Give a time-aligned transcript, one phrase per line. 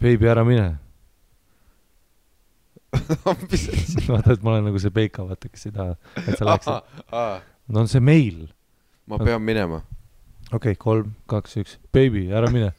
[0.00, 0.76] Baby, ära mine.
[3.50, 4.04] mis asi?
[4.08, 7.46] vaata, et ma olen nagu see Peika, vaata, kes ei taha, et sa läheksid.
[7.68, 8.46] no on see meil.
[9.08, 9.82] ma pean minema,
[10.52, 11.78] okei okay,, kolm, kaks, üks.
[11.92, 12.72] Baby, ära mine.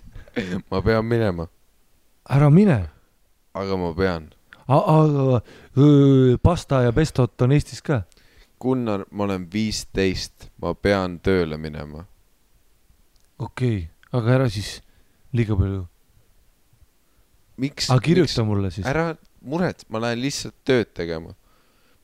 [0.70, 1.48] ma pean minema,
[2.30, 2.78] ära mine.
[3.54, 4.30] aga ma pean.
[4.70, 5.42] aga
[6.42, 8.04] pasta ja pestot on Eestis ka.
[8.60, 12.06] Gunnar, ma olen viisteist, ma pean tööle minema.
[13.38, 14.78] okei okay., aga ära siis
[15.34, 15.86] liiga palju.
[17.60, 17.90] miks?
[17.92, 18.86] aga kirjuta mulle siis.
[18.88, 21.34] ära muret, ma lähen lihtsalt tööd tegema.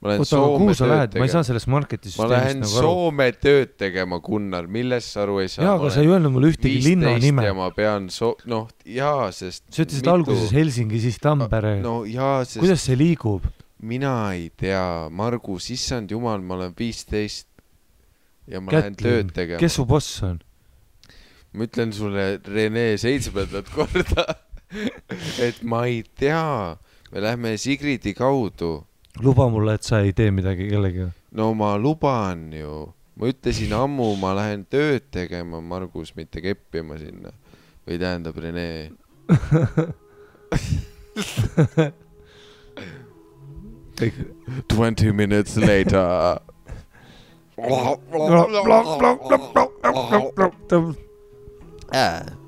[0.00, 2.60] ma lähen oota, Soome kuhu sa tööd lähed, ma ei saa sellest marketi ma lähen
[2.60, 2.94] süsteemist nagu aru.
[3.00, 5.64] Soome tööd tegema, Gunnar, millest sa aru ei saa?
[5.64, 9.64] jaa, aga sa ei öelnud mulle ühtegi linna nime ma pean so-, noh, jaa, sest.
[9.72, 12.02] sa ütlesid alguses Helsingi, siis Tampere no,.
[12.08, 13.48] jaa, sest kuidas see liigub?
[13.86, 17.48] mina ei tea, Margus, issand jumal, ma olen viisteist
[18.48, 19.60] ja ma lähen Kätlin tööd, tegema.
[19.60, 20.40] kes su boss on?
[21.56, 24.26] ma ütlen sulle Rene seitsmendat korda,
[25.46, 26.76] et ma ei tea,
[27.12, 28.84] me lähme Sigridi kaudu.
[29.22, 31.10] luba mulle, et sa ei tee midagi kellegagi.
[31.32, 37.30] no ma luban ju, ma ütlesin ammu, ma lähen tööd tegema, Margus, mitte keppima sinna.
[37.86, 38.90] või tähendab Rene.
[44.68, 46.38] Twenty minutes later.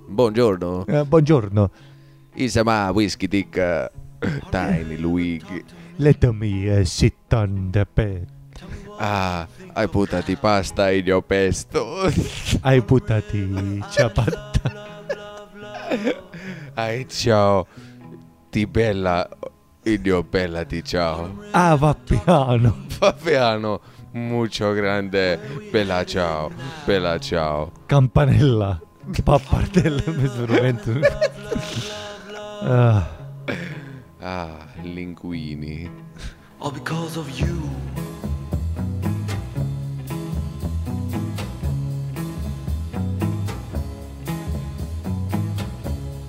[0.08, 1.70] Buongiorno, Buongiorno,
[2.38, 3.90] Isamaa whisky tikka,
[4.50, 5.64] Tiny Luigi
[5.98, 8.28] let me uh, sit on the bed.
[9.00, 9.46] ah,.
[9.74, 12.10] I put the pasta in your pesto.
[12.64, 13.22] I put the
[13.90, 14.86] ciabatta.
[16.76, 17.66] I ciao
[18.50, 19.28] di bella
[19.84, 21.30] in your bella di ciao.
[21.52, 22.86] Ava piano.
[22.88, 23.80] Fabiano,
[24.12, 25.38] mucho grande,
[25.70, 26.50] bella ciao,
[26.84, 27.72] bella ciao.
[27.86, 28.80] Campanella.
[29.24, 30.44] Pappardella, mis su
[32.62, 33.08] ah,.
[34.20, 35.88] Ah, linguini.
[36.60, 37.56] all because of you.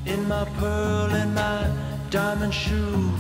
[0.06, 1.68] In my pearl and my
[2.12, 3.20] diamond shoes,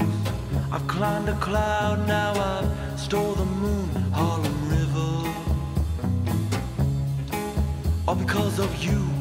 [0.71, 5.33] I've climbed a cloud, now I've stole the moon, Harlem River.
[8.07, 9.18] All because of you.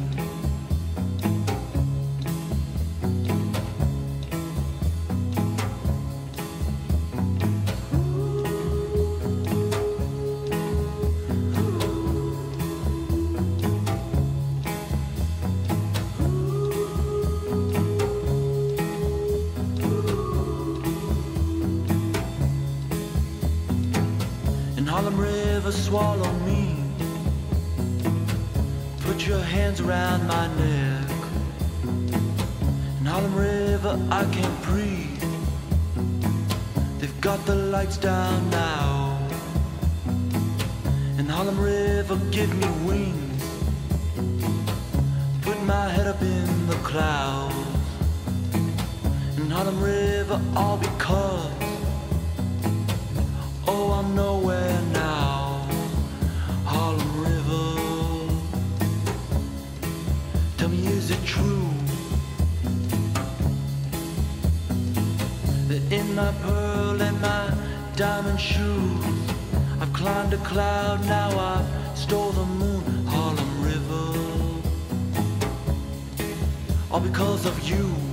[25.68, 26.76] River, swallow me.
[29.00, 31.10] Put your hands around my neck.
[33.00, 35.24] In Harlem River, I can't breathe.
[36.98, 39.18] They've got the lights down now.
[41.18, 43.44] In Harlem River, give me wings.
[45.42, 47.54] Put my head up in the clouds.
[49.36, 51.52] In Harlem River, all because.
[53.66, 55.27] Oh, I'm nowhere now.
[61.08, 61.70] Is it true
[65.68, 67.50] that in my pearl and my
[67.96, 69.04] diamond shoes,
[69.80, 74.06] I've climbed a cloud, now I've stole the moon, Harlem River.
[76.90, 78.07] All because of you.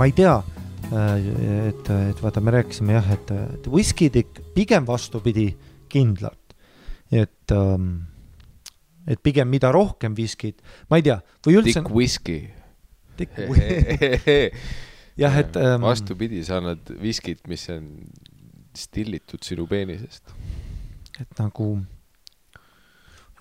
[0.00, 0.38] Ma ei tea,
[0.90, 5.50] et, et vaata, me rääkisime jah, et, et whiskydikk pigem vastupidi
[5.92, 6.54] kindlalt,
[7.12, 7.90] et ähm,
[9.10, 12.38] et pigem mida rohkem viskid, ma ei tea, või üldse Dick Whisky.
[13.18, 13.38] Dick-
[15.22, 17.90] jah, et ähm, vastupidi, sa annad viskit, mis on
[18.76, 20.32] stillitud sinu peenisest.
[21.20, 21.74] et nagu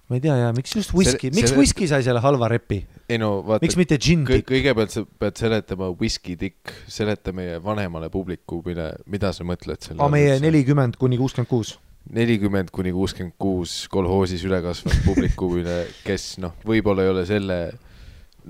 [0.09, 2.79] ma ei tea ja miks just whisky, miks selle- whisky sai selle halva repi,
[3.09, 4.47] ei no vaata miks, mitte gin tikk?
[4.49, 10.39] kõigepealt sa pead seletama Whisky Dick, seleta meie vanemale publikumile, mida sa mõtled selle meie.
[10.41, 11.75] nelikümmend kuni kuuskümmend kuus.
[12.09, 17.59] nelikümmend kuni kuuskümmend kuus kolhoosis üle kasvanud publikumile, kes noh, võib-olla ei ole selle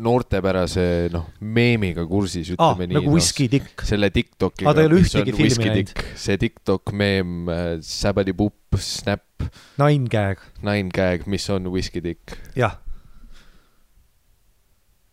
[0.04, 2.98] noortepärase noh, meemiga kursis, ütleme nii.
[3.00, 3.84] nagu whisky tikk.
[3.88, 4.68] selle Tiktoki.
[4.68, 5.94] Aa, ta ei ole ühtegi filmi näinud..
[6.20, 9.46] see Tiktok meem äh,, Säbadi-Pupp, Snap,
[9.82, 12.38] Nine gag, Nine Gag, mis on Whisky Dick.
[12.58, 12.80] jah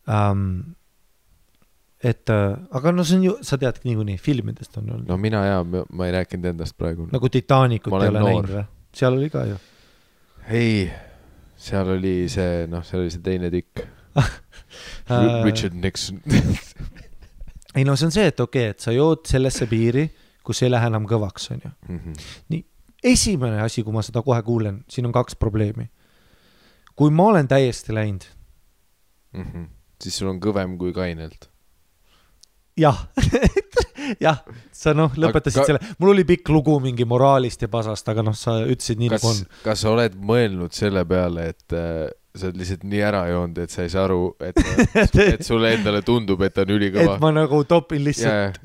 [0.07, 0.77] um,.
[2.03, 5.17] et äh, aga no see on ju, sa tead niikuinii filmidest on olnud no.
[5.17, 7.09] no mina ja ma ei rääkinud endast praegu.
[7.13, 8.31] nagu Titanicut ei ole noor.
[8.31, 8.65] näinud või?
[8.97, 9.61] seal oli ka ju.
[10.47, 10.87] ei,
[11.59, 13.87] seal oli see, noh, seal oli see teine tükk,
[14.17, 14.25] Äh,
[15.45, 16.21] Richard Nixon.
[17.77, 20.07] ei no see on see, et okei okay,, et sa jood sellesse piiri,
[20.47, 21.73] kus ei lähe enam kõvaks, onju.
[21.89, 22.63] Mhm.
[23.07, 25.91] esimene asi, kui ma seda kohe kuulen, siin on kaks probleemi.
[26.97, 28.25] kui ma olen täiesti läinud,
[29.37, 29.65] Mhm.
[30.01, 31.51] siis sul on kõvem kui kainelt.
[32.77, 33.07] jah,
[34.21, 34.41] jah,
[34.73, 38.35] sa noh, lõpetasid Aga- selle, mul oli pikk lugu mingi moraalist ja pasast, aga noh,
[38.37, 42.09] sa ütlesid nii kas nagu on., kas sa oled mõelnud selle peale, et äh,
[42.41, 44.59] sa oled lihtsalt nii ära joonud, et sa ei saa aru, et,
[45.33, 47.17] et sulle endale tundub, et on et ülikõva?
[47.23, 48.61] ma nagu topin lihtsalt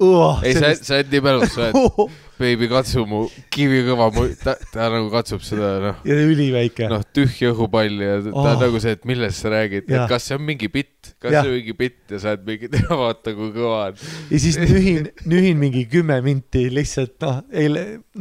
[0.45, 3.21] ei, sa, sa oled nii mälus, sa oled, beebi, katsu mu
[3.53, 4.07] kivikõva,
[4.41, 7.00] ta, ta nagu katsub seda, noh, ja üliväike no..
[7.00, 8.59] noh, tühja õhupalli ja ta Oh.
[8.59, 11.45] nagu see, et millest sa räägid, et kas see on mingi bitt, kas Jah.
[11.45, 12.69] see on mingi bitt ja sa oled mingi,
[13.03, 14.00] vaata kui kõva on.
[14.31, 17.69] ja siis nühin, nühin mingi kümme minti lihtsalt noh, ei,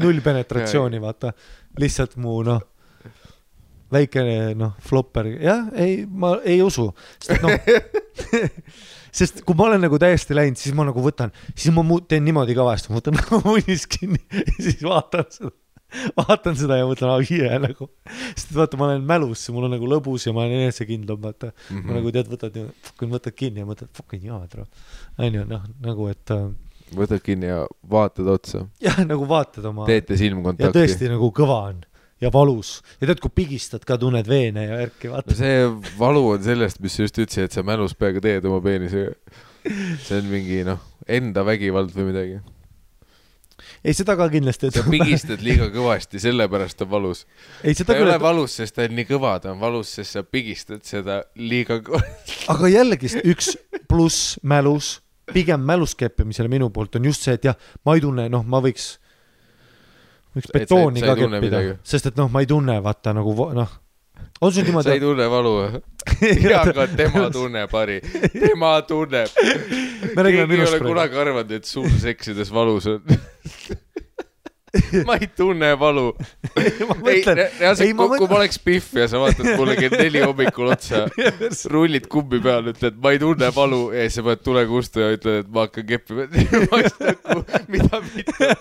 [0.00, 1.32] null penetratsiooni, vaata.
[1.80, 2.62] lihtsalt mu noh,
[3.92, 6.88] väikene noh, flopper, jah, ei, ma ei usu,
[7.22, 7.54] sest noh,
[9.20, 12.56] sest kui ma olen nagu täiesti läinud, siis ma nagu võtan, siis ma teen niimoodi
[12.56, 15.52] ka vahest, ma võtan nagu munnis kinni ja siis vaatan seda,
[16.20, 17.90] vaatan seda ja mõtlen, aa jee nagu,
[18.30, 21.60] sest vaata, ma olen mälus, mul on nagu lõbus ja ma olen enesekindlam, vaata mm.
[21.60, 21.76] Mhm.
[21.76, 21.86] -hmm.
[21.90, 22.58] ma nagu tead, võtad,
[22.88, 24.66] fucking võtad kinni ja mõtled, fucking jaa, tro.
[25.18, 26.48] onju, noh, nagu et äh,
[26.96, 30.78] võtad kinni ja vaatad otsa, jah, nagu vaatad oma teete ja silmkontakti.
[30.78, 31.86] tõesti nagu kõva on
[32.20, 35.36] ja valus ja tead, kui pigistad ka, tunned veene ja värki, vaata.
[35.36, 35.64] see
[35.98, 39.14] valu on sellest, mis sa just ütlesid, et sa mälus peaaegu teed oma peenisega.
[40.06, 42.38] see on mingi noh, enda vägivald või midagi.
[43.84, 47.26] ei, seda ka kindlasti, et sa pigistad liiga kõvasti, sellepärast on valus.
[47.64, 50.18] ei, seda ei küll ole, valus, sest ta on nii kõva, ta on valus, sest
[50.18, 52.40] sa pigistad seda liiga kõvasti.
[52.52, 53.54] aga jällegist üks
[53.88, 54.98] pluss mälus,
[55.32, 57.56] pigem mälus keppimisele minu poolt on just see, et jah,
[57.86, 58.98] ma ei tunne, noh, ma võiks,
[60.36, 63.78] võiks betooni ka keppida sest et noh, ma ei tunne, vaata nagu noh,
[64.40, 65.82] on sul sa ei niimoodi, tunne valu või?
[66.50, 68.00] jaa, aga tema tunneb, Harri.
[68.32, 69.34] tema tunneb.
[70.16, 73.02] keegi ei ole kunagi arvanud, et sul seksides valus on.
[75.08, 76.06] ma ei tunne valu.
[76.54, 79.76] ma ei, mõtlen, reaalselt, ei, ma kui, kui ma oleks Pihv ja sa vaatad mulle
[79.78, 81.04] kell neli hommikul otsa,
[81.74, 85.10] rullid kummi peal, ütled, ma ei tunne valu ja siis sa paned tule kustu ja
[85.16, 86.28] ütled, et ma hakkan keppima.
[86.30, 87.44] ma oleks nagu,
[87.74, 88.52] mida mitte.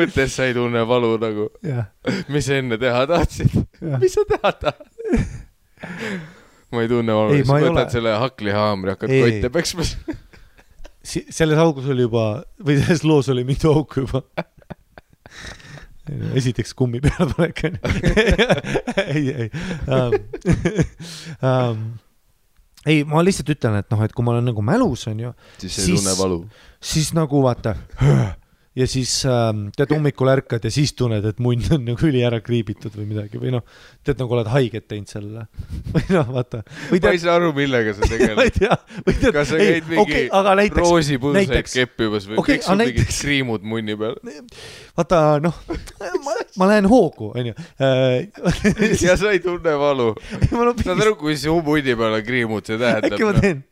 [0.00, 1.50] mõttes sa ei tunne valu nagu,
[2.32, 3.60] mis sa enne teha tahtsid?
[3.98, 4.88] mis sa teha tahad?
[6.72, 7.90] ma ei tunne valu, siis võtad ole.
[7.92, 9.86] selle haklihaamri, hakkad kotte peksma.
[11.08, 12.28] selles augus oli juba
[12.60, 14.24] või selles loos oli mitu auku juba.
[16.38, 17.80] Esiteks kummi peale panek onju.
[19.14, 19.48] ei, ei
[19.86, 20.18] um,.
[21.42, 21.82] Um,
[22.88, 25.82] ei, ma lihtsalt ütlen, et noh, et kui ma olen nagu mälus onju, siis sa
[25.82, 26.38] ei Siis- tunne valu.
[26.80, 27.74] siis nagu vaata
[28.78, 32.38] ja siis ähm, tead hommikul ärkad ja siis tunned, et munn on nagu üli ära
[32.44, 33.64] kriibitud või midagi või noh,
[34.06, 35.46] tead nagu oled haiget teinud sellele
[35.94, 36.62] või noh, vaata.
[36.92, 38.60] ma ei saa aru, millega sa tegeled.
[39.34, 43.66] kas sa käid, mingi aga näiteks, roosipõõsaid näiteks- keppimas või okei, miks sul mingid kriimud
[43.74, 44.18] munni peal?
[44.98, 45.58] vaata noh,
[46.24, 47.56] ma, ma lähen hoogu, onju.
[49.02, 50.12] ja sa ei tunne valu.
[50.84, 53.42] saad aru, kui su munni peal on kriimud, see äkki ma tähendab.
[53.42, 53.64] teen,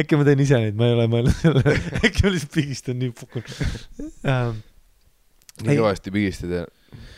[0.00, 3.12] äkki ma teen ise neid, ma ei ole mõelnud selle, äkki ma lihtsalt pigistan nii
[3.18, 3.44] pukul
[4.24, 4.53] ähm,.
[5.62, 6.64] Nii ei- kõvasti pigistad ja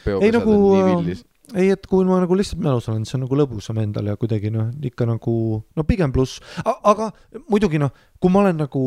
[0.04, 1.24] peopesad nagu on nii, villis.
[1.54, 4.50] ei, et kui ma nagu lihtsalt mälus olen, see on nagu lõbusam endal ja kuidagi
[4.52, 5.34] noh, ikka nagu
[5.76, 7.10] no pigem pluss, aga
[7.48, 8.82] muidugi noh, kui ma olen nagu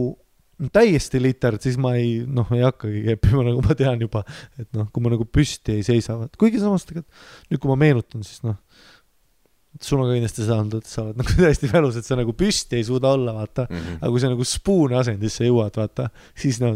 [0.76, 4.26] täiesti literd, siis ma ei noh, ei hakkagi keppima, nagu ma tean juba,
[4.60, 7.16] et noh, kui ma nagu püsti ei seisa, kuigi samas tegelikult
[7.54, 8.58] nüüd, kui ma meenutan, siis noh,
[9.78, 12.80] on ka kindlasti seda olnud, et sa oled nagu täiesti mälus, et sa nagu püsti
[12.80, 13.68] ei suuda olla, vaata.
[13.70, 14.00] Mhm.
[14.02, 16.76] aga kui sa nagu spuuni asendisse jõuad, vaata, siis noh,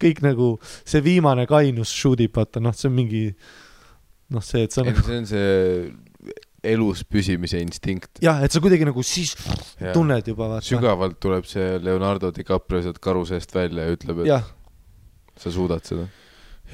[0.00, 0.52] kõik nagu
[0.84, 3.24] see viimane kainus shoot ib, vaata noh, see on mingi
[4.30, 5.50] noh, see, et sa nagu see on see
[6.70, 8.20] elus püsimise instinkt.
[8.22, 9.32] jah, et sa kuidagi nagu siis
[9.94, 10.66] tunned juba vaata.
[10.68, 14.44] sügavalt tuleb see Leonardo DiCaprio sealt karu seest välja ja ütleb, et jah,
[15.40, 16.06] sa suudad seda.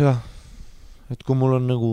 [0.00, 0.20] jah,
[1.12, 1.92] et kui mul on nagu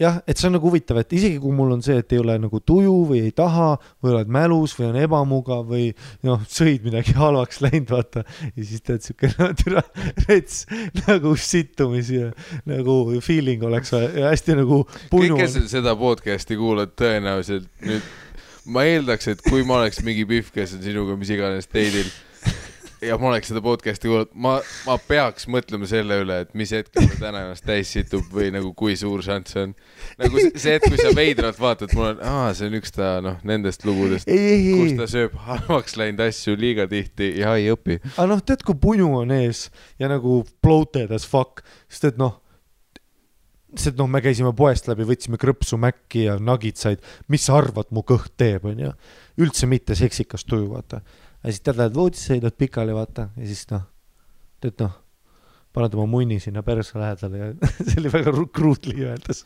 [0.00, 2.36] jah, et see on nagu huvitav, et isegi kui mul on see, et ei ole
[2.40, 5.90] nagu tuju või ei taha või oled mälus või on ebamugav või
[6.26, 8.24] noh, sõid midagi halvaks läinud, vaata.
[8.54, 9.84] ja siis teed siuke no, türa
[10.26, 10.64] rets
[11.04, 12.30] nagu sittumisi ja
[12.68, 18.08] nagu feeling oleks hästi nagu kõik, kes seda podcast'i kuulavad, tõenäoliselt nüüd,
[18.70, 22.08] ma eeldaks, et kui ma oleks mingi pihv, kes on sinuga mis iganes date'il,
[23.04, 27.06] ja ma oleks seda podcast'i kuulanud, ma, ma peaks mõtlema selle üle, et mis hetkel
[27.08, 29.72] ta täna ennast täis situb või nagu kui suur šanss on.
[30.20, 33.38] nagu see- et kui sa veidralt vaatad, mul on, aa, see on üks ta noh,
[33.46, 38.00] nendest lugudest, kus ta sööb halvaks läinud asju liiga tihti ja ei õpi.
[38.16, 39.68] aga noh, tead, kui punu on ees
[40.00, 42.36] ja nagu bloated as fuck, sest et noh,
[43.78, 48.02] sest noh, me käisime poest läbi, võtsime krõpsu Maci ja nugitsaid, mis sa arvad, mu
[48.06, 48.92] kõht teeb, onju.
[49.40, 51.00] üldse mitte seksikas tuju, vaata.
[51.42, 53.86] Ja siis tead, lähed voodisse, sõidad pikali, vaata, ja siis noh,
[54.60, 54.98] tead noh,
[55.74, 57.50] paned oma munni sinna perse lähedale ja
[57.86, 59.44] see oli väga ru- kruutli öeldes.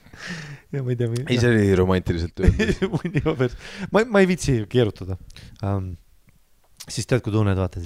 [0.72, 1.10] ja ma ei tea.
[1.26, 2.86] ei, see oli romantiliselt öeldud.
[2.96, 3.60] munni oma perse,
[3.92, 5.18] ma, ma ei viitsi keerutada
[5.62, 5.92] um,.
[6.88, 7.84] siis tead, kui tunned, vaatad.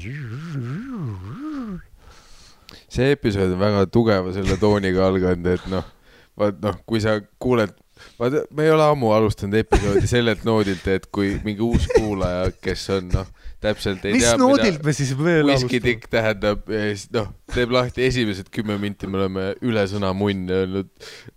[2.87, 5.91] see episood on väga tugeva selle tooniga alganud, et noh,
[6.39, 7.75] vaat noh, kui sa kuuled,
[8.21, 12.87] vaata, me ei ole ammu alustanud episoodi sellelt noodilt, et kui mingi uus kuulaja, kes
[12.95, 17.09] on noh, täpselt ei mis tea, noodilt me siis veel Whisky Dick tähendab ja siis
[17.15, 20.91] noh, teeb lahti esimesed kümme minti, me oleme üle sõna munn öelnud.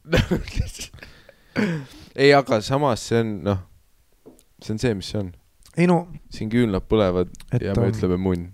[2.21, 3.63] ei, aga samas see on noh,
[4.61, 5.31] see on see, mis see on,
[5.77, 8.51] ei no, siin küünlad põlevad et ja me um, ütleme munn.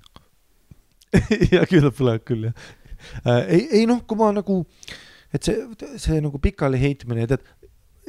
[1.56, 2.56] ja küllap põleb küll jah
[3.26, 3.44] äh,.
[3.52, 4.62] ei, ei noh, kui ma nagu,
[5.36, 5.68] et see,
[6.00, 7.44] see nagu pikali heitmine, tead,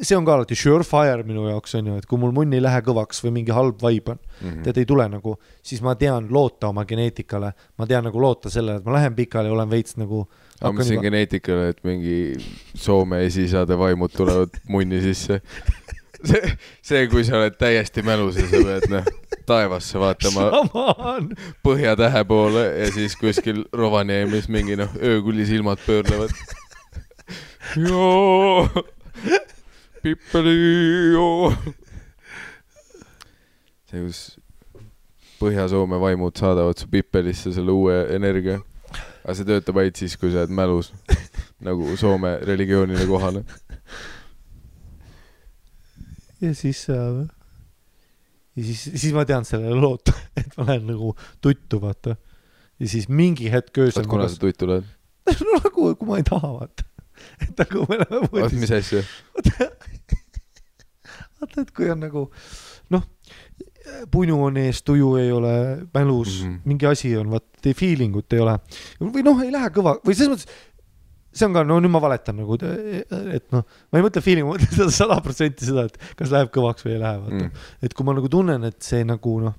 [0.03, 2.81] see on ka alati surefire minu jaoks on ju, et kui mul munn ei lähe
[2.87, 4.63] kõvaks või mingi halb vibe on, Mhm.
[4.63, 8.79] tead ei tule nagu, siis ma tean loota oma geneetikale, ma tean nagu loota sellele,
[8.79, 10.27] et ma lähen pikali, olen veits nagu.
[10.61, 12.37] aga ma mõtlesin geneetikale, et mingi
[12.77, 15.41] Soome esiisade vaimud tulevad munni sisse.
[16.29, 16.53] see,
[16.83, 19.05] see, kui sa oled täiesti mälus ja sa pead noh,
[19.47, 20.49] taevasse vaatama
[21.65, 26.31] põhjatähe poole ja siis kuskil Rovaniemis mingi noh, öökuli silmad pöörlevad.
[27.77, 28.69] joo.
[33.89, 34.21] see, kus
[35.39, 38.59] Põhja-Soome vaimud saadavad su pippelisse selle uue energia.
[39.23, 40.91] aga see töötab ainult siis, kui sa oled mälus
[41.67, 43.45] nagu Soome religioonile kohane.
[46.41, 47.27] ja siis äh,,
[48.57, 52.17] ja siis, siis ma tean sellele loota, et ma lähen nagu tuttu, vaata.
[52.79, 54.95] ja siis mingi hetk öösel kuna sa tuttu lähed?
[55.45, 56.88] no nagu, kui ma ei taha, vaata.
[57.45, 59.03] et nagu me oleme voodis mis, asja?
[61.39, 62.25] vaata, et kui on nagu
[62.95, 63.05] noh,
[64.13, 65.53] punu on ees, tuju ei ole
[65.95, 66.49] mälus mm.
[66.49, 66.61] -hmm.
[66.65, 68.59] mingi asi on, vaata, feeling ut ei ole.
[69.01, 70.49] või noh, ei lähe kõva või selles mõttes,
[71.39, 74.57] see on ka, no nüüd ma valetan nagu, et noh, ma ei mõtle feeling, ma
[74.57, 77.65] mõtlen seda sada protsenti seda, et kas läheb kõvaks või ei lähe, vaata mm..
[77.87, 79.57] et kui ma nagu tunnen, et see nagu noh,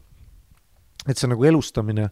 [1.08, 2.10] et see nagu elustamine,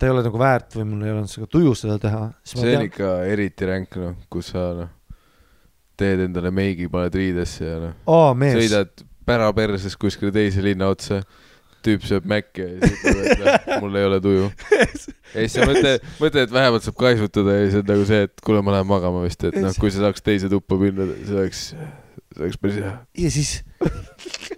[0.00, 2.68] ta ei ole nagu väärt või mul ei ole seda tuju seda teha, see on
[2.70, 4.88] tean, ikka eriti ränk, noh, kus sa noh,
[6.00, 11.20] teed endale meigi, paned riidesse ja noh, mees, sõidad päraperses kuskile teise linna otsa,
[11.84, 14.48] tüüp sööb mäkke ja siis ütleb, et noh, mul ei ole tuju.
[15.34, 18.44] ja siis sa mõtled, mõtled, et vähemalt saab kaisutada ja siis on nagu see, et
[18.44, 21.64] kuule, ma lähen magama vist, et noh, kui sa saaks teise tuppa minna, see oleks,
[21.76, 22.96] see oleks päris hea.
[23.20, 23.54] ja siis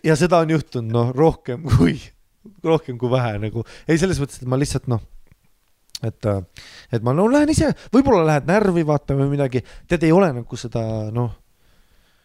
[0.06, 1.98] ja seda on juhtunud noh, rohkem kui,
[2.66, 5.02] rohkem kui vähe nagu, ei selles mõttes, et ma lihtsalt noh,
[6.02, 6.26] et,
[6.92, 10.56] et ma no lähen ise, võib-olla lähed närvi vaatama või midagi, tead, ei ole nagu
[10.60, 10.82] seda
[11.14, 11.32] noh.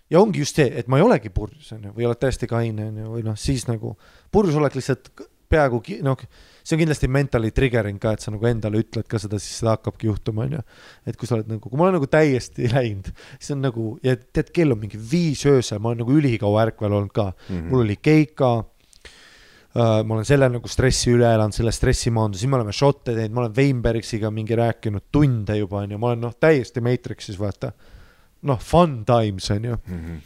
[0.09, 3.09] ja ongi just see, et ma ei olegi purjus onju, või oled täiesti kaine onju,
[3.15, 3.95] või noh, siis nagu
[4.31, 5.11] purjus olek lihtsalt
[5.47, 6.19] peaaegu noh,
[6.63, 9.77] see on kindlasti mentally triggering ka, et sa nagu endale ütled ka seda, siis seda
[9.77, 10.59] hakkabki juhtuma onju.
[11.07, 13.07] et kui sa oled nagu, kui ma olen nagu täiesti läinud,
[13.39, 16.97] siis on nagu ja tead, kell on mingi viis öösel, ma olen nagu ülikaua ärkvel
[16.99, 17.69] olnud ka Mhm.
[17.69, 18.65] mul oli keika
[19.77, 23.33] ma olen selle nagu stressi üle elanud, selle stressi maandunud, siis me oleme šotte teinud,
[23.35, 27.71] ma olen Weinbergsiga mingi rääkinud tunde juba onju, ma olen noh, täiesti Matrixis vaata.
[28.47, 29.77] noh, fun times onju.
[29.85, 30.17] Mhm.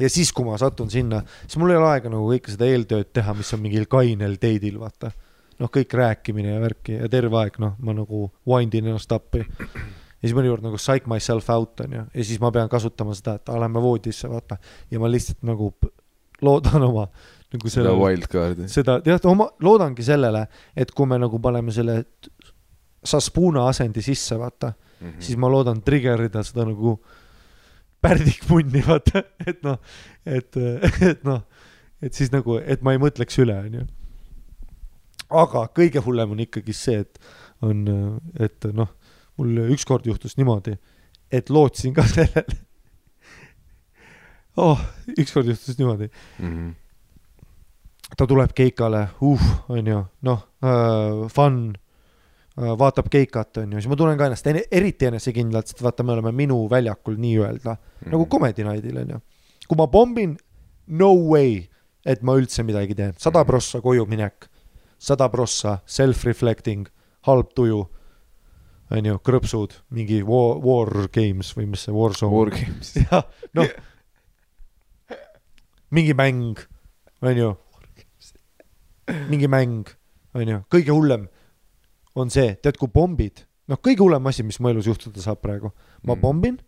[0.00, 3.12] ja siis, kui ma satun sinna, siis mul ei ole aega nagu kõike seda eeltööd
[3.12, 5.12] teha, mis on mingil kainel date'il vaata.
[5.58, 9.44] noh, kõik rääkimine ja värki ja terve aeg noh, ma nagu wind in ennast appi.
[9.44, 13.52] ja siis mõnikord nagu psych myself out onju ja siis ma pean kasutama seda, et
[13.52, 14.58] aa, lähme voodisse vaata
[14.90, 15.70] ja ma lihtsalt nagu
[16.42, 17.06] loodan oma
[17.54, 18.68] nagu seda selle wildcard'i.
[18.68, 22.04] seda tead oma loodangi sellele, et kui me nagu paneme selle
[23.04, 25.20] Saspuna asendi sisse vaata mm, -hmm.
[25.20, 27.00] siis ma loodan trigger ida seda nagu
[28.02, 29.78] pärdikmunni vaata, et noh,
[30.26, 30.56] et,
[31.00, 31.42] et noh,
[32.02, 33.86] et siis nagu, et ma ei mõtleks üle, onju.
[35.30, 37.18] aga kõige hullem on ikkagi see, et
[37.62, 37.84] on,
[38.42, 38.90] et noh,
[39.38, 40.76] mul ükskord juhtus niimoodi,
[41.30, 42.58] et lootsin ka sellele.
[44.56, 44.80] oh,
[45.18, 46.70] ükskord juhtus niimoodi, Mhm.
[48.16, 54.18] Ta tuleb keikale, uh, onju, noh uh,, fun uh,, vaatab keikat, onju, siis ma tunnen
[54.20, 58.10] ka ennast ene- eriti enesekindlalt, sest vaata, me oleme minu väljakul nii-öelda mm.
[58.12, 59.20] nagu Comedy Night'il onju.
[59.68, 60.36] kui ma pombin,
[60.92, 61.62] no way,
[62.04, 63.48] et ma üldse midagi teen, sada Mhm.
[63.48, 64.48] prossa koju minek,
[64.98, 66.86] sada prossa, self-reflecting,
[67.26, 67.80] halb tuju,
[68.92, 72.34] onju, krõpsud, mingi war, war games või mis see, Warzone.
[72.34, 72.92] Wargames.
[73.10, 73.66] jah, noh,
[75.90, 76.58] mingi mäng,
[77.22, 77.54] onju,
[79.30, 79.88] mingi mäng,
[80.34, 81.28] onju, kõige hullem
[82.18, 85.72] on see, tead, kui pommid, noh, kõige hullem asi, mis mu elus juhtuda saab praegu,
[86.04, 86.20] ma Mm.
[86.20, 86.58] pommin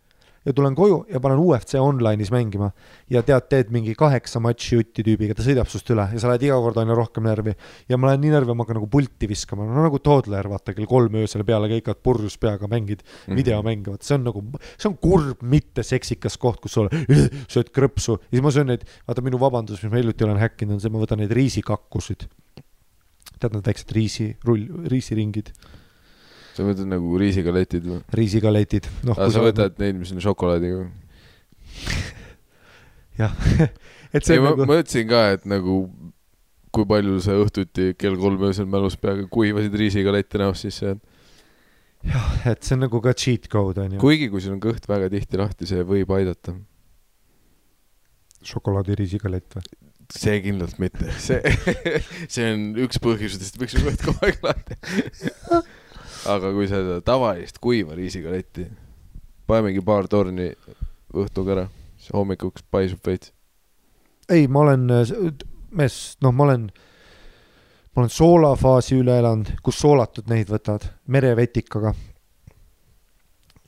[0.45, 2.71] ja tulen koju ja panen UFC online'is mängima.
[3.11, 6.45] Ja tead, teed mingi kaheksa matši jutti tüübiga, ta sõidab sinust üle ja sa lähed
[6.49, 7.55] iga kord aina rohkem närvi.
[7.89, 10.89] Ja ma lähen nii närvi, ma hakkan nagu pulti viskama, no nagu toodler, vaata kell
[10.91, 13.37] kolm öösel peale käikad purjus peaga, mängid Mhm.
[13.37, 14.43] videomänge, vot see on nagu,
[14.77, 16.93] see on kurb, mitte seksikas koht, kus sa oled,
[17.49, 18.19] sööd krõpsu.
[18.29, 20.91] Ja siis ma söön neid, vaata minu vabandus, mis ma hiljuti olen häkkinud, on see,
[20.93, 22.29] ma võtan neid riisikakkusid.
[23.41, 25.51] tead need väiksed riisi, rull, riisiringid,
[26.55, 28.01] sa võtad nagu riisigaletid või?
[28.15, 29.19] riisigaletid, noh.
[29.19, 30.85] sa võtad neid, mis on šokolaadiga?
[33.21, 33.35] jah,
[34.15, 35.81] et see ei, on ma nagu, mõtlesin ka, et nagu
[36.75, 41.03] kui palju sa õhtuti kell kolm öösel mälus peaga kuivasid riisigalette näost sisse jääd.
[42.11, 44.89] jah, et see on nagu ka cheat code on ju, kuigi, kui sul on kõht
[44.91, 46.57] väga tihti lahti, see võib aidata.
[48.45, 49.71] šokolaadiriisigalett või?
[50.15, 51.41] see kindlalt mitte, see,
[52.35, 54.79] see on üks põhjustest, miks sul kõht kogu aeg lahti.
[56.31, 58.67] aga kui sa seda tavalist kuiva riisigaletti,
[59.49, 60.51] panemegi paar torni
[61.15, 61.67] õhtuga ära,
[61.99, 63.33] siis hommikuks paisub veits.
[64.29, 64.89] ei, ma olen,
[65.71, 66.67] mees, noh, ma olen,
[67.95, 71.95] ma olen soolafaasi üle elanud, kus soolatud neid võtad merevetikaga.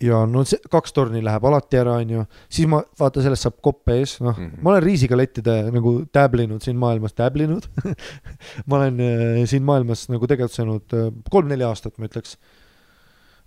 [0.02, 3.92] Ja no see kaks torni läheb alati ära, onju, siis ma vaata, sellest saab kopp
[3.94, 4.50] ees, noh mm.
[4.50, 4.62] -hmm.
[4.64, 7.68] ma olen riisigalettide nagu täblinud siin maailmas, täblinud
[8.68, 12.36] ma olen äh, siin maailmas nagu tegutsenud äh, kolm-neli aastat, ma ütleks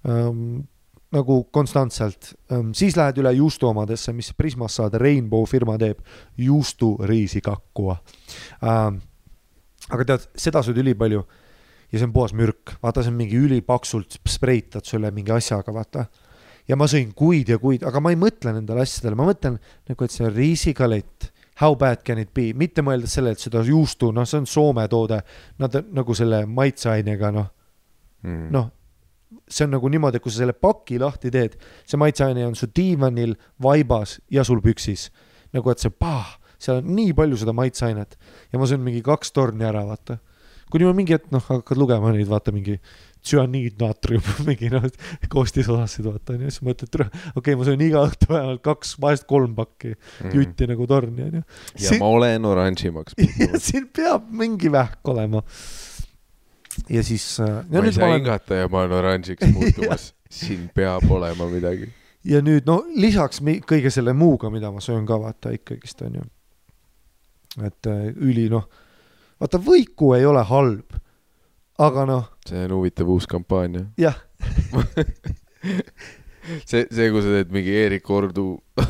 [0.07, 0.65] ähm,.
[1.11, 6.01] nagu konstantselt ähm,, siis lähed üle juustu omadesse, mis Prismas saad, Rainbow firma teeb
[6.37, 7.97] juusturiisikakkua
[8.63, 9.01] ähm,.
[9.89, 11.25] aga tead, seda sööd ülipalju
[11.91, 16.05] ja see on puhas mürk, vaata, see on mingi ülipaksult spreitad sulle mingi asjaga, vaata.
[16.69, 19.57] Ja ma sõin kuid ja kuid, aga ma ei mõtle nendele asjadele, ma mõtlen
[19.89, 21.31] nagu, et see on riisigalett.
[21.59, 24.85] How bad can it be, mitte mõeldes selle, et seda juustu, noh, see on Soome
[24.87, 25.17] toode,
[25.59, 27.49] nad nagu selle maitseainega, noh,
[28.23, 28.49] Mm.
[28.51, 28.65] noh,
[29.47, 31.53] see on nagu niimoodi, et kui sa selle paki lahti teed,
[31.87, 35.09] see maitseaine on su diivanil, vaibas ja sul püksis.
[35.53, 38.17] nagu et see pah, seal on nii palju seda maitseainet
[38.51, 40.19] ja ma söön mingi kaks torni ära, vaata.
[40.69, 42.75] kuni ma mingi hetk, noh, hakkad lugema neid, vaata mingi
[43.25, 44.85] tsüaniidnaatrium, mingi noh,
[45.31, 49.27] koostisosasid, vaata onju, siis mõtled, et okei okay,, ma söön iga õhtu vähemalt kaks, vahest
[49.29, 50.31] kolm pakki Mm.
[50.35, 51.41] jutti nagu torni onju.
[51.79, 53.15] ja ma olen oranžimaks
[53.67, 55.43] siin peab mingi vähk olema.
[56.89, 57.63] ja siis äh,.
[57.71, 60.13] ma ei saa hingata ja ma olen oranžiks muutumas.
[60.29, 61.89] siin peab olema midagi.
[62.23, 66.25] ja nüüd no lisaks kõige selle muuga, mida ma söön ka vaata ikkagist onju.
[67.65, 68.67] et äh, üli noh,
[69.39, 70.99] vaata võiku ei ole halb,
[71.79, 73.83] aga noh, see on huvitav uus kampaania.
[73.99, 74.17] jah,
[76.69, 78.47] see, see, kui sa teed mingi Eerik Ordu.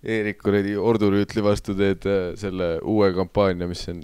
[0.00, 4.00] Eerik kuradi ordurüütli vastu teed äh, selle uue kampaania, mis on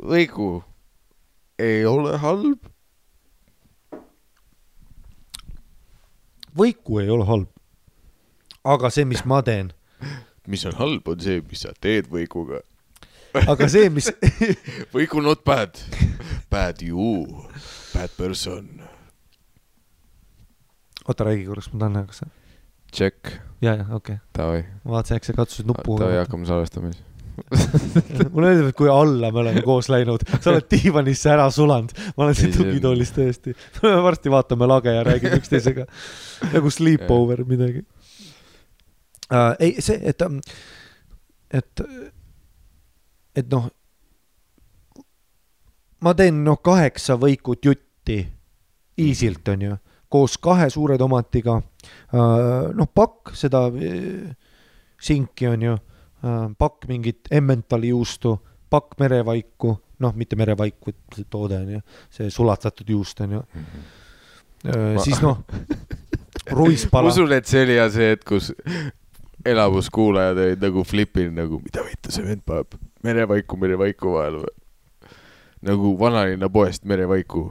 [0.00, 0.64] õigu
[1.60, 2.70] ei ole halb.
[6.54, 7.50] võiku ei ole halb.
[8.64, 9.72] aga see, mis ma teen,
[10.50, 12.62] mis on halb, on see, mis sa teed võiguga.
[13.42, 14.10] Aga see, mis
[14.94, 15.78] võigu not bad,
[16.52, 17.24] bad you,
[17.94, 18.68] bad person.
[21.08, 22.32] oota, räägi korraks, ma tahan näha, kas see,
[22.94, 23.32] Check,
[23.64, 25.98] ja, ja okei okay., vaatasin, äkki sa katsusid nuppu.
[25.98, 27.02] davai, hakkame salvestama siis.
[28.32, 32.28] mulle meeldib, et kui alla me oleme koos läinud, sa oled diivanisse ära sulanud, ma
[32.28, 33.56] olen siin tugitoolis tõesti.
[34.06, 35.88] varsti vaatame lage ja räägime üksteisega
[36.52, 39.54] nagu sleepover midagi uh,.
[39.58, 40.22] ei, see, et,
[41.50, 41.84] et,
[43.36, 43.66] et noh,
[46.04, 48.20] ma teen noh, kaheksa võikut jutti
[49.00, 49.76] easy'lt onju,
[50.12, 51.58] koos kahe suure tomatiga.
[52.14, 54.30] Uh,, noh, pakk seda eh,
[55.00, 58.36] sinki onju uh,, pakk mingit Emmentali juustu,
[58.70, 61.82] pakk merevaiku, noh, mitte merevaiku, see toode onju,
[62.14, 64.96] see sulatatud juust onju uh,.
[65.04, 68.52] siis noh, ma ruispala, usun, et see oli ja see hetk, kus
[69.44, 74.54] elamuskuulajad olid nagu flipil nagu, mida võtta see vend paneb merevaiku merevaiku vahel või?
[75.64, 77.46] nagu vanalinna poest merevaiku.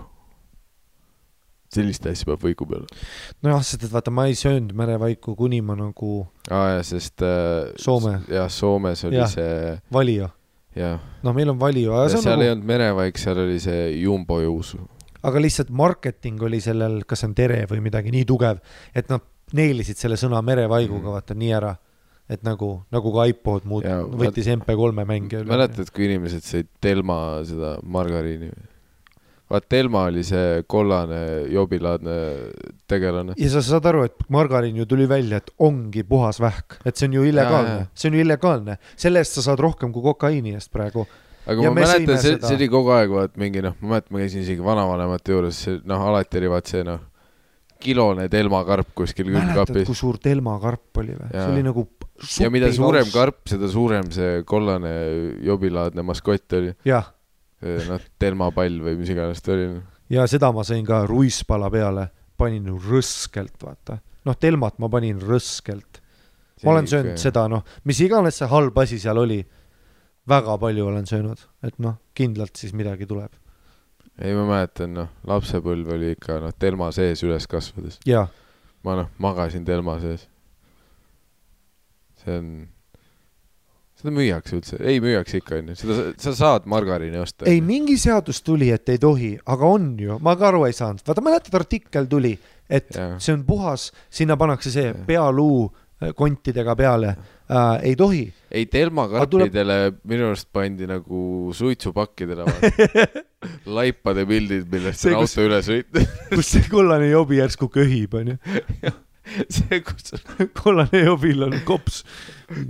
[1.74, 2.86] sellist asja peab võiku peale.
[3.42, 7.72] nojah, sest et vaata, ma ei söönud merevaiku, kuni ma nagu aa jaa, sest äh,
[7.82, 8.20] Soome.
[8.30, 9.28] jah, Soomes oli ja.
[9.32, 9.80] see
[10.78, 11.58] jah, noh, meil on
[12.20, 14.76] on seal nagu ei, olnud merevaik, seal oli see jumbo juus.
[15.24, 18.62] aga lihtsalt marketing oli sellel, kas see on tere või midagi nii tugev,
[18.94, 21.14] et nad neelisid selle sõna merevaiguga Mhm.
[21.18, 21.76] vaata nii ära.
[22.32, 23.88] Et nagu, nagu ka iPod muud
[24.20, 25.50] võttis MP3-e mänge üle.
[25.50, 28.52] mäletad, kui inimesed sõid Telma seda margariini?
[29.54, 31.20] vaat Telma oli see kollane
[31.52, 32.16] jobilaadne
[32.90, 33.36] tegelane.
[33.38, 37.10] ja sa saad aru, et margariin ju tuli välja, et ongi puhas vähk, et see
[37.12, 40.72] on ju illegaalne see on ju illegaalne, selle eest sa saad rohkem kui kokaiini eest
[40.74, 41.06] praegu.
[41.46, 44.24] aga Ja ma mäletan, see, see oli kogu aeg vaat mingi noh, ma mäletan, ma
[44.24, 47.04] käisin isegi vanavanemate juures, noh, alati oli vaat see noh,
[47.84, 51.30] kilone Telma karp kuskil mäletad, külmkapis kui suur Telma karp oli või?
[51.36, 51.86] see oli nagu
[52.40, 54.94] ja mida suurem karp, seda suurem see kollane
[55.44, 56.74] jobilaadne maskott oli.
[56.88, 57.12] jah,
[57.64, 59.68] noh, Telma pall või mis iganes ta oli.
[60.14, 62.08] ja seda ma sõin ka ruispala peale,
[62.38, 64.00] panin rõskelt, vaata.
[64.28, 66.02] noh, Telmat ma panin rõskelt.
[66.64, 67.20] ma olen söönud.
[67.22, 69.42] seda, noh, mis iganes see halb asi seal oli,
[70.30, 73.32] väga palju olen söönud, et noh, kindlalt siis midagi tuleb.
[74.20, 78.00] ei, ma mäletan, noh, lapsepõlv oli ikka noh, Telma sees üles kasvades.
[78.84, 80.28] ma noh, magasin Telma sees.
[82.24, 82.48] See on,
[84.00, 87.46] seda müüakse üldse, ei müüakse ikka onju, seda, sa saad margariini osta.
[87.50, 91.04] ei mingi seadus tuli, et ei tohi, aga on ju, ma ka aru ei saanud,
[91.08, 92.34] vaata mäletad, artikkel tuli,
[92.70, 93.16] et Jaa.
[93.24, 95.06] see on puhas, sinna pannakse see Jaa.
[95.08, 95.68] pealuu
[96.02, 98.26] äh, kontidega peale äh,, ei tohi.
[98.52, 99.56] ei, Telma Aga tuleb-
[100.10, 102.46] minu arust pandi nagu suitsupakkidele
[103.78, 106.04] laipade pildid, millest See, on kus- auto üle sõita.
[106.36, 108.38] kus see kollane jobi järsku köhib, onju.
[109.56, 110.14] see, kus
[110.60, 112.04] kollane jobil on kops.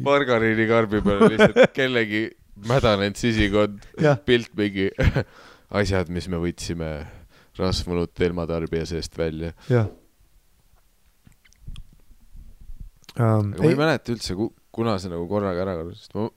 [0.06, 2.28] margariinikarbi peal lihtsalt kellegi
[2.70, 3.82] mädanenud sisikond,
[4.28, 4.92] pilt mingi
[5.82, 6.94] asjad, mis me võtsime
[7.58, 9.54] rasvunud Telma-tarbija seest välja.
[9.70, 9.90] jah
[13.20, 13.54] um,.
[13.58, 14.36] ma ei mäleta üldse,
[14.74, 16.28] kuna see nagu korraga ära kadus, sest ma,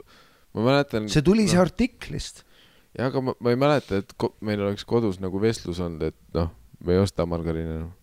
[0.57, 1.09] ma mäletan.
[1.11, 2.43] see tuli see artiklist.
[2.97, 4.13] jah, aga ma, ma ei mäleta, et
[4.45, 6.51] meil oleks kodus nagu vestlus olnud, et noh,
[6.85, 7.93] me ei osta margariini enam.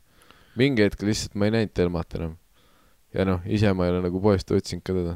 [0.60, 2.36] Mingi hetk lihtsalt ma ei näinud Telmat enam.
[3.14, 5.14] ja noh, ise ma ei ole nagu poest otsinud ka teda.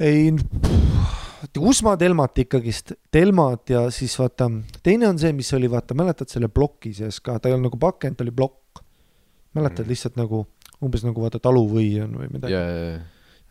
[0.00, 0.30] ei,
[1.56, 4.48] kus ma Telmat ikkagist, Telmat ja siis vaata,
[4.82, 7.80] teine on see, mis oli, vaata, mäletad selle ploki sees ka, ta ei olnud nagu
[7.80, 8.56] pakend, ta oli plokk.
[9.54, 9.90] mäletad Mhm.
[9.90, 10.46] lihtsalt nagu
[10.80, 13.00] umbes nagu vaata taluvõi on või midagi ja, ja, ja,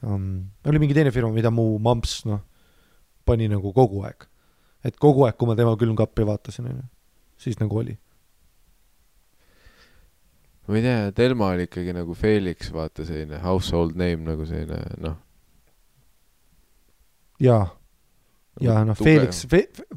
[0.07, 0.49] um,.
[0.65, 2.39] oli mingi teine firma, mida mu mamps noh,
[3.25, 4.25] pani nagu kogu aeg.
[4.83, 6.85] et kogu aeg, kui ma tema külmkappi vaatasin, onju,
[7.37, 7.97] siis nagu oli.
[10.69, 15.17] Ma ei tea, Telma oli ikkagi nagu Felix, vaata selline household name nagu selline noh.
[17.41, 17.65] jaa,
[18.61, 19.45] ja noh, Felix,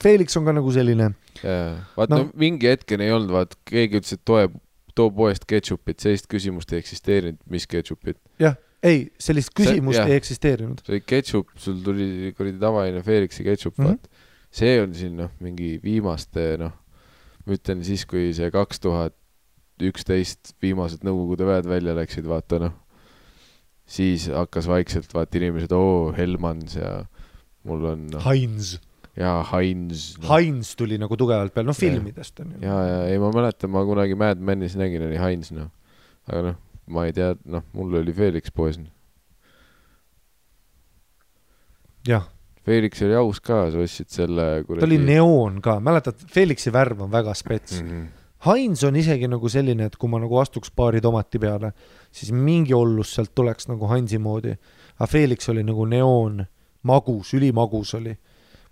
[0.03, 2.33] Felix on ka nagu selline, jaa, vaata No- no.
[2.41, 4.49] mingi hetkeni ei olnud, vaata keegi ütles, et toe,
[4.97, 8.21] too poest ketšupit, sellist küsimust ei eksisteerinud, mis ketšupit.
[8.41, 10.09] jah, ei, sellist küsimust jah.
[10.09, 10.81] ei eksisteerinud.
[10.87, 13.85] see oli ketšup, sul tuli kuradi tavaline Felixi ketšup mm.
[13.85, 13.99] -hmm.
[13.99, 14.29] vaata.
[14.53, 16.79] see on siin noh, mingi viimaste noh,
[17.45, 19.17] ma ütlen siis, kui see kaks tuhat
[19.89, 22.75] üksteist viimased Nõukogude väed välja läksid, vaata noh,
[23.89, 27.03] siis hakkas vaikselt vaata inimesed, oo, Helmans ja
[27.69, 28.77] mul on noh, Heinz,
[29.19, 30.27] jaa, Heinz no..
[30.31, 32.65] Heinz tuli nagu tugevalt peale, noh filmidest on ju.
[32.67, 35.71] ja, ja ei, ma mäletan, ma kunagi Mad Menis nägin, oli Heinz noh,
[36.31, 36.61] aga noh,
[36.93, 38.81] ma ei tea, noh, mul oli Felix poes.
[42.09, 42.27] jah,
[42.67, 47.13] Felix oli aus ka, sa ostsid selle ta oli neoon ka, mäletad, Felixi värv on
[47.13, 47.89] väga spets mm.
[47.89, 48.11] -hmm.
[48.43, 51.71] Heinz on isegi nagu selline, et kui ma nagu astuks paari tomati peale,
[52.11, 54.57] siis mingi ollus sealt tuleks nagu Heinzi moodi.
[54.99, 56.43] aga Felix oli nagu neoon,
[56.83, 58.17] magus, ülimagus oli.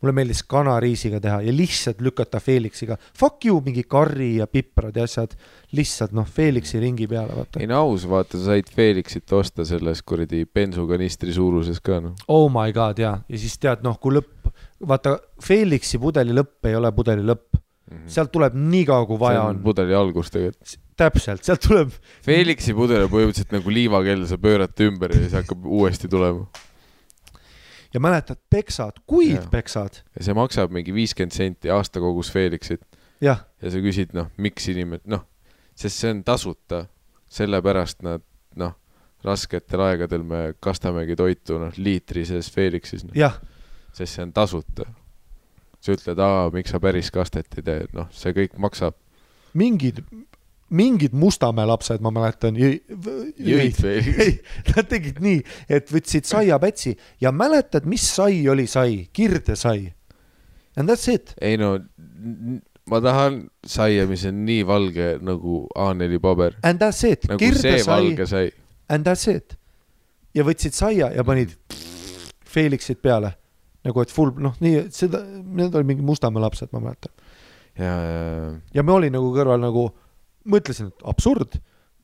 [0.01, 5.05] mulle meeldis kanariisiga teha ja lihtsalt lükata Felixiga, fuck you, mingi karri ja piprad ja
[5.05, 5.35] asjad,
[5.77, 7.69] lihtsalt noh, Felixi ringi peale, vaata ei.
[7.69, 12.17] no aus, vaata, sa said Felixit osta selles kuradi bensukanistri suuruses ka noh.
[12.33, 14.49] oh my god, jaa, ja siis tead, noh, kui lõpp,
[14.89, 17.50] vaata, Felixi pudeli lõpp ei ole pudeli lõpp,
[18.11, 19.61] sealt tuleb nii kaua, kui vaja on.
[19.65, 20.79] pudeli algus tegelikult.
[21.01, 21.93] täpselt, sealt tuleb
[22.27, 26.47] Felixi pudel on põhimõtteliselt nagu liivakell, sa pöörad ta ümber ja siis hakkab uuesti tulema.
[27.95, 29.51] ja mäletad, peksad, kuid Jaa.
[29.51, 32.85] peksad, ja see maksab mingi viiskümmend senti aasta kogus Felixit
[33.21, 35.27] ja sa küsid, noh, miks inimesed, noh,
[35.77, 36.85] sest see on tasuta,
[37.31, 38.25] sellepärast nad,
[38.61, 38.77] noh,
[39.25, 43.37] rasketel aegadel me kastamegi toitu, noh, liitri sees Felixis no., jah,
[43.93, 44.89] sest see on tasuta.
[45.81, 48.97] Sa ütled, aa, miks sa päris kastet ei tee, noh, see kõik maksab.
[49.57, 50.03] mingid,
[50.71, 52.83] mingid Mustamäe lapsed, ma mäletan, jõid
[53.81, 54.11] Felixit.
[54.25, 54.35] ei,
[54.71, 55.41] nad tegid nii,
[55.73, 59.91] et võtsid saiapätsi ja mäletad, mis sai oli sai, kirdesai.
[60.79, 61.75] And that's it, ei no,
[62.91, 67.51] ma tahan saia, mis on nii valge nagu A4 paber, and that's it, nagu see
[67.57, 68.47] kirdesai valge sai.
[68.89, 69.57] and that's it.
[70.35, 71.57] ja võtsid saia ja panid
[72.51, 73.33] Felixit peale
[73.87, 77.13] nagu, et full, noh, nii, seda, need olid mingi Mustamäe lapsed, ma mäletan.
[77.79, 79.89] ja, ja, ja me olin nagu kõrval nagu,
[80.51, 81.61] mõtlesin, et absurd,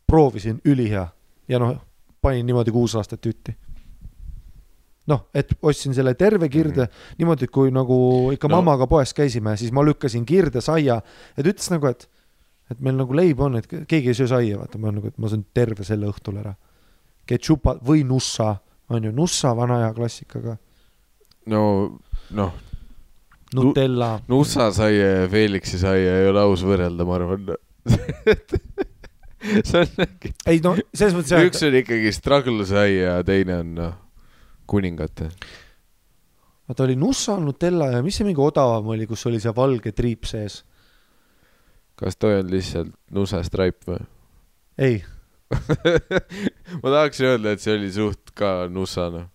[0.06, 1.06] proovisin, ülihea
[1.48, 1.76] ja noh,
[2.22, 3.54] panin niimoodi kuus aastat jutti.
[5.06, 7.16] noh, et ostsin selle terve kirde mm -hmm.
[7.18, 8.56] niimoodi, kui nagu ikka No.
[8.56, 11.00] mammaga poes käisime, siis ma lükkasin kirde saia,
[11.36, 12.08] et ütles nagu, et
[12.70, 15.28] et meil nagu leib on, et keegi ei söö saia, vaata, ma nagu, et ma
[15.28, 16.54] söön terve selle õhtul ära.
[17.26, 18.56] ketšupa või nussa,
[18.88, 20.56] on ju, nussa vana hea klassikaga,
[21.46, 21.62] no
[22.36, 22.54] noh,
[23.54, 24.20] Nutella.
[24.28, 27.54] Nussa saia ja Felixi saia ei ole aus võrrelda, ma arvan.
[29.46, 33.74] see on äkki, ei no selles mõttes üks on ikkagi struggle sai ja teine on
[33.76, 33.92] noh,
[34.66, 35.28] kuningate.
[36.66, 40.26] vaata oli Nussa, Nutella ja mis see mingi odavam oli, kus oli see valge triip
[40.26, 40.64] sees?
[41.96, 44.02] kas too on lihtsalt Nussa Stripe või?
[44.82, 44.98] ei,
[46.82, 49.30] ma tahaks öelda, et see oli suht ka Nussa noh.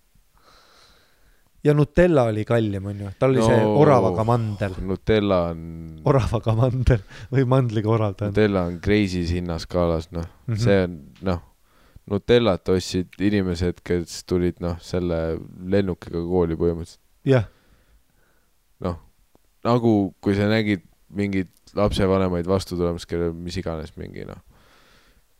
[1.64, 5.62] Ja Nutella oli kallim, on ju, tal oli no, see oravaga mandel, Nutella on,
[6.10, 8.36] oravaga mandel või mandliga orav tähendab.
[8.36, 10.54] Nutella on Crazy's hinnaskaalas noh mm.
[10.54, 10.62] -hmm.
[10.64, 11.42] see on noh,
[12.10, 15.38] Nutellat ostsid inimesed, kes tulid noh, selle
[15.70, 17.02] lennukiga kooli põhimõtteliselt.
[17.24, 17.46] jah,
[18.82, 18.98] noh,
[19.64, 24.42] nagu kui sa nägid mingeid lapsevanemaid vastu tulemas, kellel mis iganes mingi noh,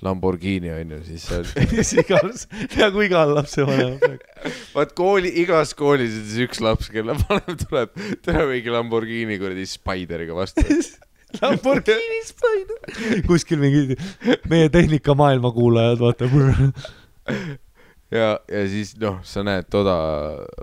[0.02, 4.52] Lamborghini on ju, siis on, mis iganes, peaaegu igal lapsevanemal praegu.
[4.74, 7.94] vaat kooli, igas koolis on siis üks laps, kelle vanem tuleb,
[8.26, 10.64] tuleb mingi Lamborghini kuradi Spideriga vastu.
[11.40, 13.22] Lamborghini Spider.
[13.28, 13.96] kuskil mingi
[14.50, 16.28] meie tehnikamaailma kuulajad, vaata.
[18.18, 19.94] ja, ja siis noh, sa näed toda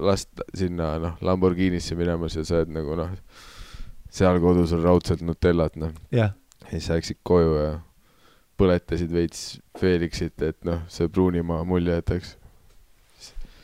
[0.04, 3.16] last sinna noh, Lamborghinisse minemas ja sa oled nagu noh,
[4.12, 6.34] seal kodus on raudselt Nutellat noh, ja
[6.70, 7.78] siis sa läksid koju ja
[8.60, 9.42] põletasid veits
[9.80, 12.36] Felixit, et noh, see pruunimaa mulje jätaks.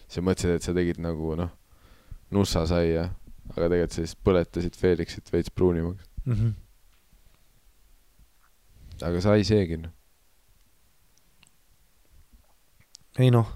[0.08, 1.49] sa mõtlesid, et sa tegid nagu noh,
[2.31, 3.10] nussa saia,
[3.51, 6.53] aga tegelikult sa siis põletasid Felixit veits pruunimaks, Mhm.
[9.03, 9.91] aga sai seegi noh.
[13.19, 13.47] ei noh.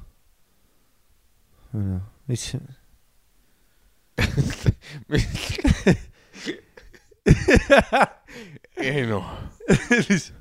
[2.28, 2.43] mis,
[8.78, 9.25] ei noh,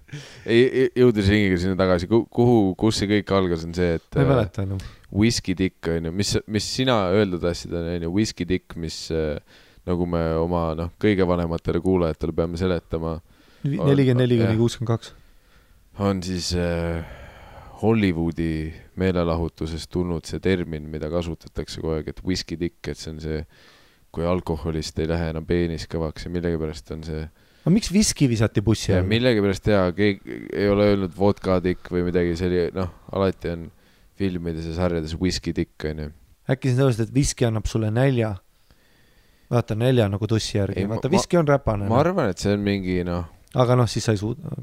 [0.49, 4.31] ei jõudes ringiga sinna tagasi, kuhu, kus see kõik algas, on see, et ma ei
[4.33, 4.83] mäleta enam.
[5.09, 9.39] Whisky Dick on ju, mis, mis sina öelda tahtsid, on ju Whisky Dick, mis äh,
[9.89, 13.17] nagu me oma noh, kõige vanematele kuulajatele peame seletama,
[13.65, 14.51] nelikümmend neli jah.
[14.51, 15.15] kuni kuuskümmend kaks.
[16.05, 17.01] on siis äh,
[17.83, 23.21] Hollywoodi meelelahutusest tulnud see termin, mida kasutatakse kogu aeg, et Whisky Dick, et see on
[23.23, 23.43] see,
[24.13, 27.27] kui alkoholist ei lähe enam peenis kõvaks ja millegipärast on see
[27.69, 29.05] aga miks viski visati bussi alla?
[29.09, 33.67] millegipärast jaa, keegi ei ole öelnud vodka tikk või midagi, see oli noh, alati on
[34.19, 36.09] filmides ja sarjades whisky tikk onju.
[36.49, 38.39] äkki sellepärast, et viski annab sulle nälja?
[39.53, 42.01] vaata nälja nagu tussi järgi vaata viski on räpane ma.
[42.01, 44.57] arvan, et see on mingi noh, aga noh, siis sa ei suuda.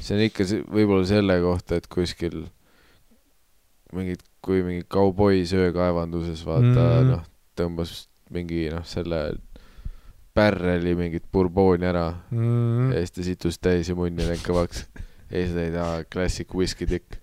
[0.00, 2.46] see on ikka võib-olla selle kohta, et kuskil
[3.94, 7.12] mingid, kui mingi kauboi söökaevanduses vaata mm.
[7.12, 9.26] Noh, tõmbas mingi noh, selle
[10.34, 12.92] pärreli mingit burbooni ära Mm.
[12.92, 14.84] ja siis ta situs täis ja munn läinud kõvaks.
[15.30, 17.18] ja siis ta oli aa, klassik whisky tikk.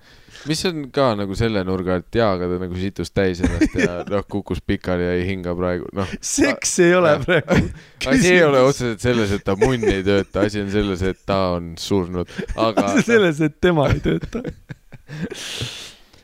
[0.48, 4.00] mis on ka nagu selle nurga alt jaa, aga ta nagu situs täis ennast ja
[4.14, 6.08] noh, kukkus pikali ja ei hinga praegu, noh.
[6.22, 7.26] seks ei ole jah.
[7.28, 7.70] praegu.
[8.14, 11.42] asi ei ole otseselt selles, et ta munn ei tööta, asi on selles, et ta
[11.60, 14.42] on surnud, aga selles, et tema ei tööta.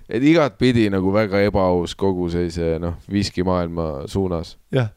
[0.10, 4.56] et igatpidi nagu väga ebaaus kogu sellise noh, viskimaailma suunas.
[4.74, 4.90] jah,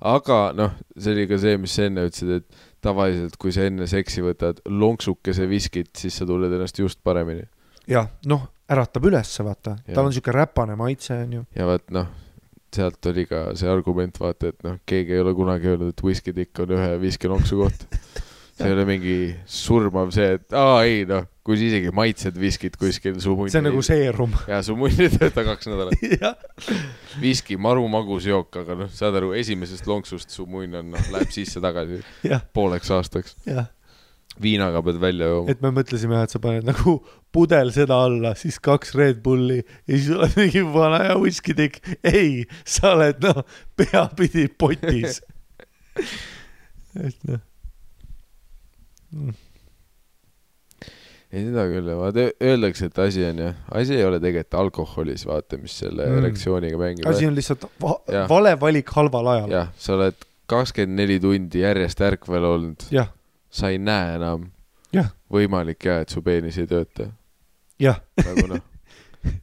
[0.00, 3.86] aga noh, see oli ka see, mis sa enne ütlesid, et tavaliselt, kui sa enne
[3.90, 7.46] seksi võtad lonksukese viskit, siis sa tunned ennast just paremini.
[7.90, 11.44] jah, noh, äratab ülesse, vaata, tal on siuke räpane maitse, onju.
[11.56, 12.08] ja vaat noh,
[12.74, 16.64] sealt oli ka see argument, vaata, et noh, keegi ei ole kunagi öelnud, et whisky-tikk
[16.64, 17.86] on ühe viskilonksu koht.
[18.54, 19.16] see ei ole mingi
[19.50, 23.60] surmav see, et aa ei noh, kui sa isegi maitsed viskit kuskil, su munn see
[23.60, 24.32] on nagu seerum.
[24.48, 26.00] ja su munn ei tööta kaks nädalat.
[27.24, 31.34] viski, maru magus jook, aga noh, saad aru, esimesest lonksust su munn on noh, läheb
[31.34, 32.00] sisse-tagasi
[32.56, 33.36] pooleks aastaks.
[34.40, 35.52] viinaga pead välja jooma.
[35.52, 36.96] et me mõtlesime et sa paned nagu
[37.34, 41.84] pudel seda alla, siis kaks Red Bulli ja siis oled mingi vana hea whisky-tikk.
[42.08, 43.44] ei, sa oled noh,
[43.76, 45.20] peapidi potis.
[46.96, 47.42] et noh.
[51.34, 55.58] Ei seda küll, vaata öeldakse, et asi on jah, asi ei ole tegelikult alkoholis, vaata,
[55.60, 56.18] mis selle Mm.
[56.22, 57.06] erektsiooniga mängib.
[57.10, 58.28] asi on lihtsalt va Jah.
[58.30, 59.50] vale valik halval ajal.
[59.50, 60.14] jah, sa oled
[60.46, 62.84] kakskümmend neli tundi järjest ärkvel olnud,
[63.50, 64.50] sa ei näe enam.
[65.34, 67.08] Võimalik ja, et su peenis ei tööta,
[67.82, 68.60] jah, nagu noh.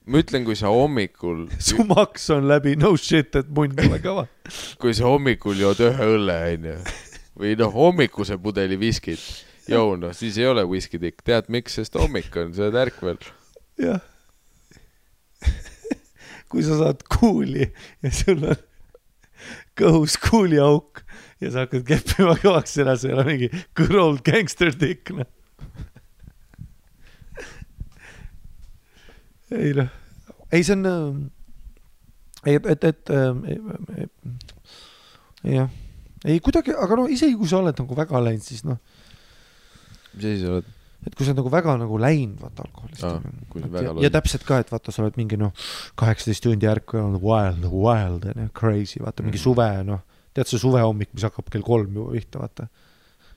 [0.05, 4.23] ma ütlen, kui sa hommikul, su maks on läbi, no shit, et munn pole kõva.
[4.81, 6.77] kui sa hommikul jood ühe õlle, onju,
[7.41, 9.19] või noh, hommikuse pudeli viskit,
[9.75, 13.21] jõu noh, siis ei ole whisky tikk, tead miks, sest hommik on, sa oled ärkvel.
[13.81, 14.01] jah,
[16.51, 17.69] kui sa saad kuuli
[18.03, 18.59] ja sul on
[19.79, 21.01] kõhus kuuliauk
[21.41, 25.29] ja sa hakkad keppima kõvaks selles ei ole mingi good old gangster dick noh.
[29.51, 29.89] Ei noh.
[30.55, 34.07] Ei see on äh, ei et et, et äh,
[35.57, 35.71] jah.
[36.27, 38.79] Ei kuidagi aga no isegi kui sa oled nagu väga läinud siis noh
[40.15, 40.69] mis asi sa oled?
[41.01, 43.01] et kui sa oled nagu väga nagu läinud vaata alkoholist
[43.73, 45.51] väga ja, ja täpselt ka et vaata sa oled mingi noh
[45.97, 49.43] kaheksateist tundi järku ja olnud wild nagu wild onju crazy vaata mingi Mhm.
[49.47, 50.01] suve noh.
[50.31, 52.67] Tead see suvehommik mis hakkab kell kolm juba pihta vaata.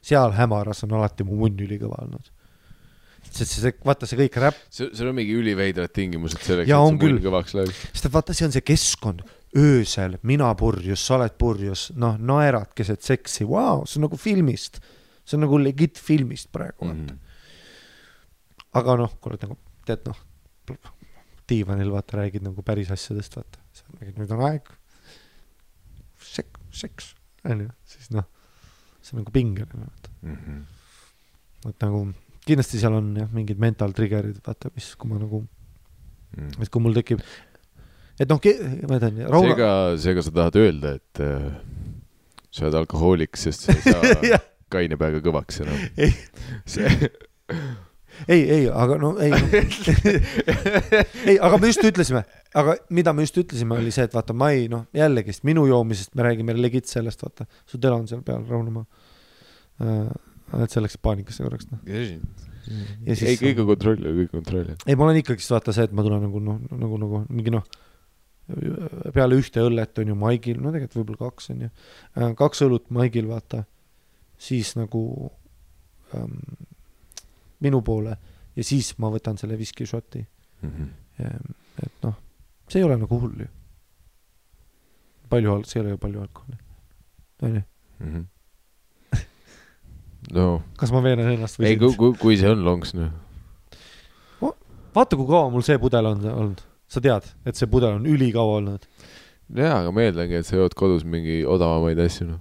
[0.05, 2.29] Seal hämaras on alati mu munn ülikõva olnud.
[3.25, 6.99] Sest see, see vaata see kõik räpp sul on mingi üliveidrad tingimused selleks, et su
[7.01, 7.81] munn kõvaks läheks.
[7.95, 9.25] sest et vaata see on see keskkond.
[9.57, 13.47] Öösel mina purjus sa oled purjus noh naerad keset seksi.
[13.49, 14.79] Vau see on nagu filmist
[15.25, 17.07] see on nagu legit filmist praegu Mhm.
[17.07, 17.15] vaata
[18.81, 19.57] aga noh kuule nagu
[19.87, 20.19] tead noh
[21.49, 24.69] diivanil vaata räägid nagu päris asjadest vaata sa räägid nüüd on aeg
[26.35, 28.25] sek- seks onju siis noh
[29.03, 30.63] see on nagu pingeline vaata Mhm.
[31.69, 32.05] et nagu
[32.47, 35.47] kindlasti seal on jah mingid mental trigger'id vaata mis kui ma nagu
[36.61, 37.21] et kui mul tekib
[38.21, 38.41] et noh
[38.89, 41.53] ma ütlen Rauno seega, seega sa tahad öelda, et äh,
[42.51, 44.39] sa oled alkohoolik, sest sa ei saa.
[44.75, 45.81] kaine peaga kõvaks enam.
[46.05, 46.13] Ei..
[46.69, 46.91] see,
[48.31, 49.33] ei ei aga no ei.
[49.35, 49.63] No.
[51.31, 52.25] ei aga me just ütlesime
[52.57, 56.15] aga mida me just ütlesime oli see et vaata ma ei noh jällegist minu joomisest
[56.15, 57.49] me räägime legit sellest vaata.
[57.67, 58.87] Su tele on seal peal rahunemaa
[59.85, 61.83] äh, et see läks paanikasse korraks noh.
[61.91, 62.19] Ei,
[63.41, 66.23] kõik on kontrolli kõik on kontrolli ei ma olen ikkagist vaata see et ma tulen
[66.25, 67.67] nagu noh nagu nagu mingi noh
[69.15, 71.71] peale ühte õllet on ju maigil no tegelikult võib-olla kaks on ju.
[72.19, 73.65] Äh, kaks õlut maigil vaata
[74.45, 75.01] siis nagu
[76.15, 76.37] ähm,
[77.65, 78.17] minu poole
[78.57, 80.25] ja siis ma võtan selle viski šoti
[80.65, 80.87] Mhm.
[81.85, 82.15] et noh
[82.69, 83.49] see ei ole nagu hull ju
[85.31, 86.57] palju al- see ei ole ju palju alkoholi
[87.49, 87.63] onju
[88.01, 88.23] Mhm.
[90.37, 90.47] no
[90.81, 93.11] kas ma veenan ennast või ei, kui kui, kui see on lonks, noh.
[94.95, 98.59] vaata kui kaua mul see pudel on olnud sa tead et see pudel on ülikaua
[98.61, 98.85] olnud
[99.55, 102.41] jaa, aga ma eeldangi, et sa jood kodus mingi odavamaid asju, noh.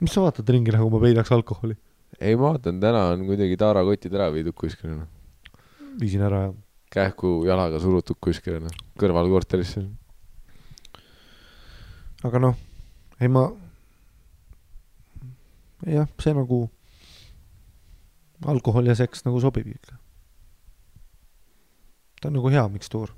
[0.00, 1.76] Mis sa vaatad ringi nagu ma peidaks alkoholi
[2.20, 5.54] ei, ma vaatan, täna on kuidagi taarakotid ära viidud kuskile, noh.
[6.00, 6.52] viisin ära ja
[6.92, 9.84] kähku jalaga surutud kuskile, noh, kõrvalkorterisse.
[12.24, 12.56] aga noh
[13.20, 13.44] ei ma
[15.86, 16.64] jah see nagu
[18.50, 19.96] alkohol ja seks nagu sobib ikka
[22.20, 23.12] ta on nagu hea mikstuur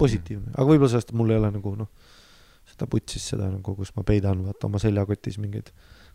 [0.00, 1.90] positiivne aga võib-olla sellest mul ei ole nagu noh
[2.68, 5.70] seda putsis seda nagu kus ma peidan vaata oma seljakotis mingeid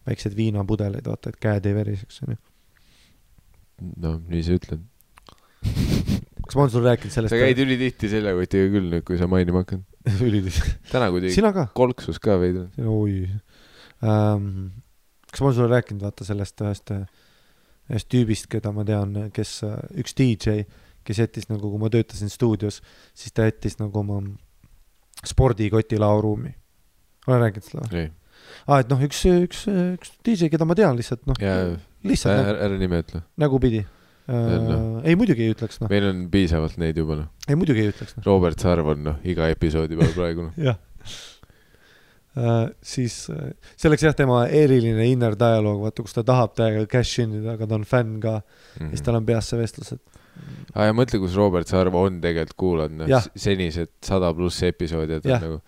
[0.07, 2.39] väikseid viinapudeleid vaata et käed ei veriseks onju
[3.79, 4.83] no nii sa ütled.
[6.49, 9.63] kas ma olen sulle rääkinud sellest sa käid ülitihti seljakotiga küll nüüd, kui sa mainima
[9.63, 9.83] hakkad.
[10.27, 10.59] ülidis
[10.91, 12.65] täna kuidagi kolksus ka veidi.
[12.79, 13.23] oi
[14.03, 14.69] ähm,.
[15.29, 16.93] kas ma olen sulle rääkinud vaata sellest ühest,
[17.91, 19.59] ühest tüübist, keda ma tean, kes,
[19.99, 20.63] üks DJ,
[21.05, 22.79] kes jättis nagu, kui ma töötasin stuudios,
[23.13, 24.21] siis ta jättis nagu oma
[25.27, 26.55] spordikoti laoruumi.
[27.27, 28.07] olen rääkinud seda või?
[28.67, 31.39] aa, et noh, üks, üks, üks DJ, keda ma tean lihtsalt noh,
[32.07, 33.23] lihtsalt ära näg,, ära nime ütle.
[33.39, 35.01] nägupidi äh, noh..
[35.03, 37.49] ei muidugi ei ütleks noh, meil on piisavalt neid juba, noh.
[37.49, 38.27] ei muidugi ei ütleks noh.
[38.27, 40.61] Robert Sarv on, noh, iga episoodi peal praegu, noh.
[40.67, 40.79] jah
[42.39, 42.69] äh,.
[42.85, 47.23] siis äh, see oleks jah tema eriline inner dialoog, vaata kus ta tahab täiega cash
[47.23, 48.45] in ida, aga ta on fänn ka mm,
[48.77, 48.93] -hmm.
[48.93, 50.19] siis tal on peas see vestlus, et
[50.75, 55.25] aa ja mõtle, kus Robert Sarv on tegelikult kuulanud, noh, senised sada pluss episoodi, et
[55.25, 55.43] on Jah.
[55.43, 55.59] nagu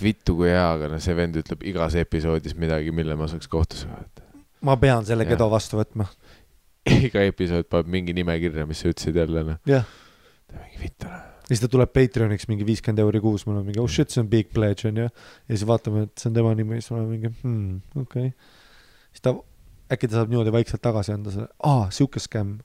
[0.00, 3.90] vittu kui hea, aga noh, see vend ütleb igas episoodis midagi, mille ma saaks kohtusse
[3.90, 4.24] vaadata.
[4.64, 5.26] ma pean selle.
[5.28, 6.08] Gedo vastu võtma.
[7.08, 9.60] iga episood paneb mingi nimekirja, mis sa ütlesid jälle, noh.
[9.68, 9.86] jah,
[10.52, 11.30] mingi vittu, noh.
[11.44, 14.22] ja siis ta tuleb Patreoniks mingi viiskümmend euri kuus, mul on mingi oh shit, see
[14.24, 15.08] on big pledge onju.
[15.08, 18.52] ja siis vaatame, et see on tema nimi, siis ma olen mingi hmm, okei okay..
[19.12, 19.32] siis ta,
[19.92, 22.58] äkki ta saab niimoodi vaikselt tagasi anda selle, aa siuke skämm,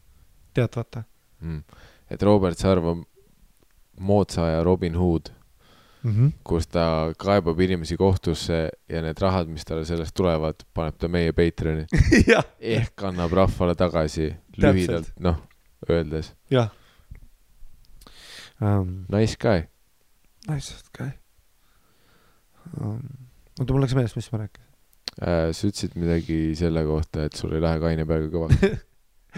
[0.56, 1.06] tead vaata
[1.40, 1.64] Mm.
[2.12, 3.04] et Robert Sarv on
[4.00, 5.32] moodsa aja Robin Hood,
[6.04, 6.12] mm.
[6.12, 6.32] -hmm.
[6.44, 11.34] kus ta kaebab inimesi kohtusse ja need rahad, mis talle sellest tulevad, paneb ta meie
[11.34, 11.86] Patreoni
[12.78, 15.42] ehk annab rahvale tagasi lühidalt, noh,
[15.90, 16.70] öeldes jah
[18.62, 19.06] um,.
[19.10, 19.64] nice guy.
[20.48, 21.12] Nice guy
[22.82, 23.00] um,.
[23.60, 24.68] oota, mul läks meelest, mis ma rääkisin.
[25.20, 28.62] Äh, sa ütlesid midagi selle kohta, et sul ei lähe kaine peaga kõvaks.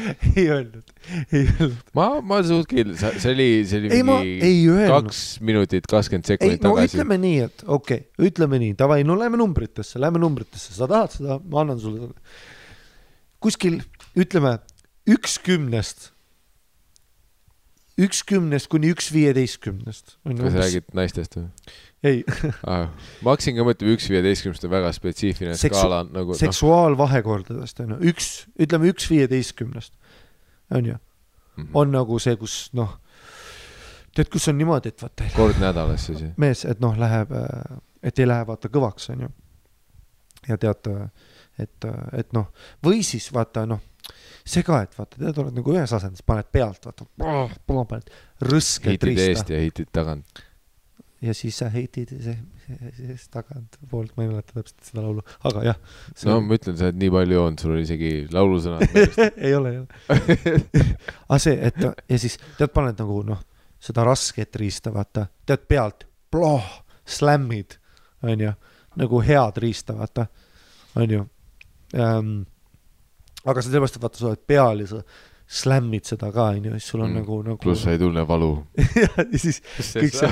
[0.35, 0.93] ei öelnud,
[1.31, 1.75] ei öelnud.
[1.97, 6.75] ma, ma suht kindel, see oli, see oli ei, mingi kaks minutit kakskümmend sekundit no
[6.75, 6.97] tagasi.
[6.97, 11.17] ütleme nii, et okei okay,, ütleme nii, davai, no lähme numbritesse, lähme numbritesse, sa tahad
[11.17, 12.11] seda, ma annan sulle
[13.41, 13.81] kuskil
[14.17, 14.57] ütleme
[15.09, 16.11] üks kümnest,
[18.01, 20.17] üks kümnest kuni üks viieteistkümnest.
[20.21, 21.49] kas sa räägid naistest või
[22.03, 22.23] ei,
[22.63, 22.89] ah,?
[23.21, 27.95] ma hakkasin ka mõtlema, üks viieteistkümnest on väga spetsiifiline Seksu- skaala nagu noh, seksuaalvahekordadest on
[27.95, 28.31] ju, üks,
[28.61, 29.93] ütleme üks viieteistkümnest,
[30.73, 30.97] on ju,
[31.57, 31.69] mhm.
[31.77, 32.97] on nagu see, kus noh,
[34.15, 37.31] tead, kus on niimoodi, et vaata, kord nädalas siis mees, et noh, läheb,
[38.01, 39.31] et ei lähe vaata kõvaks, on ju.
[40.49, 40.91] ja tead,
[41.61, 42.49] et, et noh,
[42.85, 43.83] või siis vaata noh,
[44.41, 47.05] see ka, et vaata, tead, oled nagu ühes asendis, paned pealt, vaata,
[47.69, 48.09] paned
[48.41, 50.41] rõskelt hitid riista eest ja hitid tagant.
[51.21, 52.13] Ja siis sa heitid
[53.31, 55.79] tagantpoolt, ma ei mäleta täpselt seda laulu, aga jah.
[56.25, 58.95] no ma ütlen, sa oled nii palju joonud, sul oli isegi laulusõnad
[59.45, 60.17] ei ole, ei ole.
[61.29, 63.41] aga see, et ja siis tead, paned nagu noh,
[63.81, 66.69] seda rasket riista, vaata, tead pealt, ploh,
[67.05, 67.77] slämmid,
[68.25, 68.53] onju,
[69.01, 70.25] nagu head riista, vaata,
[71.01, 71.25] onju
[71.97, 72.39] ähm,.
[73.45, 75.03] aga sellepärast, et vaata, sa oled peal ja sa
[75.51, 77.17] slämmid seda ka, onju, siis sul on Mm.
[77.21, 77.57] nagu, nagu.
[77.59, 78.53] pluss sa ei tunne valu.
[79.01, 79.59] ja siis
[79.97, 80.29] kõik see,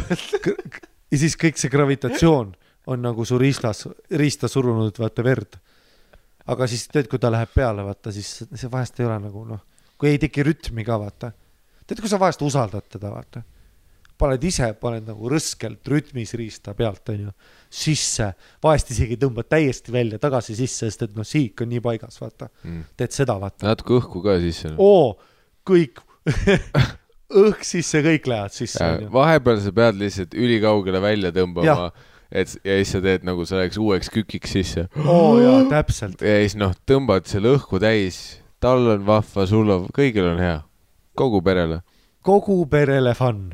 [1.11, 2.53] ja siis kõik see gravitatsioon
[2.89, 3.83] on nagu su riistas,
[4.15, 5.59] riista surunud, vaata verd.
[6.49, 9.59] aga siis tead, kui ta läheb peale, vaata siis see vahest ei ole nagu noh,
[9.99, 11.31] kui ei teki rütmi ka, vaata.
[11.85, 13.43] tead, kui sa vahest usaldad teda, vaata.
[14.17, 17.31] paned ise, paned nagu rõskelt rütmis riista pealt, onju,
[17.69, 18.31] sisse,
[18.63, 22.49] vahest isegi tõmbad täiesti välja tagasi sisse, sest et noh, sihik on nii paigas, vaata.
[22.97, 23.67] teed seda, vaata.
[23.67, 24.73] natuke õhku ka sisse.
[24.77, 25.13] oo,
[25.69, 26.01] kõik,
[27.45, 31.91] õhk sisse, kõik lähevad sisse, vahepeal sa pead lihtsalt ülikaugele välja tõmbama
[32.29, 34.85] et ja siis sa teed nagu sa läheks uueks kükiks sisse.
[35.05, 36.21] oo jaa, täpselt.
[36.21, 40.59] ja siis noh, tõmbad selle õhku täis, tal on vahva, sul on, kõigil on hea,
[41.17, 41.81] kogu perele.
[42.25, 43.47] kogu perele fun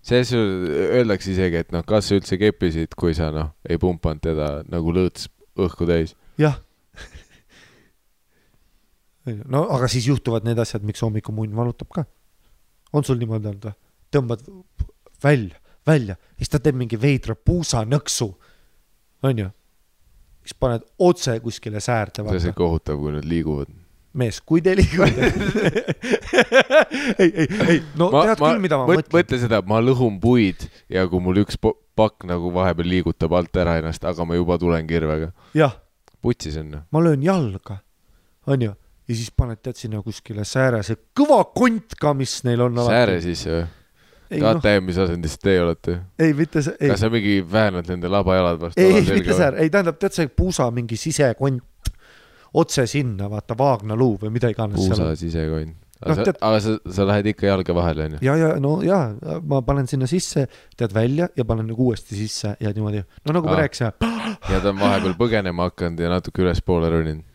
[0.00, 0.08] ähm,.
[0.08, 4.48] selles öeldakse isegi, et noh, kas sa üldse keppisid, kui sa noh, ei pumpanud teda
[4.70, 5.28] nagu lõõts
[5.60, 6.16] õhku täis.
[6.40, 6.56] jah.
[9.52, 12.04] no aga siis juhtuvad need asjad, miks hommikumunn valutab ka.
[12.92, 13.76] on sul niimoodi olnud või?
[14.10, 14.40] tõmbad
[15.22, 18.28] välja, välja, siis ta teeb mingi veidra puusanõksu,
[19.28, 19.50] onju.
[20.44, 23.70] siis paned otse kuskile säärde, see see kohutav, kui nad liiguvad.
[24.16, 25.28] mees, kui te liigute.
[27.22, 29.14] ei, ei, ei, no ma, tead küll, mida ma mõt, mõtlen.
[29.20, 33.78] mõtle seda, ma lõhun puid ja kui mul üks pakk nagu vahepeal liigutab alt ära
[33.80, 35.30] ennast, aga ma juba tulen kirvega.
[35.56, 35.76] jah,
[36.22, 36.86] putsis on noh.
[36.90, 37.80] ma löön jalga,
[38.50, 42.82] onju, ja siis paned tead sinna kuskile sääre, see kõva kont ka, mis neil on
[42.90, 43.68] sääre sisse või?
[44.38, 46.00] noh, teada, mis asendis teie olete?
[46.18, 49.98] ei mitte see, kas, sa mingi väänad nende labajalad vastu ei, mitte säär, ei tähendab,
[50.02, 51.62] tead see puusa mingi sisekont
[52.54, 55.76] otse sinna, vaata Vaagna luu või mida iganes puusa sisekonn.
[56.00, 58.20] Noh, aga sa tead-, aga sa, sa lähed ikka jalga vahele onju?
[58.24, 59.00] ja, ja no ja
[59.44, 60.46] ma panen sinna sisse,
[60.80, 63.92] tead välja ja panen nagu uuesti sisse ja niimoodi, no nagu me rääkisime.
[64.54, 67.26] ja ta on vahepeal põgenema hakanud ja natuke ülespoole roninud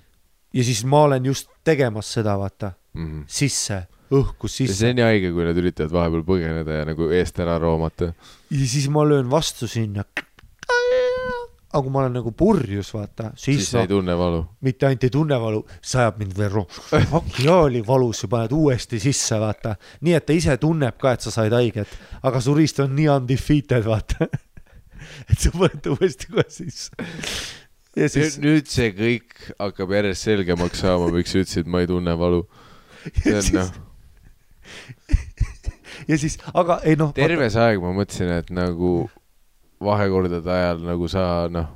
[0.55, 3.05] ja siis ma olen just tegemas seda, vaata, mm.
[3.05, 3.23] -hmm.
[3.27, 7.39] sisse, õhku see sisse on nii haige, kui nad üritavad vahepeal põgeneda ja nagu eest
[7.43, 8.13] ära roomata.
[8.51, 10.05] ja siis ma löön vastu sinna.
[11.75, 14.41] Aga kui ma olen nagu purjus, vaata, siis siis sa ei tunne valu.
[14.63, 17.07] mitte ainult ei tunne valu, see ajab mind rohkem.
[17.11, 19.75] fuck ja oli valus ja paned uuesti sisse, vaata.
[20.07, 21.91] nii et ta ise tunneb ka, et sa said haiget,
[22.23, 24.29] aga su riist on nii undefeated, vaata.
[25.29, 27.07] et sa paned uuesti kohe sisse.
[27.99, 32.15] ja siis, nüüd see kõik hakkab järjest selgemaks saama, miks sa ütlesid, ma ei tunne
[32.19, 32.45] valu.
[33.19, 33.75] see on noh,,
[36.09, 37.11] ja siis, aga ei noh.
[37.15, 38.95] terve see aeg ma mõtlesin, et nagu
[39.83, 41.67] vahekordade ajal nagu sa noh,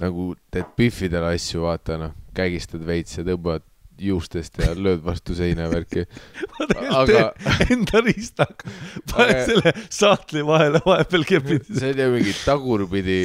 [0.00, 3.66] nagu teed Biffidele asju, vaata noh, kägistad veits ja tõmbad
[4.00, 6.04] juustest ja lööd vastu seina ja värki.
[7.00, 7.30] aga
[7.70, 8.72] enda riistaga,
[9.12, 11.68] pane Aga- selle saatli vahele vahepeal kepid.
[11.70, 13.20] see on ju mingi tagurpidi,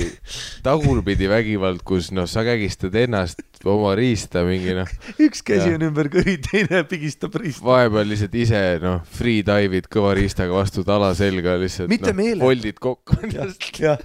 [0.66, 5.78] tagurpidi vägivald, kus noh, sa kägistad ennast, oma riista mingi noh, üks käsi Jah.
[5.80, 7.66] on ümber kõri, teine pigistab riista.
[7.66, 12.44] vahepeal lihtsalt ise noh, free dive'id kõva riistaga vastu tala selga lihtsalt Mitte noh, meelega.
[12.46, 13.96] foldid kokku jah,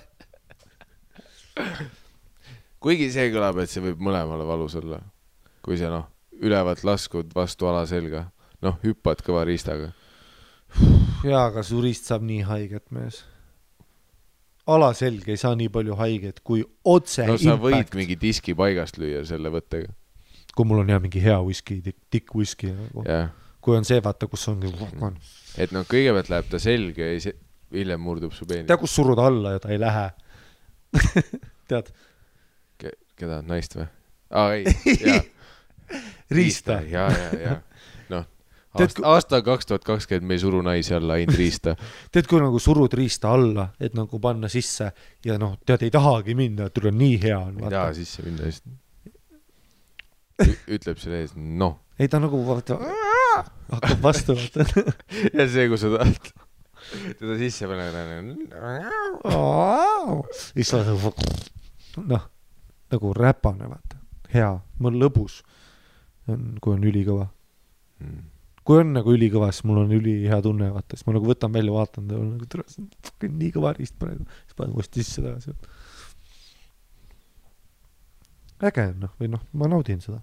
[2.81, 5.01] kuigi see kõlab, et see võib mõlemale valus olla.
[5.61, 6.07] kui sa noh,
[6.41, 8.27] ülevalt laskud vastu alaselga,
[8.65, 9.93] noh, hüppad kõva riistaga.
[11.27, 13.25] jaa, aga su riist saab nii haiget, mees.
[14.71, 17.65] alaselg ei saa nii palju haiget kui otse no sa impact.
[17.65, 19.91] võid mingi diski paigast lüüa selle võttega,
[20.55, 21.81] kui mul on jah mingi hea whisky,
[22.11, 23.05] tikk whisky nagu,
[23.61, 24.71] kui on see, vaata, kus ongi,
[25.59, 27.35] et noh, kõigepealt läheb ta selga ja
[27.75, 30.07] hiljem murdub su peenis tead, kus surud alla ja ta ei lähe.
[31.71, 31.91] tead,
[32.81, 32.95] Ke,.
[33.19, 33.87] keda, naist või?
[34.31, 34.65] aa, ei,
[35.07, 35.21] jaa.
[36.37, 36.81] riista.
[36.87, 37.57] ja, ja, ja
[38.11, 38.27] noh,
[38.79, 41.77] aasta, aasta kaks tuhat kakskümmend me ei suru naisi alla, ainult riista.
[42.13, 44.91] tead, kui nagu surud riista alla, et nagu panna sisse
[45.27, 47.59] ja noh, tead, ei tahagi minna, et tule nii hea on.
[47.65, 48.79] ei taha sisse minna lihtsalt.
[50.71, 52.79] ütleb selle ees, noh, ei ta nagu vaata,
[53.75, 54.87] hakkab vastu vaata.
[55.37, 56.33] ja see, kui sa tahad
[57.21, 57.91] teda sisse panna.
[60.55, 61.13] siis sa nagu
[62.09, 62.27] noh,
[62.91, 64.01] nagu räpane vaata,
[64.33, 65.43] hea, mul lõbus
[66.35, 67.29] on, kui on ülikõva.
[68.65, 71.75] kui on nagu ülikõva, siis mul on ülihea tunne, vaata, siis ma nagu võtan välja,
[71.75, 72.85] vaatan teda nagu tere, see
[73.29, 75.55] on nii kõva riist praegu, siis panen uuesti sisse tagasi.
[78.71, 80.21] äge on noh, või noh, ma naudin seda,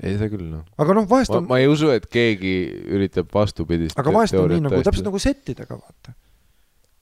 [0.00, 0.64] ei, seda küll noh.
[0.80, 2.56] aga noh, vahest on, ma ei usu, et keegi
[2.94, 3.98] üritab vastupidist.
[3.98, 5.08] aga vahest on nii nagu täpselt.
[5.10, 6.14] nagu settidega vaata.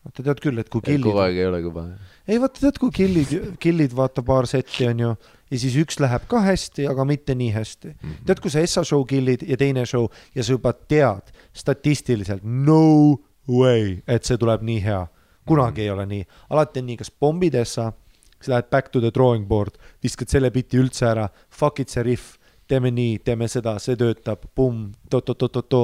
[0.05, 1.85] Vaata tead küll, et kui kogu killid, aeg ei ole kõva.
[2.29, 5.13] ei vaata tead, kui killid, killid vaata paar setti on ju
[5.51, 7.95] ja siis üks läheb ka hästi, aga mitte nii hästi.
[7.95, 8.19] Mhm.
[8.27, 13.21] tead, kui sa Essa show kill'id ja teine show ja sa juba tead statistiliselt no
[13.49, 15.07] way, et see tuleb nii hea.
[15.51, 17.93] kunagi ei ole nii, alati on nii, kas pommid Essa,
[18.37, 22.05] siis lähed back to the drawing board, viskad selle biti üldse ära, fuck it see
[22.07, 22.37] riff,
[22.69, 25.83] teeme nii, teeme seda, see töötab, pumm, to-to-to-to-to,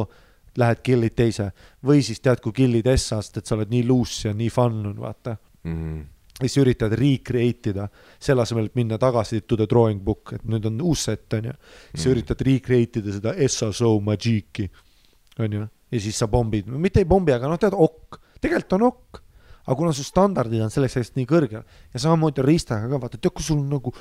[0.56, 1.50] lähed kill'id teise
[1.84, 4.96] või siis tead, kui kill'id Essast, et sa oled nii loose ja nii fun on,
[5.00, 5.36] vaata
[5.66, 5.98] Mhm.
[6.40, 7.88] ja siis üritad recreate ida,
[8.20, 11.44] selle asemel, et minna tagasi to the drawing book, et nüüd on uus set, on
[11.44, 11.52] ju.
[11.94, 12.12] siis Mhm.
[12.14, 14.68] üritad recreate ida seda show Magic'i,
[15.38, 18.82] on ju, ja siis sa pommid, mitte ei pommi, aga noh, tead, ok, tegelikult on
[18.82, 19.22] ok.
[19.66, 23.18] aga kuna su standardid on selleks ajaks nii kõrgel ja samamoodi on riistaga ka, vaata,
[23.18, 23.92] tead, kui sul nagu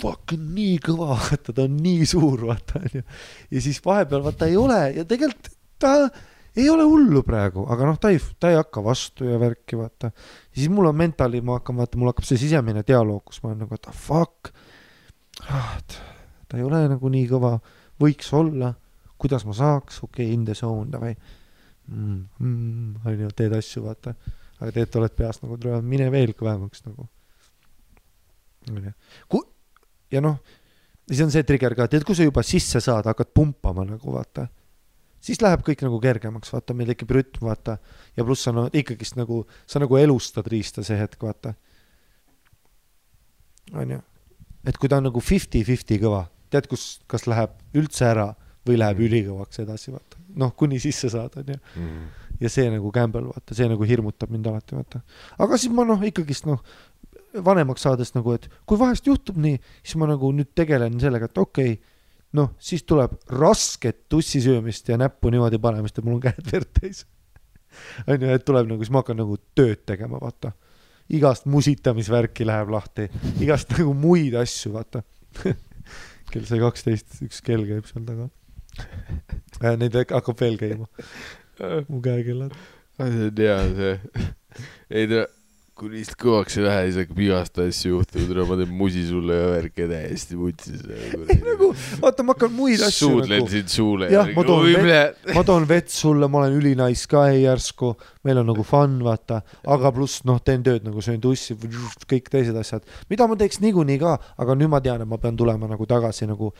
[0.00, 3.02] fucking nii kõva, vaata, ta on nii suur, vaata, on ju.
[3.50, 5.48] ja siis vahepeal vaata ei ole ja tegelikult
[5.78, 5.94] ta
[6.58, 10.10] ei ole hullu praegu, aga noh, ta ei, ta ei hakka vastu ja värki, vaata.
[10.10, 13.52] ja siis mul on mentali, ma hakkan vaata, mul hakkab see sisemine dialoog, kus ma
[13.52, 14.50] olen nagu, et ah, fuck
[15.46, 15.76] ah,.
[16.48, 17.52] ta ei ole nagu nii kõva,
[18.02, 18.72] võiks olla,
[19.20, 22.18] kuidas ma saaks, okei okay,, in the zone davai mm,.
[22.42, 24.16] Mm, on ju, teed asju, vaata.
[24.58, 27.06] aga teed, oled peas nagu, mine veel kõvemaks nagu.
[28.72, 28.94] onju,
[29.30, 29.46] kui
[30.10, 30.40] ja noh,
[31.06, 34.48] siis on see trigger ka, tead, kui sa juba sisse saad, hakkad pumpama nagu vaata
[35.24, 37.78] siis läheb kõik nagu kergemaks, vaata, meil tekib rütm, vaata,
[38.16, 41.54] ja pluss sa no ikkagist nagu, sa nagu elustad riista see hetk, vaata.
[43.74, 44.00] onju,
[44.64, 48.30] et kui ta on nagu fifty-fifty kõva, tead, kus, kas läheb üldse ära
[48.68, 50.22] või läheb ülikõvaks edasi, vaata.
[50.38, 51.58] noh, kuni sisse saad, onju.
[52.40, 55.02] ja see nagu gamble, vaata, see nagu hirmutab mind alati, vaata.
[55.38, 56.62] aga siis ma noh, ikkagist noh,
[57.44, 61.40] vanemaks saades nagu, et kui vahest juhtub nii, siis ma nagu nüüd tegelen sellega, et
[61.44, 61.96] okei okay,,
[62.36, 66.70] noh, siis tuleb rasket tussi söömist ja näppu niimoodi panemist, et mul on käed verd
[66.80, 67.04] täis.
[68.06, 70.52] on ju, et tuleb nagu, siis ma hakkan nagu tööd tegema, vaata.
[71.08, 73.08] igast musitamisvärki läheb lahti,
[73.40, 75.02] igast nagu muid asju, vaata.
[76.32, 78.28] kell sai kaksteist, üks kell käib seal taga.
[79.80, 80.86] Neid hakkab veel käima,
[81.88, 82.52] mu käekellad.
[82.98, 83.94] see on hea see.
[84.90, 85.24] ei tea,
[85.78, 89.36] kui lihtsalt kõvaks ei lähe, siis hakkab igast asju juhtuma, tule ma teen musi sulle
[89.36, 90.80] ja värke täiesti vutsis.
[90.90, 91.68] ei nagu,
[92.02, 95.44] vaata, ma hakkan muid asju suudlen nagu sind suule Jah, ma toon oi, vett- ma
[95.46, 97.92] toon vett sulle, ma olen ülinais ka järsku,
[98.26, 99.40] meil on nagu fun, vaata,
[99.76, 101.54] aga pluss noh, teen tööd nagu söön tussi,
[102.10, 105.38] kõik teised asjad, mida ma teeks niikuinii ka, aga nüüd ma tean, et ma pean
[105.38, 106.50] tulema nagu tagasi nagu,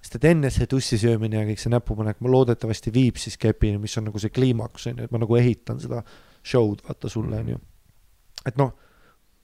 [0.00, 3.82] sest et enne see tussi söömine ja kõik see näpupanek, ma loodetavasti viib siis kepini,
[3.82, 6.04] mis on nagu see kliimaks on ju, et ma nagu ehitan seda
[6.46, 7.60] show'd vaata sulle on ju.
[8.48, 8.72] Et noh,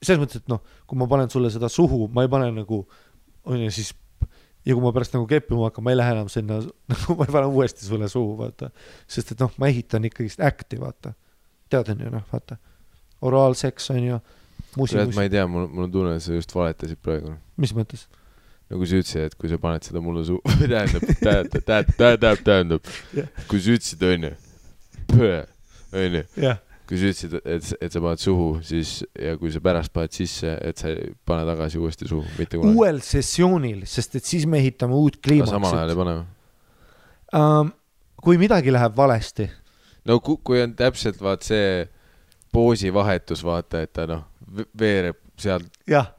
[0.01, 2.83] selles mõttes, et noh, kui ma panen sulle seda suhu, ma ei pane nagu
[3.47, 3.93] on ju siis
[4.67, 6.59] ja kui ma pärast nagu keppima hakkan, ma ei lähe enam sinna,
[6.91, 8.71] nagu ma ei pane uuesti sulle suhu, vaata.
[9.07, 11.13] sest et noh, ma ehitan ikkagist act'i, vaata.
[11.71, 12.59] tead, on ju noh, vaata.
[13.27, 14.19] oraalseks on ju,
[14.75, 17.37] kurat, ma ei tea, mul, mul on tunne, et sa just valetasid praegu.
[17.57, 18.07] mis mõttes?
[18.67, 22.93] nagu sa ütlesid, et kui sa paned seda mulle suu-, tähendab, tähendab, tähendab, tähendab, tähendab
[23.47, 24.33] kui sa ütlesid, onju,
[25.95, 29.91] onju, jah, kui sa ütlesid, et, et sa paned suhu, siis ja kui sa pärast
[29.95, 32.77] paned sisse, et sa ei pane tagasi uuesti suhu, mitte kunagi.
[32.77, 35.97] uuel sessioonil, sest et siis me ehitame uut samal ajal ei kliimaksit.
[35.99, 36.17] pane?
[37.37, 37.71] Um,
[38.23, 39.49] kui midagi läheb valesti,
[40.07, 41.87] no kui, kui on täpselt vaat see
[42.55, 44.23] poosivahetus, vaata, et ta noh,
[44.79, 46.13] veereb sealt jah,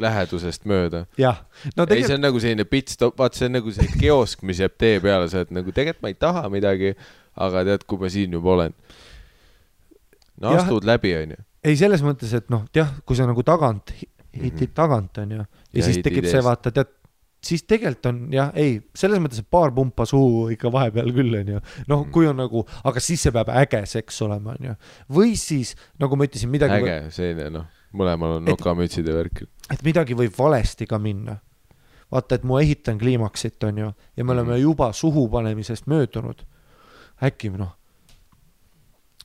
[0.00, 1.04] lähedusest mööda.
[1.20, 1.44] jah,
[1.76, 4.62] no ei, see tegelikult on nagu selline pitstop, vaat see on nagu see kiosk, mis
[4.64, 6.94] jääb tee peale, sa oled nagu tegelikult ma ei taha midagi,
[7.36, 8.76] aga tead, kui ma siin juba olen.
[10.42, 10.62] No Jah.
[10.64, 11.36] astud läbi, onju.
[11.64, 14.74] ei selles mõttes, et noh, jah, kui sa nagu tagant hi- hitid Mhm.
[14.74, 16.88] tagant, on ju, ja siis tekib see, vaata, tead,
[17.42, 21.46] siis tegelikult on jah, ei, selles mõttes, et paar pumpa suhu ikka vahepeal küll, on
[21.54, 21.60] ju.
[21.88, 22.10] noh, Mhm.
[22.12, 24.74] kui on nagu, aga siis see peab äge seks olema, on ju.
[25.10, 29.46] või siis, nagu ma ütlesin, midagi, äge, selline noh, mõlemal on nokamütsid ja värk.
[29.70, 31.38] et midagi võib valesti ka minna.
[32.12, 34.60] vaata, et ma ehitan kliimaksit, on ju, ja me oleme Mhm.
[34.62, 36.42] juba suhu panemisest möödunud.
[37.22, 37.72] äkki noh,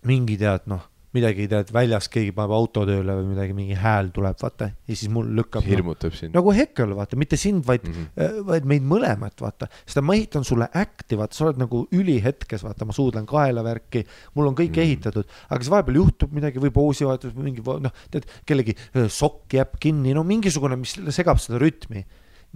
[0.06, 0.82] mingi tead noh,
[1.16, 5.12] midagi tead väljas keegi paneb auto tööle või midagi, mingi hääl tuleb, vaata, ja siis
[5.14, 6.34] mul lükkab no, hirmutab sind.
[6.36, 7.96] nagu Heckel, vaata, mitte sind, vaid mm.
[8.18, 8.44] -hmm.
[8.50, 9.70] vaid meid mõlemat, vaata.
[9.86, 14.04] sest ma ehitan sulle äkti, vaata, sa oled nagu ülihetkes, vaata, ma suudlen kaela värki,
[14.36, 14.76] mul on kõik mm.
[14.76, 14.84] -hmm.
[14.84, 19.54] ehitatud, aga siis vahepeal juhtub midagi või poosivahetus või mingi, noh, tead, kellegi öö, sokk
[19.54, 22.06] jääb kinni, no mingisugune, mis segab seda rütmi.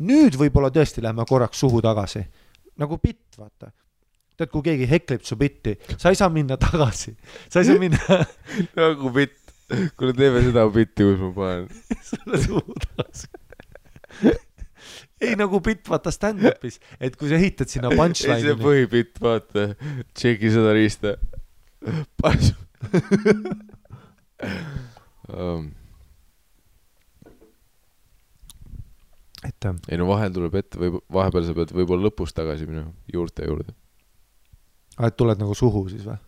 [0.02, 2.26] nüüd võib-olla tõesti lähme korraks suhu tagasi,
[2.80, 3.72] nagu bitt, vaata
[4.42, 7.14] tead, kui keegi heklib su bitti, sa ei saa minna tagasi,
[7.48, 8.22] sa ei saa minna
[8.80, 9.38] nagu bitt.
[10.00, 11.68] kuule, teeme seda bitti, kus ma panen.
[12.10, 13.28] sulle suhu tagasi.
[15.22, 19.68] ei nagu bitt, vaata stand-up'is, et kui sa ehitad sinna ei, see punchline'i, põhibitt, vaata.
[20.18, 21.18] tšeki seda riista.
[25.30, 25.70] um,.
[29.42, 32.92] et äh, ei no vahel tuleb ette, võib, vahepeal sa pead võib-olla lõpus tagasi minema,
[33.10, 33.74] juurte juurde.
[35.02, 36.20] Aa, et tuled nagu suhu siis või?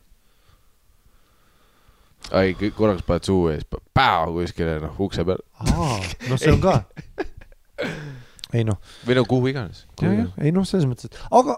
[2.34, 5.99] ai, korraks paned suu ees, päo kuskile noh ukse peal aa,
[6.30, 6.80] no see on ka.
[8.57, 9.84] ei noh, või no kuhu iganes.
[10.03, 11.57] ei noh, selles mõttes, et aga,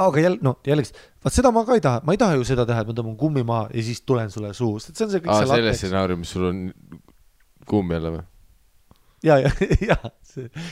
[0.00, 0.94] aga jälle, no jällegi,
[1.24, 3.16] vaat seda ma ka ei taha, ma ei taha ju seda teha, et ma tõmban
[3.20, 6.32] kummi maha ja siis tulen sulle suhu, sest see on see kõik aa, selles stsenaariumis
[6.34, 6.62] sul on
[7.68, 8.24] kumm jälle või?
[9.22, 9.50] ja, ja,
[9.80, 9.96] ja,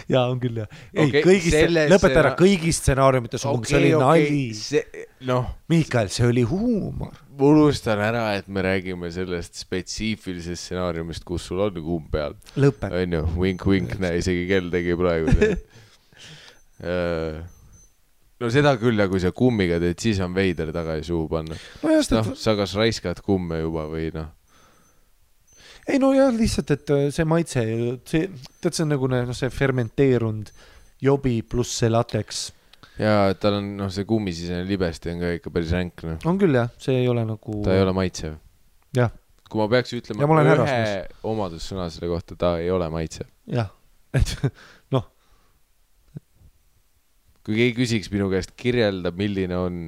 [0.09, 0.71] ja on küll jah.
[0.95, 4.43] ei okay,, kõigis selles, lõpeta ära stseena-, kõigis stsenaariumites on, see oli nali.
[4.59, 7.15] see, noh, Miikael, see oli huumor.
[7.39, 13.23] ma unustan ära, et me räägime sellest spetsiifilisest stsenaariumist, kus sul on kumm peal, onju,
[13.39, 15.31] vink-vink, näe, isegi kell tegi praegu.
[18.41, 21.57] no seda küll ja kui sa kummiga teed, siis on veider tagasi suhu panna.
[21.85, 24.29] noh, sa kas raiskad kumme juba või noh,
[25.89, 27.65] ei nojah, lihtsalt, et äh, see maitse,
[28.09, 28.29] see,
[28.61, 30.53] tead, see on nagu noh, see fermenteerunud
[31.01, 32.49] jobi pluss see lateks
[33.01, 36.57] ja tal on noh, see kummisisene libesti on ka ikka päris ränk noh, on küll
[36.57, 37.61] jah, see ei ole nagu.
[37.65, 38.37] ta ei ole maitsev.
[38.97, 39.13] jah,
[39.49, 41.17] kui ma peaks ütlema ma olen ühe härrasmees.
[41.33, 43.29] omadussõna selle kohta, ta ei ole maitsev.
[43.51, 43.73] jah,
[44.19, 44.35] et
[44.95, 45.09] noh,
[47.47, 49.85] kui keegi küsiks minu käest, kirjelda, milline on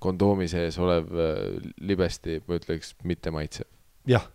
[0.00, 1.40] kondoomi sees olev äh,
[1.82, 3.68] libesti, ma ütleks mitte maitsev.
[4.08, 4.28] jah.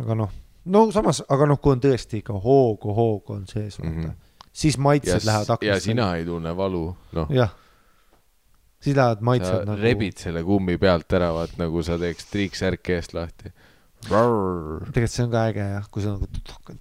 [0.00, 3.96] Aga noh, no samas, aga noh, kui on tõesti ikka hoogu, hoogu on sees, mm.
[3.96, 4.14] -hmm.
[4.52, 5.84] siis ja maitsed, lähevad ja aknast.
[5.84, 6.84] sina ei tunne valu,
[7.18, 7.52] noh, jah,
[8.80, 9.82] siis lähevad sa maitsed nagu.
[9.82, 13.52] rebid selle kummi pealt ära, vaat nagu sa teeks triiksärki eest lahti.
[14.02, 16.26] tegelikult see on ka äge jah, kui sa nagu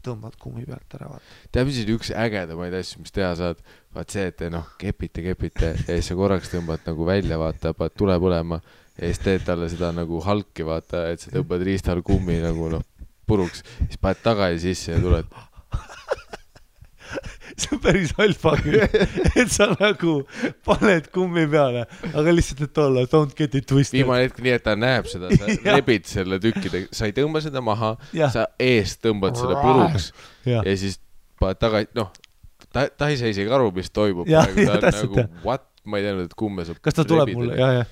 [0.01, 1.39] tõmbad kummi pealt ära, vaata.
[1.51, 3.61] tead, mis on üks ägedamaid asju, mis teha saad?
[3.91, 7.97] vaat see, et noh, kepite, kepite ja siis sa korraks tõmbad nagu välja, vaata, paned
[7.99, 8.61] tule põlema
[8.97, 12.85] ja siis teed talle seda nagu halki, vaata, et sa tõmbad riistal kummi nagu noh,
[13.31, 15.25] puruks, siis paned tagasi sisse ja tuled.
[17.61, 18.79] see on päris alfa küll,
[19.35, 20.13] et sa nagu
[20.65, 23.99] paned kummi peale, aga lihtsalt, et olla don't get it twisted.
[23.99, 27.63] viimane hetk nii, et ta näeb seda, sa rebid selle tükkide, sa ei tõmba seda
[27.65, 27.93] maha,
[28.33, 30.11] sa eest tõmbad selle puruks
[30.47, 30.97] jah, ja siis
[31.41, 32.11] paned tagasi, noh,
[32.71, 35.33] ta, ta ei saa isegi aru, mis toimub Jah, praegu, ta jah, on nagu jah.
[35.45, 37.43] what, ma ei teadnud, et kumme saab kas ta tuleb rebida.
[37.43, 37.85] mulle, ja, ja,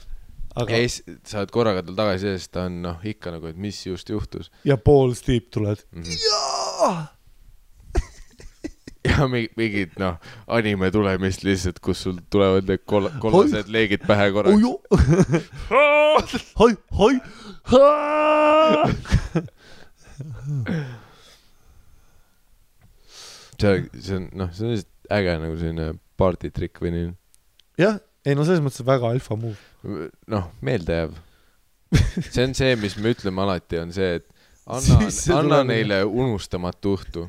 [0.56, 3.58] ja aga siis saad korraga tal tagasi ja siis ta on noh, ikka nagu, et
[3.58, 5.78] mis just juhtus ja pool Steve tuled.
[5.92, 6.02] mm.
[6.04, 7.08] -hmm.
[9.10, 10.16] ja mi- mingid noh,
[10.48, 14.56] anime tulemist lihtsalt, kus sul tulevad need koll-, kollased leegid pähe korraga.
[14.56, 14.82] oju,
[16.60, 17.20] hoi, hoi,
[23.60, 25.88] see, see on noh, see on lihtsalt äge nagu selline
[26.20, 27.08] party trikk või nii,
[27.82, 27.96] jah,
[28.30, 30.10] ei no selles mõttes väga alfa move.
[30.30, 31.18] noh, meeldejääv.
[32.34, 34.28] see on see, mis me ütleme alati, on see, et
[34.70, 35.10] anna,
[35.40, 37.26] anna neile unustamatu õhtu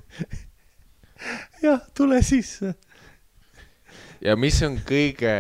[1.64, 2.74] jah, tule sisse.
[4.20, 5.34] ja mis on kõige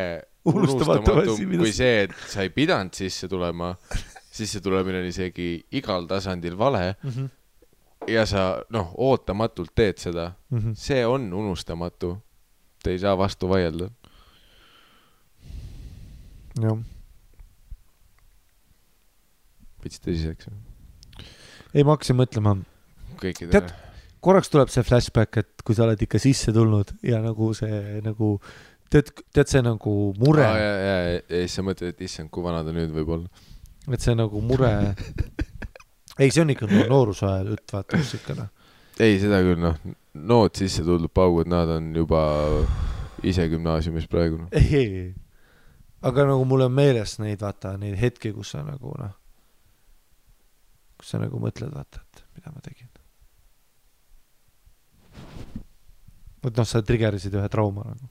[0.44, 3.74] Unustamatu unustamatum kui see, et sa ei pidanud sisse tulema,
[4.32, 6.94] sisse tulemine on isegi igal tasandil vale
[8.08, 10.30] ja sa noh, ootamatult teed seda,
[10.74, 12.16] see on unustamatu.
[12.80, 13.90] Te ei saa vastu vaielda.
[16.66, 16.80] jah,
[19.84, 20.50] veits tõsiseks.
[21.74, 22.58] ei ma hakkasin mõtlema,
[23.20, 23.68] kõikidele
[24.24, 28.34] korraks tuleb see flashback, et kui sa oled ikka sisse tulnud ja nagu see nagu
[28.92, 32.44] tead, tead see nagu mure ja, ja, ja, ja siis sa mõtled, et issand, kui
[32.44, 33.46] vana ta nüüd võib olla.
[33.88, 34.72] et see nagu mure
[36.20, 38.50] ei, see on ikka no, noorusaja jutt, vaata, siukene.
[39.00, 39.80] ei, seda küll noh,
[40.20, 42.22] nood sisse tulnud paugud, nad on juba
[43.26, 44.52] ise gümnaasiumis praegu noh.
[44.52, 45.10] ei, ei, ei.
[46.06, 49.12] Aga nagu mul on meeles neid, vaata, neid hetki, kus sa nagu noh,
[51.00, 52.88] kus sa nagu mõtled, vaata, et mida ma tegin.
[56.40, 58.08] vot noh, sa trigerisid ühe trauma nagu,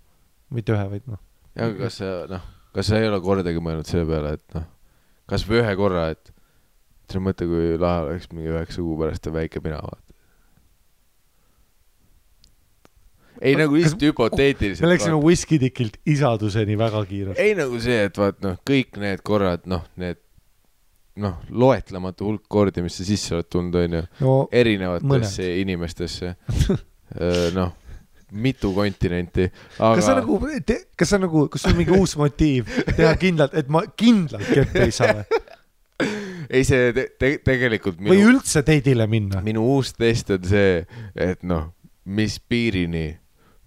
[0.54, 1.22] mitte ühe, vaid noh,
[1.58, 2.44] ja kas sa noh,
[2.76, 4.68] kas sa ei ole kordagi mõelnud selle peale, et noh,
[5.30, 6.34] kasvõi ühe korra, et
[7.10, 10.09] sa mõtle, kui lahe oleks mingi üheksa kuu pärast on väike pina, vaata.
[13.42, 14.90] Ei nagu lihtsalt me hüpoteetiliselt.
[14.90, 17.40] läksime Whiskey-Dickilt isaduseni väga kiirelt.
[17.40, 20.20] ei nagu see, et vaat noh, kõik need korrad, noh, need
[21.20, 26.36] noh, loetlematu hulk kordi, mis sa sisse oled tulnud, onju, no erinevatesse inimestesse.
[27.58, 27.76] noh,
[28.32, 29.48] mitu kontinenti,
[29.80, 30.36] aga kas sa nagu,
[31.00, 34.84] kas sa nagu, kas sul on mingi uus motiiv teha kindlalt, et ma kindlalt keppi
[34.86, 35.40] ei saa või?
[36.60, 39.42] ei, see te te tegelikult või minu, üldse teidile minna?
[39.46, 40.84] minu uus test on see,
[41.18, 41.72] et noh,
[42.06, 43.08] mis piirini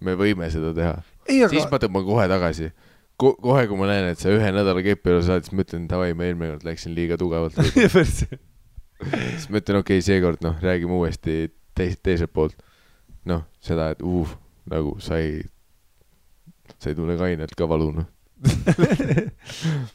[0.05, 0.95] me võime seda teha.
[1.27, 2.71] ei, siis aga ma tõmban kohe tagasi
[3.19, 3.35] Ko.
[3.37, 6.13] kohe, kui ma näen, et sa ühe nädala kepi juures oled, siis ma ütlen, davai,
[6.17, 7.53] ma eelmine kord läksin liiga tugevalt.
[7.77, 11.35] siis ma ütlen, okei okay,, seekord noh, räägime uuesti
[11.77, 12.57] teis-, teiselt poolt.
[13.29, 14.29] noh, seda, et uh,
[14.67, 15.43] nagu sa ei,
[16.81, 18.09] sa ei tunne kainelt ka valu, noh.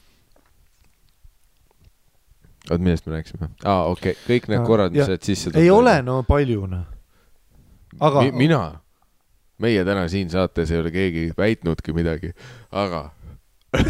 [2.70, 3.50] oot, millest me rääkisime?
[3.64, 6.86] aa, okei okay., kõik need korrad, mis sa oled sisse ei ole no palju noh.
[8.00, 8.32] aga- Mi,.
[8.46, 8.60] mina,
[9.62, 12.32] meie täna siin saates ei ole keegi väitnudki midagi,
[12.70, 13.10] aga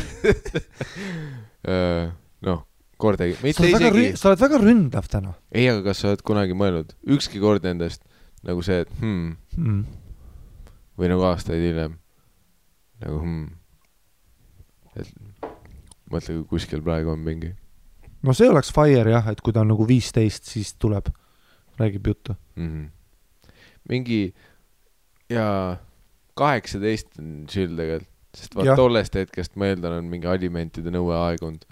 [2.49, 2.65] noh,
[2.99, 6.89] kordagi, mitte isegi sa oled väga ründav täna ei, aga kas sa oled kunagi mõelnud
[7.17, 8.03] ükski kord endast
[8.47, 9.83] nagu see, et hmm, mm..
[10.99, 11.99] või nagu aastaid hiljem
[13.05, 13.47] nagu hmm,
[14.99, 15.09] et
[16.11, 17.53] mõtle, kui kuskil praegu on mingi
[18.25, 21.11] no see oleks fire jah, et kui ta on nagu viisteist, siis tuleb,
[21.79, 22.37] räägib juttu.
[22.57, 22.69] mm.
[22.69, 23.51] -hmm.
[23.89, 24.35] mingi
[25.33, 25.49] ja
[26.39, 31.65] kaheksateist on chill tegelikult, sest vaat tollest hetkest ma eeldan, on mingi alimentide nõue aegunud.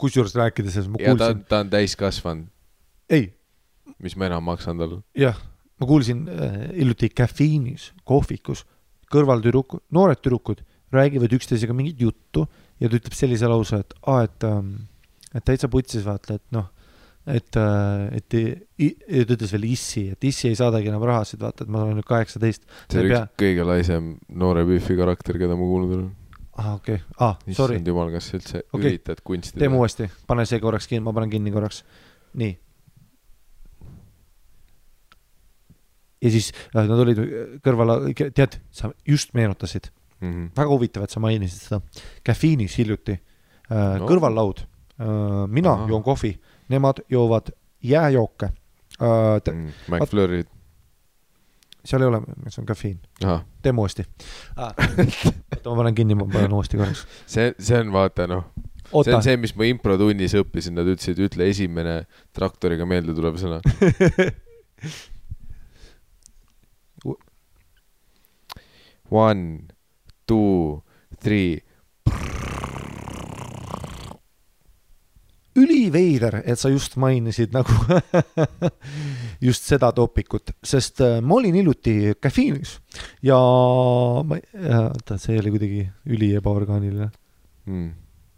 [0.00, 2.48] Kusjuures rääkides sellest ma ja ta kuulsin, ta on täiskasvanud,
[3.12, 3.28] ei,
[4.02, 5.00] mis ma enam maksan talle.
[5.16, 5.38] jah,
[5.80, 8.66] ma kuulsin äh, hiljuti caffeine'is, kohvikus,
[9.12, 12.46] kõrvaltüdrukud, noored tüdrukud räägivad üksteisega mingit juttu
[12.80, 14.74] ja ta ütleb sellise lause, et aa, et ähm,,
[15.34, 16.68] et täitsa putsis vaata, et noh,
[17.26, 21.64] et äh,, et ja ta ütles veel issi, et issi ei saadagi enam rahasid, vaata,
[21.64, 22.66] et ma olen nüüd kaheksateist.
[22.86, 24.12] see on ei üks kõige laisem
[24.42, 26.12] noore Biffi karakter, keda ma kuulnud olen.
[26.56, 28.84] aa okei okay., aa, sorry issand, jumal, kas sa üldse okay.
[28.92, 31.82] üritad kunsti teeme uuesti, pane see korraks kinni, ma panen kinni korraks.
[32.38, 32.54] nii.
[36.22, 37.24] ja siis äh, nad olid
[37.66, 40.30] kõrval, tead, sa just meenutasid, mm.
[40.30, 40.48] -hmm.
[40.62, 41.82] väga huvitav, et sa mainisid seda,
[42.22, 44.06] caffeine'is hiljuti äh, No.
[44.06, 44.62] kõrvallaud
[45.52, 45.72] mina.
[45.74, 45.88] Aha.
[45.90, 46.30] joon kohvi,
[46.72, 49.52] nemad joovad jääjooke äh,.
[49.52, 50.48] Mm, McFlurry'd,
[51.86, 52.66] seal ei ole, see on
[53.24, 54.06] ahah, teeme uuesti
[54.56, 54.72] ah..
[54.74, 57.06] oota, ma panen kinni, ma panen uuesti korraks.
[57.26, 58.44] see, see on vaata noh,
[58.90, 61.94] see on, see, mis ma improtunnis õppisin, nad ütlesid, ütle esimene
[62.36, 63.60] traktoriga meelde tulev sõna.
[69.06, 69.68] One,
[70.26, 70.82] two,
[71.22, 71.62] three,
[75.56, 77.74] üliveider, et sa just mainisid nagu
[79.46, 82.76] just seda topikut, sest äh, ma olin hiljuti caffeine'is
[83.26, 83.38] ja
[84.26, 84.40] ma,
[84.80, 87.08] oota, see oli kuidagi üli ebaorgaaniline
[87.66, 87.88] mm..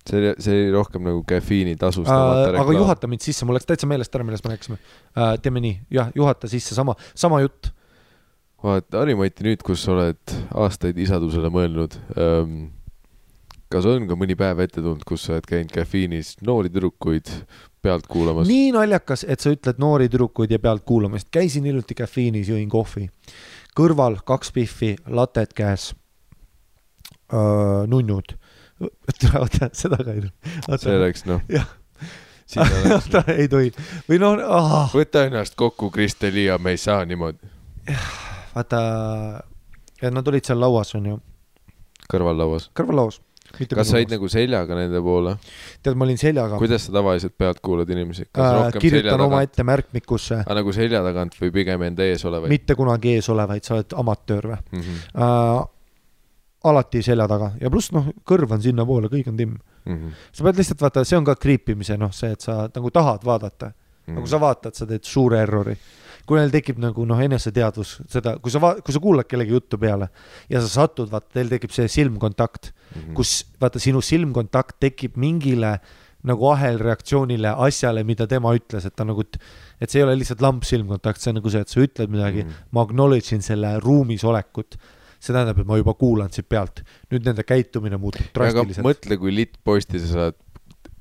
[0.09, 1.75] see oli, see oli rohkem nagu äh,.
[1.81, 5.35] tasustamata aga juhata mind sisse, mul läks täitsa meelest ära, millest me rääkisime äh,.
[5.43, 7.73] teeme nii, jah, juhata sisse sama, sama jutt
[8.63, 12.59] vaata, Harimati, nüüd, kus sa oled aastaid isadusele mõelnud ähm,,
[13.73, 17.31] kas on ka mõni päev ette tulnud, kus sa oled käinud caffeine'is noori tüdrukuid
[17.85, 18.49] pealt kuulamas?
[18.49, 23.09] nii naljakas, et sa ütled noori tüdrukuid ja pealt kuulamist, käisin hiljuti caffeine'is, jõin kohvi,
[23.77, 25.93] kõrval kaks pihvi, lated käes
[27.87, 28.37] nunnud.
[29.41, 30.97] oota, seda ka ei see tule.
[30.97, 31.69] oleks noh, jah,
[32.47, 33.73] siis oleks oota, ei tohi
[34.09, 37.51] või noh ah,, võta ennast kokku, Kristelia, me ei saa niimoodi.
[38.55, 38.81] vaata,
[40.09, 41.19] nad olid seal lauas, onju,
[42.09, 42.71] kõrvallauas.
[42.79, 43.21] kõrvallauas.
[43.75, 45.37] Kas sa olid nagu seljaga nende poole?
[45.83, 48.29] tead, ma olin seljaga, kuidas sa tavaliselt pealt kuulad inimesi?
[48.37, 52.53] äh, kirjutan omaette märkmikusse, aga nagu selja tagant või pigem enda ees olevaid?
[52.53, 55.03] mitte kunagi ees olevaid, sa oled amatöör või Mm -hmm.
[55.25, 55.67] äh,?
[56.65, 59.59] alati selja taga ja pluss noh, kõrv on sinnapoole, kõik on timm.
[59.85, 60.11] Mm -hmm.
[60.33, 63.67] sa pead lihtsalt vaata, see on ka kriipimise noh, see, et sa nagu tahad vaadata
[63.67, 63.73] mm,
[64.09, 64.15] Mhm.
[64.15, 64.15] -hmm.
[64.19, 65.77] nagu sa vaatad, sa teed suure errori.
[66.29, 70.11] Kui neil tekib nagu noh, eneseteadvus seda, kui sa kui sa kuulad kellegi juttu peale
[70.53, 73.01] ja sa satud, vaata, teil tekib see silmkontakt mm.
[73.01, 73.15] -hmm.
[73.17, 75.79] kus vaata sinu silmkontakt tekib mingile
[76.29, 80.67] nagu ahelreaktsioonile asjale, mida tema ütles, et ta nagu, et see ei ole lihtsalt lamp
[80.67, 82.49] silmkontakt, see on nagu see, et sa ütled midagi mm.
[82.49, 82.71] -hmm.
[82.73, 84.77] ma acknowledge in selle ruumis olekut.
[85.19, 88.87] see tähendab, et ma juba kuulan siit pealt, nüüd nende käitumine muutub drastiliselt.
[88.87, 90.37] mõtle, kui litt posti sa saad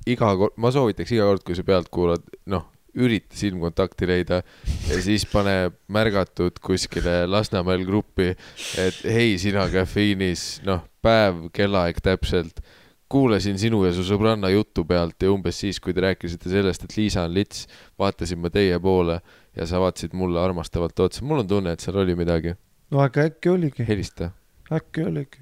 [0.06, 2.64] iga kord, ma soovitaks iga kord, kui sa pealt kuulad, noh,
[2.98, 4.42] ürita silmkontakti leida
[4.88, 8.32] ja siis pane märgatud kuskile Lasnamäel gruppi,
[8.80, 12.62] et hei, sina caffeine'is, noh, päev, kellaaeg täpselt,
[13.08, 16.96] kuulasin sinu ja su sõbranna juttu pealt ja umbes siis, kui te rääkisite sellest, et
[16.98, 17.66] Liisa on lits,
[17.98, 19.20] vaatasin ma teie poole
[19.56, 21.24] ja sa vaatasid mulle armastavalt otsa.
[21.24, 22.54] mul on tunne, et seal oli midagi.
[22.90, 24.32] no aga äkki oligi, helista,
[24.72, 25.40] äkki oligi.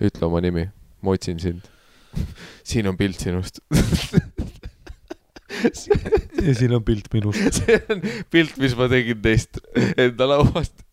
[0.00, 0.68] ütle oma nimi,
[1.02, 1.72] ma otsin sind
[2.68, 3.60] siin on pilt sinust
[6.46, 7.58] ja siin on pilt minust.
[7.60, 9.60] see on pilt, mis ma tegin teist
[9.96, 10.84] enda lauast.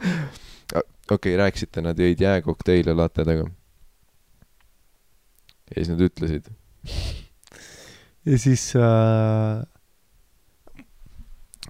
[0.00, 0.84] okei
[1.14, 3.48] okay,, rääkisite, nad jõid jääkokteile latedega.
[5.70, 6.50] ja siis nad ütlesid,
[8.26, 9.60] ja siis äh,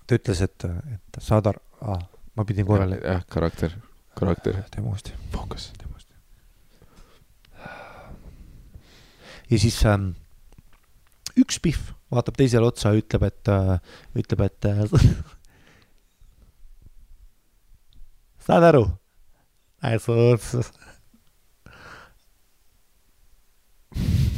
[0.07, 2.01] ta ütles, et, et saad aru ah,,
[2.37, 3.01] ma pidin korrale.
[3.03, 3.77] jah, karakter,
[4.19, 5.17] karakter, teeme uuesti.
[5.35, 5.73] fookus.
[9.51, 10.11] ja siis ähm,
[11.43, 13.79] üks Pihv vaatab teisele otsa ja ütleb, et äh,,
[14.19, 14.79] ütleb, et äh,
[18.47, 18.85] saad aru?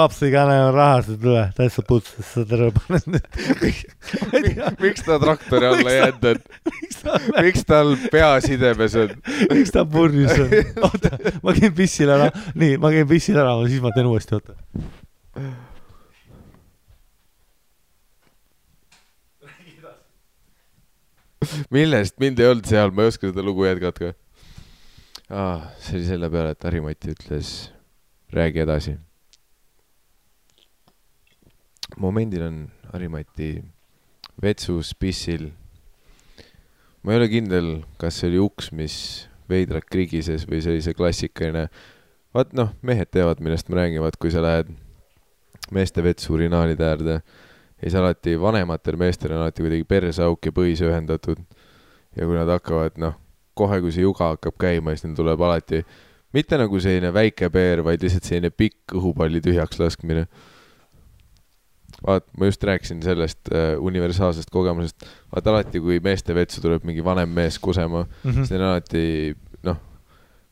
[0.00, 3.26] papsi kane on rahast ei tule, täitsa putsis, saad aru, panen nüüd.
[4.84, 6.44] miks ta traktori alla jäänud on?
[7.40, 9.16] miks tal pea sidemes on?
[9.52, 10.54] miks ta purjus on?
[10.88, 14.56] oota, ma käin pissil ära, nii, ma käin pissil ära, siis ma teen uuesti, oota.
[21.72, 24.12] millest mind ei olnud seal, ma ei oska seda lugu jätkata
[25.30, 25.70] ah,.
[25.80, 27.52] see oli selle peale, et Harimati ütles,
[28.34, 28.96] räägi edasi.
[32.00, 32.60] Momendil on
[32.92, 33.58] Harimati
[34.42, 35.50] vetsus pissil.
[37.02, 37.68] ma ei ole kindel,
[38.00, 38.96] kas see oli uks, mis
[39.48, 41.68] veidralt krigises või see oli see klassikaline.
[42.34, 44.72] vaat noh, mehed teavad, millest ma räägin, vaat kui sa lähed
[45.70, 47.20] meeste vetsu urinaalide äärde
[47.80, 51.40] siis alati vanematel meestel on alati kuidagi perseauk ja põis ühendatud.
[52.16, 53.14] ja kui nad hakkavad, noh,
[53.54, 55.84] kohe kui see juga hakkab käima, siis neil tuleb alati
[56.34, 60.26] mitte nagu selline väike peer, vaid lihtsalt selline pikk õhupalli tühjaks laskmine.
[62.06, 65.06] vaat, ma just rääkisin sellest äh, universaalsest kogemusest.
[65.34, 69.04] vaata alati, kui meeste vetsu tuleb mingi vanem mees kusema, siis neil on alati,
[69.66, 69.78] noh,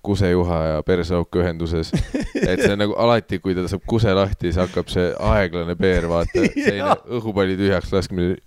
[0.02, 1.92] kusejuha ja perseauk ühenduses.
[2.48, 6.08] et see on nagu alati, kui ta saab kuse lahti, siis hakkab see aeglane peer,
[6.10, 8.38] vaata, selline õhupalli tühjaks laskmine.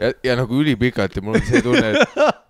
[0.00, 2.42] ja, ja nagu ülipikalt ja mul on see tunne, et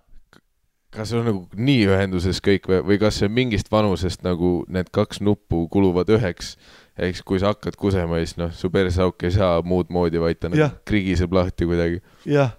[0.95, 5.21] kas on nagu nii ühenduses kõik või, või kas see mingist vanusest nagu need kaks
[5.23, 6.55] nuppu kuluvad üheks.
[6.99, 10.51] siis, kui sa hakkad kusema, siis noh, su perseauk ei saa muud moodi, vaid ta
[10.51, 12.01] nagu krigiseb lahti kuidagi.
[12.29, 12.55] jah,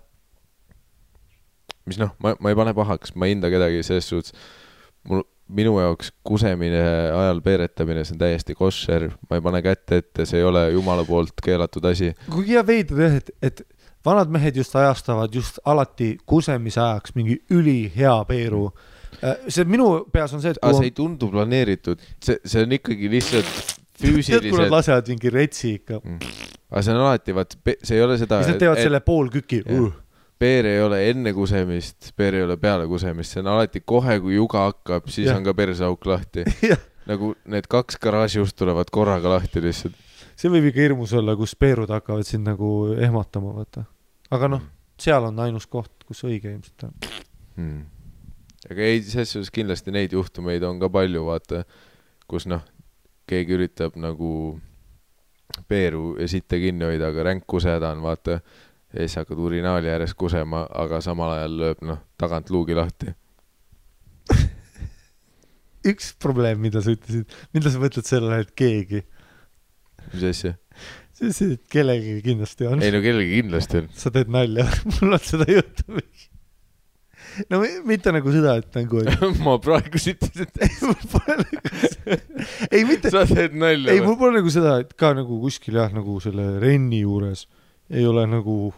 [1.86, 4.34] mis noh, ma, ma ei pane pahaks, ma ei hinda kedagi selles suhtes.
[5.08, 6.80] mul, minu jaoks kusemine
[7.14, 11.06] ajal peeretamine, see on täiesti koššer, ma ei pane kätt ette, see ei ole jumala
[11.06, 12.12] poolt keelatud asi.
[12.32, 13.62] kuigi jah, veider jah, et, et
[14.06, 18.68] vanad mehed just ajastavad just alati kusemise ajaks mingi ülihea peeru.
[19.48, 23.08] see minu peas on see, et aga see ei tundu planeeritud, see, see on ikkagi
[23.14, 26.00] lihtsalt tead, kui nad füüsiliselt, lasevad mingi retsi ikka,
[26.70, 29.86] aga see on alati, vaat see ei ole seda, siis nad teevad selle poolküki Jah.
[29.86, 29.94] uh..
[30.40, 34.36] peer ei ole enne kusemist, peer ei ole peale kusemist, see on alati kohe, kui
[34.36, 35.40] juga hakkab, siis Jah.
[35.40, 36.46] on ka perseauk lahti.
[37.10, 39.98] Nagu need kaks garaažiust tulevad korraga lahti lihtsalt.
[40.36, 43.86] see võib ikka hirmus olla, kus peerud hakkavad sind nagu ehmatama, vaata.
[44.34, 44.64] aga noh,
[45.00, 46.96] seal on ainus koht, kus õige ilmselt on.
[47.56, 47.84] hmm..
[48.70, 51.62] aga ei, selles suhtes kindlasti neid juhtumeid on ka palju, vaata,
[52.26, 52.66] kus noh,
[53.26, 54.30] keegi üritab nagu
[55.68, 58.40] peeru ja sitta kinni hoida, aga ränk kusehäda on, vaata.
[58.92, 63.14] ja siis hakkad urinaali ääres kusema, aga samal ajal lööb noh, tagant luugi lahti.
[65.90, 69.02] üks probleem, mida sa ütlesid, mida sa mõtled sellele, et keegi,
[70.12, 70.56] mis asja?
[71.16, 72.82] sa ütlesid, et kellelgi kindlasti on.
[72.84, 73.92] ei no kellelgi kindlasti on.
[73.96, 74.66] sa teed nalja,
[74.96, 76.28] mul on seda juhtumit.
[77.50, 82.18] no mi- mitte nagu seda, et nagu, et ma praegu ütlesin, et mul pole nagu,
[82.70, 85.92] ei mitte, sa teed nalja ei, mul pole nagu seda, et ka nagu kuskil jah,
[85.94, 87.46] nagu selle Renni juures
[87.92, 88.72] ei ole nagu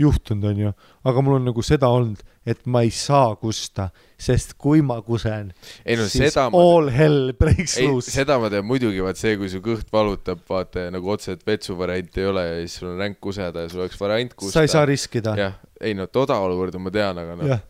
[0.00, 0.70] juhtunud, onju,
[1.10, 3.90] aga mul on nagu seda olnud, et ma ei saa kusta,
[4.20, 5.50] sest kui ma kusen,
[5.84, 8.12] ei no siis ma, all hell breaks ei loose.
[8.14, 12.24] seda ma tean muidugi, vaat see, kui su kõht valutab, vaata nagu otseselt vetsu varianti
[12.24, 14.56] ei ole ja siis sul on ränk kuseda ja sul oleks variant kusta.
[14.56, 17.60] sa ei saa riskida, jah, ei no toda olukorda ma tean, aga noh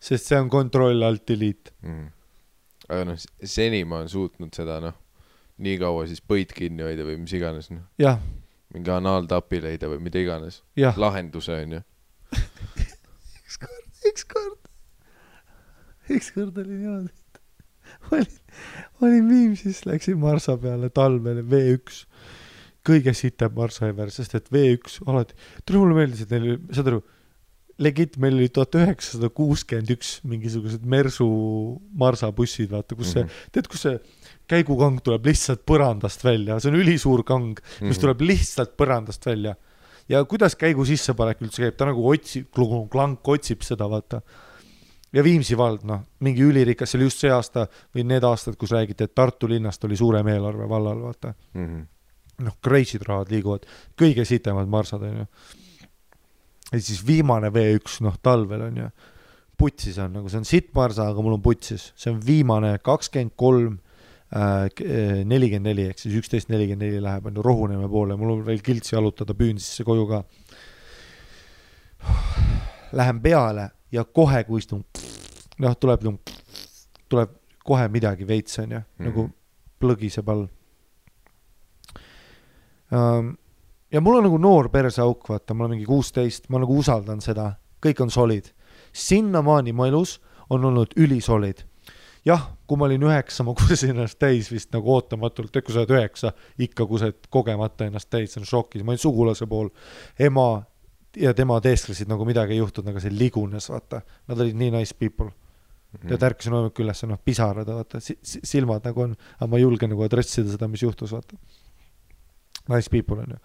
[0.00, 1.74] sest see on control alt delete.
[1.84, 2.08] mm..
[2.88, 4.96] aga noh, seni ma olen suutnud seda noh,
[5.60, 8.18] nii kaua siis põid kinni hoida või mis iganes noh, jah,
[8.74, 10.62] mingi anaaltapi leida või mida iganes,
[10.96, 11.82] lahenduse onju.
[14.10, 14.70] ükskord,
[16.16, 17.42] ükskord oli niimoodi, et
[18.06, 18.38] ma olin,
[18.96, 22.04] ma olin Viimsis, läksin marsa peale talvel V1,
[22.86, 25.34] kõige sitem marsa ever, sest et V1 alati,
[25.68, 27.00] tule mulle meeldis, et neil, saad aru,
[27.80, 31.26] legit, meil oli tuhat üheksasada kuuskümmend üks mingisugused Mersu
[31.96, 33.24] marsabussid, vaata, kus see,
[33.54, 33.94] tead, kus see
[34.50, 38.00] käigukang tuleb lihtsalt põrandast välja, see on ülisuur kang, mis Mhm.
[38.02, 39.56] tuleb lihtsalt põrandast välja.
[40.10, 42.48] ja kuidas käigu sissepanek üldse käib, ta nagu otsib,
[42.90, 44.20] klank otsib seda, vaata.
[45.12, 48.70] ja Viimsi vald, noh, mingi ülirikas, see oli just see aasta või need aastad, kus
[48.70, 51.34] räägiti, et Tartu linnast oli suurem eelarve vallal, vaata.
[51.54, 51.86] Mhm.
[52.40, 53.66] noh, crazy'd rahad liiguvad,
[53.98, 55.26] kõige sitemad marsad onju.
[56.70, 58.88] ja siis viimane V1 noh talvel onju,
[59.60, 63.36] putsis on nagu see on sitt marsa, aga mul on putsis, see on viimane kakskümmend
[63.36, 63.78] kolm
[64.30, 68.94] nelikümmend neli ehk siis üksteist nelikümmend neli läheb onju Rohuneeme poole, mul on veel kiltsi
[68.94, 70.22] jalutada Püünsisse koju ka.
[72.96, 74.84] Lähen peale ja kohe, kui istun,
[75.58, 76.06] noh, tuleb,
[77.10, 77.34] tuleb
[77.66, 79.10] kohe midagi veits onju mm, -hmm.
[79.10, 79.28] nagu
[79.80, 80.46] plõgiseb all.
[82.90, 87.52] Ja mul on nagu noor perseauk, vaata, ma olen mingi kuusteist, ma nagu usaldan seda,
[87.82, 88.52] kõik on solid.
[88.92, 90.18] sinnamaani mu elus
[90.50, 91.64] on olnud ülisolid.
[92.24, 95.84] jah, kui ma olin üheksa, ma kusesin ennast täis vist nagu ootamatult, et kui sa
[95.84, 99.70] oled üheksa, ikka kused kogemata ennast täis, see on šokis, ma olin sugulase pool,
[100.18, 100.50] ema
[101.16, 104.94] ja tema teesklesid nagu midagi ei juhtunud, aga see ligunes, vaata, nad olid nii nice
[104.98, 105.30] people.
[106.06, 110.04] tead, ärkasin hommikul üles, noh, pisarad, vaata, silmad nagu on, aga ma ei julge nagu
[110.06, 111.38] address ida seda, mis juhtus, vaata.
[112.70, 113.38] Nice people on ju,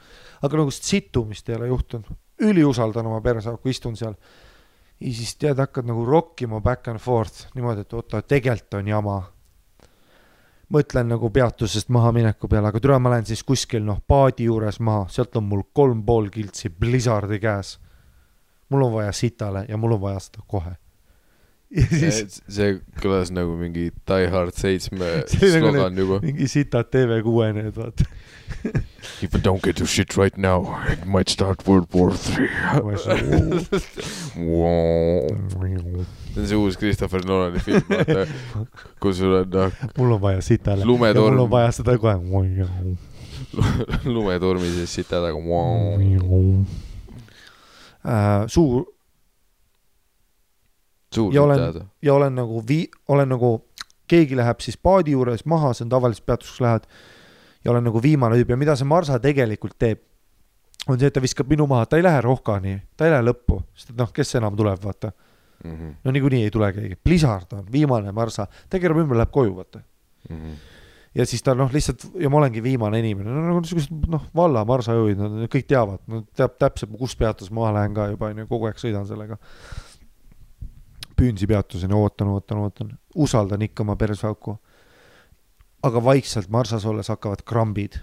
[0.46, 2.10] aga nagu situmist ei ole juhtunud,
[2.46, 4.14] üliusaldan oma perseauku, istun seal.
[5.00, 9.16] ja siis tead, hakkad nagu rokkima back and forth niimoodi, et oota, tegelikult on jama.
[10.74, 15.06] mõtlen nagu peatusest mahamineku peale, aga türa, ma lähen siis kuskil noh, paadi juures maha,
[15.10, 17.80] sealt on mul kolm pool kiltsi Blizzardi käes.
[18.70, 20.76] mul on vaja sitale ja mul on vaja seda kohe.
[21.76, 26.20] Ja siis see kõlas nagu mingi Die Hard seitsme nagu slogan juba.
[26.24, 28.08] mingi sitad TV6 need, vaata.
[29.22, 32.50] If I don't get your shit right now, it might start World War Three.
[36.36, 38.26] see on see uus Christopher Nolani film, vaata,
[39.02, 42.18] kus sul on noh, mul on vaja sitale ja lumetorm mul on vaja seda kohe.
[44.06, 45.38] lumetormi sees sita taga.
[48.06, 48.86] Äh, suur
[51.34, 51.60] Ja olen-
[52.02, 53.52] ja olen nagu vii-, olen nagu,
[54.08, 56.84] keegi läheb siis paadi juures maha, see on tavaliselt peatus, kus lähed.
[57.66, 60.00] ja olen nagu viimane tüüp ja mida see Marsa tegelikult teeb,
[60.88, 63.64] on see, et ta viskab minu maha, ta ei lähe rohkani, ta ei lähe lõppu,
[63.74, 65.12] sest et noh, kes enam tuleb, vaata.
[65.64, 69.56] Mhm, no niikuinii ei tule keegi, Blizzard on viimane Marsa, ta keerab ümber, läheb koju,
[69.56, 69.82] vaata.
[70.30, 70.54] mhm.
[71.16, 74.66] ja siis ta noh, lihtsalt ja ma olengi viimane inimene, no nagu niisugused noh, valla
[74.68, 78.68] marsajõud, nad kõik teavad, no teab täpselt, kus peatus ma lähen ka juba onju, kogu
[78.68, 79.38] aeg sõidan sellega.
[81.16, 84.58] Püünsi peatuseni ootan, ootan, ootan, usaldan ikka oma perseauku.
[85.84, 88.00] aga vaikselt marsas olles hakkavad krambid.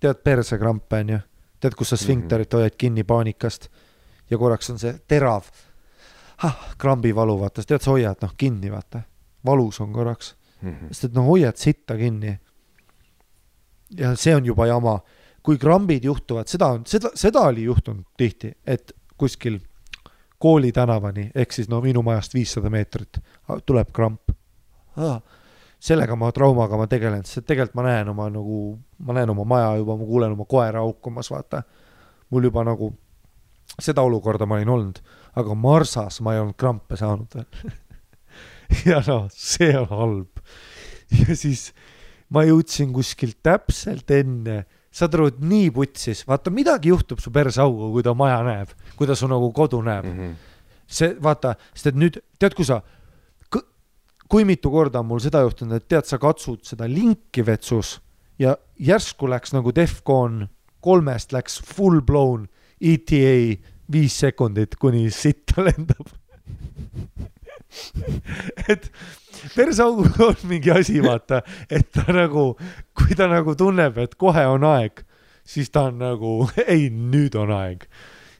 [0.00, 1.18] tead persekrampe onju,
[1.60, 3.68] tead, kus sa sfinkterit hoiad kinni paanikast?
[4.30, 5.44] Ja korraks on see terav.
[6.42, 9.02] Ah, krambivalu, vaata, tead, sa hoiad noh kinni, vaata,
[9.44, 10.34] valus on korraks.
[10.62, 10.90] Mhm.
[10.90, 12.38] sest et noh, hoiad sitta kinni.
[13.96, 15.00] ja see on juba jama,
[15.42, 19.60] kui krambid juhtuvad, seda on, seda, seda oli juhtunud tihti, et kuskil
[20.38, 23.18] kooli tänavani ehk siis no minu majast viissada meetrit
[23.66, 24.30] tuleb kramp
[25.78, 28.62] sellega ma traumaga ma tegelen, sest tegelikult ma näen oma nagu,
[29.06, 31.62] ma näen oma maja juba, ma kuulen oma koera haukumas, vaata.
[32.30, 32.90] mul juba nagu
[33.78, 34.98] seda olukorda ma olin olnud,
[35.38, 37.76] aga marsas ma ei olnud krampe saanud veel.
[38.90, 40.42] ja noh, see on halb.
[41.14, 41.70] ja siis
[42.34, 44.64] ma jõudsin kuskilt täpselt enne,
[44.98, 49.08] saad aru, et nii putsis, vaata midagi juhtub su perseauguga, kui ta maja näeb, kui
[49.08, 50.06] ta su nagu kodu näeb.
[50.10, 50.36] Mhm.
[50.88, 52.80] see vaata, sest et nüüd tead, kui sa,
[54.28, 57.98] kui mitu korda on mul seda juhtunud, et tead, sa katsud seda linki vetsus
[58.40, 60.46] ja järsku läks nagu Defcon
[60.80, 62.46] kolmest läks full blown
[62.80, 63.58] ETA
[63.92, 66.08] viis sekundit, kuni sitta lendab.
[68.72, 68.90] et
[69.54, 72.50] persauguga on mingi asi, vaata, et ta nagu,
[72.96, 75.04] kui ta nagu tunneb, et kohe on aeg,
[75.48, 77.88] siis ta on nagu, ei, nüüd on aeg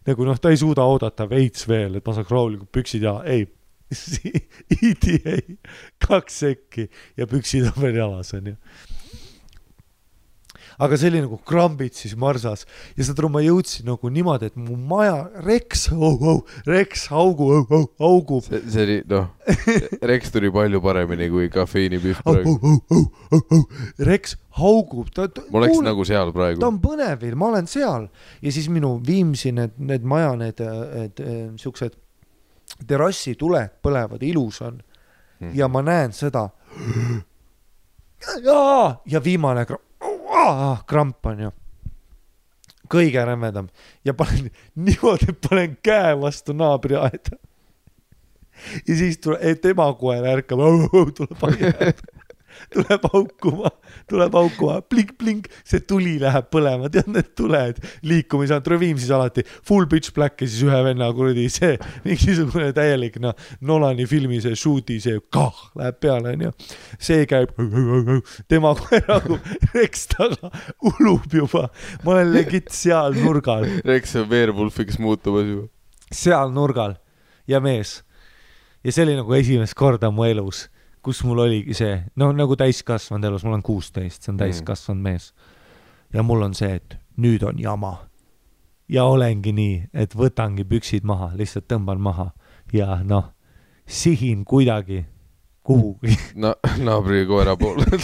[0.09, 3.45] nagu noh, ta ei suuda oodata veits veel, et ma saaks rahulikult püksid ja ei,
[4.89, 5.39] ETA
[6.05, 8.57] kaks sekki ja püksid on veel jalas onju.
[10.79, 12.65] Aga see oli nagu krambid siis marsas
[12.97, 17.51] ja saad aru, ma jõudsin nagu niimoodi, et mu maja Rex oh,, oh, Rex haugu
[17.57, 19.31] oh,, oh, haugub see, see oli noh,
[20.13, 22.57] Rex tuli palju paremini kui kafeiinipihv praegu.
[22.57, 23.79] oh, oh, oh, oh, oh.
[24.09, 26.65] Rex haugub, ta, ta, ma oleks nagu seal ta praegu.
[26.67, 28.11] on põnevil, ma olen seal
[28.43, 31.25] ja siis minu Viimsi need, need maja, need, need
[31.63, 31.97] siuksed
[32.87, 34.83] terrassituled põlevad, ilus on
[35.41, 35.51] Mhm.
[35.55, 36.49] ja ma näen seda.
[39.07, 39.67] ja viimane
[40.53, 41.51] kramp, kramp on ju.
[42.89, 43.69] kõige rämedam
[44.05, 44.51] ja panen
[44.87, 47.37] niimoodi, panen käe vastu naabri aeda.
[48.87, 50.65] ja siis tuleb, tema koer ärkab,
[51.17, 51.93] tuleb aia
[52.75, 53.73] tuleb haukuma,
[54.11, 57.81] tuleb haukuma, plink-plink, see tuli läheb põlema, tead need tuled?
[58.49, 59.45] Saanud, Revim siis alati.
[59.67, 64.57] Full pitch black ja siis ühe venna kuradi see mingisugune täielik noh, Nolani filmi see
[64.59, 66.53] shoot'i see kah läheb peale onju.
[66.99, 67.55] see käib,
[68.51, 70.53] tema koer hagub reks taga,
[70.91, 71.69] ulub juba,
[72.05, 75.69] ma olen legit seal nurgal, Rex on Werewolfiks muutumas juba.
[76.13, 76.97] seal nurgal.
[77.49, 78.03] Ja mees.
[78.85, 80.67] ja see oli nagu esimest korda mu elus,
[81.09, 85.31] kus mul oligi see, no nagu täiskasvanud elus, mul on kuusteist, see on täiskasvanud mees.
[86.13, 87.95] ja mul on see, et nüüd on jama.
[88.89, 92.29] ja olengi nii, et võtangi püksid maha, lihtsalt tõmban maha
[92.73, 93.33] ja noh,
[93.89, 95.07] sihin kuidagi
[95.65, 96.13] kuhugi
[96.45, 97.89] na-, naabri koera poole.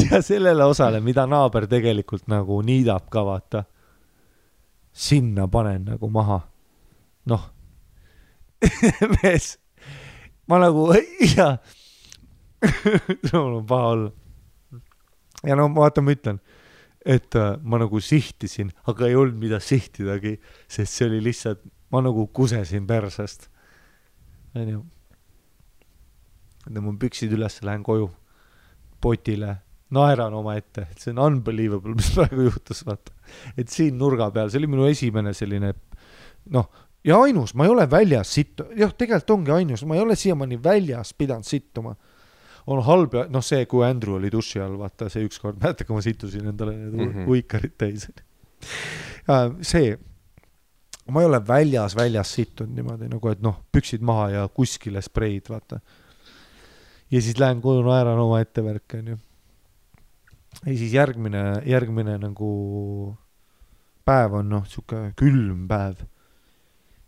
[0.00, 3.66] ja sellele osale, mida naaber tegelikult nagu niidab ka vaata,
[4.92, 6.40] sinna panen nagu maha.
[7.28, 7.50] noh,
[9.20, 9.58] mees,
[10.52, 10.88] ma nagu
[11.36, 11.56] ja,
[13.32, 14.10] mul on paha olla.
[15.48, 16.40] ja no vaata, ma ütlen,
[17.04, 20.36] et äh, ma nagu sihtisin, aga ei olnud, mida sihtidagi,
[20.70, 23.48] sest see oli lihtsalt, ma nagu kusesin persest.
[24.54, 24.82] onju.
[26.68, 28.10] tõmban püksid üles, lähen koju
[29.02, 29.56] potile,
[29.92, 33.16] naeran omaette, et see on unbelievable, mis praegu juhtus, vaata.
[33.56, 35.72] et siin nurga peal, see oli minu esimene selline
[36.52, 36.68] noh,
[37.04, 40.60] ja ainus, ma ei ole väljas sitt-, jah, tegelikult ongi ainus, ma ei ole siiamaani
[40.62, 41.96] väljas pidanud sittuma.
[42.66, 45.96] on halb ja noh, see, kui Andrew oli duši all, vaata see ükskord, mäletad, kui
[45.96, 47.12] ma situsin endale need mm.
[47.12, 47.28] -hmm.
[47.28, 48.06] uikarid täis.
[49.62, 49.98] see,
[51.10, 55.50] ma ei ole väljas, väljas sittunud niimoodi nagu, et noh, püksid maha ja kuskile spreid,
[55.50, 55.80] vaata
[57.12, 59.18] ja siis lähen koju, naeran omaette värki, onju.
[60.64, 62.48] ja siis järgmine, järgmine nagu
[64.04, 66.06] päev on noh, sihuke külm päev.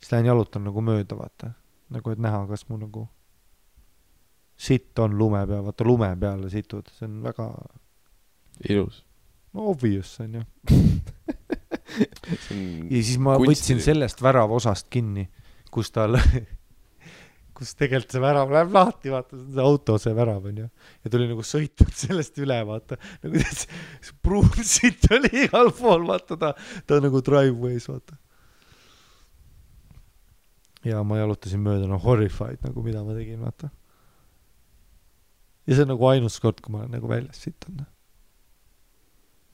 [0.04, 1.54] Siis lähen jalutan nagu mööda, vaata,
[1.94, 3.06] nagu et näha, kas mu nagu
[4.54, 7.46] sitt on lume peal, vaata lume peale situd, see on väga
[8.68, 9.00] ilus.
[9.56, 10.44] no obvious on ja
[12.90, 13.48] siis ma Kunstiline.
[13.48, 15.24] võtsin sellest väravosast kinni,
[15.72, 16.18] kus tal,
[17.56, 20.68] kus tegelikult see värav läheb lahti, vaata, see on auto see värav onju.
[21.00, 23.64] ja tuli nagu sõitnud sellest üle, vaata, nagu tead,
[24.04, 26.52] see pruun sitt oli igal pool, vaata ta,
[26.84, 28.20] ta nagu driveway's, vaata.
[30.84, 33.70] Ja ma jalutasin mööda, no horrified nagu, mida ma tegin, vaata.
[35.66, 37.86] ja see on nagu ainus kord, kui ma olen nagu väljas situnud.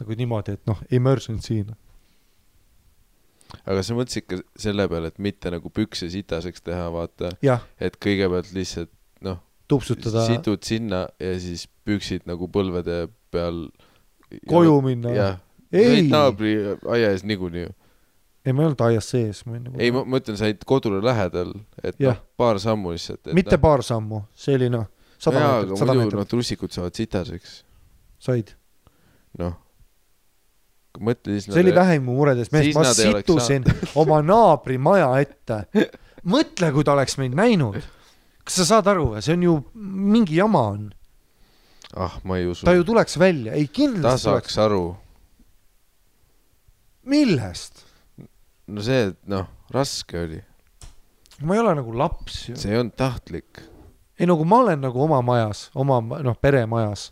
[0.00, 1.78] nagu niimoodi, et noh, emergency noh.
[3.64, 7.34] aga sa mõtlesid ka selle peale, et mitte nagu pükse sitaseks teha, vaata,
[7.80, 8.94] et kõigepealt lihtsalt
[9.70, 13.68] tupsutada situd sinna ja siis püksid nagu põlvede peal.
[14.50, 15.14] koju minna.
[15.14, 15.38] jah,
[16.10, 16.56] naabri
[16.90, 17.74] aia ees niikuinii ju.
[18.46, 21.52] Ei ma ei olnud aias sees, ma olin nagu ei, ma mõtlen, said kodule lähedal,
[21.82, 23.32] et noh, paar sammu lihtsalt.
[23.36, 24.86] mitte paar sammu, see oli noh,
[25.20, 27.58] sada jaa, meetrit, sada meetrit noh, trussikud saavad sitaseks,
[28.22, 28.54] said.
[29.40, 29.58] noh.
[31.00, 31.50] mõtle siis.
[31.50, 33.68] see oli vähim mu muredest, mees, ma situsin
[34.00, 35.66] oma naabri maja ette.
[36.24, 37.76] mõtle, kui ta oleks meid näinud.
[38.40, 40.88] kas sa saad aru, see on ju mingi jama on,
[41.92, 42.72] ah, ma ei usu ta.
[42.72, 44.82] ju tuleks välja, ei ta kindlasti tuleks, saaks aru.
[47.04, 47.89] millest?
[48.70, 50.40] No see, et noh, raske oli,
[51.46, 52.56] ma ei ole nagu laps ju.
[52.58, 53.62] see ei olnud tahtlik.
[54.20, 57.10] ei no kui ma olen nagu oma majas, oma noh, peremajas,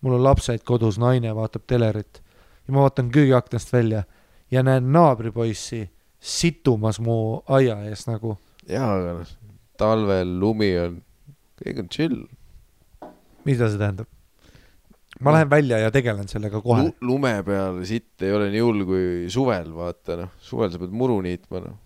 [0.00, 2.22] mul on lapsed kodus, naine vaatab telerit
[2.66, 4.04] ja ma vaatan köögiaknast välja
[4.50, 5.88] ja näen naabripoissi
[6.20, 8.36] situmas mu aia ees nagu.
[8.68, 9.34] jaa, aga noh,
[9.80, 11.00] talvel lumi on,
[11.62, 12.24] kõik on chill.
[13.44, 14.08] mida see tähendab?
[15.20, 16.96] Ma lähen välja ja tegelen sellega kohe Lu.
[17.12, 21.20] lume peal sitt ei ole nii hull kui suvel, vaata noh, suvel sa pead muru
[21.24, 21.78] niitma noh.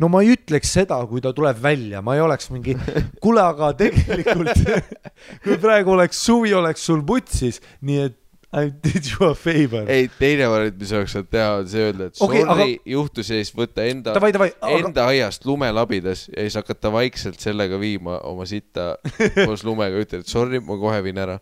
[0.00, 2.76] no ma ei ütleks seda, kui ta tuleb välja, ma ei oleks mingi,
[3.22, 4.64] kuule, aga tegelikult
[5.44, 8.19] kui praegu oleks suvi, oleks sul putsis, nii et
[8.52, 9.86] I did you a favor.
[9.86, 13.30] ei, teine variant, mis oleks saanud teha, on see öelda, et Okei, sorry aga- juhtus
[13.30, 18.18] ja siis võtta enda, davai, aga enda aiast lumelabidas ja siis hakata vaikselt sellega viima
[18.26, 18.96] oma sitta
[19.46, 21.38] koos lumega, ütled, et sorry, ma kohe viin ära.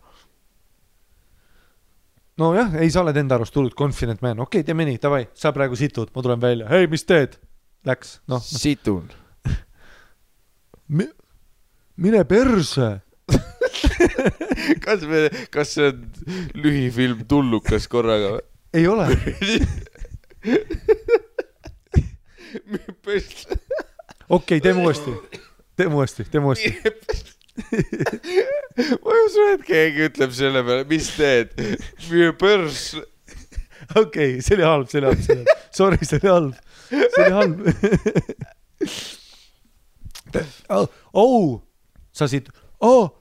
[2.37, 5.49] nojah, ei, sa oled enda arust hullult confident man, okei okay,, teeme nii, davai, sa
[5.55, 7.39] praegu situd, ma tulen välja, hei, mis teed?
[7.89, 9.09] Läks, noh, situn.
[11.97, 12.99] mine perse.
[14.85, 15.97] kas me, kas see on
[16.57, 18.43] lühifilm Tullukas korraga või?
[18.79, 19.05] ei ole,
[24.37, 25.11] okei teeme uuesti,
[25.79, 26.69] teeme uuesti, teeme uuesti.
[29.03, 31.49] ma ei usu et keegi ütleb selle peale, mis teed,
[32.09, 32.83] müü börs.
[33.95, 36.53] okei okay,, see oli halb, see oli halb, see oli halb, sorry, see oli halb,
[36.89, 37.55] see oli halb
[40.69, 40.87] oh,.
[41.13, 41.61] oh,
[42.13, 43.18] sa siit oh.,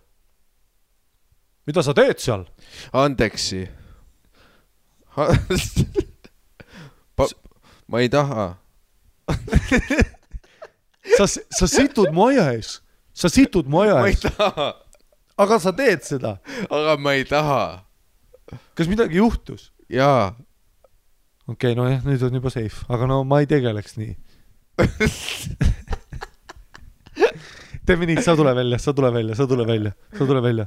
[1.69, 2.47] mida sa teed seal?
[2.97, 3.69] Andeksi.
[7.89, 8.57] ma ei taha.
[11.19, 12.79] sa, sa situd mu aia ees,
[13.13, 14.69] sa situd mu aia ma ei ees, taha,
[15.37, 16.39] aga sa teed seda.
[16.71, 17.85] aga ma ei taha.
[18.79, 19.69] kas midagi juhtus?
[19.93, 20.33] jaa,
[21.45, 24.15] okei okay,, nojah, nüüd on juba safe, aga no ma ei tegeleks nii.
[27.89, 30.67] teeme nii, sa tule välja, sa tule välja, sa tule välja, sa tule välja,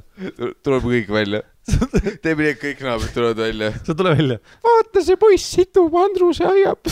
[0.66, 1.42] tuleb kõik välja.
[2.24, 3.70] teeme nii, et kõik naabrid tulevad välja.
[3.86, 4.38] sa tule välja.
[4.66, 6.90] vaata, see poiss situb Andruse aiab.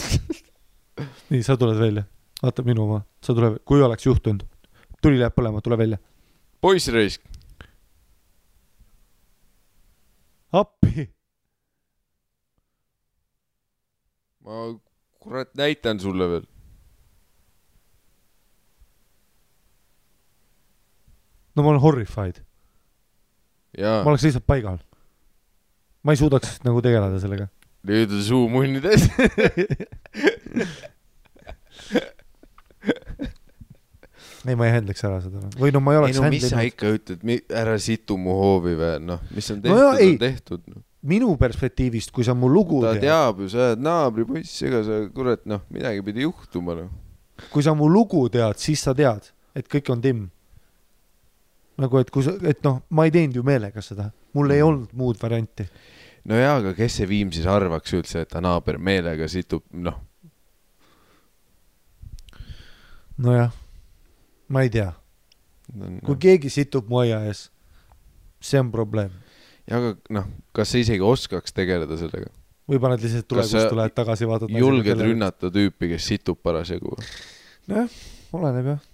[1.33, 2.07] nii, sa tuled välja,
[2.43, 4.47] vaata minu oma, sa tule, kui oleks juhtunud,
[5.03, 5.99] tuli läheb põlema, tule välja.
[6.63, 7.25] poiss raisk,
[10.55, 11.09] appi,
[14.47, 14.71] ma
[15.21, 16.50] kurat näitan sulle veel.
[21.61, 22.41] No ma olen horrified,
[23.77, 24.79] ma, oleks lihtsalt paigal.
[26.03, 27.51] ma ei suudaks nagu tegeleda sellega.
[27.87, 29.07] nüüd on suu munnides.
[34.49, 36.63] ei, ma ei handle'iks ära seda, või no ma ei ei oleks no mis sa
[36.65, 40.13] ikka ütled, ära situ mu hoovi või noh, mis on No tehtud ei.
[40.15, 40.83] on tehtud no..
[41.13, 45.01] minu perspektiivist, kui sa mu lugu ta tead, teab ju, sa oled naabripoiss, ega sa
[45.15, 46.91] kurat noh, midagi pidi juhtuma noh.
[47.53, 50.29] kui sa mu lugu tead, siis sa tead, et kõik on timm.
[51.81, 54.57] nagu, et kui sa, et noh, ma ei teinud ju meelega seda, mul Mm.
[54.57, 55.67] ei olnud muud varianti.
[56.25, 59.97] no jaa, aga kes see Viim siis arvaks üldse, et ta naaber meelega situb, noh,
[63.19, 63.53] nojah,
[64.49, 64.93] ma ei tea,
[66.05, 67.49] kui keegi situb mu aia ees,
[68.41, 69.11] see on probleem.
[69.69, 72.31] ja aga noh, kas sa isegi oskaks tegeleda sellega?
[72.71, 74.53] või paned lihtsalt tulevikust tuled tagasi, vaatad.
[74.55, 75.01] julged?
[75.01, 76.97] rünnata tüüpi, kes situb parasjagu?
[77.71, 78.01] nojah,
[78.37, 78.90] oleneb jah.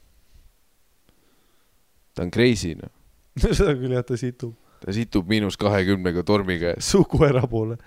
[2.16, 2.92] Ta on crazy noh,
[3.44, 7.78] seda küll jah, ta situb ta situb miinus kahekümnega tormi käes, su koera poole.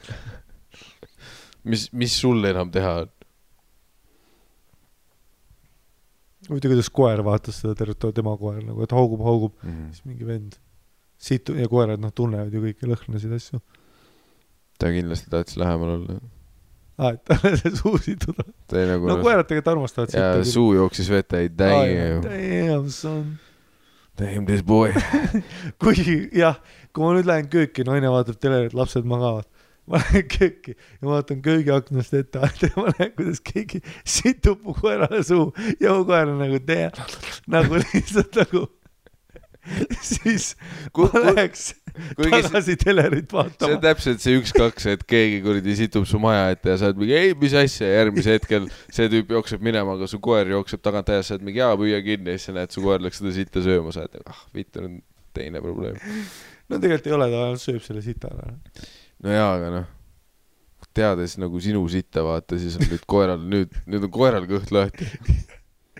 [1.64, 3.16] mis, mis sul enam teha on?
[6.50, 9.54] huvitav, kuidas koer vaatas seda tervet, tema koer nagu, et haugub, haugub,
[9.92, 10.58] siis mingi vend
[11.20, 13.60] situ- ja koerad noh, tunnevad ju kõiki lõhnasid asju.
[14.80, 16.16] ta kindlasti tahtis lähemal olla.
[16.98, 18.48] aa, et talle see suu situda.
[18.74, 20.52] nagu no noh, koerad tegelikult armastavad ja sitta.
[20.52, 23.38] suu jooksis vette, ei damn, Damn son.
[24.20, 24.92] Damn this boy.
[25.82, 26.04] kui
[26.36, 26.60] jah,
[26.92, 29.48] kui ma nüüd lähen kööki, naine vaatab telerit, lapsed magavad.
[29.90, 32.42] ma lähen kööki ja vaatan köögiaknast ette
[32.76, 35.48] ma näen, kuidas keegi situb mu koerale suu
[35.82, 36.92] ja mu koer on nagu tee,
[37.50, 38.68] nagu lihtsalt nagu.
[40.14, 40.54] siis
[40.96, 43.80] Ku- ma läheks see, tagasi telerit see on vaatama.
[43.84, 47.36] täpselt see üks-kaks, et keegi kuradi situb su maja ette ja sa oled mingi ei,
[47.40, 51.38] mis asja, järgmisel hetkel see tüüp jookseb minema, aga su koer jookseb tagant aias, sa
[51.38, 53.94] oled mingi jaa, püüa kinni ja siis sa näed, su koer läks seda sitta sööma,
[53.96, 54.98] sa oled ah, vittu on
[55.36, 56.00] teine probleem.
[56.70, 58.52] no tegelikult ei ole, ta ainult sööb selle sita ära.
[59.26, 59.88] no jaa, aga noh,
[60.96, 65.08] teades nagu sinu sitta vaata, siis on nüüd koeral, nüüd, nüüd on koeral kõht lahti.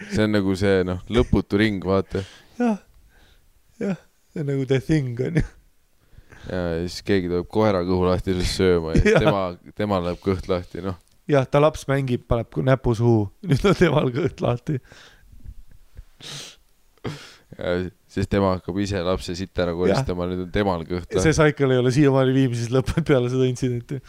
[0.10, 2.24] see on nagu see noh, lõputu ring, vaata.
[2.60, 2.80] jah,
[3.80, 4.00] jah,
[4.34, 5.46] see on nagu the thing on ju.
[6.50, 9.44] ja siis keegi tuleb koera kõhu lahti sellest sööma ja siis tema,
[9.78, 10.98] temal läheb kõht lahti, noh.
[11.30, 14.80] jah, ta laps mängib, paneb näpu suhu, nüüd on temal kõht lahti.
[17.58, 17.76] ja
[18.10, 21.24] siis tema hakkab ise lapse sitta ära koristama, nüüd on temal kõht lahti.
[21.28, 24.02] see cycle ei ole siiamaani Viimsis lõppenud peale seda intsidenti.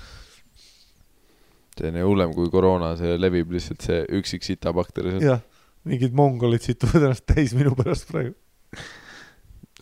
[1.78, 5.12] see on ju hullem kui koroona, see levib lihtsalt see üksik sitabakter.
[5.22, 5.44] jah,
[5.88, 8.34] mingid mongolid situvad ennast täis minu pärast praegu.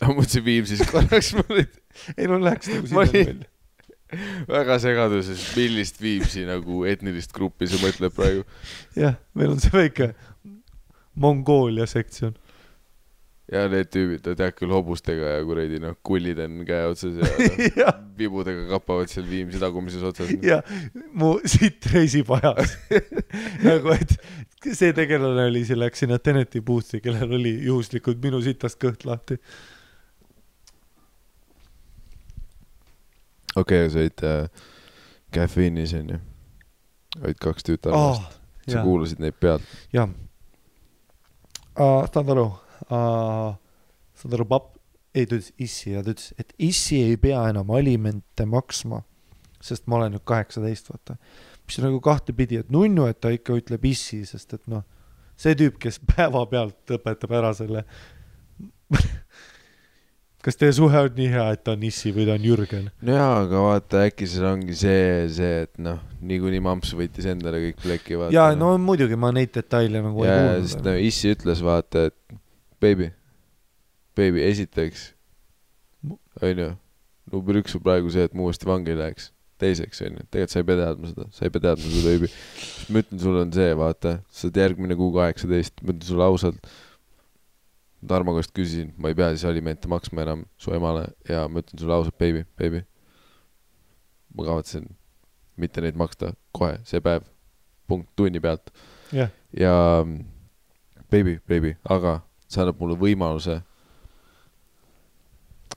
[0.03, 1.70] Ma mõtlesin Viimsis korraks, ma olin
[2.16, 3.37] ei no läheks nagu sinna välja.
[4.49, 8.45] väga segaduses, millist Viimsi nagu etnilist gruppi sa mõtled praegu.
[8.97, 10.12] jah, meil on see väike
[11.19, 12.37] Mongoolia sektsioon.
[13.53, 17.29] ja need tüübid, no tead küll hobustega ja kuradi noh, kullid on käe otsas ja
[17.29, 20.33] noh, jah, vibudega kapavad seal Viimsi tagumises otsas.
[20.45, 20.61] ja
[21.12, 22.77] mu siit reisib ajas.
[23.66, 24.16] nagu, et
[24.73, 29.41] see tegelane oli, see läks sinna Teneti booth'i, kellel oli juhuslikult minu sitast kõht lahti.
[33.57, 34.66] Okei okay,, sa olid äh,
[35.35, 36.19] caffeine'is onju,
[37.23, 39.77] olid kaks tüütu arvast oh,, sa jah, kuulasid neid pealt.
[39.95, 40.11] jah.
[41.77, 42.49] saad aru,
[42.89, 44.75] saad aru, papp,
[45.15, 49.03] ei ta ütles issi ja ta ütles, et issi ei pea enam alimente maksma,
[49.65, 51.19] sest ma olen nüüd kaheksateist, vaata.
[51.66, 54.85] mis on nagu kahtepidi, et nunnu, et ta ikka ütleb issi, sest et noh,
[55.39, 57.85] see tüüp, kes päevapealt õpetab ära selle.
[60.49, 62.89] kas teie suhe on nii hea, et ta on Issi või ta on Jürgen?
[63.05, 67.61] no jaa, aga vaata, äkki seal ongi see, see, et noh, niikuinii mamps võttis endale
[67.66, 68.35] kõik pleki, vaata.
[68.37, 71.09] ja no muidugi ma neid detaile nagu ja, ei ja sest no kuulnud.
[71.11, 72.39] issi ütles, vaata, et
[72.81, 73.11] baby,
[74.16, 75.11] baby, esiteks,
[76.41, 76.70] onju,
[77.35, 79.33] number üks on praegu see, et ma uuesti vangi läheks.
[79.59, 82.33] teiseks, onju, tegelikult sa ei pea teadma seda, sa ei pea teadma seda, baby.
[82.89, 86.77] ma ütlen sulle, on see, vaata, sa oled järgmine kuu kaheksateist, ma ütlen sulle ausalt.
[88.07, 91.81] Tarmo käest küsisin, ma ei pea siis alimente maksma enam su emale ja ma ütlen
[91.81, 92.85] sulle ausalt, baby, baby.
[94.37, 94.87] ma kavatsen
[95.59, 97.27] mitte neid maksta kohe, see päev,
[97.91, 98.70] punkt, tunni pealt
[99.11, 99.73] jah, ja
[101.11, 103.59] baby, baby, aga see annab mulle võimaluse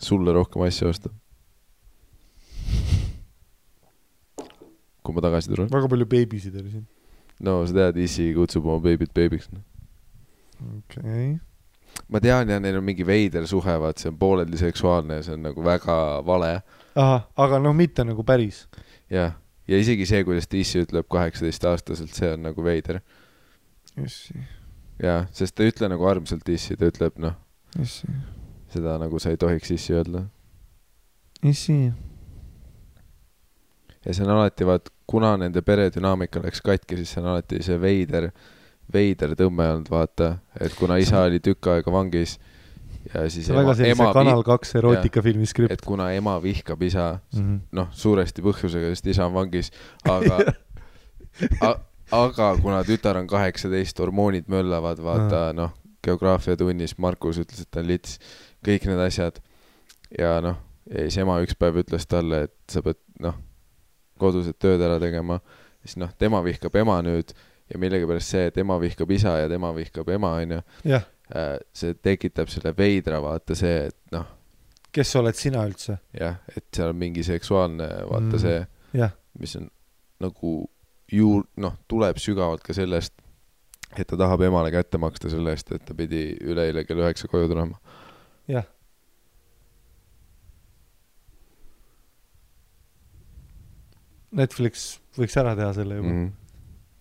[0.02, 1.12] sulle rohkem asju osta.
[5.02, 5.70] kui ma tagasi tulen.
[5.74, 6.90] väga palju beebisid oli siin.
[7.42, 9.50] no sa tead, isi kutsub oma beebit beebiks.
[10.62, 11.32] okei okay..
[12.08, 15.36] Ma tean ja neil on mingi veider suhe, vaat see on pooleldi seksuaalne ja see
[15.38, 16.62] on nagu väga vale.
[16.96, 18.68] aga noh, mitte nagu päris.
[19.10, 19.38] jah,
[19.68, 23.02] ja isegi see, kuidas ta isi ütleb kaheksateistaastaselt, see on nagu veider.
[25.02, 27.36] Jaa, sest ta ei ütle nagu armsalt issi, ta ütleb noh,
[28.72, 30.28] seda nagu sa ei tohiks issi öelda
[31.44, 31.92] issi.
[34.06, 37.78] ja see on alati vaat, kuna nende peredünaamika läks katki, siis see on alati see
[37.82, 38.30] veider,
[38.94, 42.38] veider tõmme olnud, vaata, et kuna isa oli tükk aega vangis
[43.14, 45.74] ja siis on väga sellise Kanal kaks erootikafilmi skript.
[45.74, 45.86] Et.
[45.86, 47.60] kuna ema vihkab isa, Mm -hmm.
[47.72, 49.72] noh, suuresti põhjusega, sest isa on vangis,
[50.04, 50.38] aga
[52.12, 55.72] aga kuna tütar on kaheksateist, hormoonid möllavad, vaata noh,
[56.04, 58.20] geograafiatunnis Markus ütles, et ta on lits,
[58.68, 59.40] kõik need asjad.
[60.20, 60.58] Ja noh,
[60.90, 63.38] ja siis ema üks päev ütles talle, et sa pead noh,
[64.20, 65.40] kodused tööd ära tegema,
[65.86, 67.34] siis noh, tema vihkab ema nüüd
[67.72, 70.62] ja millegipärast see, et ema vihkab isa ja tema vihkab ema, onju,
[70.92, 71.08] jah,
[71.74, 74.28] see tekitab selle veidra, vaata see, et noh,
[74.92, 75.98] kes oled sina üldse?
[76.20, 78.40] jah, et seal on mingi seksuaalne, vaata Mm.
[78.44, 78.66] see,
[79.40, 79.70] mis on
[80.20, 80.56] nagu
[81.12, 83.14] juur-, noh, tuleb sügavalt ka sellest,
[83.98, 87.48] et ta tahab emale kätte maksta selle eest, et ta pidi üleeile kell üheksa koju
[87.52, 87.80] tulema.
[88.52, 88.68] jah.
[94.32, 96.20] Netflix võiks ära teha selle juba mm..
[96.22, 96.41] -hmm.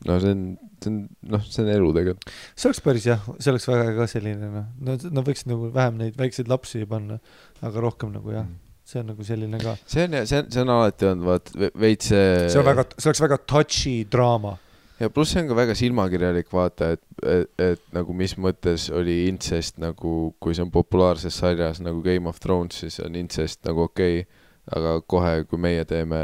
[0.06, 0.44] No see on,
[0.80, 0.96] see on,
[1.34, 2.32] noh, see on elu tegelikult.
[2.54, 6.00] see oleks päris jah, see oleks väga ka selline noh, nad, nad võiksid nagu vähem
[6.00, 7.20] neid väikseid lapsi panna,
[7.60, 8.48] aga rohkem nagu jah,
[8.88, 9.76] see on nagu selline ka.
[9.84, 12.26] see on, see on, see on alati olnud, vaat ve- veits see.
[12.48, 14.56] see on väga, see oleks väga touchy draama.
[15.02, 19.24] ja pluss see on ka väga silmakirjalik vaata, et, et, et nagu mis mõttes oli
[19.28, 23.84] intsest nagu, kui see on populaarses sarjas nagu Game of Thrones, siis on intsest nagu
[23.90, 26.18] okei okay,, aga kohe, kui meie teeme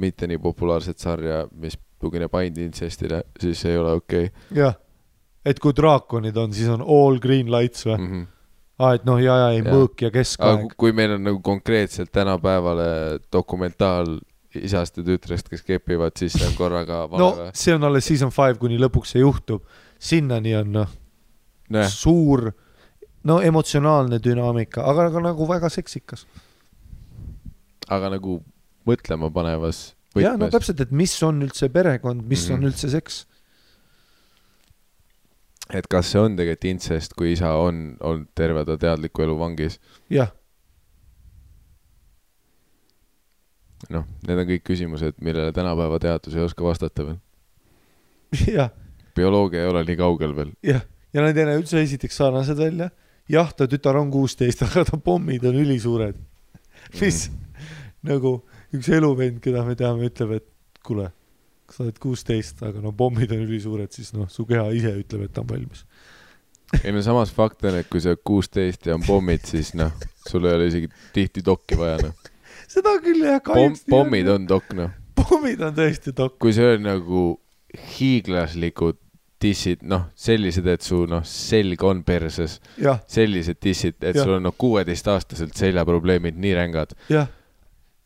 [0.00, 4.76] mitte nii populaarset sarja, mis tugineb ainult intsestile, siis ei ole okei jah,
[5.44, 8.06] et kui draakonid on, siis on all green lights või okay..
[8.06, 8.26] Mm -hmm.
[8.80, 9.70] aa, et noh, ja, ja ei Jah.
[9.74, 10.80] mõõk ja keskaeg ku-.
[10.86, 14.18] kui meil on nagu konkreetselt tänapäevale dokumentaal
[14.54, 17.50] isast ja tütrest, kes kepivad, siis see on korraga vale no või?
[17.54, 19.62] see on alles season five, kuni lõpuks see juhtub.
[19.98, 20.90] sinnani on noh,
[21.68, 22.50] nojah, suur,
[23.24, 26.26] no emotsionaalne dünaamika, aga, aga nagu väga seksikas.
[27.88, 28.40] aga nagu
[28.88, 32.56] mõtlema panevas jah, no täpselt, et mis on üldse perekond, mis mm -hmm.
[32.56, 32.64] Mhm.
[32.64, 33.26] on üldse seks.
[35.70, 39.78] et kas see on tegelikult intsest, kui isa on olnud terve ta teadliku elu vangis.
[40.10, 40.32] jah,
[43.88, 47.20] noh, need on kõik küsimused, millele tänapäeva teadus ei oska vastata veel.
[48.58, 48.70] jah,
[49.14, 50.52] bioloogia ei ole nii kaugel veel.
[50.62, 50.82] jah,
[51.14, 52.90] ja nad ei näe üldse esiteks sarnased välja.
[53.28, 56.18] jah, ta tütar on kuusteist, aga ta pommid on ülisuured.
[57.00, 57.30] mis
[58.02, 58.40] nagu
[58.76, 60.46] üks eluvend, keda me teame, ütleb, et
[60.86, 61.10] kuule,
[61.70, 65.34] sa oled kuusteist, aga no pommid on ülisuured, siis noh, su keha ise ütleb, et
[65.34, 65.84] ta on valmis.
[66.84, 69.92] ei no samas fakt on, et kui sa oled kuusteist ja on pommid, siis noh,
[70.28, 72.32] sul ei ole isegi tihti dokki vaja, noh.
[72.70, 73.84] seda küll jah, kahjuks.
[73.90, 74.30] pommid.
[74.30, 74.96] on dokk, noh.
[75.18, 76.38] pommid on tõesti dok-.
[76.42, 77.24] kui see on nagu
[77.98, 78.98] hiiglaslikud
[79.40, 82.58] dissid, noh, sellised, et su noh, selg on perses,
[83.08, 84.24] sellised dissid, et Jah.
[84.24, 87.30] sul on noh, kuueteistaastaselt seljaprobleemid nii rängad, jah,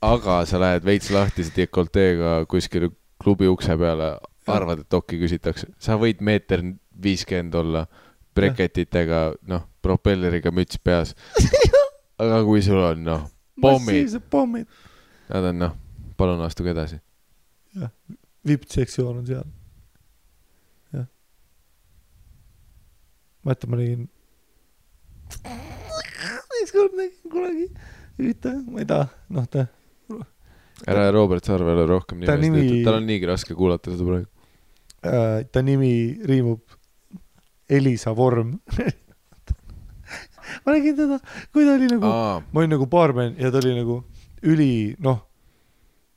[0.05, 2.90] aga sa lähed veits lahtise dekolteega kuskile
[3.22, 4.14] klubi ukse peale,
[4.51, 6.62] arvad, et dokki küsitakse, sa võid meeter
[7.05, 7.85] viiskümmend olla,
[8.35, 11.14] breketitega, noh, propelleriga müts peas.
[12.22, 13.26] aga kui sul on noh,
[13.62, 14.70] pommid, pommid.
[15.31, 15.76] nad on noh,
[16.18, 17.01] palun astuge edasi.
[18.47, 19.47] vippsektsioon on seal.
[20.93, 21.06] jah.
[23.47, 24.09] mäletan, ma nägin.
[26.62, 27.68] ükskord nägin kunagi
[28.18, 29.66] ühte, ma ei taha, noh ta,
[30.86, 34.26] ära Robert Sarvele rohkem Ta nimesid nimi- ütle, tal on niigi raske kuulata seda praegu.
[35.05, 35.92] äh, ta nimi
[36.26, 36.60] riimub
[37.70, 38.59] Elisa Vorm.
[40.64, 41.18] ma nägin teda,
[41.52, 42.09] kui ta oli nagu,
[42.52, 44.01] ma olin nagu baarmen ja ta oli nagu
[44.44, 45.22] üli, noh,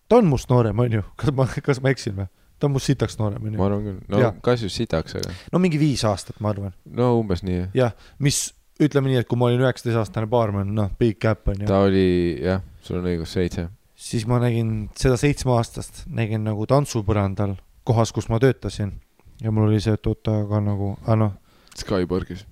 [0.09, 2.27] ta on must noorem, onju, kas ma, kas ma eksin või?
[2.57, 3.63] ta on must sitaks noorem, ma onju.
[3.67, 6.73] arvan küll, no kas just sitaks, aga no mingi viis aastat, ma arvan.
[6.85, 7.93] no umbes nii jah,
[8.23, 8.47] mis
[8.83, 12.05] ütleme nii, et kui ma olin üheksateistaastane baarmen, noh, big cap onju, ta oli
[12.43, 13.67] jah, sul on õigus, seitse.
[13.97, 17.57] Siis ma nägin seda seitsmeaastast, nägin nagu tantsupõrandal
[17.87, 18.93] kohas, kus ma töötasin
[19.41, 21.35] ja mul oli see, et oota, aga nagu, aga noh,
[21.77, 22.45] Skyborgis.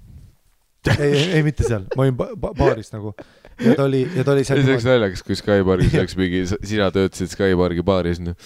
[1.00, 3.14] ei, ei, ei mitte seal, ma olin ba ba baaris nagu
[3.62, 6.04] ja ta oli, ja ta oli seal see oleks naljakas, kui Skyborgis Jah.
[6.04, 8.38] oleks mingi, sina töötasid Skyborgi baaris, noh.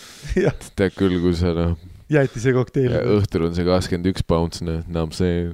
[0.76, 1.76] tead küll, kui sa noh,
[2.12, 5.50] jäätise kokteil, õhtul on see kakskümmend üks pounds, noh, enam see.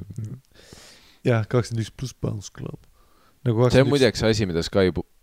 [1.25, 2.81] jah, kakskümmend üks pluss Bounce Club.
[3.45, 4.65] nagu see on 21 muideks asi, mida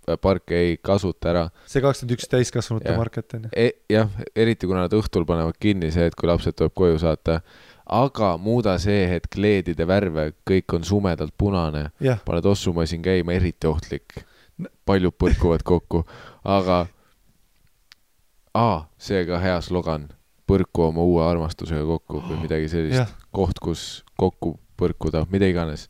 [0.03, 2.99] Skypark ei kasuta ära see kakskümmend üks täiskasvanute Jah.
[2.99, 3.51] market onju.
[3.55, 3.69] e.
[3.93, 7.41] jah, eriti kuna nad õhtul panevad kinni see, et kui lapsed tuleb koju saata.
[7.87, 13.71] aga muuda see hetk LED-ide värve, kõik on sumedalt punane, jah, paned ossumasin käima, eriti
[13.71, 14.25] ohtlik.
[14.85, 16.05] paljud põrkuvad kokku,
[16.45, 16.87] aga.
[18.55, 20.09] aa, see ka hea slogan,
[20.51, 25.89] põrku oma uue armastusega kokku või midagi sellist koht, kus kokku põrkuda, mida iganes.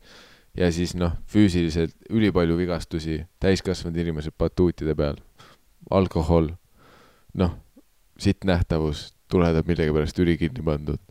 [0.57, 5.17] Ja siis noh, füüsiliselt ülipalju vigastusi, täiskasvanud inimesed batuutide peal,
[5.91, 6.51] alkohol,
[7.39, 7.55] noh,
[8.21, 11.01] sitt nähtavus, tuledad millegipärast ülikinni pandud.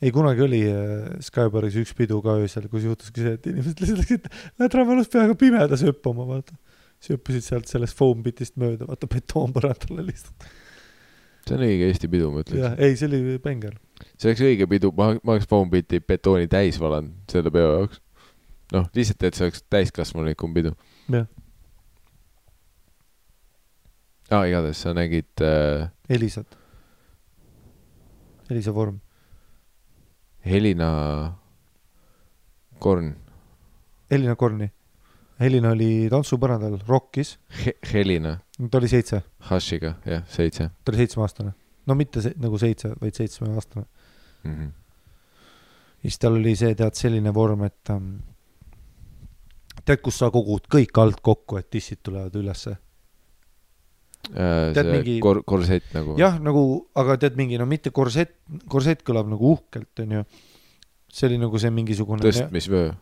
[0.00, 4.00] ei kunagi oli äh, Skybaris üks pidu ka öösel, kus juhtuski see, et inimesed lihtsalt
[4.00, 4.28] läksid
[4.62, 6.54] Lätravalus peaaegu pimedas hüppama, vaata.
[7.00, 10.46] siis hüppasid sealt sellest foam bitist mööda, vaata betoonpõrandale lihtsalt.
[11.48, 13.74] see on õige Eesti pidu, ma ütleks ei, see oli bänger.
[14.14, 18.00] see oleks õige pidu, ma, ma oleks Foambiti betooni täis valanud selle peo jaoks.
[18.72, 20.74] noh, lihtsalt, et see oleks täiskasvanulikum pidu.
[21.10, 21.26] jah,
[24.30, 26.58] aa, igatahes sa nägid äh, Elisat.
[28.50, 28.98] Elisa vorm.
[30.46, 30.90] Helina
[32.78, 33.12] Korn
[34.10, 34.66] Elina Korni.
[35.40, 38.34] Helina oli tantsupõrandal, rokkis, He, Helina
[38.68, 41.52] ta oli seitse, Hashiga, jah, seitse ta oli seitsmeaastane.
[41.86, 43.86] no mitte se nagu seitse, vaid seitsmeaastane.
[44.44, 44.54] mm.
[44.54, 44.72] -hmm.
[46.02, 48.16] siis tal oli see, tead, selline vorm, et ähm,
[49.84, 52.76] tead, kus sa kogud kõik alt kokku, et tissid tulevad ülesse.
[54.30, 56.14] Äh, Tead, mingi- kor-, korsett nagu.
[56.20, 56.62] jah, nagu,
[56.94, 58.36] aga tead mingi, no mitte korsett,
[58.68, 60.24] korsett kõlab nagu uhkelt, onju.
[61.10, 62.92] see oli nagu see mingisugune, tõstmisvöö.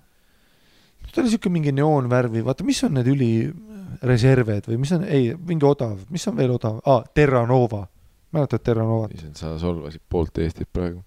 [1.13, 5.67] ta oli siuke mingi neoonvärvi, vaata, mis on need ülireserved või mis on, ei, mingi
[5.69, 7.83] odav, mis on veel odav ah,, Terranova.
[8.33, 9.13] mäletad Terranovat?
[9.19, 11.03] issand, sa solvasid poolt Eestit praegu.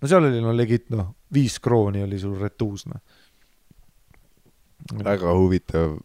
[0.00, 2.98] no seal oli no legit noh, viis krooni oli sul retuus noh.
[5.04, 5.98] Väga huvitav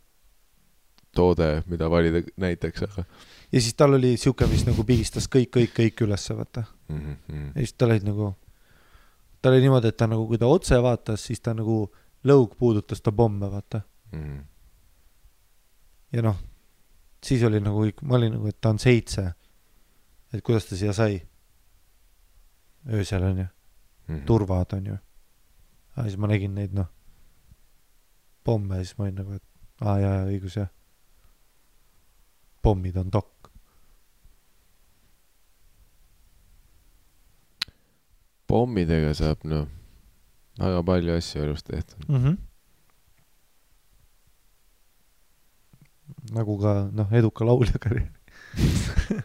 [1.16, 3.06] toode, mida valida näiteks, aga
[3.54, 6.64] ja siis tal oli siuke, mis nagu pigistas kõik, kõik, kõik ülesse, vaata.
[6.88, 7.16] mm.
[7.30, 7.52] -hmm.
[7.56, 8.34] ja siis tal olid nagu,
[9.42, 11.92] tal oli niimoodi, et ta nagu, kui ta otse vaatas, siis ta nagu
[12.26, 13.82] lõug puudutas ta pomme, vaata.
[14.12, 14.44] Mm -hmm.
[16.14, 16.38] ja noh,
[17.24, 19.34] siis oli nagu, ma olin nagu, et ta on seitse.
[20.34, 21.22] et kuidas ta siia sai?
[22.94, 23.46] öösel onju,
[24.08, 24.26] Mm -hmm.
[24.26, 24.98] turvad onju.
[25.96, 26.88] aga siis ma nägin neid noh,
[28.44, 29.44] pomme ja siis ma olin nagu, et
[29.82, 30.72] aa jaa, jaa õigus jah.
[32.62, 33.32] pommid on dokk.
[38.48, 39.68] pommidega saab noh,
[40.60, 42.00] väga palju asju elus tehtud.
[42.08, 42.20] mm.
[42.24, 42.36] -hmm.
[46.38, 48.12] nagu ka noh, eduka laulja karjäär.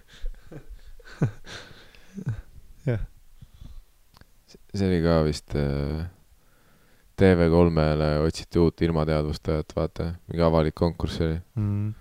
[4.79, 6.07] see oli ka vist äh,
[7.19, 11.39] TV3-le otsiti uut ilmateadvustajat, vaata, mingi avalik konkurss oli.
[11.59, 11.95] Mm.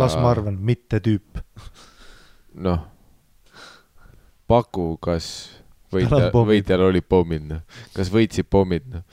[0.00, 1.40] las ma arvan, mitte tüüp.
[2.66, 2.86] noh,
[4.48, 5.28] paku, kas
[5.92, 9.04] võitja, võitjal olid pommid, noh, kas võitsid pommid, noh.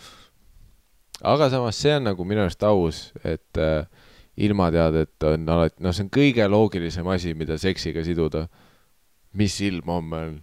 [1.33, 3.83] aga samas see on nagu minu arust aus, et äh,
[4.37, 8.47] ilmateadet on alati, noh, see on kõige loogilisem asi, mida seksiga siduda.
[9.33, 10.35] mis ilm homme on?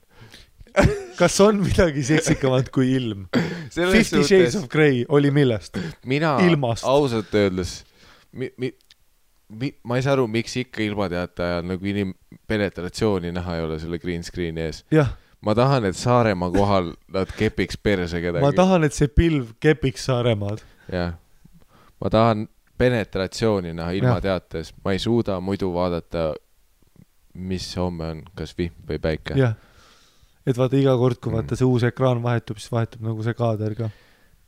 [1.20, 3.26] kas on midagi seksikamat kui ilm?
[3.74, 5.78] Fifty Shades of Grey oli millest?
[6.06, 6.84] mina ilmast.
[6.88, 7.80] ausalt öeldes
[8.32, 8.72] mi,, mi,
[9.48, 12.14] mi, ma ei saa aru, miks ikka ilmateate ajal nagu inim-,
[12.50, 14.84] penetratsiooni näha ei ole selle green screen'i ees.
[15.40, 18.44] ma tahan, et Saaremaa kohal nad kepiks perse kedagi.
[18.44, 20.62] ma tahan, et see pilv kepiks Saaremaad.
[20.92, 21.16] jah,
[22.00, 22.48] ma tahan
[22.80, 26.30] penetratsiooni näha ilmateates, ma ei suuda muidu vaadata,
[27.34, 29.36] mis homme on, kas vihm või päike.
[29.38, 29.58] jah,
[30.50, 31.36] et vaata iga kord, kui Mm.
[31.40, 33.90] vaata see uus ekraan vahetub, siis vahetub nagu see kaader ka.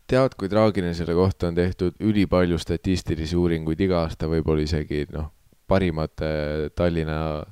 [0.07, 5.31] tead, kui traagiline selle kohta on tehtud ülipalju statistilisi uuringuid iga aasta, võib-olla isegi noh,
[5.69, 7.45] parimate Tallinna,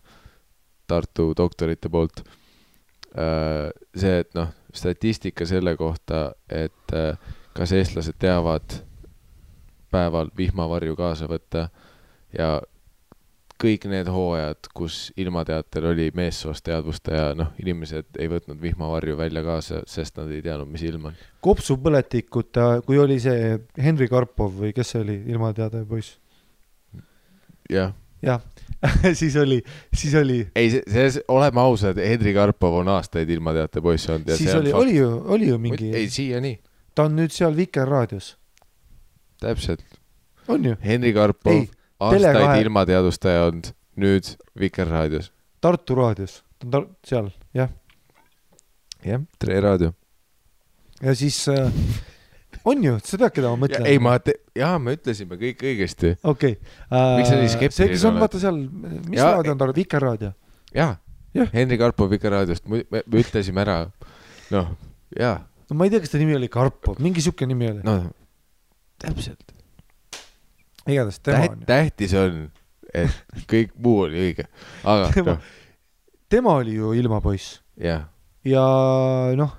[0.87, 2.25] Tartu doktorite poolt.
[3.97, 7.17] see, et noh, statistika selle kohta, et äh,
[7.55, 8.77] kas eestlased teavad
[9.91, 11.69] päeval vihmavarju kaasa võtta
[12.37, 12.61] ja
[13.61, 19.83] kõik need hooajad, kus ilmateater oli meessoost teadvustaja, noh, inimesed ei võtnud vihmavarju välja kaasa,
[19.91, 21.19] sest nad ei teadnud, mis ilm on.
[21.45, 26.17] kopsupõletikut, kui oli see Henri Karpov või kes see oli, ilmateade poiss,
[27.71, 27.93] jah,
[28.25, 28.41] jah
[29.21, 29.61] siis oli,
[29.95, 34.55] siis oli, ei, see, see, oleme ausad, Henri Karpov on aastaid ilmateate poiss olnud siis
[34.57, 36.55] oli, oli ju, oli ju mingi, ei, siiani,
[36.95, 38.33] ta on nüüd seal Vikerraadios,
[39.43, 39.85] täpselt.
[40.49, 41.69] on ju, Henri Karpov
[42.01, 43.71] aastaid Tele2 ilmateadustaja olnud,
[44.01, 45.31] nüüd Vikerraadios.
[45.61, 47.69] Tartu raadios, ta on tar- seal, jah,
[49.05, 49.93] jah, Tre Raadio.
[51.03, 51.69] ja siis äh,
[52.65, 53.87] on ju, sa tead, keda ma mõtlen?
[53.89, 54.17] ei, ma,
[54.57, 56.15] jaa, me ütlesime kõik õigesti.
[56.25, 58.25] okei äh, Miks sa nii skeptiline see, kes on oled?
[58.25, 58.59] vaata seal,
[59.09, 60.33] mis Jaa, raadio on ta, Vikerraadio,
[60.77, 60.95] jaa
[61.31, 63.77] Jah., Henri Karpov Vikerraadiost, me, me me ütlesime ära,
[64.51, 64.73] noh,
[65.15, 65.37] jaa,
[65.71, 68.01] no ma ei tea, kas ta nimi oli Karpov, mingi siuke nimi oli no
[69.01, 69.55] täpselt.
[70.95, 72.43] Igatahes tema on ju, tähtis on,
[72.95, 74.47] et kõik muu oli õige,
[74.85, 75.57] aga Tema- noh,
[76.31, 78.07] tema oli ju ilmapoiss jah,
[78.47, 78.65] ja
[79.39, 79.57] noh,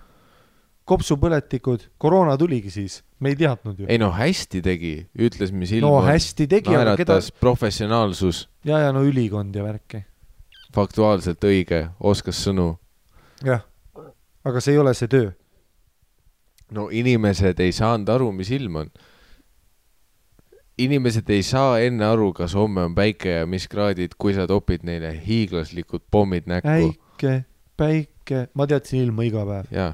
[0.92, 3.90] kopsupõletikud, koroona tuligi siis, me ei teadnud ju.
[3.90, 8.82] ei no hästi tegi, ütles, mis ilm no on, hästi tegi, aga keda, professionaalsus, ja,
[8.88, 10.04] ja no ülikond ja värki,
[10.76, 12.74] faktuaalselt õige, oskas sõnu.
[13.46, 13.64] jah,
[14.48, 15.32] aga see ei ole see töö.
[16.72, 18.92] no inimesed ei saanud aru, mis ilm on.
[20.86, 24.86] Inimesed ei saa enne aru, kas homme on päike ja mis kraadid, kui sa topid
[24.88, 26.70] neile hiiglaslikud pommid näkku.
[26.70, 27.36] äike,
[27.78, 29.70] päike, ma teadsin ilma iga päev.
[29.74, 29.94] jaa,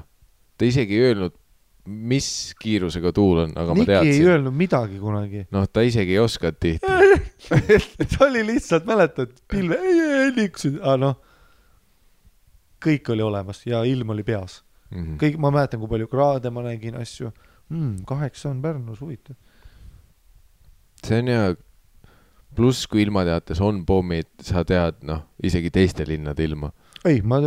[0.58, 1.36] ta isegi ei öelnud,
[1.88, 2.28] mis
[2.60, 4.28] kiirusega tuul on, aga Niki ma ei teadsin.
[4.32, 5.46] öelnud midagi kunagi.
[5.54, 6.86] noh, ta isegi ei osanud tihti.
[8.12, 11.18] ta oli lihtsalt, mäletad, pilve, ei, ei, liikusid, aga noh,
[12.84, 14.62] kõik oli olemas ja ilm oli peas.
[14.88, 15.18] Mhm.
[15.20, 17.28] kõik, ma mäletan, kui palju kraade ma nägin, asju
[17.68, 18.04] mm,.
[18.08, 19.36] kaheksa on Pärnus, huvitav.
[21.04, 21.56] See on hea.
[22.58, 26.72] pluss, kui ilmateates on pommid, sa tead, noh, isegi teiste linnade ilma
[27.06, 27.38] ei, ma,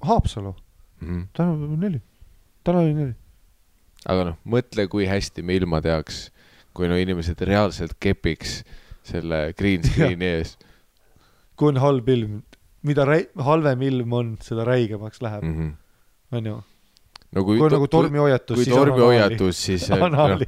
[0.00, 0.54] Haapsalu,
[1.00, 1.08] mm.
[1.08, 1.26] -hmm.
[1.36, 2.02] täna oli neli,
[2.64, 3.14] täna oli neli.
[4.08, 6.30] aga noh, mõtle, kui hästi me ilma teaks,
[6.74, 8.62] kui no inimesed reaalselt kepiks
[9.04, 10.56] selle green screen'i ees
[11.56, 12.40] kui on halb ilm,
[12.86, 15.58] mida räi-, halvem ilm on, seda räigemaks läheb, mm.
[15.58, 16.36] -hmm.
[16.38, 16.56] onju.
[17.36, 20.38] No kui on nagu tormihoiatus, kui siis on tormihoiatus, siis on, noh ja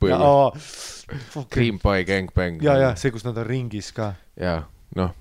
[0.00, 2.62] põhimõtteliselt, Green Pie gangbang.
[2.64, 4.62] ja, ja see, kus nad on ringis ka, ja
[4.98, 5.12] noh,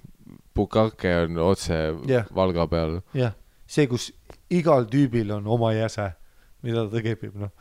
[0.55, 1.75] Bukake on otse
[2.07, 2.25] Jah.
[2.35, 2.99] Valga peal.
[3.17, 3.35] jah,
[3.67, 4.09] see, kus
[4.49, 6.07] igal tüübil on oma jäse,
[6.65, 7.51] mida ta kepib, noh,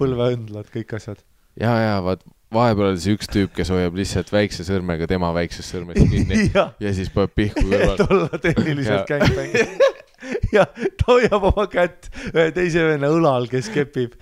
[0.00, 1.22] põlveõndlad, kõik asjad.
[1.60, 5.70] ja, ja vaat vahepeal oli see üks tüüp, kes hoiab lihtsalt väikse sõrmega tema väiksest
[5.76, 8.04] sõrmest kinni jah, ja siis paneb pihku kõrval et.
[8.16, 9.18] olla tehniliselt Ja.
[9.20, 9.54] gängbäng.
[10.56, 14.16] ja ta hoiab oma kätt ühe teise venna õlal, kes kepib.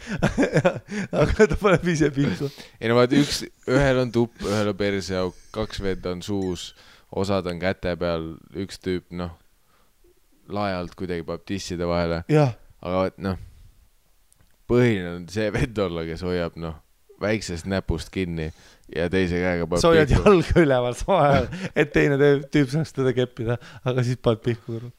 [1.23, 2.51] aga ta paneb ise pihku.
[2.81, 6.71] ei no vaata üks, ühel on tupp, ühel on perseauk, kaks venda on suus,
[7.11, 9.35] osad on käte peal, üks tüüp noh,
[10.53, 12.23] lae alt kuidagi paneb tisside vahele,
[12.81, 13.39] aga vaat noh,
[14.69, 16.77] põhiline on see vend olla, kes hoiab noh,
[17.23, 18.51] väiksest näpust kinni
[18.95, 22.19] ja teise käega paneb sa hoiad jalga üleval samal ajal, et teine
[22.53, 24.93] tüüp- saaks teda keppida, aga siis paned pihku kõrval.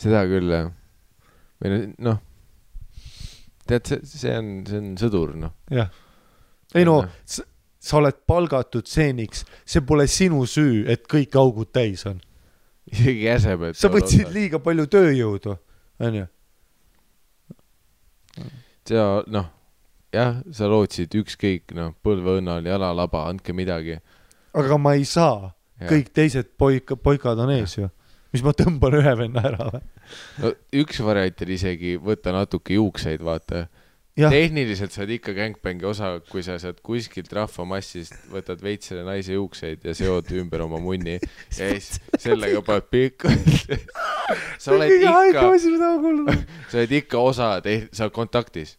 [0.00, 0.70] Seda küll jah.
[1.60, 2.18] või no- noh,
[3.68, 5.54] tead, see, see on, see on sõdur noh.
[5.74, 5.90] jah.
[6.74, 7.02] ei no,
[7.80, 12.20] sa oled palgatud stseeniks, see pole sinu süü, et kõik augud täis on.
[12.90, 13.78] isegi jäsemed.
[13.78, 15.56] sa võtsid liiga palju tööjõudu,
[16.00, 16.26] onju.
[18.90, 19.48] sa noh,
[20.14, 24.00] jah, sa lootsid ükskõik noh, põlveõnnal jalalaba, andke midagi.
[24.56, 27.88] aga ma ei saa, kõik teised poika, poikad on ees ju.
[28.34, 29.84] Mis ma tõmban ühe venna ära või?
[30.42, 33.66] no üks variant on isegi võtta natuke juukseid, vaata.
[34.20, 39.34] tehniliselt sa oled ikka gängbängi osa, kui sa sealt kuskilt rahvamassist võtad veits selle naise
[39.36, 43.32] juukseid ja seod ümber oma munni ja siis sellega paned pikku.
[44.62, 45.48] sa oled ikka,
[46.02, 46.44] kuulnud.
[46.68, 48.76] sa oled ikka osa, sa oled kontaktis.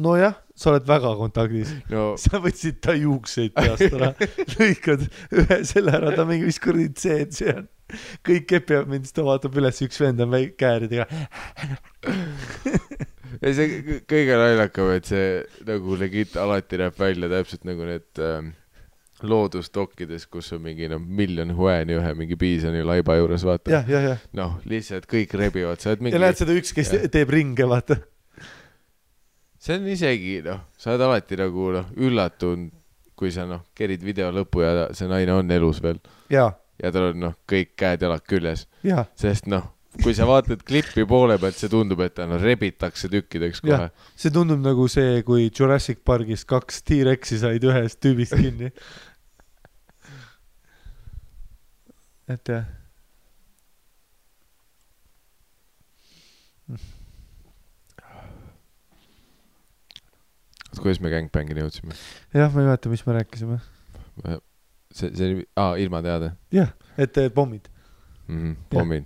[0.00, 1.74] nojah, sa oled väga kontaktis.
[1.92, 4.14] no sa võtsid ta juukseid peast ära,
[4.56, 7.68] lõikad ühe selle ära, ta mingi, mis kuradi see, see on.
[8.26, 8.52] Kõik
[9.14, 11.06] ta vaatab üles, üks vend on kääridega.
[13.42, 15.30] ja see kõ- kõige naljakam, et see
[15.68, 18.52] nagu legit alati näeb välja täpselt nagu need ähm,
[19.24, 23.84] loodusdokkides, kus on mingi noh, miljon huääni ühe mingi piisoni laiba juures, vaata.
[24.36, 27.06] noh, lihtsalt kõik rebivad, sa oled mingi ja näed, seda üks, kes Jah.
[27.12, 28.00] teeb ringe, vaata.
[29.58, 32.72] see on isegi noh, sa oled alati nagu noh, üllatunud,
[33.14, 36.00] kui sa noh, kerid video lõppu ja see naine on elus veel
[36.32, 36.50] ja,
[36.82, 39.70] ja tal on noh, kõik käed-jalad küljes, ja, sest noh,
[40.02, 44.34] kui sa vaatad klippi poole pealt, see tundub, et ta no rebitakse tükkideks kohe see
[44.34, 48.72] tundub nagu see, kui Jurassic Parkis kaks T-Rexi said ühest tüübist kinni.
[52.34, 52.66] et jah,
[60.80, 61.94] kuidas me gängbängini jõudsime?
[62.34, 63.60] jah, ma ei mäleta, mis me rääkisime.
[64.94, 67.68] see, see oli, aa, ilma teada jah, et pommid.
[68.28, 68.38] mm.
[68.38, 69.04] -hmm, pommid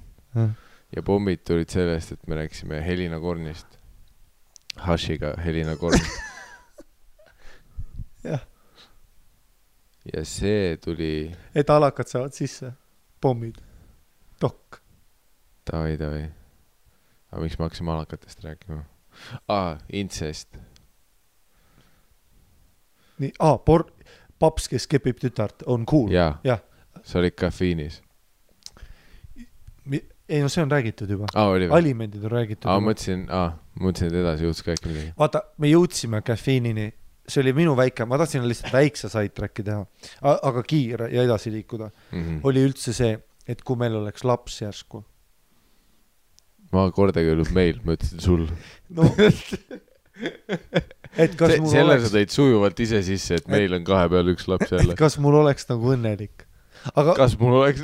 [0.97, 3.79] ja pommid tulid sellest, et me rääkisime Helina Kornist.
[4.77, 5.99] Hashiga Helina Korn.
[8.25, 8.41] Jah.
[10.15, 12.73] ja see tuli, et alakad saavad sisse,
[13.21, 13.55] pommid,
[14.41, 14.81] dokk.
[15.71, 16.25] davai, davai.
[17.31, 18.83] aga miks me hakkasime alakatest rääkima?
[19.49, 20.59] aa, intsest.
[23.19, 23.93] nii, aa, por-,
[24.39, 26.11] paps, kes kepib tütart, on cool.
[26.13, 26.39] Jah..
[27.05, 28.03] sa olid kafiinis.
[30.29, 31.73] ei no see on räägitud juba, oli või?
[31.79, 32.91] alimendid on räägitud aa, juba.
[32.91, 35.13] mõtlesin, aa, mõtlesin, et edasi juhtus ka äkki midagi.
[35.19, 36.89] vaata, me jõudsime caffeine'ini,
[37.29, 39.87] see oli minu väike, ma tahtsin lihtsalt väikse sidetrack'i teha,
[40.37, 42.41] aga kiire ja edasi liikuda, Mhm.
[42.45, 43.15] oli üldse see,
[43.49, 45.05] et kui meil oleks laps järsku.
[46.73, 48.45] ma kordagi ei öelnud meil, ma ütlesin sul.
[48.93, 49.09] no
[51.19, 54.07] et kas Se mul selle sa oleks, tõid sujuvalt ise sisse, et meil on kahe
[54.13, 54.95] peale üks laps jälle.
[54.99, 56.47] kas mul oleks nagu õnnelik.
[56.95, 57.83] aga kas mul oleks,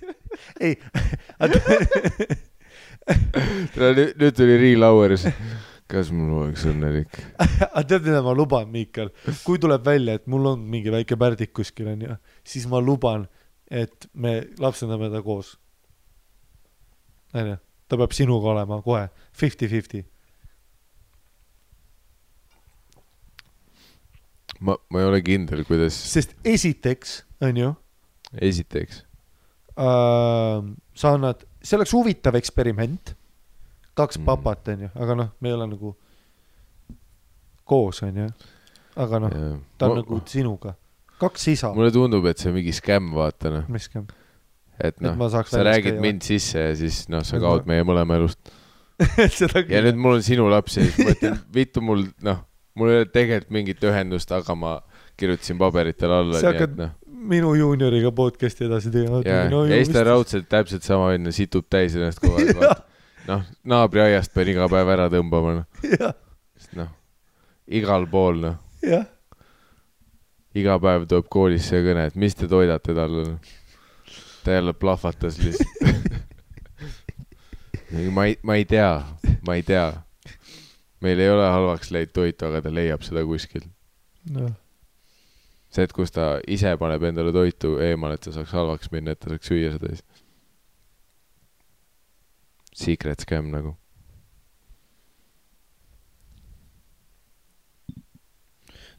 [0.66, 0.76] ei,
[3.80, 5.26] nüüd nüüd tuli real hours.
[5.90, 7.18] kas mul oleks õnnelik?
[7.74, 9.10] aga tead, mida ma luban, Miikal,
[9.46, 12.14] kui tuleb välja, et mul on mingi väike pärdik kuskil onju,
[12.46, 13.26] siis ma luban,
[13.66, 15.56] et me lapsendame ta koos.
[17.34, 17.58] onju,
[17.90, 20.04] ta peab sinuga olema kohe fifty-fifty.
[24.60, 27.72] ma, ma ei ole kindel, kuidas, sest esiteks onju
[28.40, 29.02] esiteks,
[29.80, 30.60] äh,,
[30.94, 33.14] sa annad, see oleks huvitav eksperiment,
[33.98, 34.24] kaks Mm.
[34.28, 35.94] papat onju, aga noh, me ei ole nagu
[37.68, 38.28] koos onju,
[39.00, 39.34] aga noh,
[39.78, 40.74] ta on Ma- nagu sinuga,
[41.20, 44.10] kaks isa, mulle tundub, et see on mingi skämm, vaata noh, mis käib,
[44.80, 45.16] et noh,
[45.46, 48.52] sa räägid mind sisse ja siis noh, sa kaod ma- meie mõlema elust.
[49.72, 52.42] ja nüüd mul on sinu laps ja siis ma mõtlen, vittu mul noh,
[52.80, 54.78] mul ei ole tegelikult mingit ühendust, aga ma
[55.20, 56.96] kirjutasin paberitele alla, Sa hakkad noh.
[57.30, 59.20] minu juunioriga podcast'i edasi tegema.
[59.26, 59.44] ja,
[59.76, 62.64] siis ta raudselt täpselt sama onju, situb täis ennast kogu aeg,
[63.30, 66.12] noh, naabriaiast pean iga päev ära tõmbama, noh,
[66.80, 66.92] noh,
[67.80, 68.58] igal pool noh,
[70.56, 73.38] iga päev tuleb koolisse kõne, et mis te toidate talle.
[74.44, 76.16] ta jälle plahvatas lihtsalt.
[78.16, 79.02] ma ei, ma ei tea,
[79.46, 79.92] ma ei tea.
[81.04, 83.68] Meil ei ole halvaks läinud toitu, aga ta leiab seda kuskilt.
[84.30, 84.52] noh,
[85.72, 89.22] see, et kus ta ise paneb endale toitu eemale, et ta saaks halvaks minna, et
[89.22, 90.26] ta saaks süüa seda siis.
[92.80, 93.76] Secret scam nagu.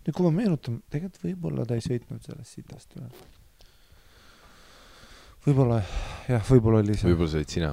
[0.02, 3.06] nüüd kui ma meenutan, tegelikult võib-olla ta ei sõitnud sellest sitast üle.
[5.46, 5.78] võib-olla
[6.26, 7.70] jah, võib-olla oli see, võib-olla sa olid sina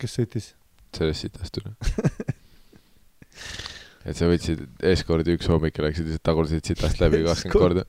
[0.00, 0.52] kes sõitis.
[0.96, 1.74] sellest sitast üle.
[4.06, 7.86] et sa võtsid eskordi üks hommik ja läksid lihtsalt tagurdasid sitast läbi kakskümmend korda.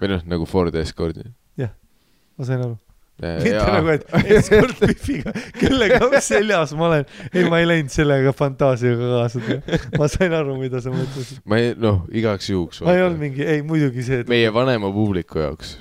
[0.00, 1.28] või noh, nagu Ford Escordi.
[1.60, 2.74] ma sain aru.
[3.22, 5.30] mitte nagu, et escort Biffiga,
[5.60, 7.06] kellega seljas ma olen.
[7.30, 9.60] ei, ma ei läinud sellega fantaasiaga kaasa.
[10.00, 11.44] ma sain aru, mida sa mõtlesid.
[11.46, 12.82] ma ei, noh, igaks juhuks.
[12.82, 15.76] ma ei olnud mingi, ei muidugi see, et meie vanema publiku jaoks,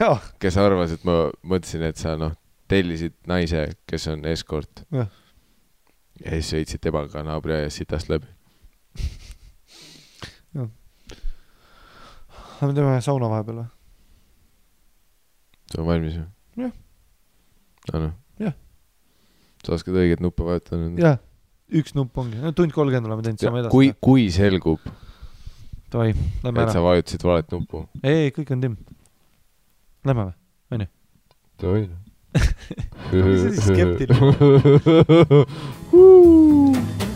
[0.00, 2.32] jaa, kes arvas, et ma mõtlesin, et sa noh,
[2.72, 4.84] tellisid naise, kes on eskort.
[4.92, 5.12] Jah.
[6.24, 8.26] Ja siis sõitsid temaga naabriaias sitast läbi.
[12.58, 13.68] me teeme sauna vahepeal või?
[15.68, 16.28] sa oled valmis või?
[16.64, 16.74] Jah.
[17.92, 18.16] aa noh.
[18.42, 18.56] Jah.
[19.64, 21.02] sa oskad õiget nuppe vajutada nüüd?
[21.04, 21.20] jah,
[21.70, 24.82] üks nupp ongi, no tund kolmkümmend oleme teinud, saame edasi kui, kui selgub,
[25.88, 26.12] Davai,
[26.44, 26.84] lähme et ära sa.
[26.84, 27.86] vajutasid valet nuppu.
[28.02, 28.76] ei, ei, kõik on timm.
[30.08, 30.34] Lähme või?
[31.58, 31.88] davai.
[33.12, 34.32] Mis sa siis skeptiline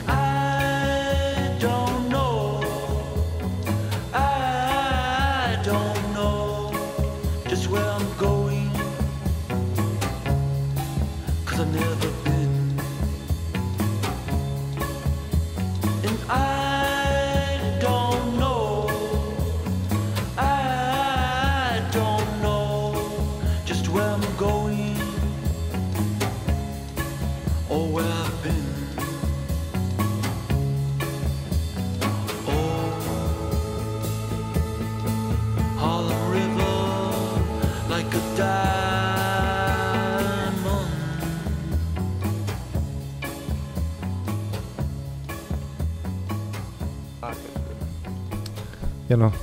[49.13, 49.35] ja noh,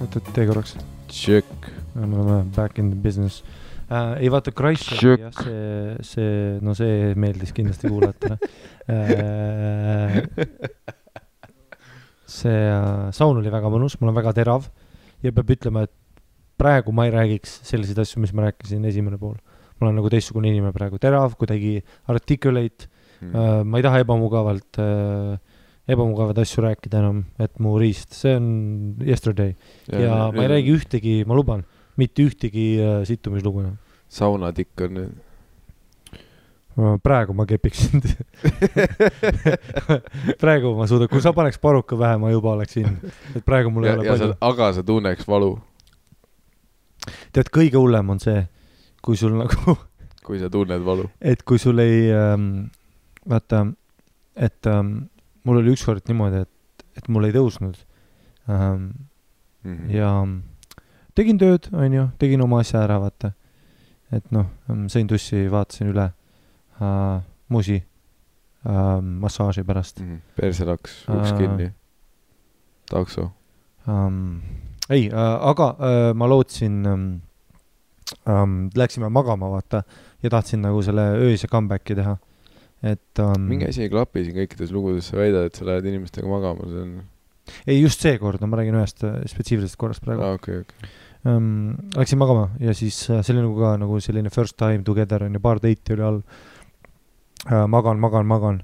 [0.00, 0.78] oot, oot, tee korraks,
[1.12, 1.66] tšekk.
[1.98, 3.42] me oleme back in the business
[3.90, 4.14] äh,.
[4.24, 6.30] ei vaata, Christchurchi jah, see, see,
[6.64, 8.38] no see meeldis kindlasti kuulajatele
[8.88, 10.16] äh,.
[12.38, 14.70] see äh, saun oli väga mõnus, mul on väga terav
[15.24, 15.92] ja peab ütlema, et
[16.56, 19.36] praegu ma ei räägiks selliseid asju, mis ma rääkisin esimene pool.
[19.76, 21.76] ma olen nagu teistsugune inimene praegu, terav, kuidagi
[22.08, 22.88] articulate
[23.24, 23.30] Mm.
[23.30, 25.38] äh,, ma ei taha ebamugavalt äh,,
[25.88, 28.48] ebamugavaid asju rääkida enam, et mu riist, see on
[29.04, 29.52] yesterday
[29.90, 31.64] ja, ja ma ei räägi ühtegi, ma luban,
[32.00, 33.78] mitte ühtegi äh, situmislugu enam.
[34.08, 35.04] saunatikk on
[37.04, 38.08] praegu ma kepiks sind.
[40.42, 42.88] praegu ma suudan, kui sa paneks paruka pähe, ma juba oleksin,
[43.34, 45.52] et praegu mul ei ja, ole ja palju., aga sa tunneks valu,
[47.34, 48.42] tead, kõige hullem on see,
[49.04, 49.76] kui sul nagu,
[50.26, 51.06] kui sa tunned valu.
[51.20, 52.70] et kui sul ei ähm,,
[53.30, 53.66] vaata,
[54.34, 54.96] et ähm,
[55.44, 57.76] mul oli ükskord niimoodi, et, et mul ei tõusnud
[58.48, 58.90] ähm,
[59.64, 59.88] Mhm.
[59.90, 60.10] ja
[61.16, 63.30] tegin tööd, onju, tegin oma asja ära, vaata.
[64.12, 64.44] et noh,
[64.92, 66.04] sõin tussi, vaatasin üle
[66.82, 70.18] äh, musi äh, massaaži pärast Mhm.
[70.36, 71.38] perse laks, uks Aa.
[71.38, 71.70] kinni.
[72.90, 73.30] takso.
[73.88, 74.42] ähm,.
[74.90, 77.22] ei äh,, aga äh, ma lootsin ähm,,
[78.28, 79.82] ähm, läksime magama, vaata,
[80.22, 82.18] ja tahtsin nagu selle öise comeback'i teha.
[82.84, 86.28] Et ähm, mingi asi ei klapi siin kõikides lugudes, sa väidad, et sa lähed inimestega
[86.28, 86.94] magama, see on,
[87.70, 90.90] ei just see kord, no ma räägin ühest äh, spetsiifilisest korrast praegu aa okei, okei.
[91.28, 91.74] ähm,.
[91.96, 95.32] Läksin magama ja siis äh, see oli nagu ka nagu selline first time together on
[95.38, 96.20] ju, paar date'i oli all
[97.48, 97.66] äh,.
[97.68, 98.62] magan, magan, magan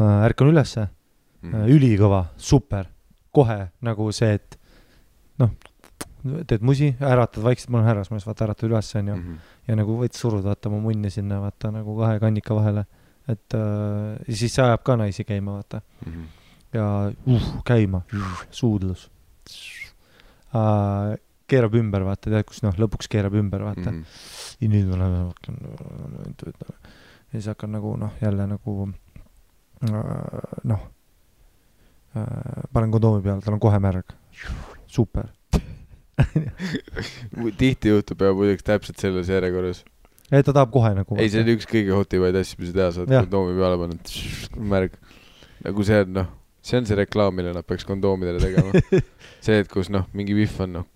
[0.00, 0.88] äh,, ärkan ülesse
[1.42, 1.54] Mhm.
[1.58, 2.86] äh,, ülikõva, super,
[3.34, 4.54] kohe nagu see, et
[5.42, 5.50] noh,
[6.46, 9.38] teed musi, äratad vaikselt, ma olen härrasmees, vaata äratad üles onju Mhm.
[9.66, 12.84] ja nagu võid suruda vaata mu munni sinna vaata nagu kahe kannika vahele,
[13.28, 16.24] et äh, siis see ajab ka naisi käima vaata Mhm.
[16.74, 16.86] ja
[17.26, 18.00] uh, käima,
[18.50, 19.10] suudlus
[20.54, 21.14] uh,.
[21.52, 23.98] keerab ümber, vaata, tead, kus noh, lõpuks keerab ümber, vaata mm.
[23.98, 24.04] Mhm.
[24.62, 25.54] ja nüüd ma lähen, hakkan,
[26.72, 28.92] ja siis hakkan nagu noh, jälle nagu uh,
[30.64, 30.82] noh
[32.16, 34.16] uh,, panen kondoomi peale, tal on kohe märg,
[34.86, 35.28] super.
[37.58, 39.84] tihti juhtub ja muideks täpselt selles järjekorras.
[40.32, 41.16] ei, ta tahab kohe nagu.
[41.20, 44.04] ei, see on üks kõige hotivaid asju, mis sa teha saad, kondoomi peale paned,
[44.72, 44.92] märg.
[45.66, 46.28] nagu see on noh,
[46.62, 48.70] see on see reklaam, mille nad peaks kondoomidele tegema.
[49.44, 50.86] see, et kus noh, mingi vihv on noh,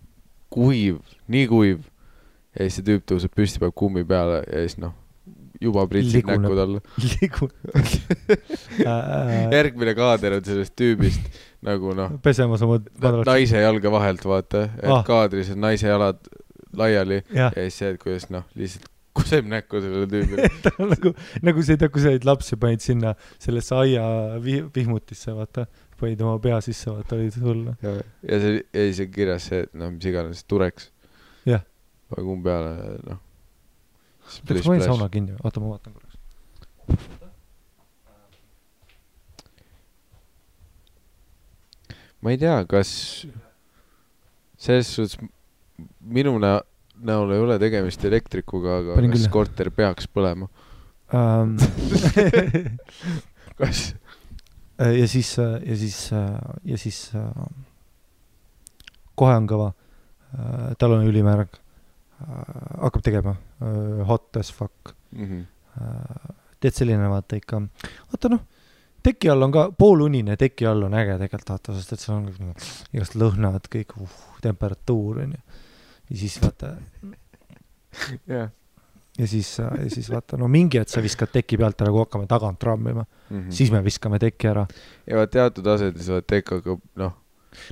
[0.53, 0.97] kuiv,
[1.33, 1.81] nii kuiv
[2.57, 4.95] ja siis see tüüp tõuseb püsti, paneb kummi peale ja siis noh,
[5.61, 6.81] juba pritsid näkku talle.
[9.57, 11.25] järgmine kaader on sellest tüübist
[11.67, 12.79] nagu noh, pesemas oma
[13.27, 15.03] naise jalge vahelt vaata, et Ah.
[15.07, 16.21] kaadris on naise jalad
[16.77, 20.49] laiali jah, ja siis see, et kuidas noh, lihtsalt kuseb näkku sellele tüübile.
[20.93, 21.13] nagu,
[21.47, 24.05] nagu see, kui sa olid laps ja panid sinna sellesse aia
[24.43, 25.67] vi-, vihmutisse, vaata,
[26.01, 27.63] panid oma pea sisse, vaata, oli sul.
[27.85, 27.95] ja,
[28.31, 30.91] ja see, ja siis on kirjas see, et noh, mis iganes, tureks.
[31.47, 31.65] Jah.
[32.15, 32.73] kumb peale,
[33.07, 33.23] noh.
[34.27, 36.15] kas ma panin sauna kinni oota, ma vaatan korraks.
[42.23, 42.91] ma ei tea, kas
[44.59, 45.19] selles suhtes
[46.01, 46.63] minu nä-
[47.05, 49.33] näol ei ole tegemist elektrikuga, aga Panin kas küll.
[49.35, 50.49] korter peaks põlema?
[51.15, 51.57] Ähm,
[53.61, 53.89] kas?
[54.79, 57.47] ja siis, ja siis, ja siis äh,
[59.17, 59.73] kohe on kõva.
[60.79, 61.55] tal on ülimärg.
[62.19, 63.37] hakkab tegema.
[64.09, 64.93] Hot as fuck.
[65.13, 65.47] Mhm.
[66.61, 67.61] tead, selline vaata ikka,
[68.11, 68.41] vaata noh,
[69.07, 72.55] teki all on ka poolunine, teki all on äge tegelikult vaata, sest et seal on
[72.97, 75.41] igast lõhnad, kõik uh, temperatuur onju.
[76.11, 76.75] Ja siis vaata
[78.29, 78.51] jah.
[79.19, 82.27] ja siis, ja siis vaata no mingi hetk sa viskad teki pealt ära, kui hakkame
[82.31, 84.67] tagant trammima mm., siis me viskame teki ära.
[85.09, 87.15] Ja vaat teatud asjades vaat tekk hakkab, noh,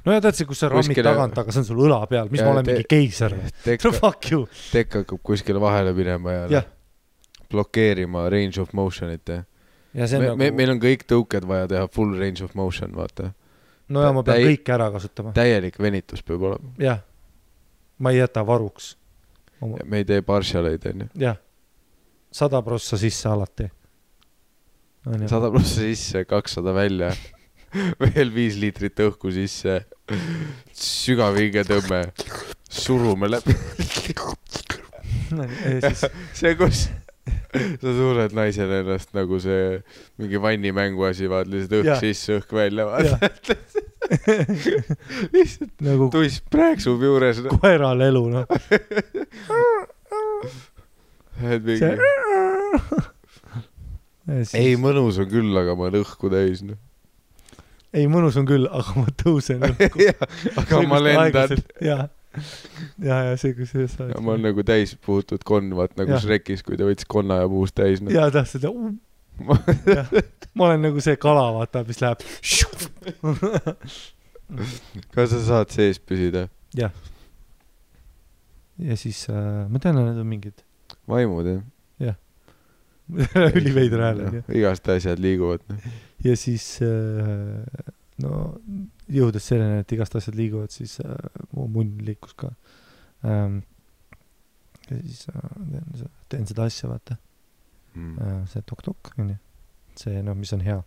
[0.07, 2.31] no ja tead see, kus sa rammid Kuskile- tagant, aga see on sul õla peal,
[2.33, 3.53] mis Ja ma olen te- mingi keiser või?
[3.67, 4.47] tekk no, fuck you.
[4.73, 6.71] tekk hakkab kuskile vahele minema ja noh,
[7.53, 9.43] blokeerima range of motion'it ja
[9.95, 12.55] ja see on me, nagu me,, meil on kõik tõuked vaja teha full range of
[12.59, 13.29] motion, vaata.
[13.93, 15.35] no ja ma pean täi- kõike ära kasutama.
[15.37, 16.73] täielik venitus peab olema.
[16.83, 17.03] jah,
[17.99, 18.97] ma ei jäta varuks.
[19.85, 21.07] me ei tee partial eid, onju.
[21.19, 21.37] jah,
[22.33, 23.71] sada prossa sisse alati.
[25.27, 27.13] sada pluss sisse, kakssada välja,
[28.03, 29.85] veel viis liitrit õhku sisse,
[30.73, 32.03] sügav hingetõmme,
[32.71, 33.57] surume läbi.
[36.35, 36.89] see, kus
[37.81, 39.81] sa sured naisele ennast nagu see
[40.21, 42.01] mingi vannimängu asi, vaat lihtsalt õhk Jah.
[42.03, 43.19] sisse, õhk välja, Jah.
[43.21, 43.57] vaata.
[45.35, 47.41] lihtsalt nagu tuss prääksub juures.
[47.57, 48.47] koeral elu noh.
[51.65, 51.81] mingi...
[54.57, 56.79] ei, mõnus on küll, aga ma olen õhku täis, noh.
[57.95, 59.65] ei, mõnus on küll, aga ma tõusen
[60.61, 61.57] aga ma lendan.
[61.85, 61.99] ja,
[63.09, 66.23] ja, ja see, kus sa ja ma olen nagu täis puhutud konn, vaat nagu Jah.
[66.23, 68.09] Shrekis, kui ta võttis konna ja puhus täis no..
[68.15, 68.65] ja täpselt,
[70.55, 72.19] ma olen nagu see kala, vaata, mis läheb.
[75.15, 76.43] kas sa saad sees püsida?
[76.75, 76.91] ja
[78.99, 79.37] siis äh,
[79.71, 80.57] ma tean, need on mingid
[81.11, 81.47] vaimud
[82.03, 82.17] jah?
[83.59, 84.43] üliveider hääl onju.
[84.57, 85.61] igast asjad liiguvad.
[85.69, 85.79] noh.
[86.25, 86.89] ja siis äh,
[88.23, 88.31] no
[89.09, 91.15] jõudes selleni, et igast asjad liiguvad, siis äh,
[91.53, 92.55] mu munn liikus ka
[93.25, 93.61] ähm,.
[94.91, 97.19] ja siis äh, teen, teen seda asja, vaata
[97.95, 98.19] Mm.
[98.19, 99.37] äh,, see tok-tok onju,
[99.95, 100.81] see noh, mis on hea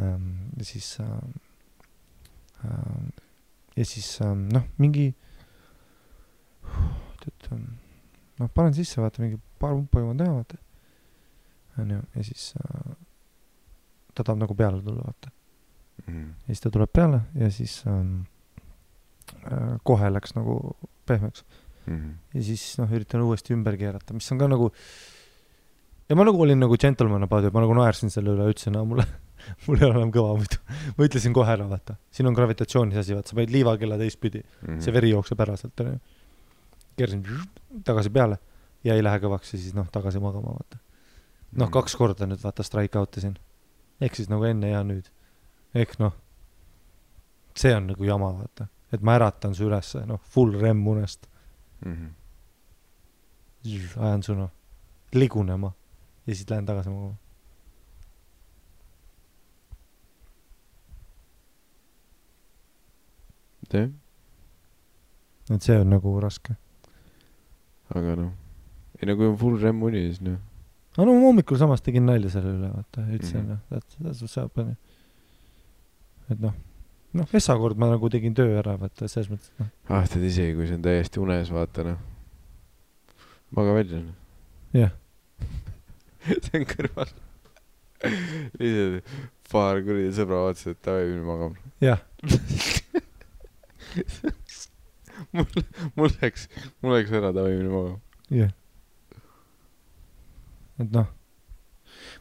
[0.00, 0.48] ähm,.
[0.56, 1.18] ja siis äh,
[2.64, 3.10] äh,
[3.76, 5.10] ja siis äh, noh, mingi
[7.20, 7.66] tead ähm,
[8.40, 10.56] noh, panen sisse, vaata mingi paar pumpa jõuan teha, vaata
[11.82, 12.96] onju, ja siis äh,
[14.14, 15.34] ta tahab nagu peale tulla, vaata
[16.06, 16.28] Mm.
[16.46, 18.22] ja siis ta tuleb peale ja siis ähm,
[19.46, 20.76] äh, kohe läks nagu
[21.06, 21.44] pehmeks
[21.86, 22.12] Mm.
[22.34, 24.68] ja siis noh, üritan uuesti ümber keerata, mis on ka nagu
[26.08, 28.84] ja ma nagu olin nagu džentelmen about it, ma nagu naersin selle üle, ütlesin, aa
[28.86, 29.02] mulle,
[29.66, 30.60] mul ei ole enam kõva muidu.
[30.94, 34.78] ma ütlesin kohe ära, vaata, siin on gravitatsioonis asi, vaata, sa paned liivakella teistpidi, Mm.
[34.84, 35.98] see veri jookseb ära sealt, onju.
[37.00, 37.24] keerasin
[37.90, 38.38] tagasi peale
[38.86, 40.78] ja ei lähe kõvaks ja siis noh, tagasi magama, vaata.
[41.52, 41.72] noh, Mm.
[41.80, 43.34] kaks korda nüüd vaata strike out isin.
[44.00, 45.10] ehk siis nagu enne ja nüüd.
[45.74, 46.12] Ehk noh,
[47.54, 51.26] see on nagu jama, vaata, et ma äratan su ülesse, noh, full rem unest,
[51.84, 52.10] Mhm.
[53.96, 54.50] ajan su noh,
[55.14, 55.72] ligunema
[56.26, 57.16] ja siis lähen tagasi magama.
[65.50, 66.54] et see on nagu raske.
[67.92, 68.30] aga noh,
[69.00, 70.38] ei no kui on full REM uni, siis noh,
[70.96, 73.48] aga no ma hommikul samas tegin nalja selle üle, vaata, ütlesin Mhm.
[73.50, 74.76] noh, that's, that's what's up, onju.
[76.30, 76.54] Et noh,
[77.18, 80.54] noh, Essa kord ma nagu tegin töö ära, vaata, selles mõttes, noh, ah tead isegi
[80.56, 81.98] kui see on täiesti unes, vaata noh,
[83.56, 84.16] maga välja noh.
[84.76, 84.92] jah,
[86.46, 87.10] see on kõrval.
[88.58, 89.04] lihtsalt
[89.52, 91.56] paar kuradi sõbra vaatasid, et davai, mine magama.
[91.82, 92.00] jah,
[95.36, 95.48] mul,
[95.98, 96.42] mul läks,
[96.80, 97.98] mul läks ära, davai, mine magama.
[98.32, 98.52] jah.
[100.80, 101.08] et noh,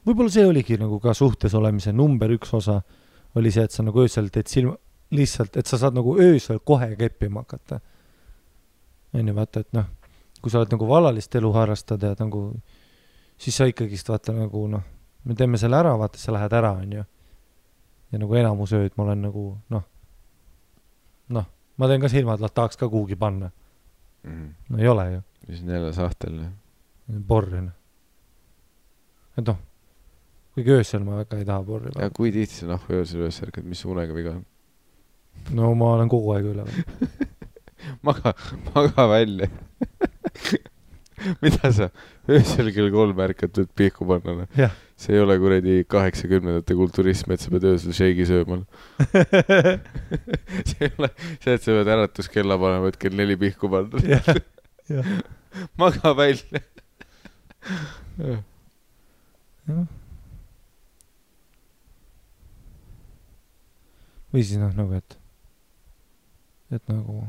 [0.07, 2.78] võib-olla see oligi nagu ka suhtes olemise number üks osa,
[3.36, 4.76] oli see, et sa nagu öösel teed silma,
[5.16, 7.80] lihtsalt, et sa saad nagu öösel kohe keppima hakata.
[9.14, 9.88] onju, vaata, et noh,
[10.41, 12.44] kui sa oled nagu vallalist elu harrastad ja nagu,
[13.38, 14.84] siis sa ikkagist vaata nagu noh,
[15.24, 17.03] me teeme selle ära, vaata, sa lähed ära, onju.
[18.12, 19.84] ja nagu enamus ööd ma olen nagu noh,
[21.36, 23.52] noh, ma teen ka silmad, tahaks ka kuhugi panna.
[24.24, 26.45] no ei ole ju siis on jälle sahtel.
[27.28, 27.74] porri noh.
[29.38, 29.58] et noh,
[30.61, 33.81] kuigi öösel ma väga ei taha ja kui tihti sa nahku öösel üles ärkad, mis
[33.85, 34.45] unega viga on?
[35.57, 36.73] no ma olen kogu aeg üleval.
[38.07, 38.33] maga,
[38.69, 39.49] maga välja.
[41.43, 41.89] mida sa
[42.29, 47.41] öösel kell kolm ärkad, et pihku panna, noh see ei ole kuradi kaheksakümnendate kulturism, et
[47.41, 48.59] sa pead öösel šeigi sööma.
[50.69, 51.09] see ei ole
[51.41, 53.97] see, et sa pead äratuskella panema, et kell neli pihku panna.
[55.81, 56.61] maga välja.
[58.21, 59.97] jah.
[64.34, 65.18] Või siis noh, nagu et,
[66.72, 67.24] et nagu,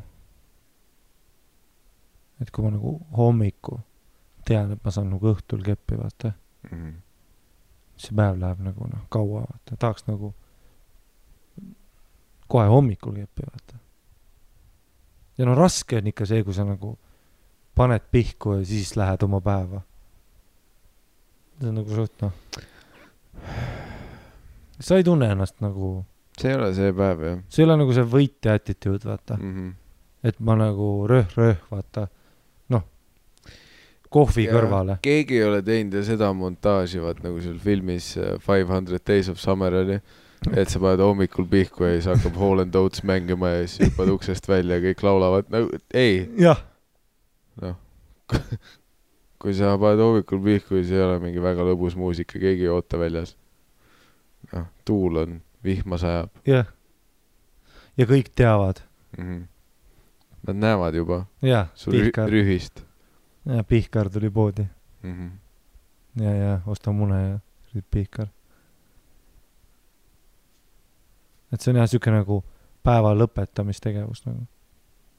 [2.42, 3.80] et kui ma nagu hommiku
[4.46, 6.32] tean, et ma saan nagu õhtul keppi, vaata,
[7.98, 10.32] see päev läheb nagu noh, kaua, vaata, tahaks nagu
[12.52, 13.80] kohe hommikul keppi, vaata.
[15.38, 16.96] ja no raske on ikka see, kui sa nagu
[17.74, 19.82] paned pihku ja siis lähed oma päeva.
[21.60, 22.32] see on nagu suht noh,
[24.80, 26.02] sa ei tunne ennast nagu,
[26.42, 29.52] see ei ole see päev, jah see ei ole nagu see võitja attitude, vaata, mm.
[29.54, 29.70] -hmm.
[30.30, 32.08] et ma nagu röh-röh, vaata,
[32.74, 32.84] noh,
[34.12, 34.56] kohvi Ja.
[34.56, 34.98] kõrvale.
[35.02, 39.30] keegi ei ole teinud ju seda montaaži, vaat nagu seal filmis äh, Five Hundred Days
[39.32, 40.00] of Summer oli,
[40.50, 44.10] et sa paned hommikul pihku ja siis hakkab Hall and Oates mängima ja siis hüppad
[44.16, 46.26] uksest välja ja kõik laulavad, no ei,
[47.62, 47.78] noh.
[49.42, 52.98] kui sa paned hommikul pihku, siis ei ole mingi väga lõbus muusika, keegi ei oota
[53.00, 53.36] väljas.
[54.52, 56.66] noh, tuul on, vihma sajab jah.
[57.96, 58.82] ja kõik teavad,
[59.18, 59.24] mm.
[59.24, 59.48] -hmm.
[60.42, 62.84] Nad näevad juba jah, Pihkar, rühist
[63.46, 64.66] jah, Pihkar tuli poodi
[65.02, 65.12] mm.
[65.12, 65.30] -hmm.
[66.24, 67.38] ja, ja osta mune ja
[67.74, 68.28] rüüd Pihkar.
[71.52, 72.42] et see on jah, siuke nagu
[72.82, 74.46] päeva lõpetamistegevus nagu.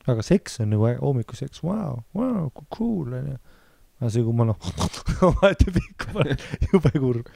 [0.07, 3.37] aga seks on nagu hommikuseks, vau, vau, cool onju.
[4.01, 4.71] aga see, kui ma noh,
[5.29, 7.29] omaette pihku panen, jube kurb.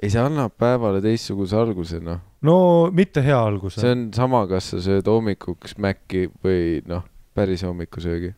[0.00, 2.20] ei, see annab päevale teistsuguse alguse, noh.
[2.46, 2.56] no
[2.96, 3.80] mitte hea alguse.
[3.82, 7.04] see on sama, kas sa sööd hommikuks Maci või noh,
[7.36, 8.32] päris hommikusöögi.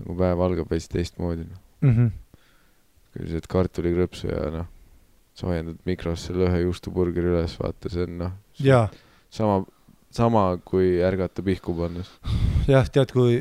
[0.00, 1.62] nagu päev algab veits teistmoodi, noh.
[1.82, 1.94] mm.
[1.96, 2.42] -hmm.
[3.12, 4.68] kui sa sööd kartulikrõpsu ja noh,
[5.36, 8.36] soojendad mikrosse selle ühe juustuburgeri üles, vaata, see on noh,
[9.30, 9.64] sama,
[10.14, 12.12] sama kui ärgata pihku pannes.
[12.70, 13.40] jah, tead, kui,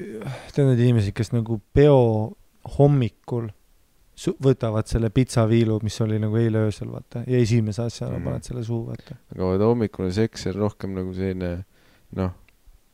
[0.55, 2.33] tead neid inimesi, kes nagu peo
[2.79, 3.51] hommikul
[4.23, 8.27] võtavad selle pitsaviilu, mis oli nagu eile öösel, vaata, ja esimese asjana mm.
[8.29, 9.17] paned selle suhu, vaata.
[9.35, 11.51] aga vaata hommikune seks on rohkem nagu selline
[12.15, 12.31] noh,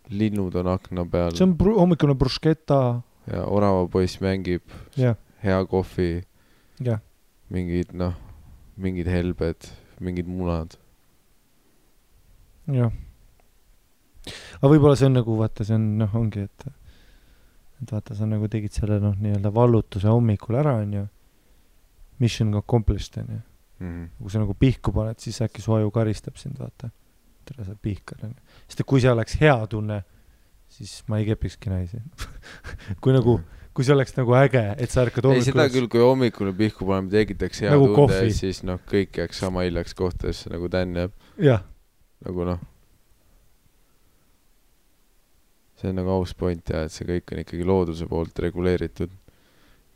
[0.09, 2.79] linnud on akna peal see on bru- hommikune bruschetta,
[3.29, 4.65] ja oravapoiss mängib,
[4.97, 6.09] jah, hea kohvi,
[6.81, 7.03] jah,
[7.53, 8.17] mingid noh,
[8.81, 9.69] mingid helbed,
[10.01, 10.77] mingid munad.
[12.71, 12.93] jah.
[14.57, 16.69] aga võib-olla see on nagu vaata, see on noh, ongi, et,
[17.81, 21.07] et vaata, sa nagu tegid selle noh, nii-öelda vallutuse hommikul ära, onju.
[22.21, 23.41] Mission accomplished onju.
[23.81, 24.09] Mhm.
[24.21, 26.91] kui sa nagu pihku paned, siis äkki su aju karistab sind, vaata.
[27.45, 28.37] tere, sa oled pihkar onju.
[28.67, 30.03] sest et kui see oleks hea tunne,
[30.69, 31.97] siis ma ei kepikski naisi.
[33.01, 33.39] kui nagu,
[33.73, 36.85] kui see oleks nagu äge, et sa ärkad ei, seda hommikul küll, kui hommikule pihku
[36.85, 41.17] paneme, tekitaks hea Nagu tunde siis noh, kõik jääks sama hiljaks kohtadesse nagu Dan jääb,
[41.41, 41.65] jah,
[42.27, 42.61] nagu noh.
[45.81, 49.11] See on nagu aus point ja et see kõik on ikkagi looduse poolt reguleeritud.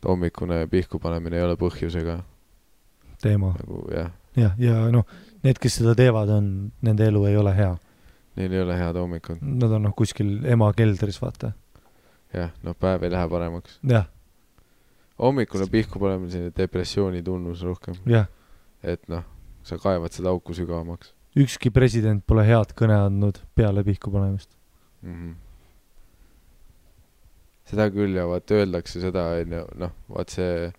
[0.06, 2.20] hommikune pihku panemine ei ole põhjusega
[3.22, 3.54] teema.
[3.60, 5.06] nagu jah, jah, ja noh,
[5.44, 6.50] need, kes seda teevad, on,
[6.86, 7.72] nende elu ei ole hea.
[8.36, 9.42] neil ei ole head hommikut.
[9.42, 11.54] Nad on noh, kuskil ema keldris, vaata.
[12.34, 13.80] jah, noh, päev ei lähe paremaks.
[13.90, 14.10] jah,
[15.22, 17.98] hommikune pihku panemine, selline depressiooni tunnus rohkem,
[18.84, 19.26] et noh,
[19.66, 24.50] sa kaevad seda auku sügavamaks ükski president pole head kõne andnud peale pihku panemist.
[25.02, 25.14] mm.
[25.14, 25.34] -hmm.
[27.70, 30.72] Seda küll ja vaat öeldakse seda onju, noh, vaat see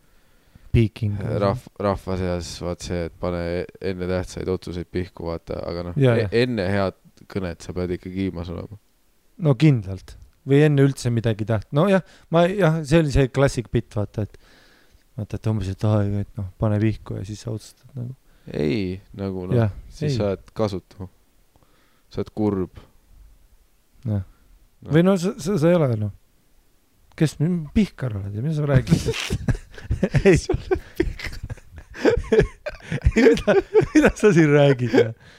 [0.77, 1.17] Peking.
[1.41, 5.99] rahv-, rahva seas vaat see, et pane e- enne tähtsaid otsuseid pihku, vaata, aga noh
[6.13, 6.99] e enne head
[7.33, 8.79] kõnet sa pead ikka kiimas olema.
[9.43, 10.17] no kindlalt.
[10.47, 14.39] või enne üldse midagi täht-, nojah, ma jah, see oli see klassik bitt, vaata, et
[15.17, 18.15] vaata, et umbes, et aa, et noh, pane pihku ja siis sa otsustad nagu.
[18.53, 20.19] ei, nagu noh, siis ei.
[20.21, 21.09] sa oled kasutu.
[22.13, 22.85] sa oled kurb.
[24.07, 24.23] Jah.
[24.23, 24.93] Noh.
[24.93, 26.13] või no sa, sa, sa ei ole noh,
[27.17, 27.37] kes,
[27.75, 29.07] Pihkar oled ja mida sa räägid?
[30.29, 30.37] ei,
[33.17, 33.55] mida,
[33.95, 34.95] mida sa siin räägid?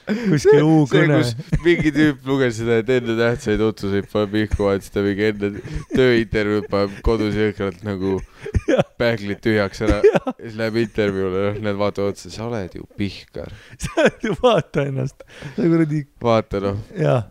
[0.08, 1.20] kuskil U-kõne.
[1.64, 5.50] mingi tüüp luges seda, et enne tähtsaid otsuseid paneb vaatasin ta mingi enne
[5.92, 8.18] tööintervjuud paneb kodus jõhkralt nagu
[9.00, 10.00] pähklid tühjaks ära.
[10.04, 13.52] ja siis läheb intervjuule, noh, need vaatavad otsa, sa oled ju pihkar.
[13.78, 15.24] sa oled ju, vaata ennast,
[15.56, 16.82] sa kuradi, vaata noh,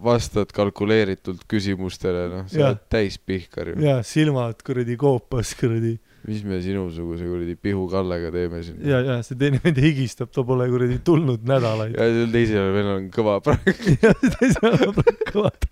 [0.04, 2.74] vastad kalkuleeritult küsimustele, noh, sa Jah.
[2.74, 3.80] oled täis pihkar ju.
[3.86, 5.98] ja silmad kuradi koopas kuradi
[6.28, 8.82] mis me sinusuguse kuradi Pihu Kallega teeme siin?
[8.88, 11.96] ja, ja see teine vend higistab, ta pole kuradi tulnud nädalaid.
[11.96, 15.70] ja sel teisel vennal on kõva praegu, ja teisel on kõvad.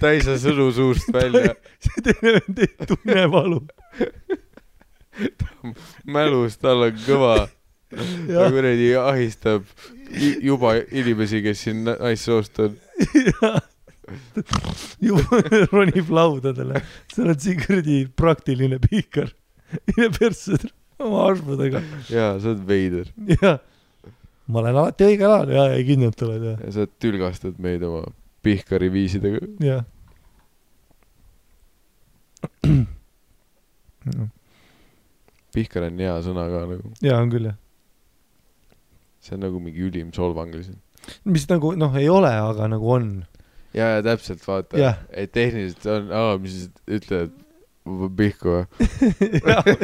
[0.00, 1.52] ta ei saa sõnu suust välja.
[1.84, 3.60] see teine vend ei tunne valu.
[6.16, 7.36] mälus, tal on kõva.
[7.92, 9.68] ta kuradi ahistab
[10.42, 12.80] juba inimesi, kes siin naissoost on.
[15.00, 16.82] Juba ronib laudadele.
[17.12, 19.32] sa oled siin kuradi praktiline pihkar.
[19.90, 20.58] mine persse
[20.98, 21.82] oma armudega.
[22.10, 23.10] jaa, sa oled veider
[23.40, 23.58] jah,
[24.46, 28.04] ma olen alati õigel ajal ja, ja kindlalt oled ja, ja sa tülgastad meid oma
[28.44, 29.40] pihkari viisidega.
[29.64, 29.84] jah.
[35.54, 37.60] pihkar on hea sõna ka nagu, ja on küll jah.
[39.24, 40.80] see on nagu mingi ülim solvang lihtsalt.
[41.24, 43.08] mis nagu noh, ei ole, aga nagu on.
[43.74, 47.34] ja, ja täpselt vaata et tehniliselt on, aa, mis sa ütled,
[48.16, 48.64] pihku või?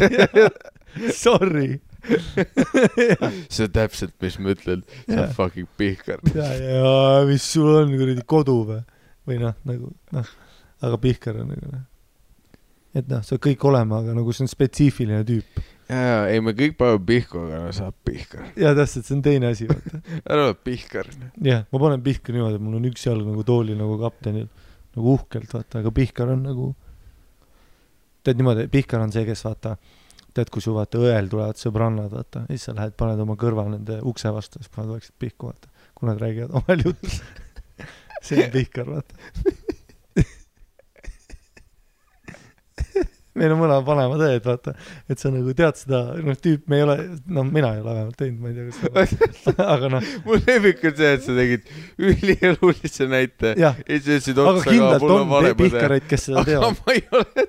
[1.25, 1.81] Sorry.
[3.53, 6.23] see on täpselt, mis ma ütlen, sa fucking pihkar.
[6.35, 6.95] ja, ja
[7.29, 8.81] mis sul on kuradi kodu või?
[9.29, 10.31] või noh, nagu noh,
[10.83, 11.85] aga Pihkar on nagu noh.
[12.97, 15.61] et noh, sa kõik olema, aga nagu see on spetsiifiline tüüp.
[15.91, 18.51] ja, ja ei, me kõik paneme pihku, aga no sa oled pihkar.
[18.63, 20.01] ja täpselt, see on teine asi, vaata.
[20.33, 21.11] ära ole pihkar.
[21.47, 24.47] jah, ma panen Pihka niimoodi, et mul on üks jalg nagu toolil nagu kaptenil,
[24.97, 26.69] nagu uhkelt, vaata, aga Pihkar on nagu,
[28.27, 29.77] tead niimoodi, Pihkar on see, kes vaata,
[30.37, 33.67] tead, kui su vaata õel tulevad sõbrannad, vaata, ja siis sa lähed, paned oma kõrva
[33.71, 37.19] nende ukse vastu, siis paned vaikselt pihku, vaata, kui nad räägivad omavahel juttu.
[38.27, 39.59] see on Pihkar, vaata.
[43.41, 44.75] Meil on mõlemad vanemad õed, vaata,
[45.11, 46.97] et sa nagu tead seda, noh, tüüp, me ei ole,
[47.33, 48.65] no mina ei ole vähemalt teinud, ma ei tea,
[48.95, 51.73] kas aga noh, mu lemmik on see, et sa tegid
[52.11, 54.73] ülielulise näite ja siis ütlesid aga otsa ka,
[55.03, 56.09] mul on vanemad õed.
[56.11, 56.81] kes seda aga teevad.
[56.81, 57.49] ma ei ole.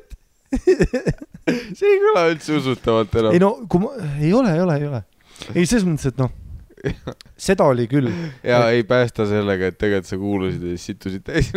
[1.77, 3.41] see ei kõla üldse usutavalt enam ei.
[3.43, 5.01] no kui ma, ei ole, ei ole, ei ole.
[5.53, 6.31] ei, selles mõttes, et noh,
[7.47, 8.11] seda oli küll.
[8.47, 11.51] ja ei päästa sellega, et tegelikult sa kuulasid ja siis situsid täis.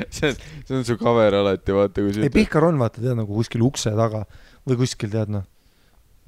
[0.16, 0.36] see on,
[0.66, 3.62] see on su cover alati, vaata kui sa ei, Pihkar on, vaata, tead nagu kuskil
[3.66, 4.24] ukse taga
[4.68, 5.44] või kuskil tead noh,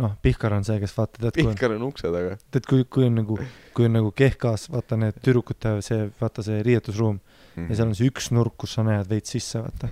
[0.03, 2.37] noh, Pihkar on see, kes vaata, tead, Pihkar on ukse taga.
[2.55, 3.37] tead, kui, kui on nagu,
[3.77, 7.21] kui on nagu kehkas, vaata need tüdrukute see, vaata see riietusruum
[7.53, 7.67] Mhm.
[7.69, 9.91] ja seal on see üks nurk, kus sa näed veits sisse, vaata.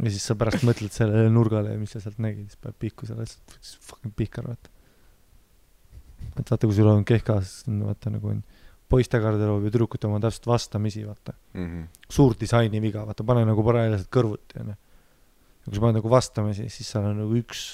[0.00, 3.04] ja siis sa pärast mõtled sellele nurgale ja mis sa sealt nägid, siis paned pihku
[3.08, 3.26] selle,
[3.84, 4.70] fucking Pihkar, vaata.
[6.40, 8.40] et vaata, kui sul on kehkas, vaata nagu on
[8.88, 11.34] poiste garderoob ja tüdrukute oma täpselt vastamisi, vaata.
[11.54, 11.82] Mhm.
[12.10, 14.76] suur disainiviga, vaata, pane nagu paralleelselt kõrvuti, onju.
[14.76, 17.66] ja kui sa paned nagu vastamisi, siis seal on nagu üks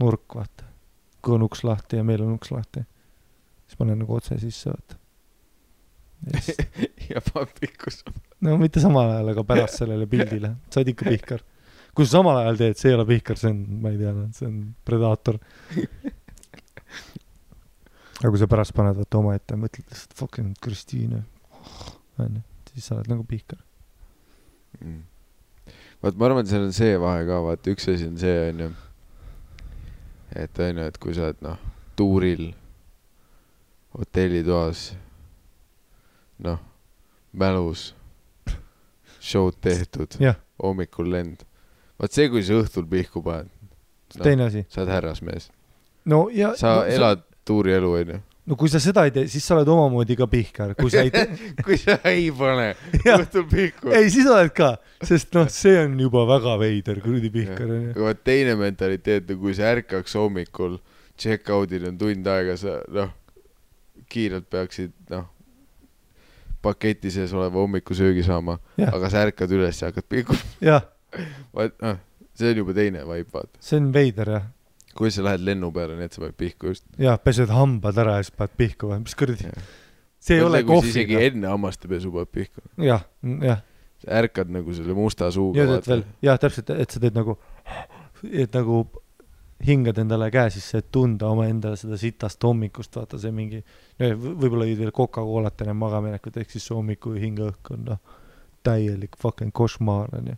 [0.00, 0.68] nurk, vaata.
[1.20, 2.84] kui on uks lahti ja meil on uks lahti,
[3.66, 4.96] siis pane nagu otse sisse, vaata.
[7.10, 8.04] ja paneb pikkus.
[8.44, 11.44] no mitte samal ajal, aga pärast sellele pildile, sa oled ikka pihkar.
[11.96, 14.46] kui sa samal ajal teed, see ei ole pihkar, see on, ma ei tea, see
[14.46, 15.40] on predaator.
[18.20, 21.22] aga kui sa pärast paned vaata omaette, mõtled lihtsalt fucking Kristiine,
[22.20, 22.42] onju,
[22.74, 23.60] siis sa oled nagu pihkar.
[24.80, 25.02] Mm.
[26.00, 28.68] vaat ma arvan, et seal on see vahe ka, vaata üks asi on see onju,
[30.42, 31.62] et onju, et kui sa oled noh,
[31.96, 32.50] tuuril,
[33.96, 34.90] hotellitoas,
[36.44, 36.60] noh,
[37.32, 37.90] mälus,
[39.16, 41.46] show'd tehtud, jah, hommikul lend.
[42.00, 43.48] vaat see, kui sa õhtul pihku paned,
[44.12, 44.66] see teine asi.
[44.68, 45.48] sa oled härrasmees,
[46.04, 48.18] no ja sa no, elad tuurielu onju.
[48.50, 51.12] no kui sa seda ei tee, siis sa oled omamoodi ka pihkar, kui sa ei
[51.14, 51.26] tee,
[51.66, 52.70] kui sa ei pane
[53.16, 53.92] õhtul pihku.
[53.96, 54.72] ei siis oled ka,
[55.06, 57.94] sest noh, see on juba väga veider kuradi pihkar onju.
[57.96, 60.78] aga vot teine mentaliteet kui sa ärkaks hommikul,
[61.20, 63.12] check-out'il on tund aega, sa noh,
[64.10, 65.28] kiirelt peaksid noh,
[66.62, 68.58] paketi sees oleva hommikusöögi saama,
[68.90, 70.86] aga sa ärkad üles ja hakkad pihku, jah,
[71.56, 72.00] vaat noh,
[72.36, 73.60] see on juba teine vibe, vaata.
[73.64, 74.48] see on veider jah.
[75.00, 76.86] Kui sa lähed lennu peale, nii et sa paned pihku just.
[77.00, 79.50] jah, pesed hambad ära ja siis paned pihku või, mis kuradi,
[80.20, 81.18] see ei ole kohvi isegi.
[81.30, 82.64] enne hammastepesu paned pihku.
[82.84, 83.06] jah,
[83.46, 83.62] jah,
[84.20, 85.80] ärkad nagu selle musta suuga.
[86.24, 87.38] jah, täpselt, et sa teed nagu,
[88.28, 88.84] et nagu
[89.66, 93.60] hingad endale käe sisse, et tunda omaenda seda sitast hommikust, vaata see mingi,
[94.00, 98.00] võib-olla jõid veel Coca-Colat enne magaminekut, ehk siis see hommiku hingeõhk on noh,
[98.64, 100.36] täielik fucking košmaar onju.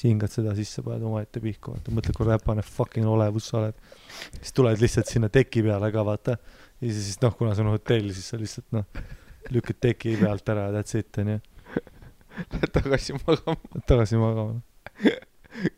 [0.00, 3.80] Siis hingad seda sisse, paned omaette pihku, vaata, mõtled kui räpane fucking olevus sa oled.
[4.38, 6.36] siis tuled lihtsalt sinna teki peale ka vaata.
[6.80, 8.86] ja siis noh, kuna see on hotell, siis sa lihtsalt noh,
[9.52, 11.40] lükkad teki pealt ära ja that's it onju,
[12.54, 14.62] Lähed tagasi magama, tagasi magama.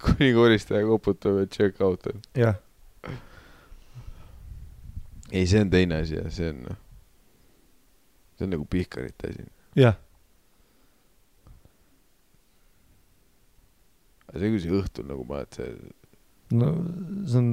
[0.05, 2.23] kuni koristaja koputab, et check out on.
[2.39, 2.61] jah,
[5.33, 6.81] ei, see on teine asi ja see on noh,
[8.37, 9.49] see on nagu pihkarite asi.
[9.81, 9.99] jah,
[14.41, 15.69] see, kui sa õhtul nagu paned see,
[16.57, 16.73] no
[17.29, 17.53] see on,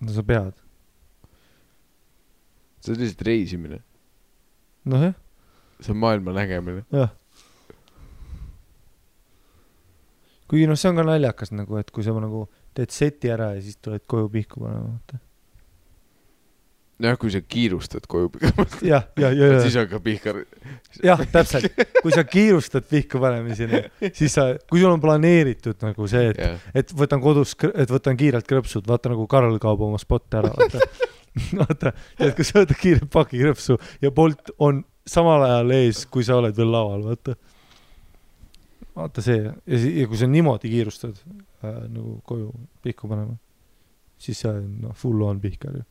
[0.00, 0.58] no sa pead,
[2.80, 3.80] see on lihtsalt reisimine,
[4.90, 5.16] noh jah,
[5.80, 6.84] see on maailma nägemine.
[6.94, 7.14] jah.
[10.50, 13.64] kuigi noh, see on ka naljakas nagu, et kui sa nagu teed seti ära ja
[13.64, 15.20] siis tuled koju pihku panema, vaata.
[17.00, 20.40] jah, kui sa kiirustad koju pikemalt, jah, ja, ja, siis ja, hakkab pihkar.
[21.04, 21.70] jah, täpselt,
[22.00, 26.68] kui sa kiirustad pihku panemiseni, siis sa, kui sul on planeeritud nagu see, et, jah,
[26.76, 30.84] et võtan kodus, et võtan kiirelt krõpsud, vaata nagu Karl kaob oma spotte ära, vaata.
[31.60, 36.26] vaata, tead, kui sa võtad kiirelt paki krõpsu ja Bolt on samal ajal ees, kui
[36.26, 37.36] sa oled veel laval, vaata.
[38.96, 39.54] vaata see ja,
[40.02, 42.50] ja kui sa niimoodi kiirustad äh, nagu koju
[42.84, 43.38] pihku panema,
[44.20, 45.86] siis see on noh, full on pihkar ju.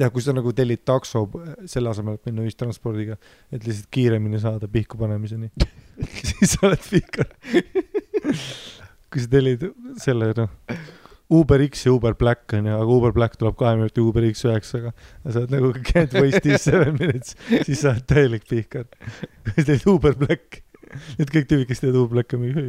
[0.00, 3.18] Ja kui sa nagu tellid takso äh, selle asemel, et minna ühistranspordiga,
[3.54, 5.50] et lihtsalt kiiremini saada pihku panemiseni,
[6.30, 7.30] siis sa oled pihkar.
[9.14, 9.68] kui sa tellid
[10.02, 10.50] selle noh,
[11.34, 14.44] Uber X ja Uber Black on ju, aga Uber Black tuleb kahe minuti Uber X
[14.48, 18.90] üheksaga ja sa oled nagu can't waste these seven minutes, siis sa oled täielik pihkar.
[19.46, 20.60] kui sa teed Uber Black,
[21.20, 22.66] need kõik tüübid, kes teevad Uber Blacki, on mingi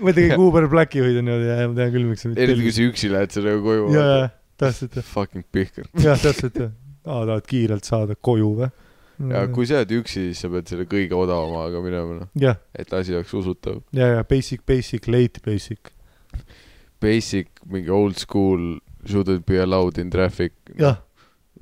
[0.00, 2.64] ma ei tea, kõik Uber Blacki juhid on niimoodi, ma tean küll, miks sa eriti
[2.64, 3.88] kui sa üksi lähed sellega koju.
[3.92, 4.28] ja, ja,
[4.58, 5.88] täpselt jah, Fucking pihkar.
[6.06, 6.74] jah, täpselt jah.
[7.06, 8.70] aa, tahad kiirelt saada koju või?
[9.32, 13.16] ja kui sa oled üksi, siis sa pead selle kõige odavamaga minema, noh, et asi
[13.18, 13.80] oleks usutav.
[13.96, 15.94] ja, ja basic, basic, late basic,
[16.98, 20.52] Basic, mingi old school, shouldn't be allowed in traffic.
[20.78, 20.98] jah,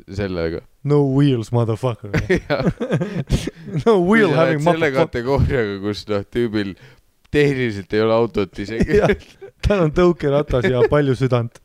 [0.08, 0.62] sellega.
[0.84, 2.12] no wheels motherfucker
[3.84, 6.74] no wheel having oled selle motherfucker, kategooriaga, kus noh, tüübil
[7.32, 9.00] tehniliselt ei ole autot isegi.
[9.66, 11.60] tal on tõukeratas ja palju südant,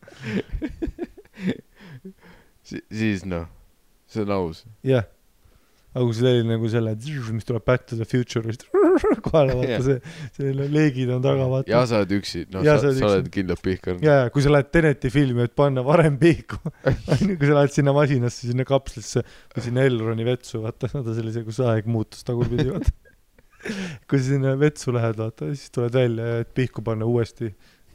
[2.99, 3.49] siis noh,
[4.11, 4.63] see on aus.
[4.85, 5.07] jah.
[5.91, 6.93] aga kui see oli nagu selle,
[7.35, 8.68] mis tuleb Back to the Future'ist
[9.26, 9.84] kohale, vaata Jah.
[9.85, 11.72] see, selle leegid on taga, vaata.
[11.72, 13.99] ja sa oled üksi, noh, sa, sa sa oled kindlalt pihkar.
[14.03, 16.61] ja, ja kui sa lähed Teneti filmi, et panna varem pihku,
[17.39, 21.59] kui sa lähed sinna masinasse, sinna kapslisse või sinna Elroni vetsu, vaata, vaata sellise, kus
[21.65, 22.95] aeg muutus tagurpidi, vaata.
[24.07, 27.51] kui sa sinna vetsu lähed, vaata, siis tuled välja ja et pihku panna uuesti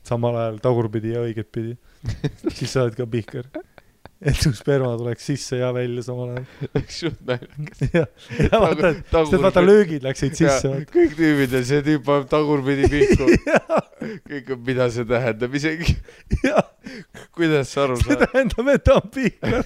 [0.06, 1.74] samal ajal tagurpidi ja õiget pidi,
[2.56, 3.48] siis sa oled ka pihkar.
[4.16, 6.46] et su sperma tuleks sisse ja välja samal ajal.
[6.76, 7.82] läks suht naljakas.
[7.92, 8.04] ja,
[8.46, 13.28] ja vaata, sest vaata löögid läksid sisse, kõik tüübid ja see tüüp paneb tagurpidi pihku.
[14.30, 15.98] kõik, mida see tähendab isegi,
[16.44, 16.64] jah,
[17.36, 19.62] kuidas sa aru see saad, tähendab, et ta on pihkar,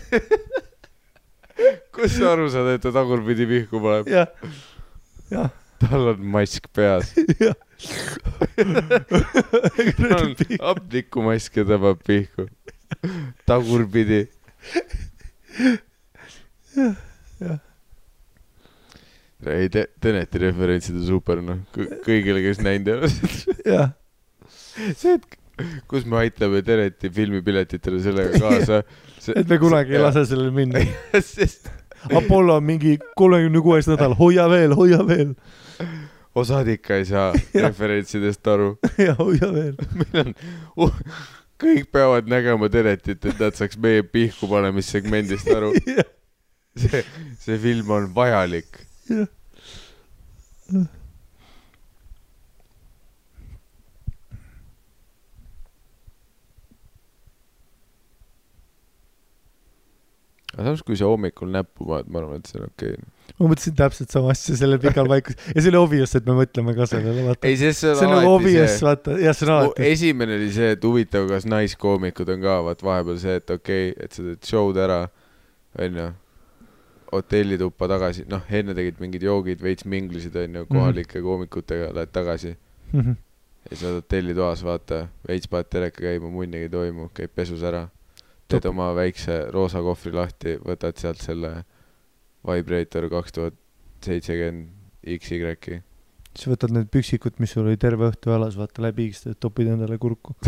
[1.95, 4.11] kust sa aru saad, et ta tagurpidi pihku paneb?
[4.11, 4.31] jah,
[5.31, 5.51] jah,
[5.83, 7.15] tal on mask peas,
[7.81, 8.19] jah.
[9.97, 12.47] tal on hapnikumask ja ta paneb pihku.
[13.47, 14.27] tagurpidi.
[19.47, 19.69] ei,
[20.01, 21.63] Teneti referentsid on super, noh,
[22.05, 23.13] kõigile, kes näinud ei ole.
[23.75, 23.93] jah,
[24.93, 25.25] see, et
[25.91, 28.83] kus me aitame Teneti filmipiletitele sellega kaasa.
[29.35, 30.85] et me kunagi ei lase sellel minna.
[31.35, 31.71] sest
[32.17, 35.35] Apollo on mingi kolmekümne kuues nädal, hoia veel, hoia veel
[36.41, 37.33] osad ikka ei saa
[37.67, 38.73] referentsidest aru.
[39.07, 39.77] ja hoia veel.
[40.01, 40.35] meil on
[40.87, 41.01] uh,,
[41.61, 45.75] kõik peavad nägema Tenetit, et nad saaks meie pihku panemissegmendist aru.
[46.81, 47.05] see,
[47.43, 48.87] see film on vajalik.
[60.51, 63.20] aga samas, kui sa hommikul näppu paned, ma arvan, et see on okei okay..
[63.41, 66.77] Ma mõtlesin täpselt sama asja selle pikal vaikus ja see oli obvious, et me mõtleme
[66.77, 67.53] ka sellele, vaata.
[67.57, 69.91] see on, nagu obvious, vaata, jah, see on alati.
[69.91, 74.07] esimene oli see, et huvitav, kas naiskoomikud on ka, vaat vahepeal see, et okei okay,,
[74.07, 75.03] et sa teed show'd ära,
[75.81, 76.09] onju,
[77.11, 82.55] hotellituppa tagasi, noh, enne tegid mingid joogid, veits minglisid, onju, kohalike koomikutega, lähed tagasi
[82.93, 83.11] Mhm.
[83.71, 87.89] ja siis oled hotellitoas, vaata, veits paned teleka käima, munnigi ei toimu, käid pesus ära,
[88.49, 88.71] teed Top.
[88.75, 91.53] oma väikse roosa kohvri lahti, võtad sealt selle
[92.47, 93.57] Vibrator kaks tuhat
[94.05, 94.71] seitsekümmend
[95.05, 95.81] XY-i.
[96.35, 99.99] siis võtad need püksikud, mis sul oli terve õhtu jalas, vaata läbi higistad, topid endale
[100.01, 100.37] kurku.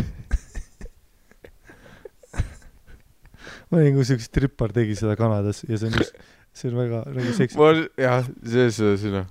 [3.69, 6.14] ma olin, kui üks strippar tegi seda Kanadas ja see on just,
[6.56, 7.60] see on väga nagu seksi.
[7.60, 9.28] ma, jah, selles suhtes, noh,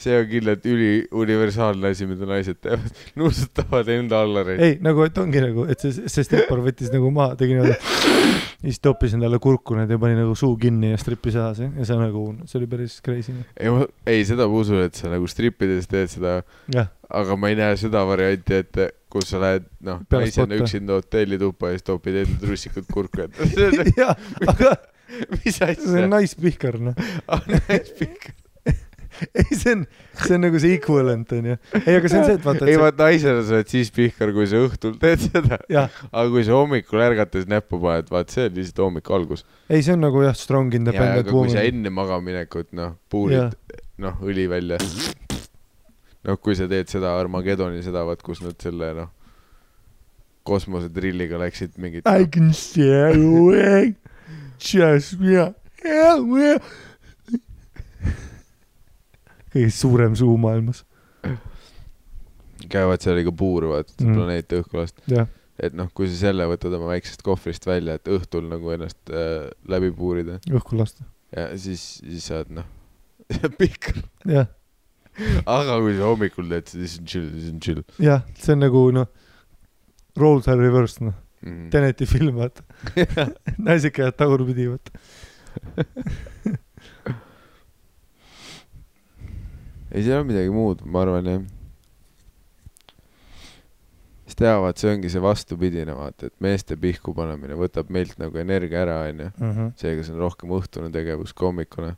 [0.00, 4.62] see on kindlalt üliuniversaalne asi, mida naised teevad, nuusutavad enda allareid.
[4.64, 7.76] ei, nagu, et ongi nagu, et see, see strippar võttis nagu maha, tegi niimoodi,
[8.64, 11.88] ja siis toppis endale kurku need ja pani nagu suu kinni ja strippis edasi ja
[11.88, 13.36] see nagu, see oli päris crazy.
[13.58, 16.38] ei, ma, ei, seda ma usun, et sa nagu strippides teed seda,
[17.14, 18.84] aga ma ei näe seda varianti, et
[19.14, 23.46] kus sa lähed, noh, naisena üksinda hotellituppa ja siis topid enda trussikud kurku ette.
[23.76, 24.16] see jah,
[24.48, 24.74] aga
[25.36, 26.08] mis see asja on?
[26.16, 26.96] naispihkar, noh.
[27.28, 28.32] naispihk.
[29.40, 29.84] ei, see on,
[30.20, 31.56] see on nagu see equivalent onju.
[31.80, 34.32] ei, aga see on see, et vaata, ei, et vaat naisena sa oled siis pihkar,
[34.36, 35.58] kui sa õhtul teed seda.
[35.64, 39.44] see, aga kui sa hommikul ärgates näppu paned, vaat see on lihtsalt hommiku algus.
[39.68, 41.72] ei, see on nagu jah, strong independent aga kui sa woman.
[41.72, 43.58] enne magaminekut, noh, puurid,
[44.02, 44.80] noh, õli välja.
[46.24, 49.12] noh, kui sa teed seda Armagedoni, seda vaat, kus nad selle, noh,
[50.44, 53.94] kosmosedrilliga läksid mingit I can stay away
[54.58, 55.52] just me.
[59.54, 60.82] Kõige suurem suu maailmas,
[62.70, 64.14] käivad seal ikka puurivad mm.
[64.16, 65.26] Planeeti õhku lasta.
[65.60, 69.48] et noh, kui sa selle võtad oma väiksest kohvrist välja, et õhtul nagu ennast äh,
[69.70, 72.70] läbi puurida õhku lasta, ja siis, siis sa oled noh,
[73.60, 74.02] pihkar.
[74.28, 74.50] jah,
[75.46, 78.88] aga kui sa hommikul teed, siis on chill, siis on chill jah, see on nagu
[78.96, 79.10] noh,
[80.20, 81.70] roles are reversed noh, mm..
[81.74, 82.66] Teneti film vaata,
[83.66, 85.02] naised käivad tagurpidi vaata.
[89.94, 91.44] ei, seal on midagi muud, ma arvan jah.
[94.24, 98.82] siis teavad, see ongi see vastupidine, vaata, et meeste pihku panemine võtab meilt nagu energia
[98.82, 99.30] ära, onju.
[99.80, 101.94] seega see on rohkem õhtune tegevus kui hommikune.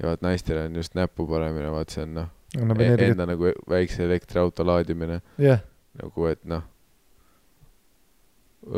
[0.00, 3.52] Ja vaat naistele on just näppu panemine, vaat see on noh, annab enda energiat, nagu
[3.68, 5.20] väikse elektriauto laadimine.
[5.42, 5.60] Jah,
[6.00, 6.64] nagu, et noh,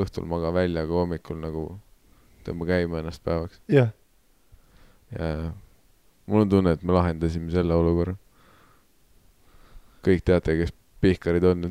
[0.02, 1.66] õhtul maga välja, aga hommikul nagu
[2.46, 3.60] tõmba käima ennast päevaks.
[3.70, 3.92] Jah,
[5.14, 5.52] ja.
[6.26, 8.16] Mul on tunne, et me lahendasime selle olukorra.
[10.04, 11.70] Kõik teate, kes pihkarid on,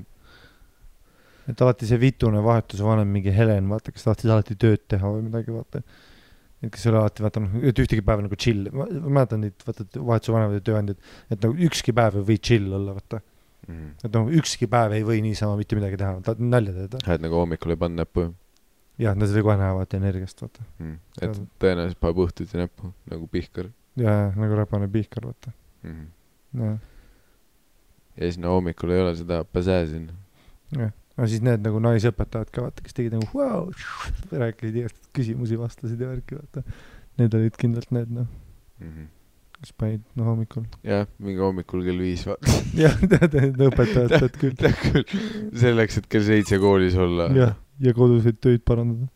[1.50, 5.26] et alati see vitune vahetuse vanem, mingi Helen, vaata, kes tahtis alati tööd teha või
[5.28, 5.82] midagi, vaata.
[6.62, 9.88] et kes oli alati, vaata noh, et ühtegi päeva nagu chill, ma mäletan neid, vaata,
[9.98, 11.02] vahetuse vanemad ja tööandjad,
[11.34, 13.22] et nagu ükski päev ei või chill olla, vaata.
[13.68, 13.90] mm..
[14.06, 17.18] et noh, ükski päev ei või niisama mitte midagi teha, tahad nalja teha.
[17.18, 18.30] et nagu hommikul ei pannud näppu
[19.02, 20.64] jah, nad kohe näevad energiast, vaata.
[20.80, 23.72] mm., et tõenäoliselt paneb õhtuti näppu nagu pihkar.
[24.00, 25.54] jaa, nagu räpane pihkar, vaata.
[25.88, 26.08] Mhm.
[26.62, 26.80] jah,
[28.18, 30.10] ja siis no hommikul ei ole seda päsää siin.
[30.78, 30.92] jah.
[31.18, 33.72] aga siis need nagu naisõpetajad ka vaata, kes tegid nagu vau,
[34.32, 36.64] rääkisid igast küsimusi, vastasid ja värki, vaata.
[37.20, 38.30] Need olid kindlalt need noh,
[39.62, 40.66] kes panid noh hommikul.
[40.88, 42.60] jah, mingi hommikul kell viis vaata.
[42.84, 44.60] jah, tead, need õpetajad tead küll.
[44.60, 45.18] tead küll,
[45.64, 47.30] selleks, et kell seitse koolis olla.
[47.38, 49.10] jah, ja koduseid töid parandada.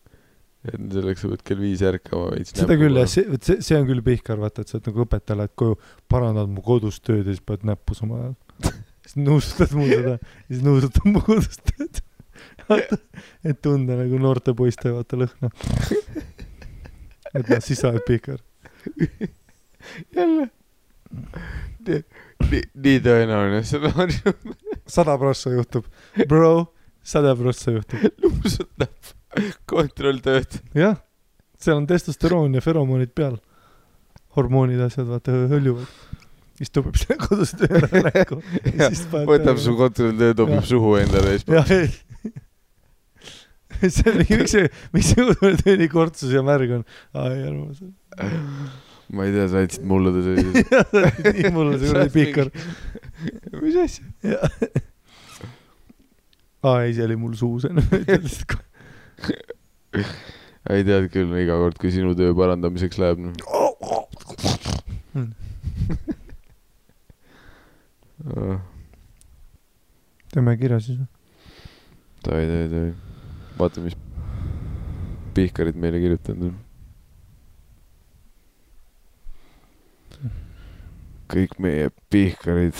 [0.66, 2.54] selleks sa pead kell viis ärkama veits.
[2.58, 5.06] seda küll jah, see, vot see, see on küll pihkar, vaata, et sa oled nagu
[5.06, 5.80] õpetaja, lähed koju,
[6.12, 8.36] parandad mu kodus tööd ja siis paned näppu samal ajal.
[9.06, 10.18] Siis nuusutad mul seda
[10.50, 12.02] siis nuusutad mu kodus tööd.
[12.70, 12.98] vaata,
[13.46, 15.52] et tunda nagu noorte poiste vaata lõhna.
[17.36, 18.42] et noh, siis sa oled pihkar.
[20.16, 20.50] jälle.
[21.86, 22.02] nii,
[22.50, 24.56] nii, nii tõenäoline stsenaarium.
[24.98, 25.88] sada prossa juhtub.
[26.28, 26.74] Bro,
[27.06, 28.08] sada prossa juhtub.
[28.24, 29.14] nuusutab,
[29.70, 30.62] kontrolltööd.
[30.78, 30.98] jah,
[31.62, 33.38] seal on testosteroon ja feromoonid peal.
[34.36, 36.15] hormoonid, asjad, vaata, hõljuvad.
[36.60, 38.40] Siis tupib selle kodus tööle näkku.
[39.28, 40.66] võtab su kontrolltöö, toob Jah.
[40.70, 41.88] suhu endale ja siis jah, ei.
[43.96, 46.84] see on mingi, miks see, miks see õudne nii kortsus ja märg on?
[47.20, 47.92] arva seda.
[49.16, 50.64] ma ei tea, sa andsid mulle ta sellise.
[51.40, 52.48] nii mulle see kuradi pihkar.
[53.60, 54.04] mis asja?
[56.66, 57.84] aa, ei, see oli mul suus enne.
[60.72, 63.34] ei tead küll, iga kord, kui sinu töö parandamiseks läheb, noh.
[70.34, 71.00] Teeme kirja siis.
[72.24, 72.94] tohi, tohi, tohi.
[73.60, 73.98] vaata, mis
[75.36, 76.56] pihkarid meile kirjutanud on.
[81.32, 82.78] kõik meie pihkarid.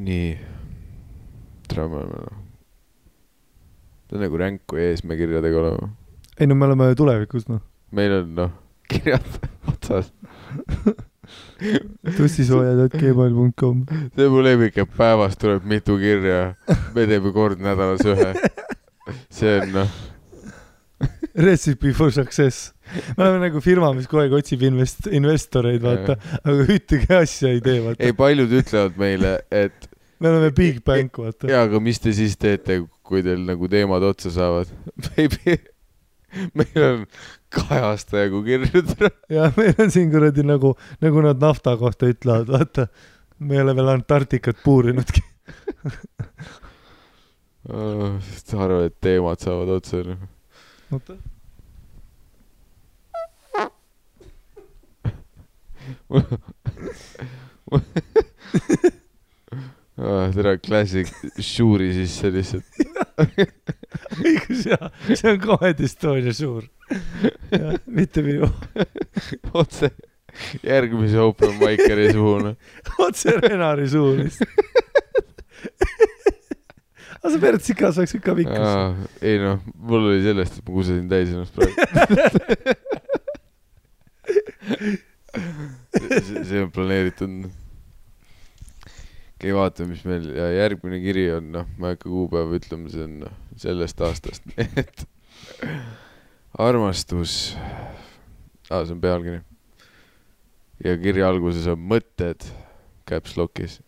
[0.00, 0.30] nii.
[1.76, 2.40] noh.
[4.08, 5.92] ta on nagu ränku eesmäekirjadega olema.
[6.40, 7.62] ei no me oleme ju tulevikus noh.
[7.92, 8.58] meil on noh,
[8.90, 9.30] kirjad
[9.74, 10.10] otsas.
[12.16, 16.54] tussisoojad.gmail.com see on mu lemmik, et päevas tuleb mitu kirja.
[16.94, 18.30] me teeme kord nädalas ühe.
[19.32, 19.98] see on noh,
[21.34, 22.72] Recipe for success.
[23.16, 27.62] me oleme nagu firma, mis kogu aeg otsib invest-, investoreid, vaata, aga ühtegi asja ei
[27.64, 28.16] tee, vaata ei.
[28.16, 29.86] paljud ütlevad meile, et
[30.20, 31.50] me oleme big bank, vaata.
[31.52, 34.72] jaa, aga mis te siis teete, kui teil nagu teemad otsa saavad?
[36.58, 37.06] meil on
[37.54, 39.10] kahe aasta jagu kirju täna.
[39.32, 42.86] ja meil on siin kuradi nagu, nagu nad nafta kohta ütlevad, vaata.
[43.38, 45.22] me ei ole veel Antarktikat puurinudki.
[47.70, 50.04] arvan, et teemad saavad otsa.
[50.06, 50.18] noh.
[50.92, 51.18] oota.
[60.00, 61.10] Ah, tere, klassik,
[61.44, 62.64] Shuuri sisse lihtsalt.
[64.24, 66.64] õigus jaa, see on Comedy Estonia suur.
[67.86, 68.50] Mitte minu,
[69.62, 69.94] otse
[70.62, 72.54] järgmise open miceri suhu, noh.
[72.98, 74.50] otse Renari suu lihtsalt.
[77.20, 78.70] aga sa Perts ikka saaks ikka pikkus.
[79.22, 81.74] ei noh, mul oli sellest, et ma kusesin täis ennast praegu.
[86.26, 87.32] see see on planeeritud.
[89.36, 93.04] okei, vaatame, mis meil ja järgmine kiri on, noh, ma ei hakka kuupäeva ütlema, see
[93.06, 94.96] on noh, sellest aastast, et
[96.58, 97.54] armastus
[98.70, 99.40] ah,, see on pealkiri.
[100.84, 102.46] ja kirja alguses on mõtted
[103.08, 103.78] caps lock'is.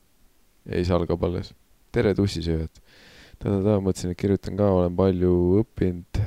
[0.66, 1.52] ja siis algab alles.
[1.92, 2.72] tere, tussisööjad.
[3.38, 6.22] ta-ta-ta, mõtlesin, et kirjutan ka, olen palju õppinud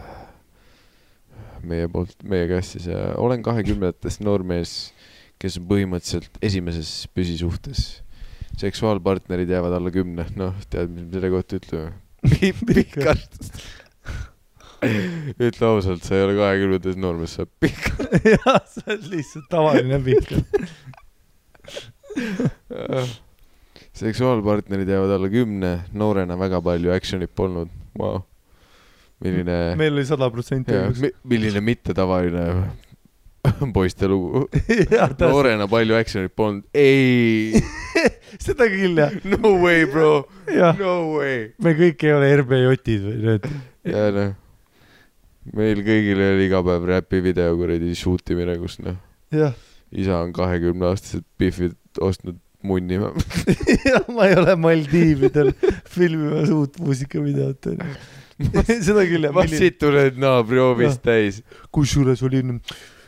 [1.65, 4.75] meie poolt, meie käest siis ja olen kahekümnendates noormees,
[5.41, 8.01] kes on põhimõtteliselt esimeses püsisuhtes.
[8.59, 11.95] seksuaalpartnerid jäävad alla kümne, noh, tead, mis me selle kohta ütleme?
[12.69, 13.41] pikalt.
[15.49, 17.83] Ütle ausalt, sa ei ole kahekümnendates noormees, sa oled pikk.
[18.35, 20.43] jah, see on lihtsalt tavaline pikkus.
[23.95, 28.19] seksuaalpartnerid jäävad alla kümne, noorena väga palju action'it polnud wow..
[29.23, 31.15] milline, meil oli sada protsenti õigus.
[31.23, 32.45] milline mittetavaline
[33.77, 34.45] poiste lugu.
[35.19, 37.61] noorena palju action'it polnud, ei,
[38.45, 40.25] seda küll jah, no way bro,
[40.79, 41.53] no way.
[41.63, 43.47] me kõik ei ole RB-jotid või need.
[43.87, 44.35] ja noh,
[45.53, 48.97] meil kõigil oli iga päev räpi video kuradi shoot imine, kus noh,
[49.33, 49.53] jah,
[49.93, 52.97] isa on kahekümne aastased Biffid ostnud munni.
[53.89, 55.53] jah, ma ei ole Maldiividel
[55.91, 57.95] filmimas uut muusikavideot onju.
[58.87, 61.39] seda küll jah, ma situn need naabrihoovist täis.
[61.75, 62.57] kusjuures olin,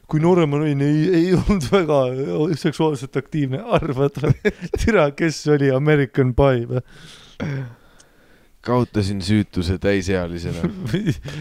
[0.07, 2.03] kui noorem olin, ei, ei olnud väga
[2.59, 4.21] seksuaalselt aktiivne, arvad
[4.81, 6.85] türa, kes oli American Pie või?
[8.67, 10.67] Kaotasin süütuse täisealisena,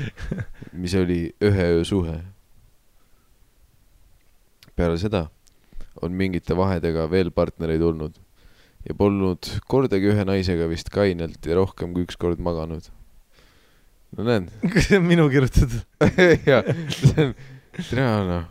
[0.82, 2.20] mis oli ühe öö suhe.
[4.77, 5.27] peale seda
[6.05, 8.19] on mingite vahedega veel partnereid olnud
[8.86, 12.85] ja polnud kordagi ühe naisega vist kainelt ja rohkem kui üks kord maganud.
[14.16, 14.51] no näed,
[14.85, 15.82] see on minu kirjutatud?
[16.51, 16.62] jaa,
[16.93, 17.32] see on,
[17.78, 18.44] tere noh.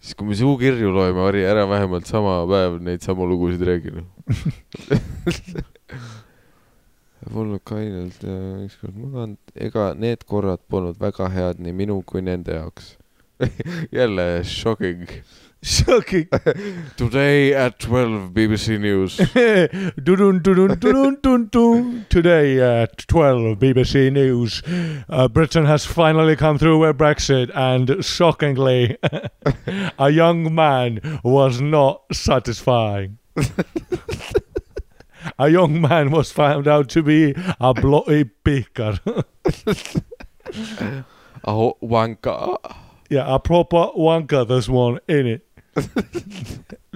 [0.00, 3.94] siis kui me suu kirju loeme, Harri, ära vähemalt sama päev neid samu lugusid räägi
[4.00, 4.08] noh.
[7.26, 12.54] Polnud kainelt ja ükskord maganud, ega need korrad polnud väga head nii minu kui nende
[12.54, 12.96] jaoks.
[13.98, 15.06] jälle shocking.
[15.62, 16.28] Shocking.
[16.96, 19.16] Today at twelve BBC News.
[20.04, 20.78] Dun, dun,
[21.22, 22.06] dun, dun.
[22.08, 24.62] Today at 12 BBC News,
[25.08, 28.96] uh, Britain has finally come through with Brexit, and shockingly,
[29.98, 33.18] a young man was not satisfying.
[35.38, 38.98] A young man was found out to be a bloody picker.
[41.44, 42.56] Aho, wanka.
[43.08, 45.44] yeah, a proper wanker, this one, in it.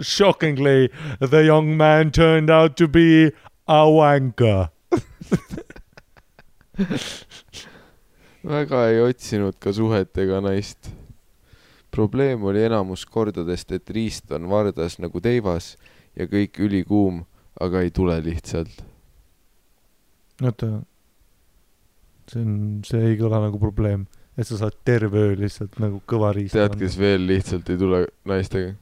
[0.00, 0.90] Shockingly,
[1.20, 3.26] the young man turned out to be
[3.68, 4.70] a wanker.
[8.42, 10.90] väga ei otsinud ka suhet ega naist.
[11.92, 15.76] probleem oli enamus kordadest, et riist on vardas nagu teivas
[16.16, 17.22] ja kõik ülikuum,
[17.62, 18.82] aga ei tule lihtsalt.
[20.42, 20.70] oota,
[22.30, 22.56] see on,
[22.86, 24.06] see ei kõla nagu probleem,
[24.36, 26.56] et sa saad terve öö lihtsalt nagu kõva riist.
[26.56, 28.74] tead, kes veel lihtsalt ei tule naistega?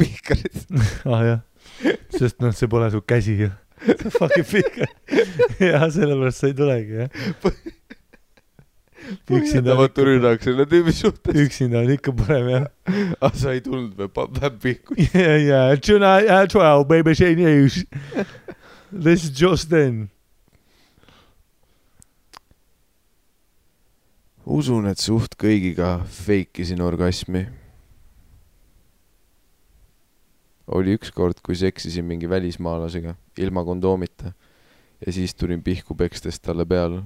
[0.00, 0.64] pihkarid.
[1.06, 1.44] ah jah,
[2.14, 3.52] sest noh, see pole su käsi ju.
[4.16, 4.90] Fucking pihkar.
[5.72, 7.24] jah, sellepärast sa ei tulegi jah.
[9.04, 11.36] Üksinda on põhjendamatu ikka, rünnak selle tüübi suhtes.
[11.44, 12.66] üksinda on ikka parem jah.
[13.24, 14.08] ah, sa ei tulnud või?
[14.08, 14.96] paneb pihku.
[15.14, 17.84] yeah, yeah, tonight at twelve, BBC News.
[18.90, 20.08] This is just in.
[24.44, 27.46] usun, et suht kõigiga fake isin orgasmi.
[30.64, 34.30] oli ükskord, kui seksisin mingi välismaalasega ilma kondoomita
[35.06, 37.02] ja siis tulin pihku pekstes talle peale.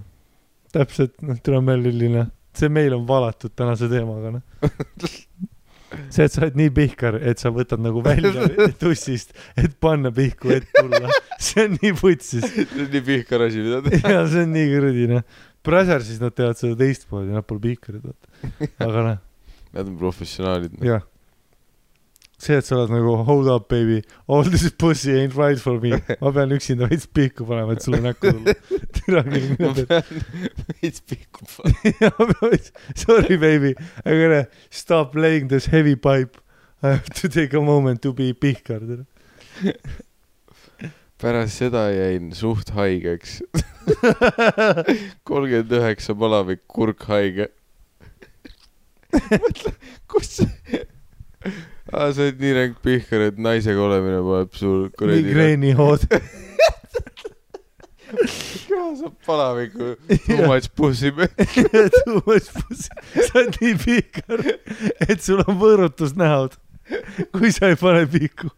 [0.78, 1.38] täpselt, noh,
[1.82, 2.26] Lillina,
[2.56, 4.42] see meil on valatud tänase teemaga, noh.
[6.12, 8.48] see, et sa oled nii pihkar, et sa võtad nagu välja
[8.82, 12.44] tussist, et panna pihku, et tulla, see on nii putsis.
[12.48, 14.16] see on nii pihkar asi, mida teha.
[14.16, 15.44] ja see on nii kuradi, noh.
[15.68, 18.68] Brother siis nad teevad seda teistmoodi, nad pole pihkarid, vaata.
[18.86, 19.24] aga noh,
[19.76, 20.78] Nad on professionaalid.
[20.80, 21.02] jah.
[22.38, 25.90] see, et sa oled nagu hold up baby, all this pussy ain't right for me,
[26.22, 28.54] ma pean üksinda veits pihku panema, et sulle näkku tulla.
[28.98, 30.04] türa küll, mina pean
[30.78, 32.52] veits pihku panema.
[33.02, 33.74] Sorry, baby.
[34.04, 36.38] I'm gonna stop playing this heavy pipe.
[36.82, 38.86] I have to take a moment to be pihkar.
[41.18, 43.40] pärast seda jäin suht haigeks.
[45.26, 47.48] kolmkümmend üheksa palavik, kurk haige.
[49.08, 49.72] mõtle,
[50.06, 50.84] kus see
[51.92, 55.24] aa, sa oled nii ränk pihkar, et naisega olemine paneb sul kuradi.
[55.24, 56.06] migreenihood.
[58.98, 59.94] saab palavikku,
[60.26, 61.12] too much pussy.
[61.12, 62.90] Too much pussy.
[63.14, 64.44] sa oled nii pihkar,
[65.08, 66.58] et sul on võõrutusnäod,
[67.36, 68.52] kui sa ei pane pihku.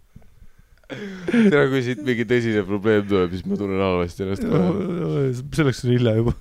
[0.90, 5.30] tere, kui siit mingi tõsine probleem tuleb, siis ma tunnen halvasti ennast kohe.
[5.54, 6.34] selleks on hilja juba.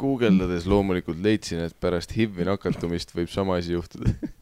[0.00, 4.14] guugeldades loomulikult leidsin, et pärast HIV-i nakatumist võib sama asi juhtuda.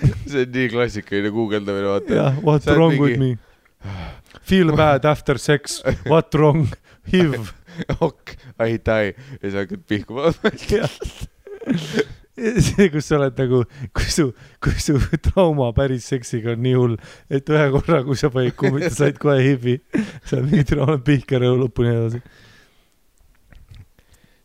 [0.30, 2.14] see on nii klassikaline guugeldamine, vaata.
[2.20, 3.96] jah, what Sa oled wrong with mingi- me?
[4.50, 6.66] Feel bad after sex, what wrong?
[7.10, 7.52] HIV.
[8.06, 10.50] ok, I die ja siis hakkad pihku vaatama.
[12.40, 13.62] see, kus sa oled nagu,
[13.96, 14.26] kui su,
[14.64, 14.96] kui su
[15.26, 16.94] trauma päris seksiga on nii hull,
[17.32, 19.78] et ühe korra, kui sa panid kummita, said kohe HIV-i.
[20.24, 22.22] sa oled mingi türa, olen pihkar elu lõpuni edasi.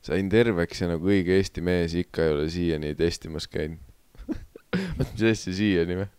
[0.06, 3.80] sain terveks ja nagu õige Eesti mees ikka ei ole siiani testimas käinud.
[4.97, 6.10] mis asja siiani või?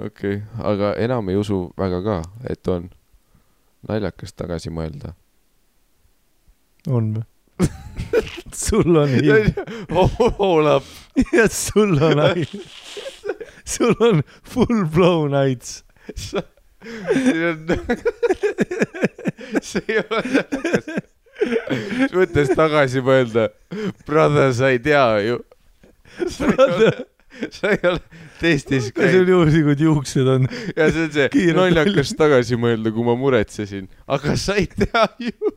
[0.00, 0.42] okei okay.,
[0.72, 2.88] aga enam ei usu väga ka, et on
[3.88, 5.14] naljakas tagasi mõelda.
[6.88, 7.28] on või?
[8.64, 9.54] sul on HIV.
[10.38, 10.84] Hold up.
[11.32, 12.66] ja sul on HIV.
[13.64, 15.84] sul on full blown AIDS.
[19.62, 21.10] see ei ole naljakas.
[22.12, 23.48] mõttes tagasi mõelda,
[24.06, 25.40] brother, sa ei tea ju.
[27.56, 28.00] sa ei ole,
[28.40, 30.48] testis käinud juhuslikud juuksed on.
[30.76, 35.52] ja see on see naljakas tagasi mõelda, kui ma muretsesin, aga sa ei tea ju.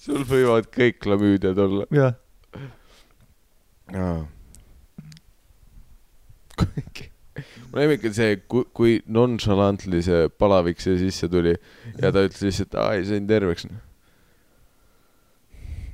[0.00, 1.88] sul võivad kõik klamüüdiad olla.
[1.94, 2.14] jah.
[7.70, 11.54] mu lemmik on see, kui, kui nonchalantly see palavik siia sisse tuli
[12.00, 13.66] ja ta ütles lihtsalt, aa ei sain terveks.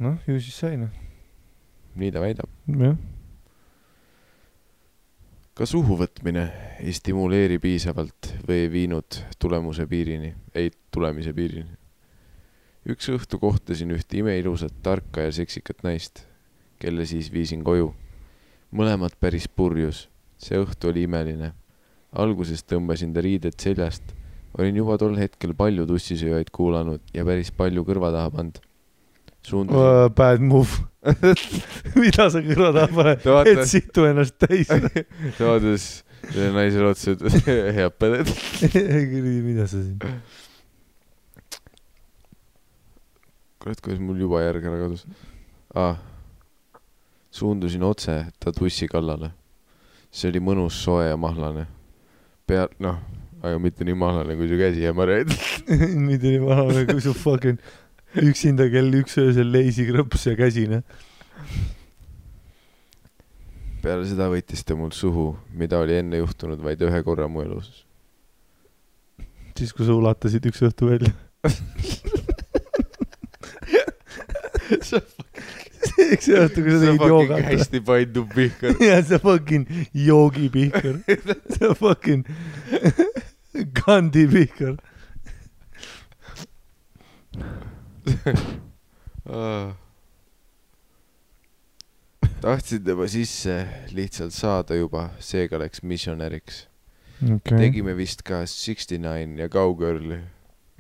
[0.03, 0.93] noh, ju siis sai noh.
[1.99, 2.53] nii ta väidab.
[2.69, 2.97] jah,
[5.59, 6.47] kas uhu võtmine
[6.81, 11.77] ei stimuleeri piisavalt või ei viinud tulemuse piirini, ei tulemise piirini?
[12.89, 16.25] üks õhtu kohtasin ühte imeilusat, tarka ja seksikat naist,
[16.83, 17.93] kelle siis viisin koju.
[18.73, 20.09] mõlemad päris purjus,
[20.39, 21.53] see õhtu oli imeline.
[22.13, 24.03] alguses tõmbasin ta riided seljast,
[24.59, 28.59] olin juba tol hetkel palju tussisööjaid kuulanud ja päris palju kõrva taha pannud.
[29.43, 30.92] suundusin, bad move.
[31.99, 34.71] mida sa kõrva taha Ta paned, et situ ennast täis.
[35.39, 35.87] ta vaatas
[36.31, 37.39] naisele otsa, ütles
[37.77, 38.31] head peded.
[38.63, 39.99] kuradi, mida sa siin.
[43.63, 45.05] kurat, kuidas mul juba järg ära kadus
[45.79, 45.99] ah..
[47.31, 49.33] suundusin otse ta tussi kallale.
[50.11, 51.67] see oli mõnus, soe ja mahlane.
[52.47, 53.03] pea, noh,
[53.43, 55.35] aga mitte nii mahlane kui su käsi ja marjad.
[55.99, 57.59] mitte nii vana kui su fucking
[58.21, 60.83] üksinda kell üks öösel leisi krõps ja käsine.
[63.83, 67.87] peale seda võttis ta mul suhu, mida oli enne juhtunud vaid ühe korra mu elus.
[69.59, 71.13] siis, kui sa ulatasid üks õhtu välja.
[76.13, 77.45] eks see õhtu, kui sa tegid joogat.
[77.49, 78.77] hästi painduv pihkar.
[78.91, 79.65] ja see fucking
[79.97, 81.01] joogipihkar.
[81.57, 82.29] see fucking
[83.83, 84.77] Gandhi pihkar.
[92.43, 96.69] tahtsin tema sisse lihtsalt saada juba, seega läks missionäriks.
[97.23, 97.59] okei.
[97.59, 100.19] tegime vist ka Sixty Nine ja Cowgirli.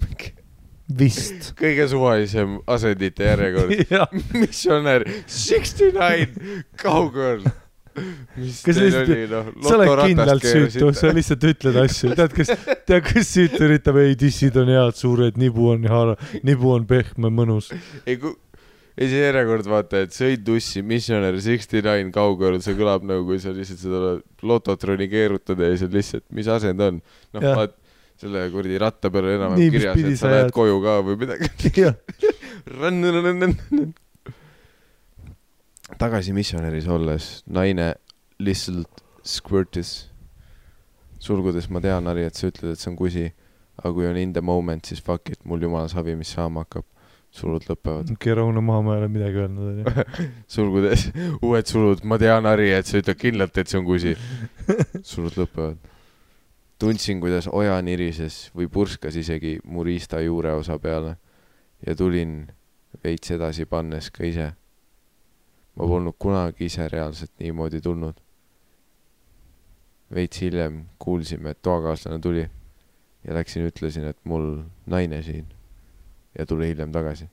[0.98, 1.52] vist.
[1.58, 3.70] kõige suvalisem asendite järjekord.
[4.42, 7.46] missionär, Sixty Nine, Cowgirl.
[7.92, 12.52] Kas lihtsalt- noh, sa oled kindlalt süütu, sa lihtsalt ütled asju, tead, kas,
[12.88, 16.16] tead, kas süütu üritab, ei dissid on head, suured, nibu on haara,
[16.46, 17.68] nibu on pehme, mõnus.
[18.06, 18.32] ei, kui,
[18.96, 23.40] ei see järjekord, vaata, et sõid tussi, missionär, Sixty Nine, Cowgirl, see kõlab nagu, kui
[23.42, 24.16] sa lihtsalt seda
[24.46, 27.00] lototroni keerutad ja siis lihtsalt, mis asend on.
[27.36, 27.76] noh, vaat
[28.22, 30.52] selle kuradi ratta peal enam-vähem kirjas, et sa lähed jääd.
[30.54, 31.48] koju ka või midagi.
[35.98, 37.94] tagasi missionäris olles naine
[38.38, 40.10] lihtsalt squirtis.
[41.22, 43.28] sulgudes ma tean, Harri, et sa ütled, et see on kusi,
[43.78, 46.88] aga kui on in the moment, siis fuck it, mul jumala savi, mis saama hakkab.
[47.32, 48.10] sulud lõpevad.
[48.12, 50.24] okei, rahune maha, ma ei ole midagi öelnud, onju.
[50.54, 51.06] sulgudes
[51.40, 54.16] uued sulud, ma tean, Harri, et sa ütled kindlalt, et see on kusi.
[55.12, 55.78] sulud lõpevad.
[56.82, 61.14] tundsin, kuidas oja nirises või purskas isegi mu riista juureosa peale
[61.86, 62.40] ja tulin
[63.04, 64.50] veits edasi pannes ka ise.
[65.76, 68.14] Ma polnud kunagi ise reaalselt niimoodi tulnud.
[70.14, 72.50] veits hiljem kuulsime, et toakaaslane tuli
[73.24, 75.46] ja läksin, ütlesin, et mul naine siin
[76.38, 77.26] ja tuli hiljem tagasi.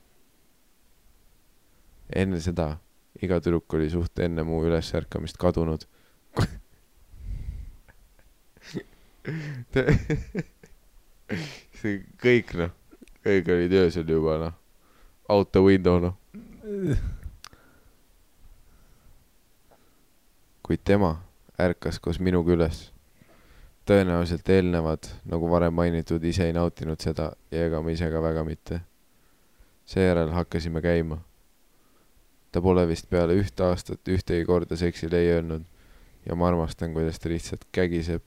[2.16, 2.76] enne seda
[3.22, 5.84] iga tüdruk oli suht enne mu ülesärkamist kadunud.
[11.80, 11.94] see
[12.24, 12.72] kõik noh,
[13.24, 14.54] kõik olid öösel juba noh,
[15.28, 16.16] out the window noh.
[20.70, 21.16] kuid tema
[21.58, 22.92] ärkas koos minuga üles.
[23.90, 28.44] tõenäoliselt eelnevad, nagu varem mainitud, ise ei nautinud seda ja ega ma ise ka väga
[28.46, 28.78] mitte.
[29.84, 31.18] seejärel hakkasime käima.
[32.52, 35.66] ta pole vist peale ühte aastat ühtegi korda seksile ei öelnud
[36.26, 38.22] ja ma armastan, kuidas ta lihtsalt kägiseb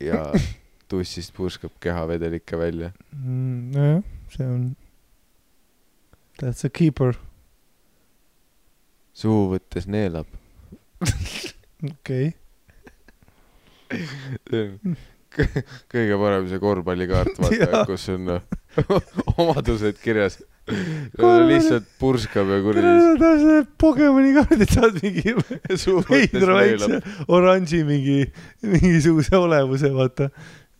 [0.00, 0.26] ja
[0.90, 2.90] tussist purskab kehavedelikke välja.
[3.14, 4.76] Mm, nojah, see on,
[6.42, 7.14] that's a keeper,
[9.16, 10.28] suhu võttes neelab.
[11.90, 12.32] okei.
[15.90, 18.42] kõige parem see korvpallikaart, vaata kus on noh,
[19.36, 20.40] omadused kirjas.
[21.50, 25.34] lihtsalt purskab ja kuradi Pokemoni kaardid, saad mingi
[25.80, 28.20] suu võttes veidra väikse oranži mingi,
[28.62, 30.30] mingisuguse olevuse, vaata.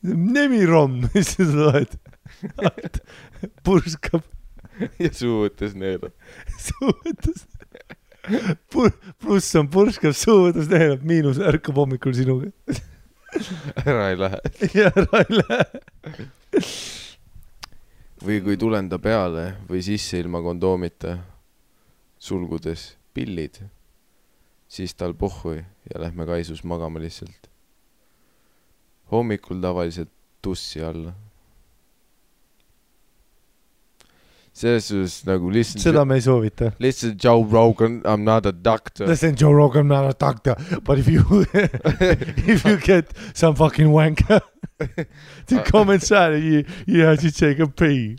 [0.06, 1.96] Nemirom, mis sa loed.
[3.66, 4.22] purskab
[5.02, 6.14] ja suu võttes neelab.
[6.68, 7.44] suutus.
[9.20, 12.50] Pluss on purskab, suutus neelab, miinus ärkab hommikul sinuga.
[13.86, 14.40] ära ei lähe.
[14.84, 16.64] ära ei lähe.
[18.20, 21.16] või kui tulen ta peale või sisse ilma kondoomita,
[22.20, 23.62] sulgudes pillid,
[24.68, 27.48] siis tal pohhui ja lähme kaisus magama lihtsalt.
[29.10, 31.14] hommikul tavaliselt tussi alla.
[34.60, 36.70] Selles suhtes nagu lihtsalt seda me ei soovita.
[36.82, 39.08] lihtsalt Joe Rogan, I m not a doctor.
[39.08, 41.24] Listen, Joe Rogan, I m not a doctor, but if you
[42.54, 44.40] if you get some fucking wanker
[45.48, 48.16] to come inside you, you have to take a pee.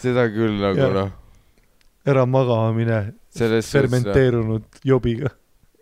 [0.00, 1.10] seda küll nagu noh,
[2.04, 3.00] ära magama mine,
[3.32, 5.32] fermenteerunud jobiga.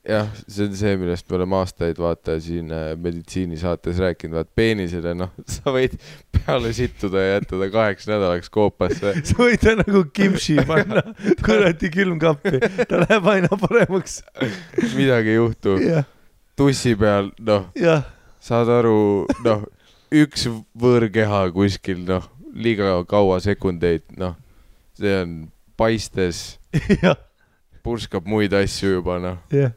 [0.08, 5.14] jah, see on see, millest me oleme aastaid vaata siin äh, meditsiinisaates rääkinud, vaat peenisele
[5.14, 5.94] noh, sa võid
[6.34, 9.14] peale sittuda ja jätta ta kaheks nädalaks koopasse.
[9.28, 11.04] sa võid ta nagu kimchi panna
[11.46, 12.58] kuradi külmkappi,
[12.88, 14.20] ta läheb aina paremaks.
[14.96, 15.76] midagi ei juhtu.
[16.58, 17.70] tussi peal, noh,
[18.42, 19.66] saad aru, noh,
[20.12, 20.48] üks
[20.78, 24.34] võõrkeha kuskil, noh, liiga kaua sekundeid, noh,
[24.98, 25.38] see on
[25.78, 26.58] paistes,
[27.86, 29.70] purskab muid asju juba, noh, jah.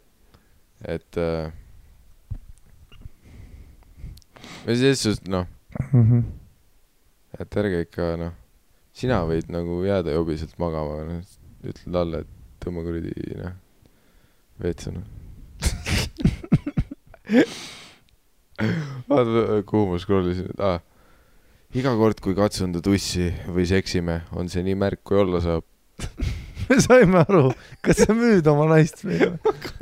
[0.88, 1.52] Et äh,.
[4.66, 5.46] või selles suhtes, noh,
[5.92, 6.24] Mhm.
[7.40, 8.34] et ärge ikka, noh,
[8.96, 11.22] sina võid nagu jääda jobiselt magama, noh,
[11.66, 12.28] ütle talle, et
[12.64, 13.54] tõmba kuradi, noh,
[14.62, 15.04] veetsa, noh.
[19.10, 20.80] vaata, kuhu ma scroll isin, et aa,
[21.76, 25.66] iga kord, kui katsun ta tussi või seksime, on see nii märk, kui olla saab.
[26.70, 27.50] me saime aru,
[27.86, 29.36] kas sa müüd oma naist meile?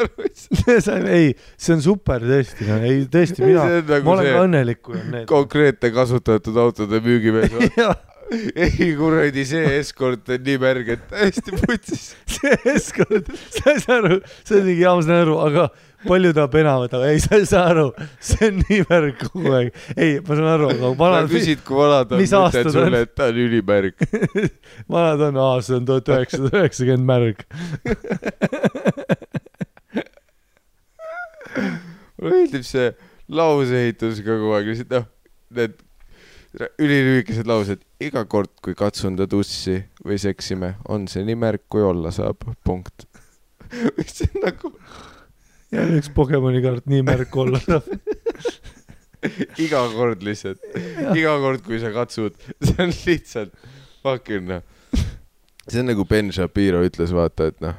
[0.67, 4.81] me saime, ei, see on super tõesti, ei tõesti, mina, on ma nagu olen õnnelik,
[4.85, 5.27] kui on need.
[5.29, 7.53] konkreetne kasutatud autode müügimees.
[8.65, 12.13] ei kuradi, see eskort on nii märg, et täiesti putsis.
[12.37, 15.67] see eskord, sa ei saa aru, see on mingi jaa, ma saan aru, aga
[16.07, 17.87] palju ta pena võtab, ei, sa ei saa aru,
[18.23, 19.69] see on nii märg kogu aeg.
[19.95, 22.71] ei, ma saan aru, aga vanad, küsid, kui vana ta on, on?
[22.77, 23.95] sulle, et ta on ülimärg.
[24.97, 27.37] vanad on, aa, see on tuhat üheksasada üheksakümmend märg.
[32.23, 32.91] mulle meeldib see
[33.33, 35.05] lauseehitus kogu aeg, lihtsalt noh,
[35.57, 35.75] need
[36.81, 37.81] ülilühikesed laused.
[38.03, 42.43] iga kord, kui katsun ta tussi või seksime, on see nii märk, kui olla saab,
[42.65, 43.07] punkt.
[43.97, 44.73] mis on nagu
[45.73, 47.87] jälle üks Pokemoni kaart, nii märk olla saab.
[49.61, 50.59] iga kord lihtsalt,
[51.15, 53.55] iga kord, kui sa katsud, see on lihtsalt
[54.03, 54.61] fucking noh.
[55.67, 57.77] see on nagu Ben Shapiro ütles, vaata, et noh,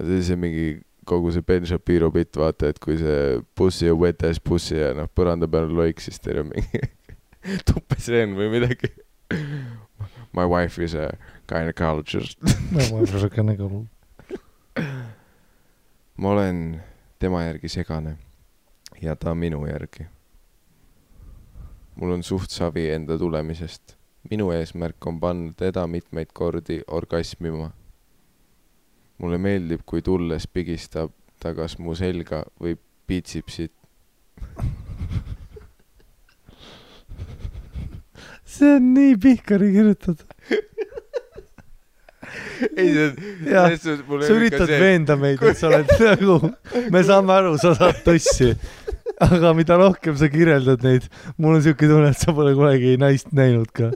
[0.00, 0.68] see see mingi
[1.08, 4.92] kogu see Ben Shapiro bitt, vaata, et kui see bussi ja wet ass bussi ja
[4.96, 6.82] noh, põranda peal loik, siis teil on mingi
[7.68, 8.92] tupeseen või midagi.
[10.36, 11.12] My wife is a
[11.48, 12.38] gynecologist.
[16.18, 16.82] Ma olen
[17.18, 18.16] tema järgi segane
[19.02, 20.06] ja ta minu järgi.
[21.94, 23.96] mul on suht savi enda tulemisest.
[24.30, 27.70] minu eesmärk on panna teda mitmeid kordi orgasmima.
[29.18, 33.72] mulle meeldib, kui tulles pigistab ta kas mu selga või piitsipsit.
[38.44, 40.26] see on nii pihkari kirjutatud.
[42.76, 43.74] ei, see on,
[44.22, 46.52] sa üritad veenda meid, et sa oled nagu,
[46.92, 48.54] me saame aru, sa saad tussi.
[49.24, 53.32] aga mida rohkem sa kirjeldad neid, mul on siuke tunne, et sa pole kunagi naist
[53.36, 53.92] näinud ka.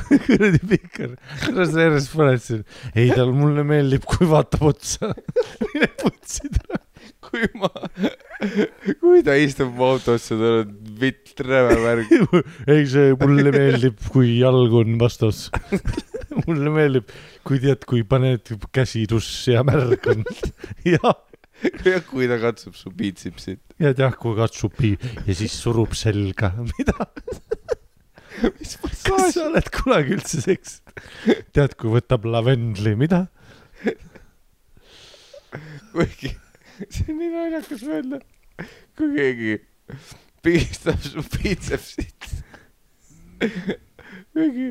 [0.26, 2.62] kuradi pihkar, kuidas sa järjest paned siin?
[2.94, 5.12] ei, tal mulle meeldib, kui vaatab otsa.
[5.72, 6.80] mine putsi tule.
[7.30, 7.68] kui ma,
[9.00, 12.14] kui ta istub mu autosse, tal on vitt räme värk.
[12.66, 15.48] ei, see mulle meeldib, kui jalg on vastas.
[16.46, 17.10] mulle meeldib,
[17.46, 20.24] kui tead, kui paned käsi tussi ja märg on.
[20.94, 21.12] jah,
[21.86, 23.62] ja kui ta katsub su piitsipsit.
[23.82, 24.96] ja tead, kui katsub pi-
[25.26, 26.54] ja siis surub selga.
[26.74, 27.10] mida?
[28.56, 31.02] mis kas massaaž sa oled kunagi üldse seksinud?
[31.56, 33.26] tead, kui võtab lavendli, mida?
[35.92, 36.34] kuigi
[36.88, 38.20] see on nii naljakas öelda,
[38.96, 39.56] kui keegi
[40.44, 42.28] pigistab su piitsepsit.
[44.32, 44.70] kuigi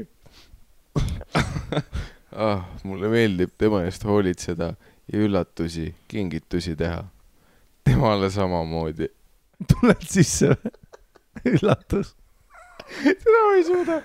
[2.32, 2.64] ah,.
[2.83, 4.74] mulle meeldib tema eest hoolitseda
[5.14, 7.03] ja üllatusi, kingitusi teha.
[7.83, 9.09] temale samamoodi.
[9.67, 10.72] tuled sisse või?
[11.53, 12.14] üllatus.
[12.99, 14.01] seda ma ei suuda.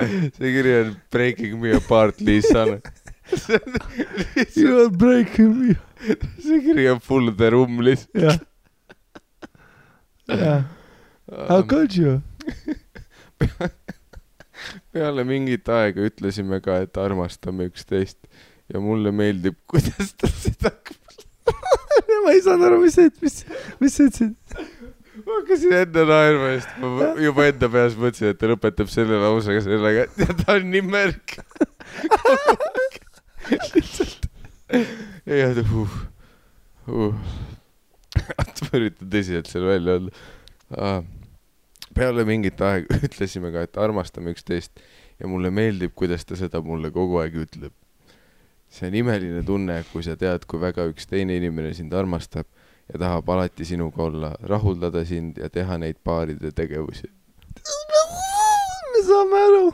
[0.00, 2.80] see kiri on Breaking me apart, Liis-Sanne.
[4.56, 5.76] You are breaking me.
[6.40, 8.46] see kiri on full the room lihtsalt.
[10.26, 10.64] jah, jah.
[11.48, 12.22] How could you?
[14.94, 18.18] peale mingit aega ütlesime ka, et armastame üksteist
[18.70, 20.74] ja mulle meeldib, kuidas ta seda.
[22.24, 24.36] ma ei saanud aru, mis sa ütlesid, mis, mis sa ütlesid?
[25.20, 29.62] ma hakkasin enda naerma, sest ma juba enda peas mõtlesin, et ta lõpetab selle lausega
[29.64, 31.36] sellega, et ja ta on nii märk.
[33.74, 34.28] lihtsalt.
[35.26, 35.96] ja ta uh,,
[36.88, 37.14] uh.
[38.30, 40.14] ma üritan tõsiselt selle välja öelda
[40.78, 41.00] ah..
[41.94, 44.82] Peale mingit aega ütlesime ka, et armastame üksteist
[45.20, 47.74] ja mulle meeldib, kuidas ta seda mulle kogu aeg ütleb.
[48.70, 52.46] see on imeline tunne, kui sa tead, kui väga üks teine inimene sind armastab
[52.92, 57.10] ja tahab alati sinuga olla, rahuldada sind ja teha neid paaride tegevusi.
[58.92, 59.72] me saame aru.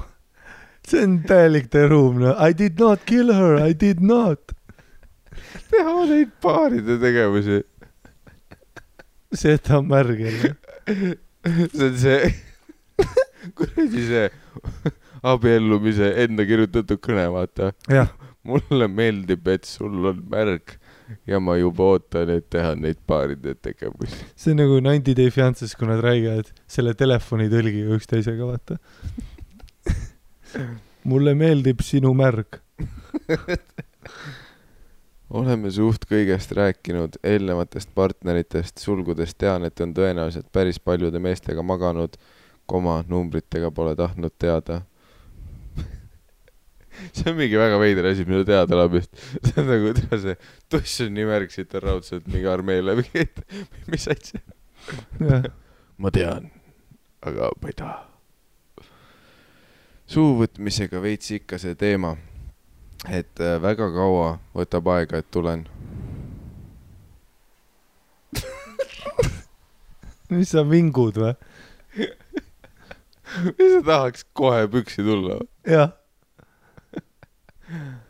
[0.89, 4.57] see on täielik The Room, no I did not kill her, I did not.
[5.71, 7.63] teha neid paaride tegevusi.
[9.63, 10.57] ta on märg jälle.
[11.47, 12.35] See on see,
[13.59, 14.27] kuradi see
[15.27, 17.73] abiellumise enda kirjutatud kõne, vaata.
[18.47, 20.77] mulle meeldib, et sul on märg
[21.27, 24.19] ja ma juba ootan, et teha neid paaride tegevusi.
[24.39, 28.79] see on nagu Ninety Day Fiance's, kui nad räägivad selle telefonitõlgiga üksteisega, vaata.
[31.11, 32.61] mulle meeldib sinu märg.
[35.31, 42.15] oleme suht kõigest rääkinud, eelnevatest partneritest, sulgudes tean, et on tõenäoliselt päris paljude meestega maganud,
[42.67, 44.81] koma, numbritega pole tahtnud teada.
[47.17, 49.15] see on mingi väga veider asi, mida teada elab just.
[49.43, 50.37] see on nagu, tea see,
[50.73, 53.43] tuss on nii märg, siit on raudselt mingi armee läbi käinud.
[53.93, 54.43] mis asja?
[56.03, 56.51] ma tean,
[57.27, 57.99] aga ma ei taha.
[60.07, 62.15] suuvõtmisega veits ikka see teema,
[63.05, 65.67] et äh, väga kaua võtab aega, et tulen.
[70.31, 71.35] mis sa vingud või?
[73.59, 75.41] sa tahaks kohe püksi tulla?
[75.67, 75.93] jah.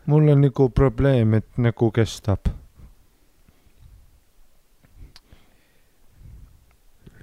[0.06, 2.52] mul on nagu probleem, et nagu kestab.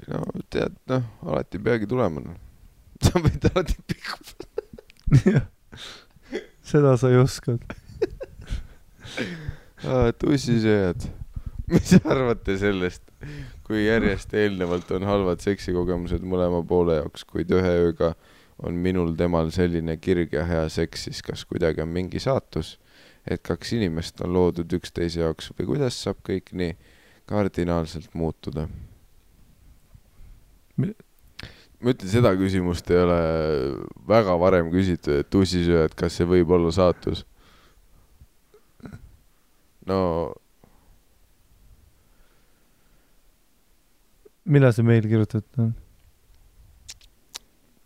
[0.07, 2.37] no tead, noh, alati ei peagi tulema, noh.
[3.03, 4.17] sa võid alati pikku.
[5.25, 5.47] jah,
[6.73, 7.57] seda sa ei oska.
[10.21, 11.05] tussisööjad,
[11.69, 13.03] mis te arvate sellest,
[13.67, 18.13] kui järjest eelnevalt on halvad seksikogemused mõlema poole jaoks, kuid ühe ööga
[18.63, 22.77] on minul temal selline kirg ja hea seks, siis kas kuidagi on mingi saatus,
[23.27, 26.73] et kaks inimest on loodud üksteise jaoks või kuidas saab kõik nii
[27.29, 28.67] kardinaalselt muutuda?
[31.83, 33.19] Ma ütlen, seda küsimust ei ole
[34.07, 37.25] väga varem küsitud, et tussisööjad, kas see võib olla saatus?
[39.83, 39.97] no
[44.47, 45.73] millal see meil kirjutatud on?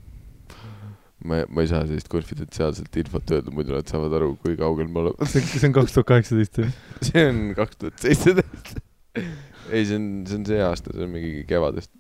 [1.29, 5.05] ma, ma ei saa sellist konfidentsiaalset infot öelda, muidu nad saavad aru, kui kaugel me
[5.05, 5.29] oleme.
[5.31, 6.71] see on kaks tuhat kaheksateist või?
[7.11, 8.81] see on kaks tuhat seitseteist.
[9.71, 11.93] ei, see on, see on see aasta, see on mingi kevadest.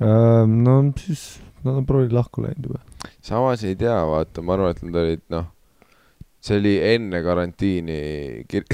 [0.00, 2.80] No siis nad on proovi lahku läinud juba.
[3.22, 5.48] samas ei tea, vaata, ma arvan, et nad olid, noh,
[6.40, 7.98] see oli enne karantiini
[8.48, 8.68] kir-.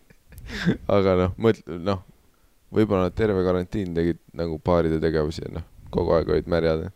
[0.96, 2.00] aga noh, mõtle, noh,
[2.74, 6.90] võib-olla nad terve karantiin tegid nagu paaride tegevusi noh, kogu aeg olid märjad,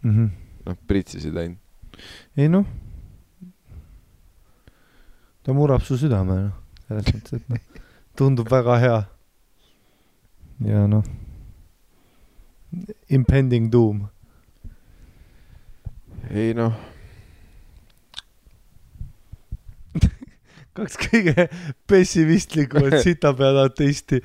[0.00, 0.28] Mm -hmm.
[0.64, 1.58] noh, pritsisid ainult.
[2.36, 2.64] ei noh,
[5.42, 6.54] ta murrab su südame, noh,
[6.88, 7.82] selles mõttes, et noh,
[8.16, 9.02] tundub väga hea.
[10.64, 11.04] ja noh,
[13.10, 14.04] impending doom.
[16.30, 16.76] ei noh,
[20.78, 21.48] kaks kõige
[21.90, 24.20] pessimistlikumat sitapead ateisti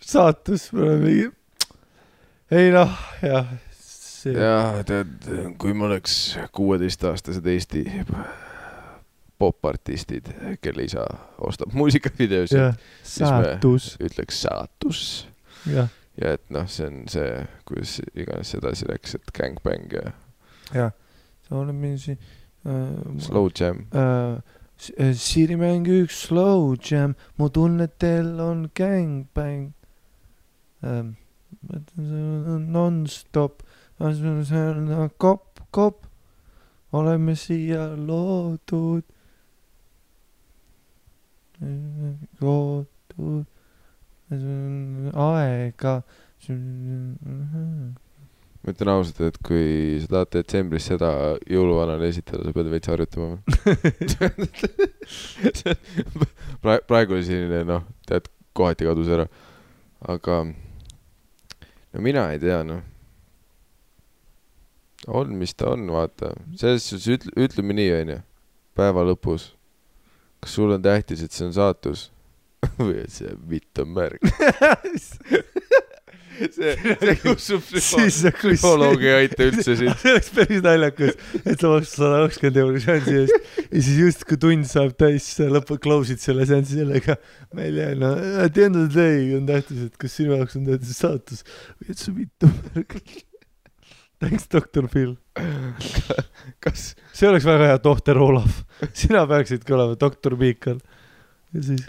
[0.00, 1.30] saatus, me oleme mingi,
[2.50, 2.92] ei noh,
[3.24, 3.48] jah,
[4.34, 7.86] jaa, tead, kui me oleks kuueteistaastased Eesti
[9.38, 10.28] popartistid,
[10.60, 11.04] kelle isa
[11.46, 12.74] ostab muusikavideosid, jah,
[13.06, 15.02] saatus, ütleks saatus.
[15.70, 15.88] Jah,
[16.20, 20.12] ja et noh, see on see, kuidas iganes see edasi läks, et gangbang ja
[20.74, 20.92] jah,
[21.46, 22.18] sa oled meil siin
[22.66, 23.86] äh, slow jam.
[23.92, 24.40] äh,
[24.98, 29.72] äh, Siirimäng üks slow jam, mu tunnetel on gangbang
[30.82, 31.16] ähm,.
[32.68, 33.62] nonstop,
[35.18, 36.06] kopp, kopp,
[36.92, 39.02] oleme siia loodud.
[42.40, 43.46] loodud,
[44.30, 46.02] aega.
[48.58, 51.10] ma ütlen ausalt, et kui sa tahad detsembris seda
[51.48, 53.38] jõuluvanale esitada, sa pead veits harjutama
[56.62, 59.26] praegu, praegu oli selline noh, tead, kohati kadus ära.
[60.04, 62.82] aga no mina ei tea, noh.
[65.06, 68.20] on, mis ta on, vaata, selles suhtes ütle, ütleme nii, onju,
[68.76, 69.54] päeva lõpus.
[70.44, 72.10] kas sulle on tähtis, et see on saatus
[73.08, 74.22] see vitt on märg?
[76.38, 79.94] see, see kutsub siis sa psühholoog ei aita üldse siin.
[80.00, 84.26] see oleks päris naljakas, et sa maksad sada kakskümmend euri seansi eest ja siis just
[84.28, 87.18] kui tund saab täis, sa lõpu-, close'id selle seansi sellega.
[87.58, 88.12] meil jääb, no
[88.44, 91.46] at the end of the day on tähtis, et kas sinu jaoks on tähtis saatus
[91.78, 93.00] või et su vittu märg.
[94.18, 95.12] Thanks, doktor Phil.
[96.64, 98.50] kas, see oleks väga hea, tohter Olav.
[98.90, 100.80] sina peaksidki olema doktor Miikal.
[101.54, 101.86] Ja siis.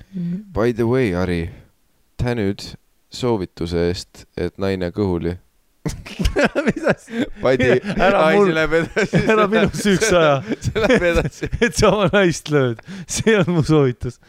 [0.53, 1.49] by the way, Harri,
[2.17, 2.63] tänud
[3.09, 5.35] soovituse eest, et naine kõhuli.
[6.67, 9.21] mis asja, Padi, Ära ai, mul- see läheb edasi.
[9.33, 10.33] ära minu süüks aja,
[10.65, 11.49] see läheb edasi.
[11.61, 14.19] et sa oma naist lööd, see on mu soovitus.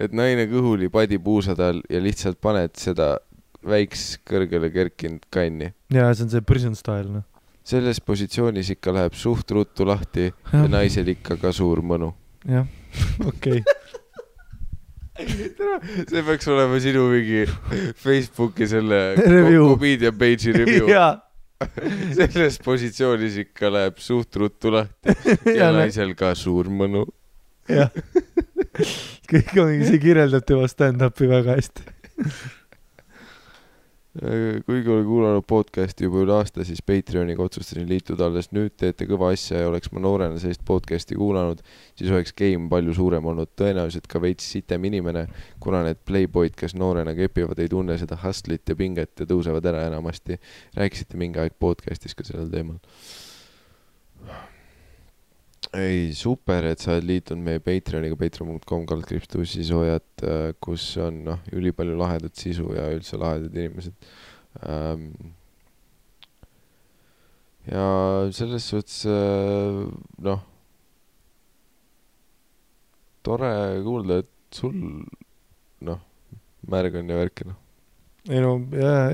[0.00, 3.16] et naine kõhuli padi puusade all ja lihtsalt paned seda
[3.66, 5.74] väiks kõrgele kerkinud kanni.
[5.92, 7.26] ja see on see prison style noh.
[7.66, 12.14] selles positsioonis ikka läheb suht ruttu lahti ja naisel ikka ka suur mõnu.
[12.48, 12.64] jah,
[13.30, 13.62] okei,
[15.20, 17.46] see peaks olema sinu mingi
[18.00, 20.88] Facebooki selle comedian page'i review.
[22.16, 25.12] selles positsioonis ikka läheb suht ruttu lahti
[25.44, 27.04] ja ja naisel ka suur mõnu.
[27.68, 27.90] jah.
[29.30, 31.84] kõik on, see kirjeldab tema stand-up'i väga hästi.
[34.66, 39.28] Kuigi olen kuulanud podcast'i juba üle aasta, siis Patreoniga otsustasin liituda alles nüüd, teete kõva
[39.36, 41.62] asja ja oleks ma noorena sellist podcast'i kuulanud,
[41.94, 45.28] siis oleks game palju suurem olnud, tõenäoliselt ka veits sitem inimene,
[45.62, 49.86] kuna need playboy'd, kes noorena kepivad, ei tunne seda hustle'it ja pinget ja tõusevad ära
[49.86, 50.40] enamasti.
[50.74, 52.82] rääkisite mingi aeg podcast'is ka sellel teemal.
[55.76, 60.24] ei, super, et sa oled liitunud meie Patreoniga, patreon.com kaldkriips tussisoojad,
[60.62, 64.10] kus on noh, ülipalju lahedat sisu ja üldse lahedad inimesed
[64.66, 65.06] ähm,.
[67.70, 67.84] ja
[68.34, 69.80] selles suhtes äh,
[70.26, 70.44] noh,
[73.22, 73.54] tore
[73.86, 74.74] kuulda, et sul
[75.86, 76.00] noh,
[76.66, 77.69] märg on ja värk noh.
[78.28, 78.56] Ei no,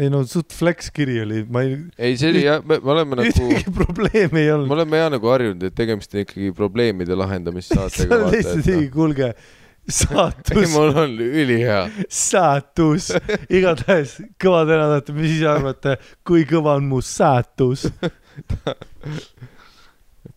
[0.01, 3.20] ei no suht flex kiri oli, ma ei, ei, see oli jah, me me oleme
[3.20, 4.75] nagu, ühtegi probleemi ei me olnud.
[4.78, 8.35] oleme ja nagu harjunud, et tegemist on ikkagi probleemide see lahendamissaatega on.
[8.35, 11.83] lihtsalt nii, kuulge, ei, saatus, mul on ülihea.
[12.10, 13.12] saatus,
[13.47, 17.86] igatahes kõva tänada, mis ise arvate, kui kõva on mu saatus?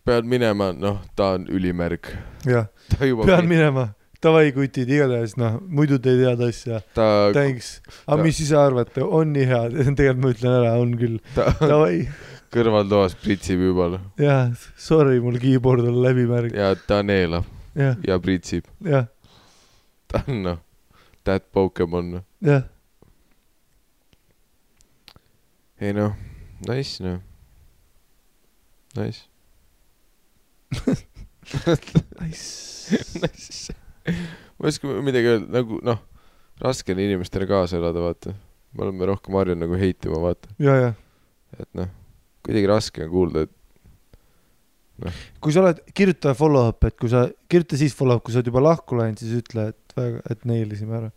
[0.06, 2.12] pead minema, noh, ta on ülimärg.
[2.46, 3.90] jah, pean minema,
[4.24, 7.68] davai kutid, igatahes noh, muidu te ei tea asja, ta, thanks.
[8.06, 9.62] aga mis ise arvate, on nii hea,
[9.98, 11.94] tegelikult ma ütlen ära, on küll, ta davai,
[12.52, 13.86] kõrvaltoas pritsib juba
[14.20, 18.68] jah, sorry, mul keyboard on läbimärg, ja ta neelab jah, ja pritsib.
[18.84, 19.08] jah,
[20.10, 20.60] ta on noh,
[21.24, 22.26] that Pokemon noh.
[22.44, 22.68] jah,
[25.80, 26.12] ei noh,
[26.68, 27.20] nice noh,
[29.00, 29.24] nice.
[32.20, 33.70] nice.
[34.10, 36.02] ma ei oska midagi öelda, nagu noh,
[36.60, 38.34] raske on inimestele kaasa elada, vaata.
[38.76, 40.52] me oleme rohkem harjunud nagu heitima, vaata,
[41.58, 41.88] et noh,
[42.46, 43.56] kuidagi raske on kuulda, et
[45.40, 48.62] kui sa oled, kirjuta follow-up, et kui sa, kirjuta siis follow-up, kui sa oled juba
[48.64, 51.10] lahku läinud, siis ütle, et väga, et neilisime ära.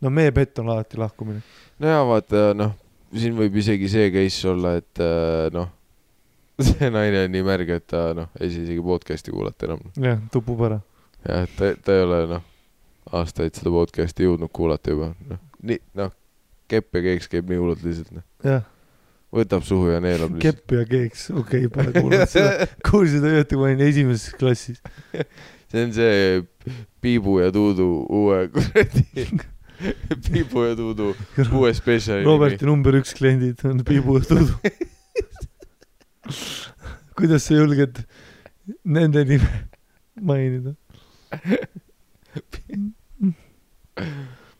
[0.00, 1.42] no meie pett on alati lahkumine.
[1.80, 2.74] no ja vaata noh,
[3.16, 5.70] siin võib isegi see case olla, et äh, noh,
[6.68, 9.84] see naine on nii märg, et ta noh, ei saa isegi podcast'i kuulata enam.
[9.96, 10.80] jah, tupub ära.
[11.26, 12.48] jah, et ta, ta ei ole noh,
[13.20, 16.12] aastaid seda podcast'i jõudnud kuulata juba, noh, nii, noh,
[16.70, 18.26] kepp ja keeks käib nii hullult lihtsalt, noh.
[18.46, 18.66] jah,
[19.34, 20.60] võtab suhu ja neelab lihtsalt.
[20.60, 22.68] kepp ja keeks, okei okay,, pole kuulnud seda.
[22.88, 24.82] kuulsin seda juttu, kui ma olin esimeses klassis.
[25.70, 26.42] see on see
[27.00, 29.26] Piibu ja Tuudu uue kuradi,
[30.26, 31.12] Piibu ja Tuudu
[31.52, 34.74] uue spetsiali Roberti number üks kliendid on Piibu ja Tudu.
[37.18, 38.02] kuidas sa julged
[38.84, 39.50] nende nime
[40.20, 40.74] mainida?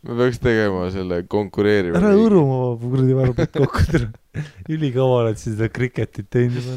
[0.02, 4.08] Me peaks tegema selle konkureeriva ära hõõru oma kuradi varbad kokku, tere.
[4.70, 6.76] ülikaua oled sa seda kriketit teinud juba.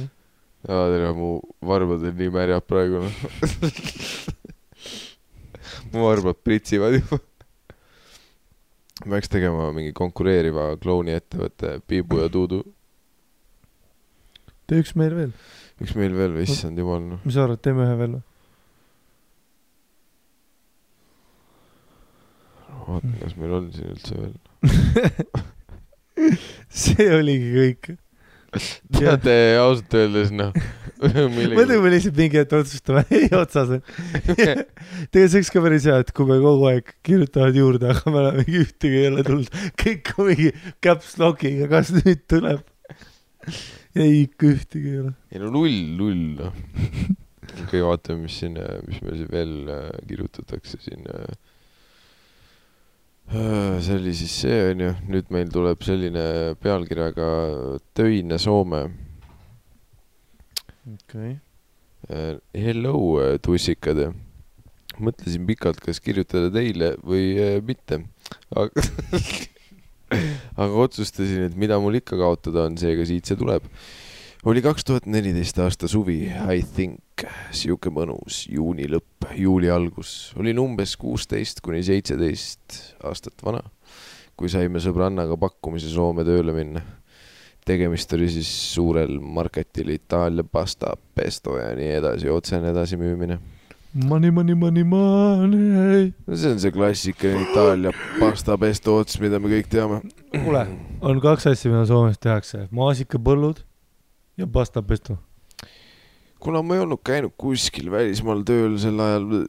[0.67, 1.29] aa, tere, mu
[1.65, 3.15] varbad on nii märjad praegu, noh.
[5.93, 7.21] mu varbad pritsivad juba.
[9.05, 12.59] me peaks tegema mingi konkureeriva klouni ettevõtte Piibu ja Tuudu.
[14.67, 15.33] tee üks meil veel,
[15.83, 17.19] üks meil veel, issand jumal, noh.
[17.27, 18.25] mis sa arvad, teeme ühe veel või?
[22.87, 24.37] vaatan, kas meil on siin üldse veel.
[26.83, 27.91] see oligi kõik.
[28.93, 30.51] teate, ausalt öeldes, noh.
[31.33, 33.81] muidu me lihtsalt mingi hetk otsustame, ei otsas on.
[34.29, 38.21] tegelikult see oleks ka päris hea, et kui me kogu aeg kirjutavad juurde, aga me
[38.21, 40.51] oleme ühtegi ei ole tulnud, kõik on mingi
[40.85, 42.61] caps lock'iga, kas nüüd tuleb?
[43.97, 45.15] ei, ikka ühtegi ei ole.
[45.33, 46.53] ei no null, null, noh.
[47.65, 51.09] okei, vaatame, mis siin, mis meil siin veel äh, kirjutatakse siin.
[53.31, 56.25] See oli siis see, onju, nüüd meil tuleb selline
[56.61, 57.29] pealkirjaga
[57.95, 58.83] Töine Soome.
[60.93, 61.37] okei.
[62.09, 62.97] Äh, Hello,
[63.41, 64.13] tussikad.
[64.99, 68.03] mõtlesin pikalt, kas kirjutada teile või äh, mitte.
[68.55, 68.83] aga
[70.63, 73.65] aga otsustasin, et mida mul ikka kaotada on, seega siit see tuleb.
[74.45, 77.23] Oli kaks tuhat neliteist aasta suvi, I think,
[77.55, 80.33] sihuke mõnus juuni lõpp, juuli algus.
[80.39, 83.63] olin umbes kuusteist kuni seitseteist aastat vana,
[84.35, 86.83] kui saime sõbrannaga pakkumise Soome tööle minna.
[87.63, 93.39] tegemist oli siis suurel marketil Itaalia pasta, pesto ja nii edasi, otsene edasimüümine.
[93.93, 96.13] Money, money, money, money.
[96.27, 100.01] no see on see klassikaline Itaalia pasta, pesto ots, mida me kõik teame.
[100.33, 100.67] kuule,
[100.99, 103.63] on kaks asja, mida Soomes tehakse, maasikapõllud
[104.37, 105.17] ja pasta pesto.
[106.43, 109.45] kuna ma ei olnud käinud kuskil välismaal tööl sel ajal,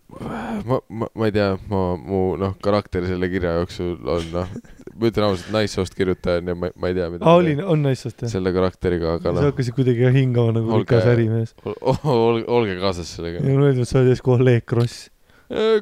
[0.69, 4.53] ma, ma, ma ei tea, ma, mu noh, karakter selle kirja jooksul on noh,
[4.95, 7.83] ma ütlen ausalt, naissoost kirjutaja on ja ma, ma ei tea, mida aa, oli, on
[7.83, 8.31] naissoost jah?
[8.37, 11.57] selle karakteriga, aga sa noh, hakkasid kuidagi hingama nagu rikas ärimees.
[11.65, 13.43] olge, olge kaasas sellega.
[13.43, 15.09] mulle öeldi, et sa oled järsku Oleg Kross.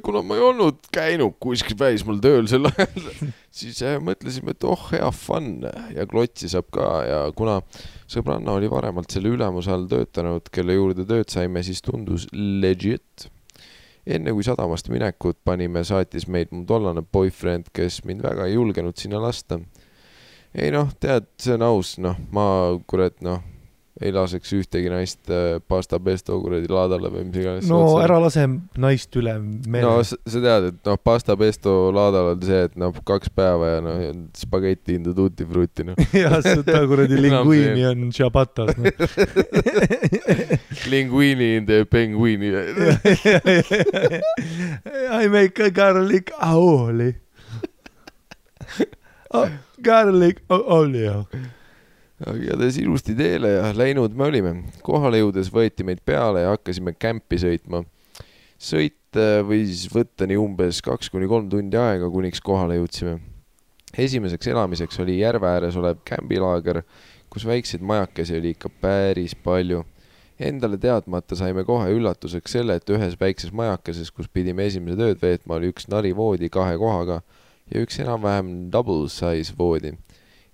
[0.02, 3.05] Kuna ma ei olnud käinud kuskil välismaal tööl sel ajal,
[3.58, 7.60] siis äh, mõtlesime, et oh, hea fun ja klotsi saab ka ja kuna
[8.10, 13.28] sõbranna oli varemalt selle ülemuse all töötanud, kelle juurde tööd saime, siis tundus legit.
[14.02, 18.99] enne kui sadamast minekut panime, saatis meid mu tollane boyfriend, kes mind väga ei julgenud
[18.99, 19.60] sinna lasta.
[20.55, 22.44] ei noh, tead, see on aus, noh, ma
[22.91, 23.44] kurat, noh,
[24.03, 27.71] ei laseks ühtegi naist äh, pasta pesto kuradi laadale või mis iganes.
[27.71, 28.49] no ära lase
[28.81, 29.95] naist üle mere no.
[30.05, 34.03] sa tead, et noh, pasta pesto laadal on see, et noh, kaks päeva ja noh,
[34.39, 35.99] spagetti into tutti frutti noh.
[36.17, 38.93] ja seda kuradi linguini on ciabatas no.
[40.93, 42.53] Linguini in the penguini.
[45.11, 47.15] I make a garlic aioli
[49.35, 49.49] oh,.
[49.83, 51.09] Garlic aioli.
[52.31, 54.55] Igatahes ilusti teele ja läinud me olime.
[54.86, 57.83] kohale jõudes võeti meid peale ja hakkasime kämpi sõitma.
[58.62, 63.18] sõit äh, võis võtta nii umbes kaks kuni kolm tundi aega, kuniks kohale jõudsime.
[63.99, 66.83] esimeseks elamiseks oli järve ääres olev kämbilaager,
[67.31, 69.84] kus väikseid majakesi oli ikka päris palju.
[70.42, 75.59] Endale teadmata saime kohe üllatuseks selle, et ühes väikses majakeses, kus pidime esimesed ööd veetma,
[75.59, 77.20] oli üks narivoodi kahe kohaga
[77.70, 79.94] ja üks enam-vähem double size voodi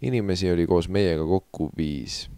[0.03, 2.29] inimesi oli koos meiega kokku viis.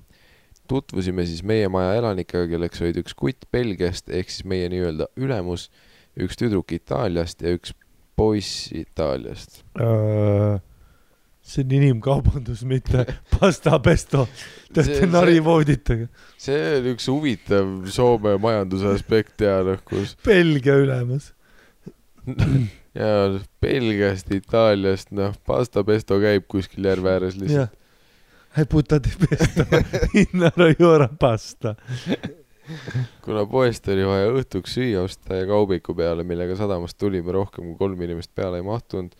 [0.69, 5.67] tutvusime siis meie maja elanikega, kelleks olid üks kutt Belgiast ehk siis meie nii-öelda ülemus,
[6.15, 7.75] üks tüdruk Itaaliast ja üks
[8.17, 9.65] poiss Itaaliast.
[9.81, 10.61] Äh,
[11.43, 13.03] see on inimkaubandus, mitte
[13.35, 14.29] pasta pesto.
[14.71, 16.07] Te olete narivooditega.
[16.39, 21.33] see on üks huvitav Soome majanduse aspekt ja noh, kus Belgia ülemus.
[23.01, 23.11] ja
[23.63, 27.77] Belgiast, Itaaliast, noh, pasta pesto käib kuskil järve ääres lihtsalt..
[28.51, 29.63] Hai puttati pesto,
[30.25, 31.77] inna rojora pasta.
[33.23, 37.79] kuna poest oli vaja õhtuks süüa osta ja kaubiku peale, millega sadamast tulime, rohkem kui
[37.79, 39.15] kolm inimest peale ei mahtunud,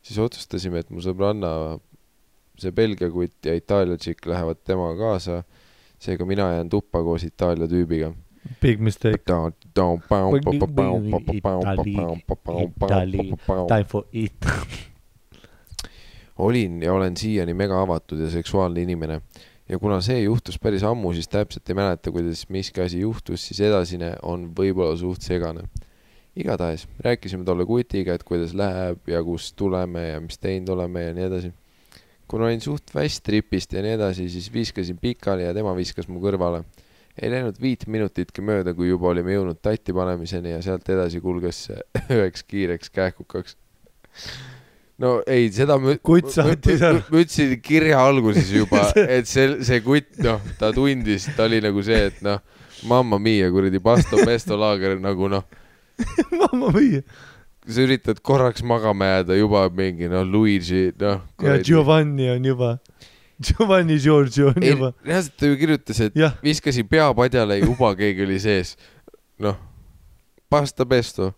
[0.00, 1.78] siis otsustasime, et mu sõbranna,
[2.60, 5.42] see Belgia kutt ja Itaalia tšikk lähevad temaga kaasa.
[6.00, 8.14] seega mina jään tuppa koos Itaalia tüübiga.
[8.60, 9.24] Big mistake.
[13.68, 14.32] Time for it.
[16.40, 19.20] olin ja olen siiani mega avatud ja seksuaalne inimene
[19.70, 23.60] ja kuna see juhtus päris ammu, siis täpselt ei mäleta, kuidas miski asi juhtus, siis
[23.68, 25.68] edasine on võib-olla suht segane.
[26.36, 31.14] igatahes rääkisime tolle kutiga, et kuidas läheb ja kust tuleme ja mis teinud oleme ja
[31.14, 31.52] nii edasi.
[32.28, 36.20] kuna olin suht väst tripist ja nii edasi, siis viskasin pikali ja tema viskas mu
[36.22, 36.64] kõrvale.
[37.18, 41.64] Ei läinud viit minutitki mööda, kui juba olime jõudnud tatti panemiseni ja sealt edasi kulges
[41.68, 41.82] see
[42.16, 43.56] üheks kiireks kähkukaks.
[45.00, 47.02] no ei, seda ma Kutt saatis ära.
[47.08, 51.82] ma ütlesin kirja alguses juba, et see, see kutt, noh, ta tundis, ta oli nagu
[51.86, 52.42] see, et noh,
[52.88, 55.44] mamma mia kuradi pasto pesto laager nagu noh,
[56.40, 57.02] mamma mia.
[57.70, 61.24] sa üritad korraks magama jääda, juba mingi noh, Luigi, noh.
[61.44, 62.76] ja Giovanni on juba,
[63.40, 68.26] Giovanni Giorgio on ei juba,, reaalselt ta ju kirjutas, et jah, viskasin peapadjale, juba keegi
[68.26, 68.74] oli sees.
[69.40, 69.56] noh,
[70.52, 71.32] pasta pesto.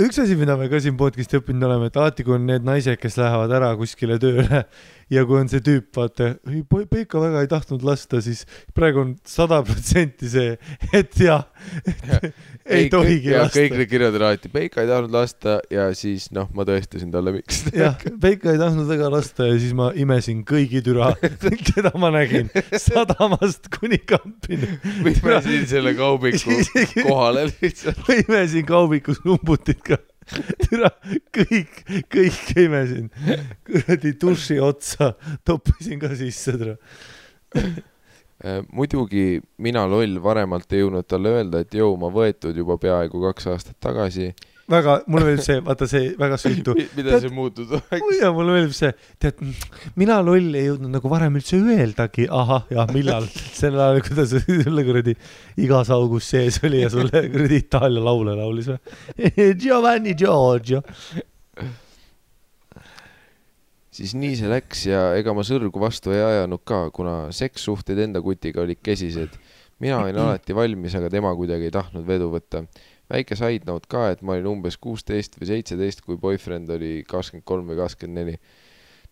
[0.00, 2.96] üks asi, mida me ka siin podcast'i õppinud oleme, et alati, kui on need naised,
[3.00, 4.64] kes lähevad ära kuskile tööle
[5.10, 8.44] ja kui on see tüüp, vaata, ei, Peika väga ei tahtnud lasta, siis
[8.76, 10.56] praegu on sada protsenti see,
[10.94, 11.46] et jah,
[12.66, 13.76] ei tohigi ja lasta kõik.
[13.78, 17.64] need kirjad on alati, Peika ei tahtnud lasta ja siis noh, ma tõestasin talle, miks.
[17.76, 21.12] jah, Peika ei tahtnud väga lasta ja siis ma imesin kõigi türa,
[21.72, 24.70] keda ma nägin, sadamast kuni kampini.
[25.06, 26.58] viimasin selle kaubiku
[27.02, 28.02] kohale lihtsalt.
[28.06, 30.00] ma imesin kaubikus umbutit ka.
[30.64, 30.90] türa,
[31.34, 31.80] kõik,
[32.12, 33.08] kõik imesin.
[33.66, 35.12] kuradi duši otsa
[35.46, 36.76] toppisin ka sisse, türa.
[38.42, 43.20] Äh, muidugi mina loll varemalt ei jõudnud talle öelda, et jõu, ma võetud juba peaaegu
[43.28, 44.32] kaks aastat tagasi.
[44.72, 46.74] väga, mulle meeldib see, vaata see väga süütu.
[46.98, 48.14] mida see muutus oleks?
[48.22, 48.92] ja mulle meeldib see,
[49.22, 49.42] tead,
[49.98, 53.28] mina loll ei jõudnud nagu varem üldse öeldagi, ahah, jah, millal,
[53.60, 55.16] sel ajal, kui ta sulle kuradi
[55.62, 58.80] igas augus sees oli ja sulle kuradi Itaalia laule laulis või?
[59.62, 60.82] Giovanni Giorgio.
[63.92, 68.22] siis nii see läks ja ega ma sõrgu vastu ei ajanud ka, kuna sekssuhted enda
[68.24, 69.36] kutiga olid kesised.
[69.82, 72.62] mina olin alati valmis, aga tema kuidagi ei tahtnud vedu võtta.
[73.10, 77.46] Väike side note ka, et ma olin umbes kuusteist või seitseteist, kui boyfriend oli kakskümmend
[77.48, 78.36] kolm või kakskümmend neli.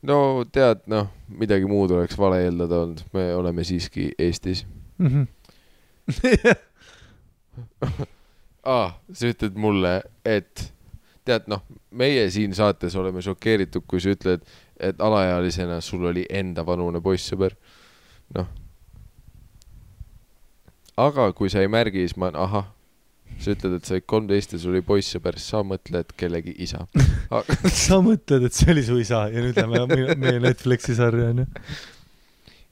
[0.07, 4.65] no tead, noh, midagi muud oleks vale eeldada olnud, me oleme siiski Eestis.
[4.99, 5.23] Mhm.
[8.65, 8.87] aa,
[9.17, 10.71] sa ütled mulle, et
[11.25, 14.47] tead, noh, meie siin saates oleme šokeeritud, kui sa ütled,
[14.81, 17.57] et alaealisena sul oli enda vanune poissõber.
[18.35, 18.49] noh.
[20.97, 22.67] aga kui sa ei märgi, siis ma ahah,
[23.41, 26.83] sa ütled, et sa olid kolmteist ja sul oli poissõber, sa mõtled kellegi isa.
[27.85, 29.87] sa mõtled, et see oli su isa ja nüüd lähme
[30.21, 31.47] meie- Netflixi sarja onju.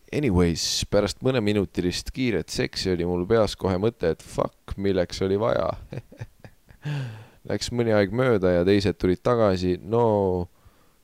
[0.09, 5.69] Anyways, pärast mõneminutilist kiiret seksi oli mul peas kohe mõte, et fuck, milleks oli vaja.
[7.49, 10.49] Läks mõni aeg mööda ja teised tulid tagasi, no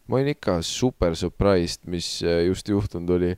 [0.08, 3.34] ma olin ikka super surprised, mis äh, just juhtunud oli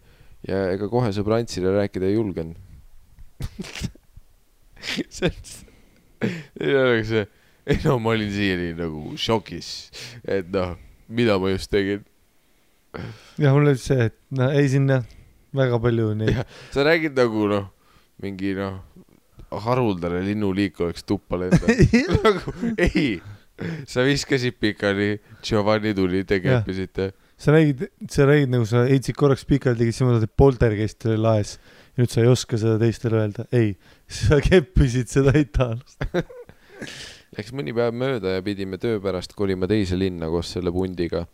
[0.46, 2.62] ja ega kohe sõbrantsile rääkida ei julgenud.
[5.10, 5.65] see on,
[6.22, 7.26] oleks see,
[7.66, 9.70] ei no ma olin siiani nagu šokis,
[10.24, 10.76] et noh,
[11.08, 12.04] mida ma just tegin.
[13.38, 15.02] ja mul oli see, et no ei sinna
[15.56, 16.46] väga palju neid Jah.
[16.72, 17.68] sa räägid nagu noh,
[18.22, 18.80] mingi noh,
[19.66, 21.94] haruldane linnuliik oleks tuppa lendanud.
[22.24, 23.20] nagu ei,
[23.88, 26.60] sa viskasid pikali, Giovanni tuli, te Jah.
[26.60, 27.12] keppisite.
[27.36, 31.58] sa räägid, sa räägid nagu sa heitsid korraks pikalt, tegid niimoodi, poltergeist laes.
[31.97, 33.47] Nüüd sa ei oska seda teistele öelda.
[33.57, 33.75] ei,
[34.20, 36.05] sa keppisid seda itaalast.
[37.36, 41.25] Läks mõni päev mööda ja pidime töö pärast kolima teise linna koos selle pundiga,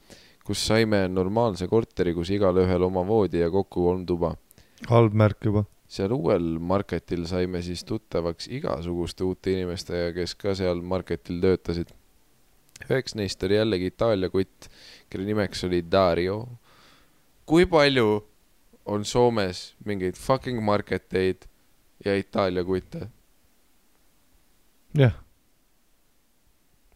[0.47, 4.35] kus saime normaalse korteri, kus igalühel oma voodi ja kokku kolm tuba.
[4.89, 5.65] halb märk juba.
[5.87, 11.93] seal uuel marketil saime siis tuttavaks igasuguste uute inimestega, kes ka seal marketil töötasid.
[12.89, 14.71] üheks neist oli jällegi Itaalia kutt,
[15.11, 16.47] kelle nimeks oli Dario.
[17.47, 18.32] kui palju
[18.85, 21.47] on Soomes mingeid fucking marketeid
[22.05, 23.09] ja Itaalia kutte?
[24.99, 25.15] jah.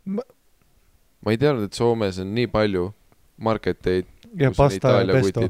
[0.05, 2.90] ma ei teadnud, et Soomes on nii palju
[3.36, 4.06] marketeid.
[4.36, 5.48] ja pasta ja pesto.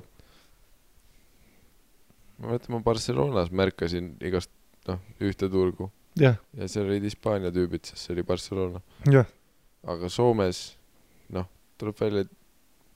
[2.39, 4.51] ma mäletan, ma Barcelonas märkasin igast,
[4.89, 5.91] noh, ühte turgu
[6.57, 8.81] ja seal olid Hispaania tüübid, sest see oli Barcelona.
[9.13, 9.29] jah,
[9.87, 10.63] aga Soomes,
[11.35, 11.49] noh,
[11.81, 12.33] tuleb välja, et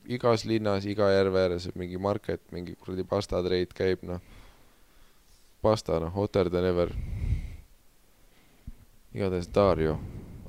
[0.09, 4.21] igas linnas, iga järve ääres on mingi market, mingi kuradi pastatreid käib, noh.
[5.63, 6.95] pasta, noh, hotter than ever.
[9.15, 9.99] igatahes Dario,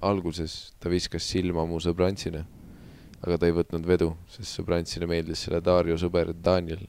[0.01, 2.45] alguses ta viskas silma mu sõbrantsile,
[3.21, 6.88] aga ta ei võtnud vedu, sest sõbrantsile meeldis selle Dario sõber Daniel.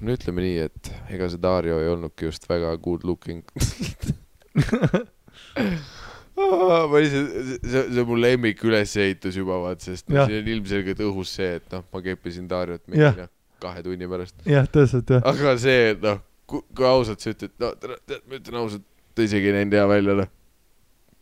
[0.00, 3.42] no ütleme nii, et ega see Dario ei olnudki just väga good looking
[6.36, 7.32] ma lihtsalt,
[7.64, 10.28] see, see on mu lemmik ülesehitus juba vaat, sest Jah.
[10.28, 13.16] siin on ilmselgelt õhus see, et noh, ma keppisin Dariot Jah.
[13.16, 13.28] mingi
[13.62, 14.36] kahe tunni pärast.
[14.44, 15.24] jah, täpselt jah.
[15.26, 18.84] aga see, et noh, kui ausalt sa ütled, no tead, ma ütlen ausalt,
[19.16, 20.30] ta isegi ei näinud hea välja, noh.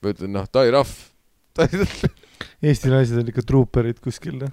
[0.03, 0.95] ma ütlen, noh, ta oli rahv.
[2.65, 4.53] Eesti naised on ikka truuperid kuskil, noh.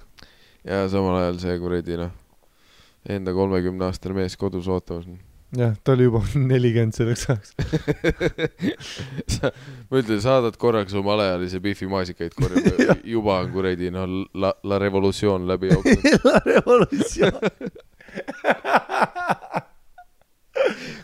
[0.68, 2.14] ja samal ajal see kuradi noh,
[3.10, 5.10] enda kolmekümne aastane mees kodus ootamas.
[5.56, 7.54] jah, ta oli juba nelikümmend selleks ajaks.
[9.34, 9.52] sa,
[9.90, 14.80] ma ütlen, saadad korraks oma alaealise Biffi maasikaid korjama, juba on kuradi noh, la, la
[14.82, 16.26] revolutsioon läbi jooksnud.
[16.28, 17.38] la revolutsioon.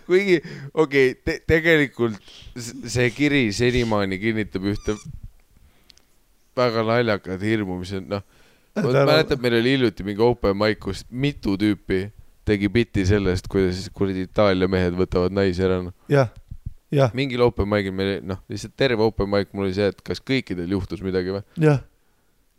[0.08, 0.40] kuigi
[0.74, 2.16] okei okay, te,, tegelikult
[2.56, 4.96] see kiri senimaani kinnitab ühte
[6.56, 8.24] väga naljakat hirmu, mis on noh,
[8.78, 12.06] ma mäletan, meil oli hiljuti mingi open mic, kus mitu tüüpi
[12.48, 15.94] tegi bitti sellest, kuidas kuradi Itaalia mehed võtavad naisi ära, noh.
[16.12, 16.30] jah,
[16.94, 20.22] jah, mingil open mic'il meil, noh, lihtsalt terve open mic mul oli see, et kas
[20.24, 21.44] kõikidel juhtus midagi või.
[21.62, 21.82] jah.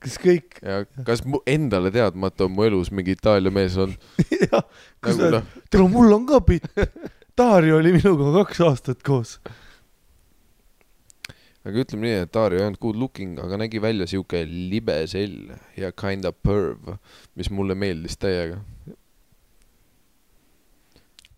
[0.04, 4.12] kas kõik, ja kas mu endale teadmata on mu elus mingi Itaalia mees olnud.
[4.46, 4.68] jah,
[5.04, 6.70] kas nagu noh, tere, mul on ka bitt.
[7.40, 9.38] Dario oli minuga kaks aastat koos.
[11.64, 15.54] aga ütleme nii, et Dario ei olnud good looking, aga nägi välja siuke libe sell
[15.78, 16.98] ja kinda perv,
[17.40, 18.60] mis mulle meeldis täiega.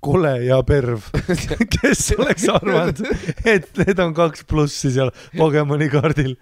[0.01, 1.07] Kole ja perv.
[1.75, 3.01] kes oleks arvanud,
[3.45, 6.35] et need on kaks plussi seal Pokemoni kaardil.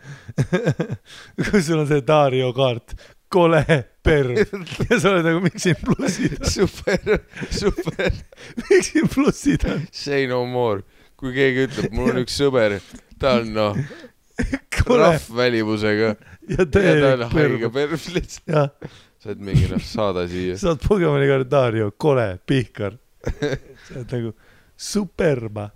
[1.50, 2.96] kui sul on see Dario kaart,
[3.30, 3.64] kole,
[4.04, 4.40] perv
[4.90, 7.20] ja sa oled nagu, miks siin plussid on, super,
[7.54, 8.16] super,
[8.64, 9.84] miks siin plussid on?
[9.92, 10.82] say no more.
[11.20, 12.78] kui keegi ütleb, mul on üks sõber,
[13.20, 13.80] ta on noh,
[14.88, 16.16] rahvvälimusega ja
[16.50, 16.80] ja ta
[17.14, 18.08] on haige perv.
[18.16, 18.90] lihtsalt.
[19.20, 20.58] sa oled mingi noh, saada siia.
[20.58, 22.98] saad Pokemoni kaart Dario, kole, pihkar.
[23.88, 24.34] sa oled nagu
[24.80, 25.70] superba.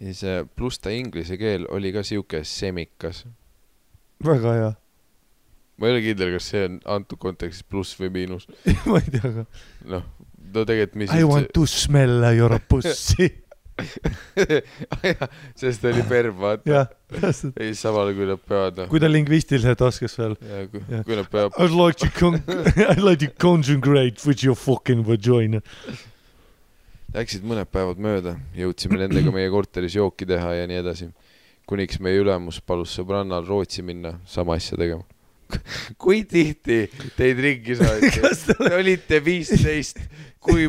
[0.00, 3.24] ja siis pluss ta inglise keel oli ka siuke semikas.
[4.24, 4.72] väga hea.
[5.76, 8.48] ma ei ole kindel, kas see on antud kontekstis pluss või miinus.
[8.88, 9.46] ma ei tea ka.
[9.94, 10.04] noh,
[10.54, 13.30] no tegelikult mis I want to smell your pussy.
[15.58, 16.84] sest ta oli perv, vaata.
[17.58, 18.88] ei, samal kui nad peavad, noh.
[18.92, 20.36] kui ta lingvistiliselt oskas veel.
[20.70, 22.38] kui, kui nad peavad, I'd like to con-,
[22.86, 25.60] I'd like to concentrate with your fucking vagina.
[27.14, 31.10] Läksid mõned päevad mööda, jõudsime nendega meie korteris jooki teha ja nii edasi.
[31.64, 35.04] kuniks meie ülemus palus sõbrannal Rootsi minna sama asja tegema.
[36.02, 36.84] kui tihti
[37.16, 38.10] teid ringi saati?
[38.58, 40.00] Te olite viisteist,
[40.42, 40.66] kui,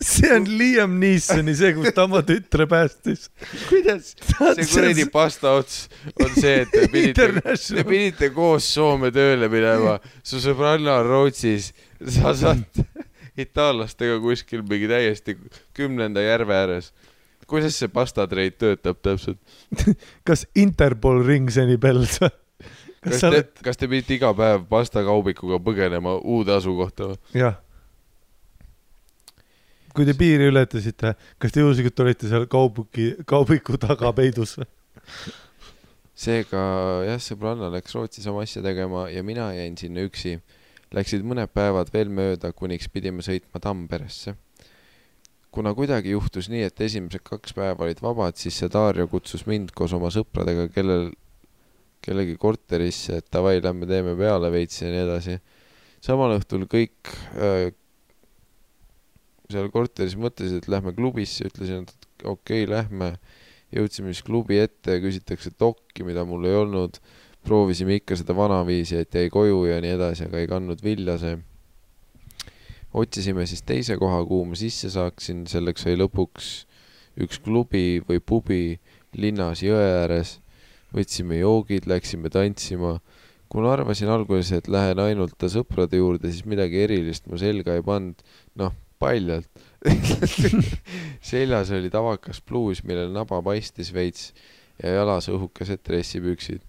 [0.00, 3.26] see on Liam Neesoni see, kus ta oma tütre päästis.
[3.68, 5.88] kuidas see kuradi pasta ots
[6.22, 11.72] on see, et te pidite, te pidite koos Soome tööle minema, su sõbranna on Rootsis,
[12.00, 12.84] sa saad
[13.36, 15.36] itaallastega kuskil mingi täiesti
[15.76, 16.92] kümnenda järve ääres.
[17.46, 19.38] kuidas see pastatreid töötab täpselt?
[20.28, 22.18] kas Interpol rings any bells?
[22.18, 22.32] kas
[23.06, 27.22] kas te oled,, kas te pidite iga päev pastakaubikuga põgenema uude asukohta või?
[27.38, 27.58] jah.
[29.96, 34.70] kui te piiri ületasite, kas te juhuslikult olite seal kaubuki, kaubiku taga peidus või?
[36.16, 36.60] seega
[37.06, 40.38] jah, sõbranna läks Rootsi sama asja tegema ja mina jäin sinna üksi.
[40.96, 44.36] Läksid mõned päevad veel mööda, kuniks pidime sõitma Tamperesse.
[45.56, 49.70] kuna kuidagi juhtus nii, et esimesed kaks päeva olid vabad, siis see Darja kutsus mind
[49.72, 51.06] koos oma sõpradega, kellel,
[52.04, 55.38] kellegi korterisse, et davai, lähme teeme peale veits ja nii edasi.
[56.04, 57.08] samal õhtul kõik
[57.40, 57.72] äh,
[59.48, 63.14] seal korteris mõtlesid, et lähme klubisse, ütlesin, et okei okay,, lähme
[63.74, 67.00] jõudsime siis klubi ette, küsitakse dokki, mida mul ei olnud.
[67.46, 71.38] Proovisime ikka seda vanaviisi, et jäi koju ja nii edasi, aga ei kandnud vilja see.
[72.96, 76.50] otsisime siis teise koha, kuhu ma sisse saaksin, selleks sai lõpuks
[77.22, 78.62] üks klubi või pubi
[79.16, 80.40] linnas jõe ääres.
[80.94, 83.00] võtsime joogid, läksime tantsima.
[83.48, 88.22] kuna arvasin alguses, et lähen ainult sõprade juurde, siis midagi erilist ma selga ei pannud.
[88.54, 89.48] noh, paljalt.
[91.30, 94.32] seljas oli tavakas pluus, millel naba paistis veits
[94.82, 96.62] ja jalas õhukesed dressipüksid.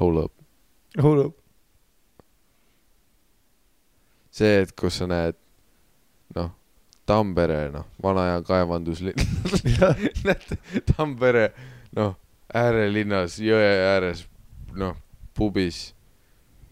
[0.00, 0.32] Hold up.
[1.00, 1.34] hold up.
[4.32, 5.36] see, et kus sa näed,
[6.36, 6.50] noh,
[7.06, 9.18] Tampere, noh, vana aja kaevanduslinn,
[10.26, 10.54] näed,
[10.88, 11.50] Tampere,
[11.96, 12.14] noh,
[12.56, 14.24] äärelinnas, jõe ääres,
[14.78, 14.96] noh,
[15.36, 15.90] pubis,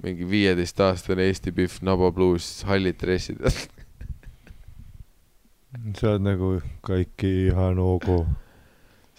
[0.00, 3.44] mingi viieteistaastane Eesti Pihv, nabapluus, hallid dressid.
[5.98, 6.54] sa oled nagu
[6.86, 8.08] kaikki ihan ok.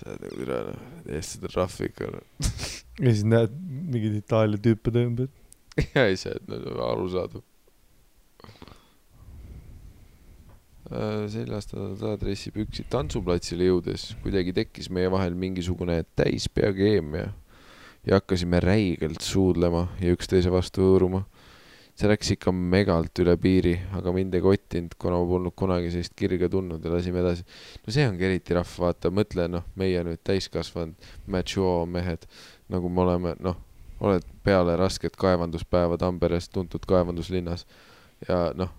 [0.01, 0.79] sa oled nagu türa, noh,
[1.17, 2.49] eestlased on rahv ikka, noh.
[2.99, 5.31] ja siis näed mingeid Itaalia tüüpe tõmbad.
[5.95, 7.45] ja ei see, et no arusaadav.
[11.31, 17.29] seljas ta ta dressipüksid tantsuplatsile jõudes kuidagi tekkis meie vahel mingisugune täispeakeemia
[18.07, 21.23] ja hakkasime räigelt suudlema ja üksteise vastu hõõruma.
[22.01, 26.15] See läks ikka megalt üle piiri, aga mind ei kottinud, kuna ma polnud kunagi sellist
[26.17, 27.45] kirge tundnud ja lasime edasi.
[27.85, 32.25] no see ongi eriti rahv, vaata, mõtle noh, meie nüüd täiskasvanud mature mehed,
[32.73, 33.59] nagu me oleme, noh,
[34.01, 37.67] oled peale rasket kaevanduspäeva Tamperes, tuntud kaevanduslinnas
[38.27, 38.71] ja noh,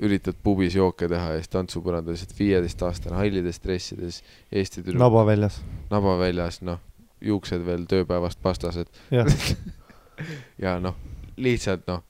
[0.00, 4.20] üritad pubis jooke teha ja siis tantsupõrandal lihtsalt viieteistaastane hallides dressides
[4.52, 5.58] Eesti tüdruk naba väljas.
[5.90, 6.78] naba väljas, noh,
[7.20, 9.26] juuksed veel tööpäevast pastased jah,
[10.64, 10.94] ja noh,
[11.40, 12.04] lihtsalt noh,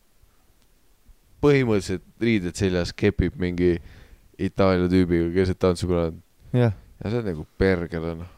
[1.42, 3.76] põhimõtteliselt riided seljas kepib mingi
[4.40, 6.72] Itaalia tüübiga keset tantsupõrandat jah.
[6.72, 8.30] ja see on nagu pergele noh.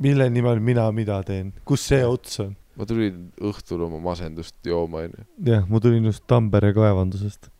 [0.00, 2.54] mille nimel mina mida teen, kus see ots on?
[2.76, 7.50] ma tulin õhtul oma masendust jooma onju, jah, ma tulin just Tampere kaevandusest.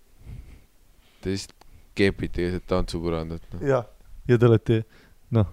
[1.20, 3.66] te lihtsalt kepite keset tantsupõrandat noh.
[3.66, 3.88] jah.
[4.28, 4.82] ja te olete,
[5.36, 5.50] noh,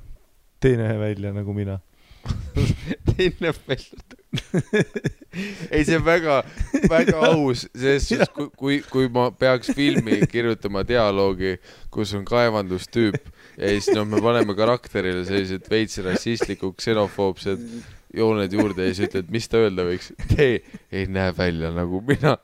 [0.64, 1.80] teine välja nagu mina.
[3.12, 4.17] teine välja.
[5.72, 6.42] ei, see on väga,
[6.90, 11.56] väga aus, selles suhtes, kui, kui, kui ma peaks filmi kirjutama dialoogi,
[11.94, 13.20] kus on kaevandustüüp
[13.58, 17.64] ja siis noh, me paneme karakterile sellised veits rassistlikud, ksenofoobsed
[18.18, 20.12] jooned juurde ja siis ütled, mis ta öelda võiks.
[20.32, 20.50] Te
[20.92, 22.38] ei näe välja nagu mina.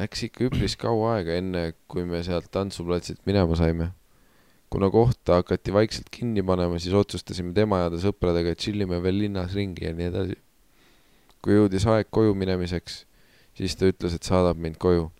[0.00, 3.92] Läks ikka üpris kaua aega, enne kui me sealt tantsuplatsilt minema saime.
[4.72, 9.52] Kuna kohta hakati vaikselt kinni panema, siis otsustasime tema ja ta sõpradega, tšillime veel linnas
[9.56, 10.38] ringi ja nii edasi.
[11.42, 13.02] kui jõudis aeg koju minemiseks,
[13.58, 15.10] siis ta ütles, et saadab mind koju.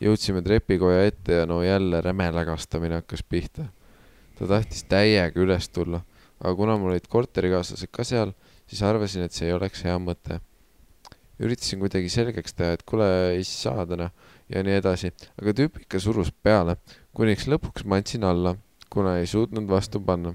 [0.00, 3.68] jõudsime trepikoja ette ja no jälle räme lägastamine hakkas pihta.
[4.38, 6.02] ta tahtis täiega üles tulla,
[6.40, 8.34] aga kuna mul olid korterikaaslased ka seal,
[8.66, 10.40] siis arvasin, et see ei oleks hea mõte
[11.42, 14.10] üritasin kuidagi selgeks teha, et kuule, ei saa täna
[14.52, 16.76] ja nii edasi, aga tüüp ikka surus peale,
[17.16, 18.56] kuniks lõpuks ma andsin alla,
[18.92, 20.34] kuna ei suutnud vastu panna.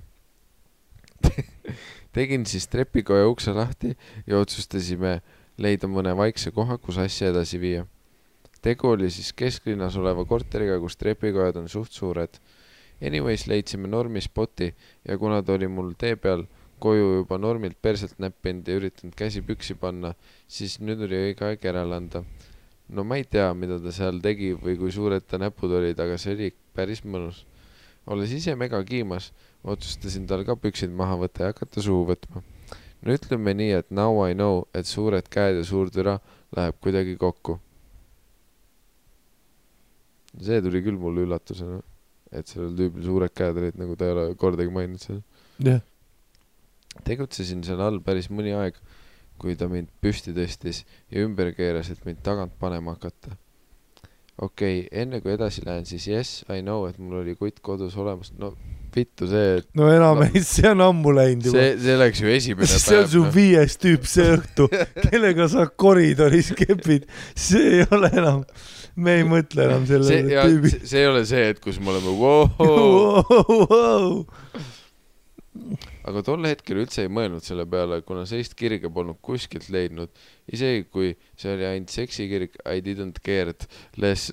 [2.15, 3.93] tegin siis trepikoja ukse lahti
[4.27, 5.19] ja otsustasime
[5.61, 7.85] leida mõne vaikse koha, kus asja edasi viia.
[8.61, 12.41] tegu oli siis kesklinnas oleva korteriga, kus trepikojad on suht suured.
[13.01, 14.73] Anyways leidsime normi spoti
[15.07, 16.45] ja kuna ta oli mul tee peal
[16.79, 20.13] koju juba normilt perselt näppinud ja üritanud käsi püksi panna,
[20.47, 22.23] siis nüüd oli õige aeg järele anda.
[22.91, 26.17] No ma ei tea, mida ta seal tegi või kui suured ta näpud olid, aga
[26.19, 27.45] see oli päris mõnus.
[28.11, 29.31] olles ise mega kiimas,
[29.63, 32.43] otsustasin tal ka püksid maha võtta ja hakata suhu võtma.
[33.01, 36.19] no ütleme nii, et now I know, et suured käed ja suur türa
[36.55, 37.59] läheb kuidagi kokku.
[40.41, 41.81] see tuli küll mulle üllatusena,
[42.31, 45.21] et sellel tüübil suured käed olid, nagu ta ei ole kordagi maininud seda.
[45.63, 45.81] jah,
[47.07, 48.75] tegutsesin seal all päris mõni aeg,
[49.41, 53.33] kui ta mind püsti tõstis ja ümber keeras, et mind tagant panema hakata.
[54.41, 57.97] okei okay,, enne kui edasi lähen, siis yes, I know, et mul oli kutt kodus
[57.97, 58.53] olemas, no
[58.95, 60.25] vittu see, et no enam No.
[60.27, 61.57] ei, see on ammu läinud juba.
[61.57, 63.35] see, see läks ju esimene see on su päev.
[63.37, 64.63] viies tüüp see õhtu,
[65.07, 67.03] kellega sa koridoris kepid,
[67.35, 68.39] see ei ole enam,
[68.95, 70.77] me ei mõtle enam sellele tüübile.
[70.83, 72.47] see ei ole see, et kus me oleme wow.,
[76.07, 80.09] aga tol hetkel üldse ei mõelnud selle peale, kuna sellist kirge polnud kuskilt leidnud.
[80.51, 84.31] isegi kui see oli ainult seksikirg, I didn't cared less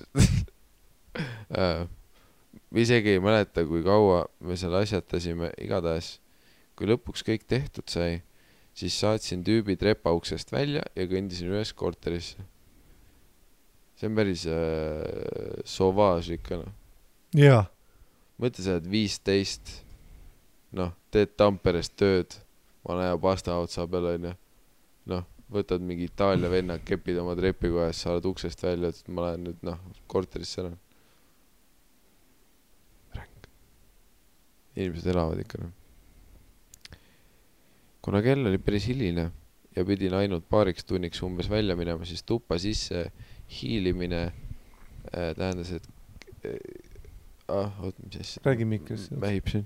[1.55, 1.85] uh.
[2.85, 6.17] isegi ei mäleta, kui kaua me seal asjatasime, igatahes
[6.79, 8.21] kui lõpuks kõik tehtud sai,
[8.77, 12.39] siis saatsin tüübi trepa uksest välja ja kõndisin üles korterisse.
[13.99, 16.71] see on päris äh, sauvage ikka noh.
[17.35, 17.65] jaa,
[18.39, 19.73] mõtle, sa oled viisteist,
[20.77, 22.35] noh, teed Tamperes tööd,
[22.85, 24.35] vana hea pasta otsa peal onju.
[25.09, 29.47] noh, võtad mingi Itaalia venna, kepid oma trepikojas, sa oled uksest välja, ütled, ma lähen
[29.47, 29.79] nüüd noh,
[30.11, 30.75] korterisse ära.
[33.17, 33.49] ränk.
[34.75, 35.75] inimesed elavad ikka noh.
[38.05, 39.29] kuna kell oli päris hiline
[39.75, 43.09] ja pidin ainult paariks tunniks umbes välja minema, siis tuppa sisse
[43.49, 45.89] hiilimine äh, tähendas, et
[46.45, 46.55] äh,
[47.49, 48.45] ah, oot, mis asja.
[48.45, 49.15] Räägi mikrisse.
[49.15, 49.65] mähib siin.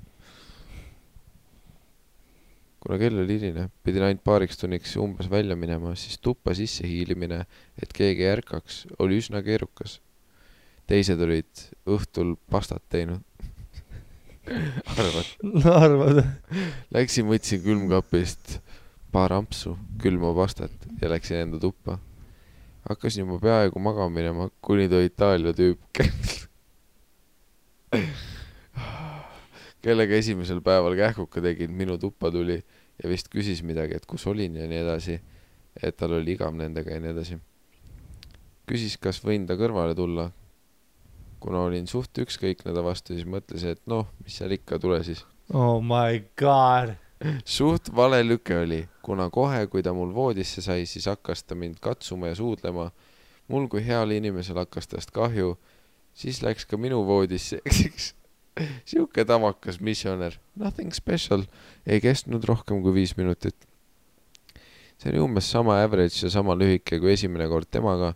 [2.84, 7.46] Kuna kell oli hiline, pidin ainult paariks tunniks umbes välja minema, siis tuppa sisse hiilimine,
[7.80, 10.02] et keegi ei ärkaks, oli üsna keerukas.
[10.88, 13.24] teised olid õhtul pastat teinud.
[15.00, 15.30] arvad?
[15.72, 16.20] arvad?
[16.92, 18.58] Läksin, võtsin külmkapist
[19.16, 22.02] paar ampsu külma pastat ja läksin enda tuppa.
[22.90, 26.04] hakkasin juba peaaegu magama minema, kuni too Itaalia tüüp,
[29.84, 32.62] kellega esimesel päeval kähkuka tegin, minu tuppa tuli
[33.04, 35.20] ja vist küsis midagi, et kus olin ja nii edasi.
[35.84, 37.38] et tal oli igav nendega ja nii edasi.
[38.70, 40.32] küsis, kas võin ta kõrvale tulla.
[41.40, 45.26] kuna olin suht ükskõikne ta vastu, siis mõtlesin, et noh, mis seal ikka, tule siis
[45.54, 46.96] oh my god.
[47.46, 51.80] suht vale lüke oli, kuna kohe, kui ta mul voodisse sai, siis hakkas ta mind
[51.82, 52.92] katsuma ja suudlema.
[53.48, 55.58] mul kui heal inimesel hakkas tast kahju,
[56.14, 57.60] siis läks ka minu voodisse.
[58.90, 61.46] Sihuke tavakas missionär, nothing special,
[61.86, 63.56] ei kestnud rohkem kui viis minutit.
[64.98, 68.14] see oli umbes sama average ja sama lühike kui esimene kord temaga,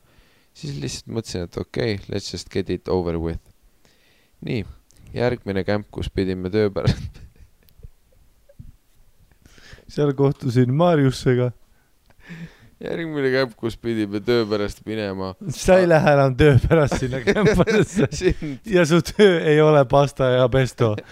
[0.56, 3.42] siis lihtsalt mõtlesin, et okei okay,, let's just get it over with.
[4.46, 4.66] nii,
[5.14, 7.26] järgmine kämp, kus pidime töö pärast
[9.88, 11.52] seal kohtusin Marjusega.
[12.84, 15.34] Järgmine kämp, kus pidime töö pärast minema.
[15.50, 20.30] sa ei lähe enam töö pärast sinna kämpadesse sind, ja su töö ei ole pasta
[20.36, 20.96] ja pesto.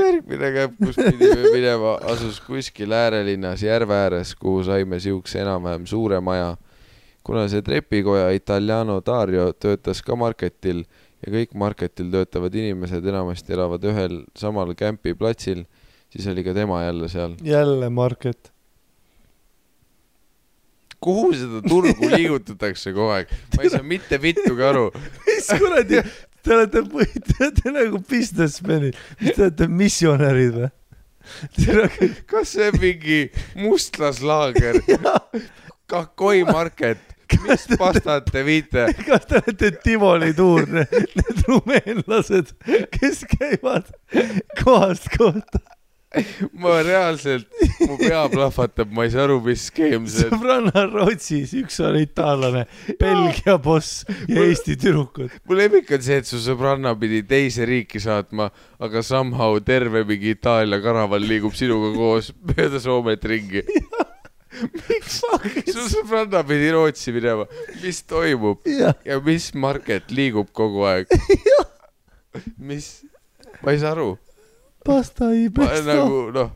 [0.00, 6.20] järgmine kämp, kus pidime minema, asus kuskil äärelinnas järve ääres, kuhu saime siukse enam-vähem suure
[6.20, 6.56] maja.
[7.22, 10.80] kuna see trepikoja Italiano Dario töötas ka marketil
[11.22, 15.62] ja kõik marketil töötavad inimesed enamasti elavad ühel samal kämpi platsil,
[16.10, 17.36] siis oli ka tema jälle seal.
[17.42, 18.51] jälle Market.
[21.02, 23.32] Kuhu seda turgu liigutatakse kogu aeg?
[23.56, 24.88] ma ei saa mitte vittugi aru.
[25.26, 26.02] mis kuradi,
[26.42, 26.84] te olete,
[27.28, 30.70] te olete nagu businessmenid, mis te olete missionärid või?
[32.30, 33.18] kas see mingi
[33.62, 34.80] mustlaslaager?
[35.92, 37.02] Kakoi market,
[37.44, 38.88] mis pastat te viite?
[39.06, 42.54] kas te olete Tivoli tuur, need rumeenlased,
[42.96, 43.92] kes käivad
[44.62, 45.62] kohast kohta?
[46.52, 47.48] Ma reaalselt,
[47.86, 50.34] mu pea plahvatab, ma ei saa aru, mis skeem see on.
[50.36, 52.66] sõbranna Rootsis, üks on itaallane,
[53.00, 55.32] Belgia boss ja Eesti tüdrukud.
[55.48, 58.50] mu lemmik on see, et su sõbranna pidi teise riiki saatma,
[58.82, 63.64] aga somehow terve mingi Itaalia karavan liigub sinuga koos mööda Soomet ringi.
[64.88, 65.22] miks?
[65.72, 67.46] su sõbranna pidi Rootsi minema,
[67.80, 71.08] mis toimub jah, ja mis market liigub kogu aeg?
[72.68, 72.92] mis,
[73.62, 74.12] ma ei saa aru.
[74.86, 76.52] Pasta ei ma pesta nagu noh,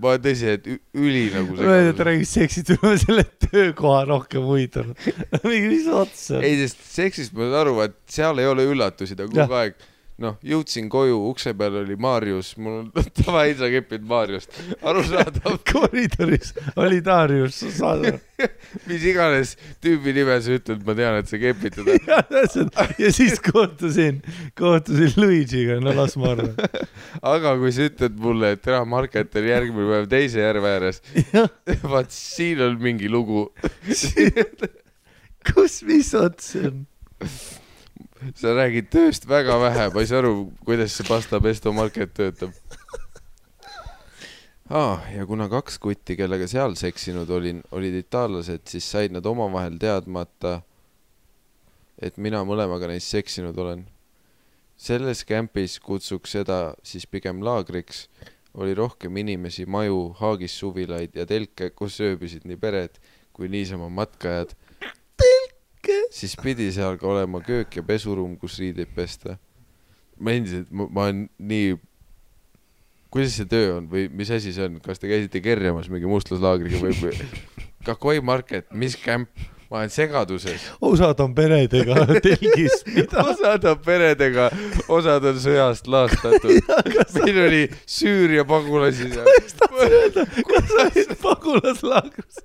[0.00, 4.46] ma olen tõsi, et üli nagu öeldi, et ta räägib seksist, ma selle töökoha rohkem
[4.48, 5.08] huvitanud.
[5.48, 6.46] mingi, mis ots see on?
[6.46, 9.78] ei, sest seksist ma saan aru, et seal ei ole üllatusi, ta kogu aeg
[10.22, 14.52] noh, jõudsin koju, ukse peal oli Marius, mul on davai, sa kepid Mariust,
[14.86, 18.20] arusaadav, koridoris oli Darius, saad aru?
[18.88, 21.96] mis iganes tüübi nime sa ütled, ma tean, et sa kepid teda.
[22.10, 24.22] ja täpselt ja siis kohtusin,
[24.58, 26.54] kohtusin Luigi'ga, no las ma arvan.
[27.34, 31.02] aga kui sa ütled mulle, et tere, Market oli järgmine päev teise järve ääres,
[31.82, 33.48] vaat siin on mingi lugu.
[35.50, 36.86] kus, mis ots see on?
[38.38, 42.54] Sa räägid tööst väga vähe, ma ei saa aru, kuidas see Pasta Pesto Market töötab
[44.70, 45.02] ah,.
[45.12, 50.60] ja kuna kaks kutti, kellega seal seksinud olin, olid itaallased, siis said nad omavahel teadmata,
[52.00, 53.84] et mina mõlemaga neist seksinud olen.
[54.76, 58.08] selles kämpis kutsuks seda siis pigem laagriks,
[58.54, 62.98] oli rohkem inimesi, maju, haagissuvilaid ja telke, kus ööbisid nii pered
[63.34, 64.54] kui niisama matkajad
[66.14, 69.38] siis pidi seal ka olema köök ja pesuruum, kus riideid pesta.
[70.20, 71.74] ma endiselt, ma olen nii,
[73.10, 76.78] kuidas see töö on või mis asi see on, kas te käisite kerjamas mingi mustlaslaagriga
[76.82, 77.16] või, või
[77.86, 80.68] Kakoi Market, mis kämp, ma olen segaduses.
[80.78, 82.84] osad on peredega telgis,
[83.24, 84.48] osad on peredega,
[84.86, 86.72] osad on sõjast laastatud.
[87.18, 89.26] meil oli Süüria pagulasi seal.
[89.26, 92.44] kas sa olid pagulaslaagris?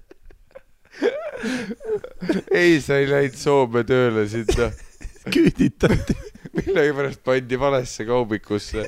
[2.52, 4.70] ei, sa ei läinud Soome tööle sinna,
[5.34, 6.16] küüditati.
[6.60, 8.88] millegipärast pandi valesse kaubikusse.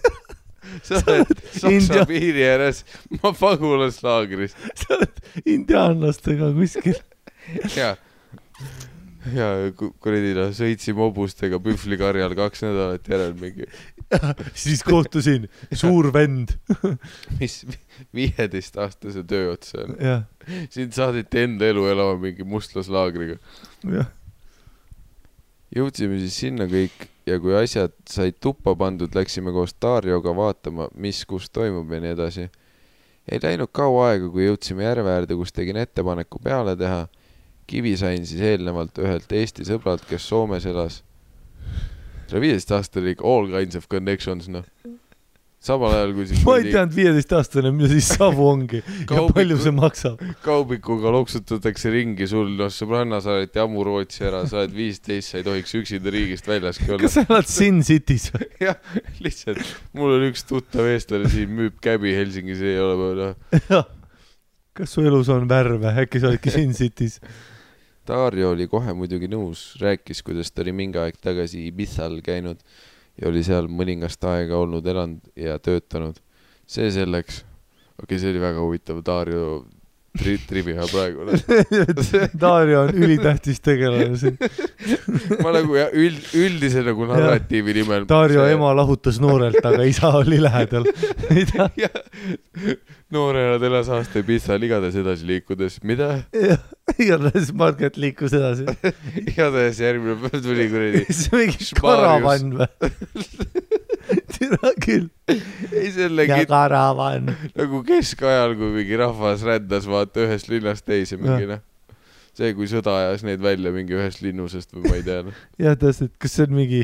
[0.86, 2.84] sa oled Saksa piiri ääres,
[3.22, 7.00] ma pagulaslaagris sa oled indiaanlastega kuskil.
[7.76, 7.96] ja,
[9.36, 13.68] ja ku- kuradi noh, sõitsime hobustega pühvlikarjal kaks nädalat järel mingi,
[14.64, 16.56] siis kohtusin, suur vend.
[17.40, 17.62] mis
[18.16, 19.96] viieteistaastase töö otsa on.
[20.70, 23.40] sind saadeti enda elu elama mingi mustlaslaagriga.
[25.76, 31.24] jõudsime siis sinna kõik ja kui asjad said tuppa pandud, läksime koos Darjoga vaatama, mis
[31.26, 32.50] kus toimub ja nii edasi.
[33.32, 37.08] ei läinud kaua aega, kui jõudsime järve äärde, kus tegin ettepaneku peale teha.
[37.68, 41.04] kivi sain siis eelnevalt ühelt Eesti sõbralt, kes Soomes elas.
[42.32, 44.64] Selle viieteist aasta oli ikka all kinds of connections, noh.
[45.62, 49.58] samal ajal kui siis ma ei teadnud viieteistaastane, mis siis savu ongi ja Kaubiku- palju
[49.62, 50.24] see maksab.
[50.46, 55.46] kaubikuga loksutatakse ringi sul, noh, sõbranna saadeti ammu Rootsi ära, sa oled viisteist, sa ei
[55.46, 57.20] tohiks üksinda riigist väljaski olla kas.
[57.20, 58.50] sa elad Sin City's või?
[58.68, 58.80] jah,
[59.22, 59.62] lihtsalt
[60.00, 63.86] mul on üks tuttav eestlane siin, müüb käbi Helsingis, ei ole noh.
[64.80, 67.20] kas su elus on värve, äkki sa oledki Sin City's?
[68.12, 72.60] Darjo oli kohe muidugi nõus, rääkis, kuidas ta oli mingi aeg tagasi Ibizal käinud
[73.20, 76.20] ja oli seal mõningast aega olnud elanud ja töötanud.
[76.68, 77.44] see selleks.
[78.00, 79.64] okei okay,, see oli väga huvitav, Darjo
[80.18, 81.26] tri-, trivia praegu.
[82.44, 84.38] Dario on ülitähtis tegelane siin.
[85.44, 88.08] ma nagu ja üld, üldise nagu narratiivi nimel.
[88.10, 90.88] Dario ema lahutas noorelt, aga isa oli lähedal.
[91.32, 91.70] mida?
[93.16, 96.12] noorena ta elas aasta Ibizal, igatahes edasi liikudes, mida?
[96.98, 98.68] igatahes Marget liikus edasi.
[99.32, 102.70] igatahes järgmine päev tuli kuradi see mingi karavann või?
[104.42, 105.10] Tere küll.
[105.32, 107.34] ei selle ja kit- karavann.
[107.58, 111.62] nagu keskajal, kui mingi rahvas rändas vaata ühest linnast teise mingi noh.
[112.38, 115.40] see, kui sõda ajas neid välja mingi ühest linnusest või ma ei tea noh.
[115.66, 116.84] jah, täpselt, kas see on mingi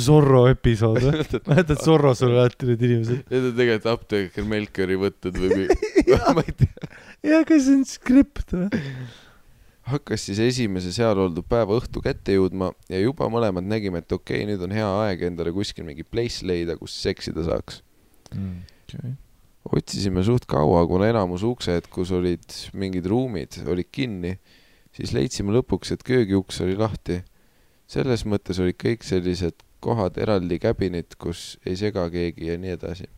[0.00, 1.24] Zorro episood või?
[1.50, 3.24] mäletad Zorros oli alati need inimesed?
[3.32, 5.66] Need on tegelikult apteeker Melchiori võtted või
[6.36, 6.92] ma ei tea.
[7.34, 8.86] ja kas see on skript või?
[9.92, 14.42] Hakkas siis esimese seal oldud päeva õhtu kätte jõudma ja juba mõlemad nägime, et okei
[14.42, 17.82] okay,, nüüd on hea aeg endale kuskil mingi place leida, kus seksida saaks.
[18.30, 19.14] Okay.
[19.66, 24.36] otsisime suht kaua, kuna enamus uksed, kus olid mingid ruumid, olid kinni,
[24.96, 27.22] siis leidsime lõpuks, et köögiuks oli lahti.
[27.90, 33.08] selles mõttes olid kõik sellised kohad eraldi käbinid, kus ei sega keegi ja nii edasi.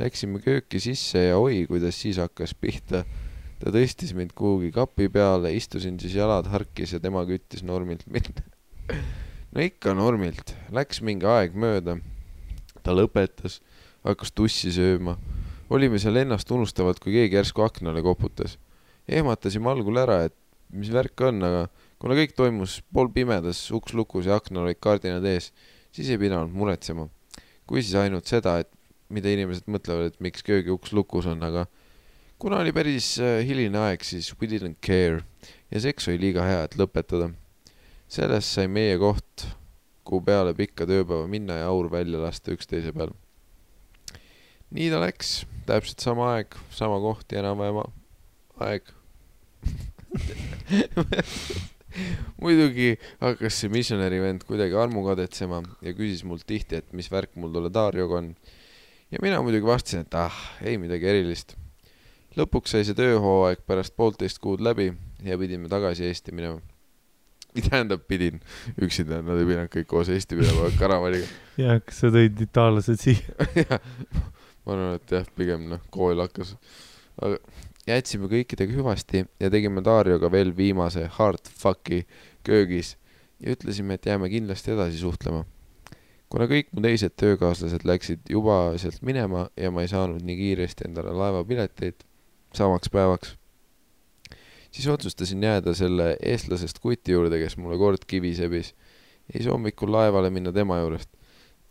[0.00, 3.04] Läksime kööki sisse ja oi, kuidas siis hakkas pihta.
[3.64, 8.42] Ta tõstis mind kuhugi kapi peale, istusin siis jalad harkis ja tema küttis normilt mind.
[9.56, 11.96] no ikka normilt, läks mingi aeg mööda.
[12.84, 13.62] ta lõpetas,
[14.04, 15.16] hakkas tussi sööma
[15.70, 18.58] olime seal ennast unustavalt, kui keegi järsku aknale koputas.
[19.08, 20.34] ehmatasime algul ära, et
[20.72, 21.66] mis värk on, aga
[22.00, 25.52] kuna kõik toimus poolpimedas, uks lukus ja aknal olid kardinad ees,
[25.92, 27.08] siis ei pidanud muretsema.
[27.66, 28.68] kui siis ainult seda, et
[29.08, 31.66] mida inimesed mõtlevad, et miks köögiuks lukus on, aga
[32.44, 35.24] kuna oli päris äh, hiline aeg, siis we didn't care
[35.72, 37.32] ja seks oli liiga hea, et lõpetada.
[38.08, 39.48] sellest sai meie koht,
[40.04, 43.16] kuhu peale pikka tööpäeva minna ja aur välja lasta üksteise peal
[44.74, 47.78] nii ta läks, täpselt sama aeg, sama koht ja enam-vähem
[48.64, 48.90] aeg.
[52.42, 57.36] muidugi hakkas see missionäri vend kuidagi armu kadetsema ja küsis mult tihti, et mis värk
[57.38, 58.32] mul tolle Darjoga on.
[59.14, 61.54] ja mina muidugi vastasin, et ah, ei midagi erilist.
[62.38, 64.90] Lõpuks sai see tööhooaeg pärast poolteist kuud läbi
[65.24, 66.60] ja pidime tagasi Eesti minema.
[67.54, 68.40] tähendab, pidin
[68.82, 71.28] üksinda, nad ei pidanud kõik koos Eesti minema karavaniga.
[71.64, 73.78] ja kas sa tõid itaallased siia?
[74.64, 76.56] ma arvan, et jah, pigem noh, kool hakkas.
[77.22, 77.38] aga
[77.86, 82.04] jätsime kõikidega hüvasti ja tegime Darjoga veel viimase hard fuck'i
[82.46, 82.96] köögis
[83.40, 85.44] ja ütlesime, et jääme kindlasti edasi suhtlema.
[86.28, 90.88] kuna kõik mu teised töökaaslased läksid juba sealt minema ja ma ei saanud nii kiiresti
[90.88, 92.02] endale laevapileteid
[92.58, 93.34] samaks päevaks,
[94.74, 98.74] siis otsustasin jääda selle eestlasest kuti juurde, kes mulle kord kivi sebis.
[99.28, 101.10] ja siis hommikul laevale minna tema juurest.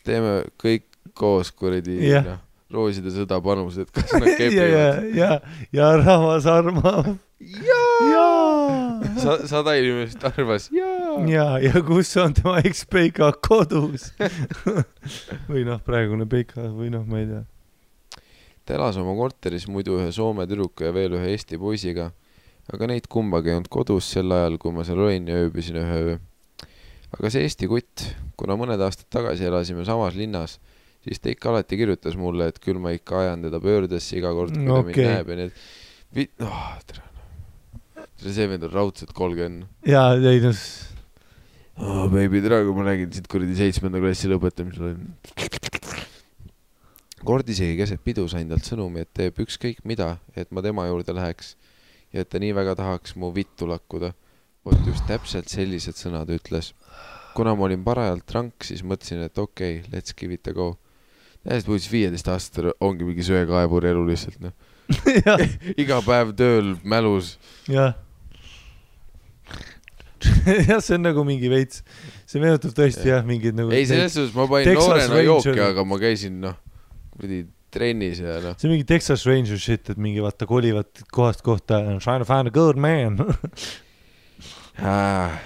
[0.04, 2.26] teeme kõik koos kuradi Jah.
[2.26, 2.40] noh,
[2.74, 5.32] rooside sõda panused, kas nad ja, ja kepivad., ja,
[5.74, 7.14] ja rahvas armab.
[7.40, 9.02] jaa.
[9.20, 11.20] Sa-, sada inimest arvas jaa.
[11.30, 14.12] ja, ja kus on tema ekspeika kodus?
[15.50, 17.44] või noh, praegune peika või noh, ma ei tea.
[18.66, 22.10] Ta elas oma korteris muidu ühe Soome tüdruku ja veel ühe Eesti poisiga,
[22.72, 25.98] aga neid kumbagi ei olnud kodus sel ajal, kui ma seal olin ja ööbisin ühe
[26.04, 26.20] öö.
[27.14, 28.08] aga see Eesti kutt,
[28.40, 30.60] kuna mõned aastad tagasi elasime samas linnas,
[31.04, 34.56] siis ta ikka alati kirjutas mulle, et küll ma ikka ajan teda pöördesse iga kord,
[34.56, 34.94] kui ta Okei.
[34.94, 37.04] mind näeb ja nii, et vi-, oh tere.
[38.24, 39.68] see vend on raudselt kolmkümmend.
[39.90, 40.64] ja, ei noh,
[41.84, 44.96] oh baby, tere, kui ma nägin sind kuradi seitsmenda klassi lõpetamisel.
[47.24, 51.16] Kord isegi keset pidu sain talt sõnumi, et teeb ükskõik mida, et ma tema juurde
[51.16, 51.56] läheks
[52.14, 54.14] ja et ta nii väga tahaks mu vittu lakkuda.
[54.64, 56.74] vot just täpselt sellised sõnad ütles.
[57.36, 60.78] kuna ma olin parajalt rank, siis mõtlesin, et okei okay,, let's give it a go.
[61.44, 64.54] täiesti puhas viieteist aastastel ongi mingi söekaevuri elu lihtsalt noh,
[65.82, 67.38] iga päev tööl mälus.
[67.68, 67.96] jah.
[70.70, 71.84] jah, see on nagu mingi veits,
[72.28, 73.72] see meenutab tõesti jah, mingid nagu.
[73.72, 76.63] ei, selles suhtes ma panin noorena jooki, aga ma käisin noh,
[77.24, 81.80] kuradi trennis ja noh, see mingi Texas Ranger shit, et mingi vaata kolivad kohast kohta,
[82.00, 83.18] trying to find a good man
[84.78, 85.40] Ah,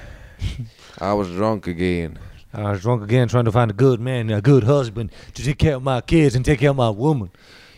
[1.02, 2.18] I was drunk again.
[2.54, 5.58] I was drunk again trying to find a good man, a good husband to take
[5.58, 7.30] care of my kids and take care of my woman,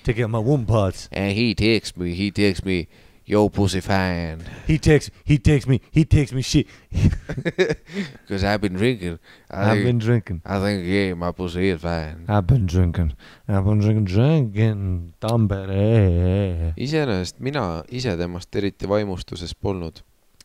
[0.03, 1.09] take care of my woman parts.
[1.11, 2.87] And he texts me, he texts me,
[3.29, 4.39] yo pussy fine.
[4.65, 6.65] He takes, he takes me, he takes me shit.
[8.27, 9.19] Cause I've been drinking.
[9.51, 12.25] I I've think, been drinking, I think yeah, my pussy is fine.
[12.27, 13.13] I've been drinking,
[13.47, 16.73] I've been drinking, drinking Tampere.
[16.75, 20.01] iseenesest mina ise temast eriti vaimustuses polnud.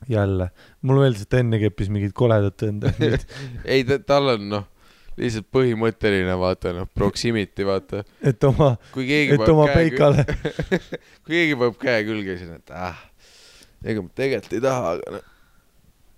[0.08, 0.50] jälle,
[0.82, 2.90] mulle meeldis, et ta enne keppis mingit koledat venda.
[3.64, 4.66] ei, tal on noh,
[5.20, 8.02] lihtsalt põhimõtteline vaata noh, proximity vaata.
[8.22, 10.24] et oma, et oma peikale.
[11.24, 13.02] kui keegi paneb käe külge, siis on, et ah,
[13.84, 15.28] ega ma tegelikult ei taha, aga noh,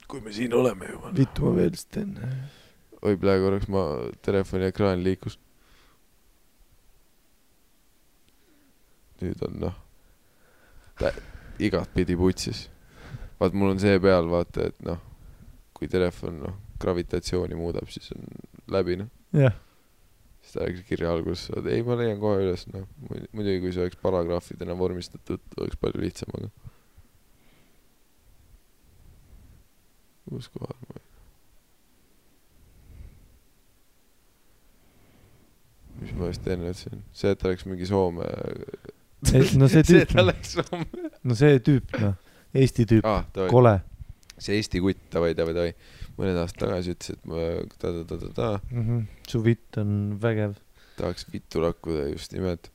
[0.09, 1.13] kui me siin oleme juba.
[1.17, 2.15] vittu ma veel vist teen.
[3.03, 3.85] oi, praegu korraks ma
[4.25, 5.39] telefoni ekraan liikus.
[9.21, 9.77] nüüd on noh,
[11.61, 12.67] igatpidi putsis.
[13.41, 15.01] vaat mul on see peal, vaata, et noh,
[15.77, 18.25] kui telefon noh, gravitatsiooni muudab, siis on
[18.73, 19.11] läbi noh.
[20.43, 22.87] siis ta läks kirja alguses, ei ma leian kohe üles, noh,
[23.33, 26.53] muidugi kui see oleks paragrahvidena vormistatud, oleks palju lihtsam, aga.
[30.27, 31.07] kus kohal ma olin?
[36.01, 38.27] mis ma just enne ütlesin, see, et ta läks mingi Soome.
[39.61, 41.11] no see tüüp et, Soome.
[41.25, 42.17] no see tüüp, noh,
[42.57, 43.77] Eesti tüüp, davai, kole.
[44.39, 45.73] see Eesti kutt, davai, davai, davai.
[46.17, 47.43] Mõned aastad tagasi ütles, et ma
[47.77, 49.03] ta-ta-ta-ta-ta Mhm.
[49.29, 50.57] su vitt on vägev.
[50.97, 52.71] tahaks vittu lakkuda just nimelt.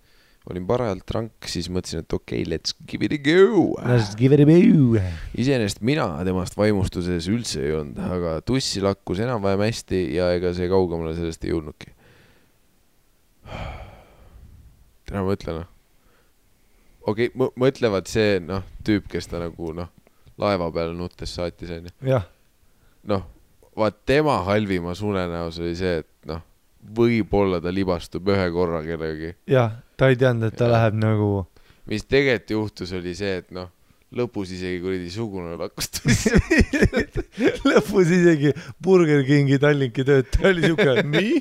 [0.50, 3.76] olin parajalt rank, siis mõtlesin, et okei okay,, let's give it a go.
[3.86, 5.02] Let's give it a go.
[5.38, 10.68] iseenesest mina temast vaimustuses üldse ei olnud, aga tussi lakkus enam-vähem hästi ja ega see
[10.72, 11.94] kaugemale sellest ei jõudnudki.
[15.06, 15.70] täna mõtle noh.
[17.06, 19.90] okei okay,, mõtlevad see noh, tüüp, kes ta nagu noh,
[20.42, 21.94] laeva peal nuttes saatis onju.
[22.08, 22.26] jah,
[23.10, 23.24] noh,
[23.78, 26.42] vaat tema halvimas unenäos oli see, et noh,
[26.98, 29.36] võib-olla ta libastub ühe korra kellegi.
[29.50, 30.74] jah, ta ei teadnud, et ta Jah.
[30.78, 31.30] läheb nagu,
[31.90, 33.70] mis tegelikult juhtus, oli see, et noh,
[34.12, 36.32] lõpus isegi kuradi sugune lakkus tussi.
[37.70, 38.52] lõpus isegi
[38.84, 41.36] Burger Kingi Tallinki töötaja oli siuke, nii?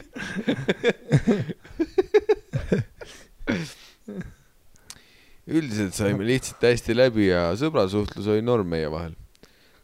[5.51, 9.17] üldiselt saime lihtsalt hästi läbi ja sõbrasuhtlus oli norm meie vahel.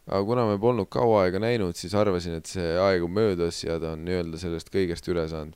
[0.07, 3.75] Aga kuna me polnud kaua aega näinud, siis arvasin, et see aeg on möödas ja
[3.81, 5.55] ta on nii-öelda sellest kõigest üle saanud.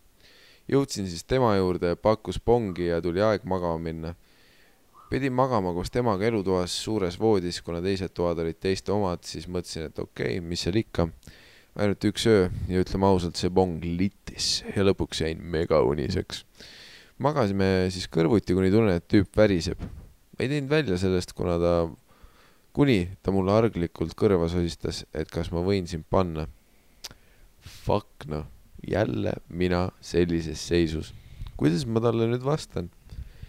[0.72, 4.16] jõudsin siis tema juurde, pakkus pongi ja tuli aeg magama minna.
[5.10, 9.88] pidin magama koos temaga elutoas suures voodis, kuna teised toad olid teiste omad, siis mõtlesin,
[9.88, 11.08] et okei okay,, mis seal ikka.
[11.76, 16.44] ainult üks öö ja ütleme ausalt, see pong littis ja lõpuks jäin megauniseks.
[17.18, 19.80] magasime siis kõrvuti, kuni tunnen, et tüüp väriseb.
[20.40, 21.76] ei teinud välja sellest, kuna ta,
[22.74, 26.48] kuni ta mulle arglikult kõrva sosistas, et kas ma võin sind panna.
[27.62, 28.48] Fuck noh,
[28.88, 31.14] jälle mina sellises seisus.
[31.58, 32.90] kuidas ma talle nüüd vastan?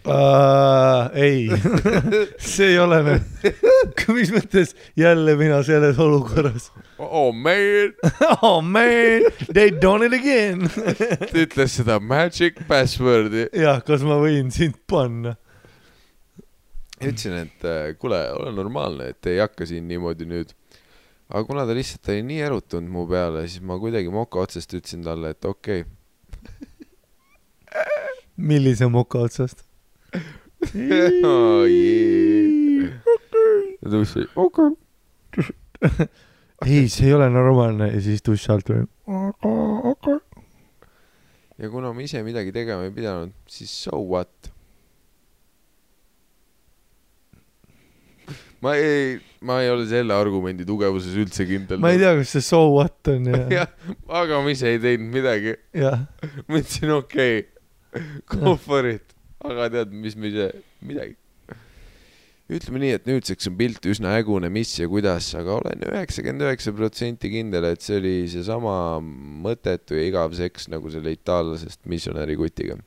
[0.04, 1.10] uh,.
[1.14, 1.48] ei,
[2.52, 3.46] see ei ole nüüd,
[4.16, 7.94] mis mõttes jälle mina selles olukorras oh man,
[8.42, 10.68] oh man, they done it again.
[10.68, 13.48] ta ütles seda magic password'i.
[13.56, 15.36] jah, kas ma võin sind panna?
[17.08, 20.52] ütlesin, et äh, kuule, ole normaalne, et ei hakka siin niimoodi nüüd.
[21.32, 25.04] aga kuna ta lihtsalt oli nii erutunud mu peale, siis ma kuidagi moka otsast ütlesin
[25.06, 25.90] talle, et okei okay..
[28.36, 29.64] millise moka otsast?
[31.24, 32.92] oh, yeah.
[33.80, 36.08] ja ta ütles, okei okay..
[36.66, 38.86] ei, see ei ole normaalne ja siis duši alt veel.
[39.08, 40.18] okei, okei.
[41.58, 44.51] ja kuna ma ise midagi tegema ei pidanud, siis so what?
[48.62, 51.80] Ma ei, ma ei ole selle argumendi tugevuses üldse kindel.
[51.82, 53.72] ma ei tea, kas see so what on ja, jah,
[54.22, 55.56] aga ma ise ei teinud midagi.
[56.46, 59.16] ma ütlesin okei okay,, go for it.
[59.42, 60.52] aga tead, mis me ise,
[60.86, 61.18] midagi.
[62.52, 66.74] ütleme nii, et nüüdseks on pilt üsna hägune, mis ja kuidas, aga olen üheksakümmend üheksa
[66.76, 72.78] protsenti kindel, et see oli seesama mõttetu ja igav seks nagu selle itaallasest missionäri kutiga.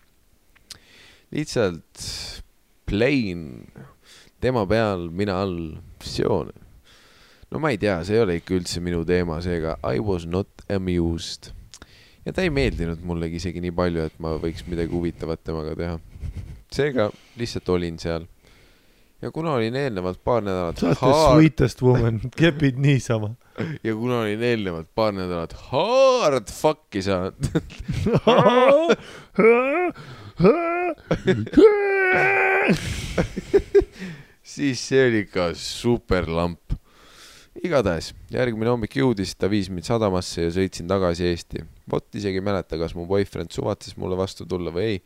[1.35, 2.05] lihtsalt
[2.85, 3.65] plain,
[4.41, 6.51] tema peal, mina all, visioon.
[7.51, 10.49] no ma ei tea, see ei ole ikka üldse minu teema, seega I was not
[10.69, 11.51] amused
[12.25, 15.95] ja ta ei meeldinud mullegi isegi nii palju, et ma võiks midagi huvitavat temaga teha.
[16.73, 17.03] seega
[17.39, 18.23] lihtsalt olin seal.
[19.21, 23.29] ja kuna olin eelnevalt paar nädalat sa oled the sweetest woman, kepid niisama.
[23.83, 27.45] ja kuna olin eelnevalt paar nädalat hard fuck'i saanud
[34.45, 36.75] siis see oli ikka super lamp.
[37.55, 41.63] igatahes järgmine hommik jõudis, ta viis mind sadamasse ja sõitsin tagasi Eesti.
[41.91, 44.99] vot isegi ei mäleta, kas mu boyfriend suvatses mulle vastu tulla või ei.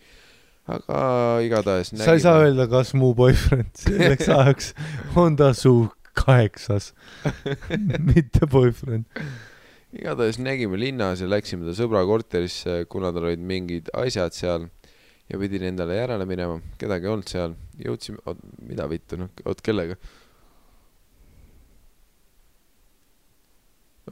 [0.67, 1.03] aga
[1.45, 1.93] igatahes.
[1.95, 4.73] sa ei saa öelda, kas mu boyfriend selleks ajaks
[5.15, 5.87] on ta su
[6.19, 6.91] kaheksas,
[8.11, 9.05] mitte boyfriend.
[9.95, 14.67] igatahes nägime linnas ja läksime ta sõbra korterisse, kuna tal olid mingid asjad seal
[15.29, 19.61] ja pidin endale järele minema, kedagi ei olnud seal, jõudsime, oot, mida vittu, noh, oot,
[19.65, 19.99] kellega?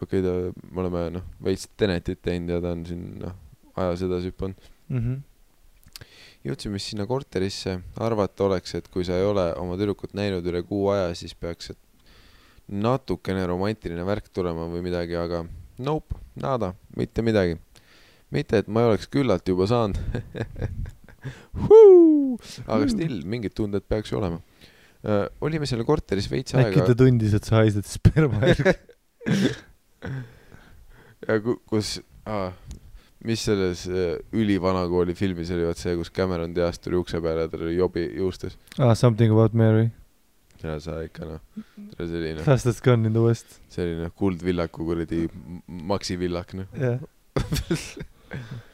[0.01, 3.33] okei okay,, ta, me oleme noh, veits Tenetit teinud ja ta on siin noh,
[3.77, 4.69] ajas edasi hüpanud.
[4.93, 5.23] Mhm.
[6.45, 10.61] jõudsime siis sinna korterisse, arvata oleks, et kui sa ei ole oma tüdrukut näinud üle
[10.63, 11.73] kuu aja, siis peaks
[12.67, 15.41] natukene romantiline värk tulema või midagi, aga
[15.83, 17.57] nope, nada, mitte midagi.
[18.31, 19.97] mitte, et ma ei oleks küllalt juba saanud.
[22.67, 24.39] aga still, mingid tunded peaks ju olema.
[25.41, 28.73] olime seal korteris veits äkki aega ta tundis, et sa haised spermajärgi.
[31.27, 32.51] ja ku- kus ah,,
[33.27, 37.41] mis selles äh, ülivana kooli filmis oli, vaat see, kus Cameron Diaz tuli ukse peale
[37.47, 38.57] ja tal oli jobi juustes.
[38.77, 39.89] ah, Something about Mary.
[40.63, 41.41] ja sa ikka noh,
[41.99, 43.59] selline, Fastest gun in the west.
[43.73, 46.65] selline kuldvillaku kuradi m- Maxi villak noh.
[46.77, 46.99] jah.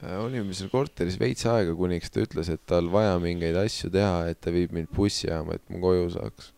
[0.00, 4.40] olime seal korteris veits aega, kuniks ta ütles, et tal vaja mingeid asju teha, et
[4.40, 6.52] ta viib mind bussijaama, et ma koju saaks.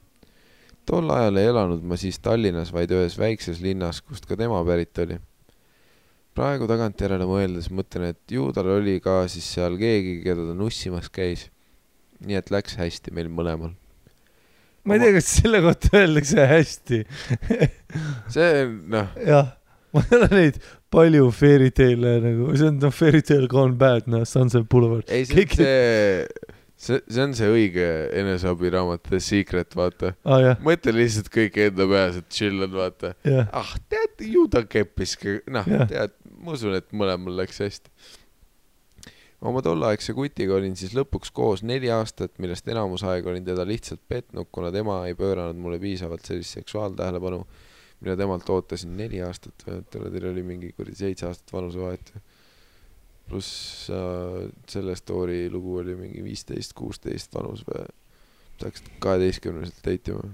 [0.87, 4.99] tol ajal ei elanud ma siis Tallinnas, vaid ühes väikses linnas, kust ka tema pärit
[5.03, 5.19] oli.
[6.39, 11.11] praegu tagantjärele mõeldes mõtlen, et ju tal oli ka siis seal keegi, keda ta nussimas
[11.11, 11.49] käis.
[12.23, 13.75] nii et läks hästi meil mõlemal.
[14.85, 17.03] ma ei tea, kas selle kohta öeldakse hästi.
[18.39, 19.51] see noh, jah,
[19.93, 20.59] ma ei ole neid
[20.93, 25.09] palju fairy tale'e nagu, see on noh, fairy tale gone bad, noh, Sunset Boulevard.
[25.09, 26.27] ei see on Kõik- see,
[26.77, 27.89] see, see on see õige
[28.23, 30.15] eneseabiraamat The Secret, vaata.
[30.25, 33.15] aa ah, jah, mõtle lihtsalt kõik enda peas, et chill on, vaata.
[33.29, 35.17] jah, ah, tead, ju ta keppis,
[35.53, 37.93] noh Jah., tead, ma usun, et mõlemal läks hästi.
[39.43, 44.01] oma tolleaegse kutiga olin siis lõpuks koos neli aastat, millest enamus aega olin teda lihtsalt
[44.09, 47.41] petnud, kuna tema ei pööranud mulle piisavalt sellist seksuaaltähelepanu,
[48.03, 52.13] mida temalt ootasin neli aastat või, teil oli mingi kuradi seitse aastat vanusevahet.
[53.29, 57.87] pluss äh, selle story lugu oli mingi viisteist, kuusteist vanus või,
[58.59, 60.31] sa hakkasid kaheteistkümneselt date ima.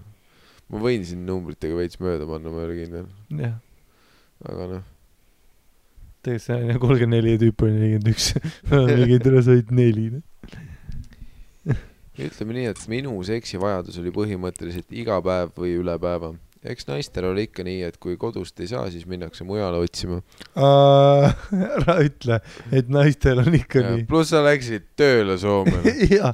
[0.69, 3.11] ma võin siin numbritega veits mööda panna, ma ei ole kindel,
[3.45, 3.59] jah.
[4.49, 4.89] aga noh.
[6.25, 8.33] tegelikult see on jah kolmkümmend neli ja tüüp oli nelikümmend üks.
[8.97, 10.09] mingi tere, sa olid neli.
[12.19, 16.33] ütleme nii, et minu seksivajadus oli põhimõtteliselt iga päev või üle päeva.
[16.67, 20.21] Eks naistel oli ikka nii, et kui kodust ei saa, siis minnakse mujale otsima.
[21.79, 22.41] ära ütle,
[22.75, 24.07] et naistel on ikka nii.
[24.11, 25.83] pluss sa läksid tööle Soome.
[26.17, 26.33] ja,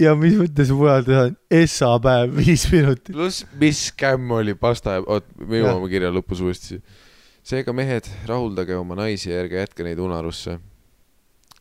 [0.00, 1.24] ja mis mõttes mujal teha,
[1.62, 3.14] Essa päev, viis minutit.
[3.14, 6.80] pluss, mis skämm oli pasta, oot, me jõuame kirja lõpus uuesti.
[7.44, 10.58] seega mehed, rahuldage oma naisi ja ärge jätke neid unarusse.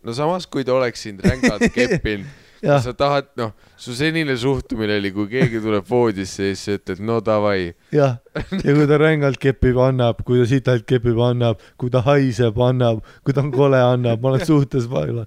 [0.04, 2.30] no samas, kui ta oleks sind rängalt keppinud,
[2.64, 6.78] jah, sa tahad, noh, su senine suhtumine oli, kui keegi tuleb voodisse ja siis sa
[6.78, 7.74] ütled, no davai.
[7.94, 12.60] jah, ja kui ta rängalt kepib, annab, kui ta sitalt kepib, annab, kui ta haiseb,
[12.64, 15.26] annab, kui ta on kole, annab, ma olen suhtes vaeva.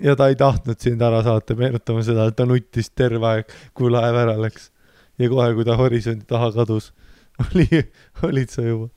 [0.00, 3.90] ja ta ei tahtnud sind ära saata, meenutame seda, et ta nuttis terve aeg, kui
[3.92, 4.70] laev ära läks.
[5.18, 6.92] ja kohe, kui ta horisondi taha kadus,
[7.50, 7.84] oli,
[8.26, 8.88] olid sa juba.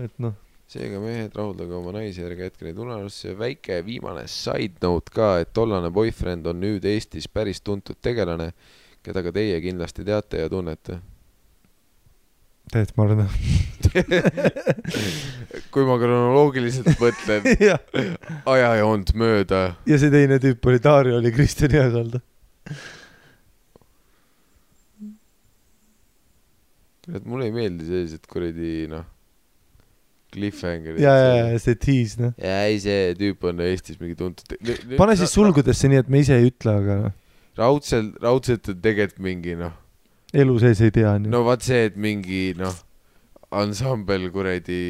[0.00, 0.34] et noh,
[0.70, 3.34] seega mehed, rahuldage oma naisi, ärge jätke neid unarusse.
[3.38, 8.50] väike viimane side note ka, et tollane boyfriend on nüüd Eestis päris tuntud tegelane,
[9.06, 10.98] keda ka teie kindlasti teate ja tunnete.
[12.72, 13.28] Teet Marne.
[15.72, 17.46] kui ma kronoloogiliselt mõtlen
[18.56, 22.22] ajajoont mööda, ja see teine tüüp oli Dario, oli Kristjan Jõesalda.
[27.06, 29.04] et mulle ei meeldi sellised kuradi noh,
[30.34, 31.00] cliffhanger'id.
[31.02, 32.34] ja, ja, ja see tiis, noh.
[32.40, 34.56] ja ei, see tüüp on Eestis mingi tuntud.
[34.96, 35.32] pane siis.
[35.34, 37.14] sulgudesse, nii et me ise ei ütle, aga noh,
[37.58, 39.76] raudselt, raudselt on tegelikult mingi noh,
[40.36, 41.44] elu sees ei tea, no..
[41.46, 42.74] vaat see, et mingi noh,
[43.56, 44.80] ansambel kuradi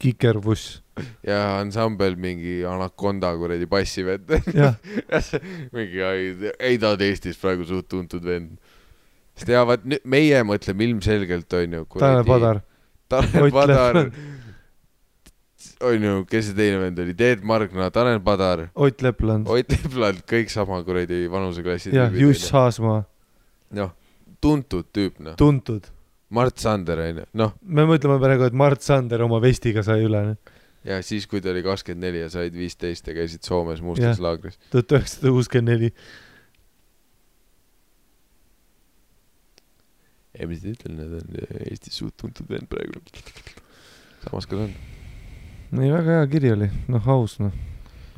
[0.00, 0.80] kikerbuss,
[1.30, 4.30] ja ansambel mingi Anaconda kuradi bassivend.
[4.60, 4.76] jah,
[5.74, 8.58] mingi ei, ei ta on Eestis praegu suht tuntud vend.
[9.36, 11.86] sest ja vaat meie mõtleme ilmselgelt onju.
[11.98, 12.62] Tanel Padar,
[13.10, 14.04] Tanel Padar
[15.80, 20.52] onju, kes see teine vend oli, Teet Margna, Tanel Padar, Ott Lepland Ott Lepland, kõik
[20.52, 22.50] sama kuradi vanuseklassi ja Juss.
[22.54, 23.02] Haasmaa,
[23.78, 23.92] noh,
[24.44, 25.88] tuntud tüüp noh, tuntud.
[26.30, 30.22] Mart Sander onju, noh me mõtleme praegu, et Mart Sander oma vestiga sai üle,
[30.86, 34.24] ja siis, kui ta oli kakskümmend neli ja said viisteist ja käisid Soomes mustas Jah.
[34.28, 34.60] laagris.
[34.72, 35.92] tuhat üheksasada kuuskümmend neli.
[40.38, 43.02] ei, mis ma ütlen, need on Eestis suht tuntud vend praegu.
[44.24, 44.72] samas kas on?
[45.70, 47.52] ei, väga hea kiri oli, noh, aus, noh.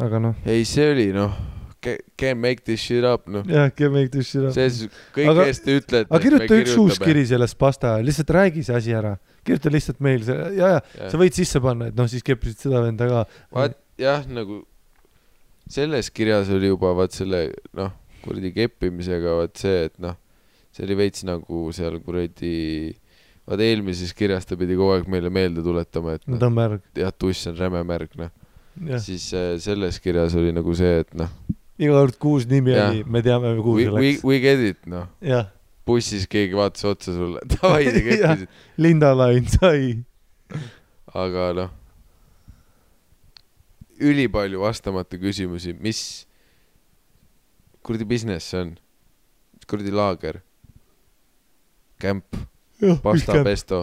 [0.03, 1.35] aga noh, ei, see oli noh,
[1.83, 3.45] can't make this shit up noh.
[3.49, 4.55] jah, can make this shit up.
[4.55, 6.09] see siis kõik kes te ütlete.
[6.09, 9.17] aga kirjuta üks uus kiri sellest pasta lihtsalt räägi see asi ära.
[9.45, 12.85] kirjuta lihtsalt meil see, ja, ja sa võid sisse panna, et noh, siis keppisid seda
[12.87, 13.25] venda ka.
[13.55, 14.63] vaat jah, nagu
[15.71, 17.49] selles kirjas oli juba vaat selle
[17.79, 20.17] noh, kuradi keppimisega vaat see, et noh,
[20.73, 22.93] see oli veits nagu seal kuradi,
[23.53, 26.55] vaat eelmises kirjas ta pidi kogu aeg meile meelde tuletama, et no noh, ta on
[26.57, 28.31] märg, jah, tuss on räme märg, noh.
[29.05, 31.29] siis äh, selles kirjas oli nagu see, et noh,
[31.83, 32.89] iga kord kui uus nimi Jah.
[32.89, 34.25] oli, me teame, kuhu we, see läks.
[34.25, 35.11] we get it, noh.
[35.87, 38.51] bussis keegi vaatas otsa sulle, davai, te keppisite.
[38.81, 39.97] Linda Lain sai.
[41.13, 41.75] aga noh,
[44.03, 46.01] ülipalju vastamata küsimusi, mis
[47.83, 48.73] kuradi business see on?
[49.69, 50.41] kuradi laager?
[52.03, 52.35] kämp,
[53.03, 53.83] pasta, pesto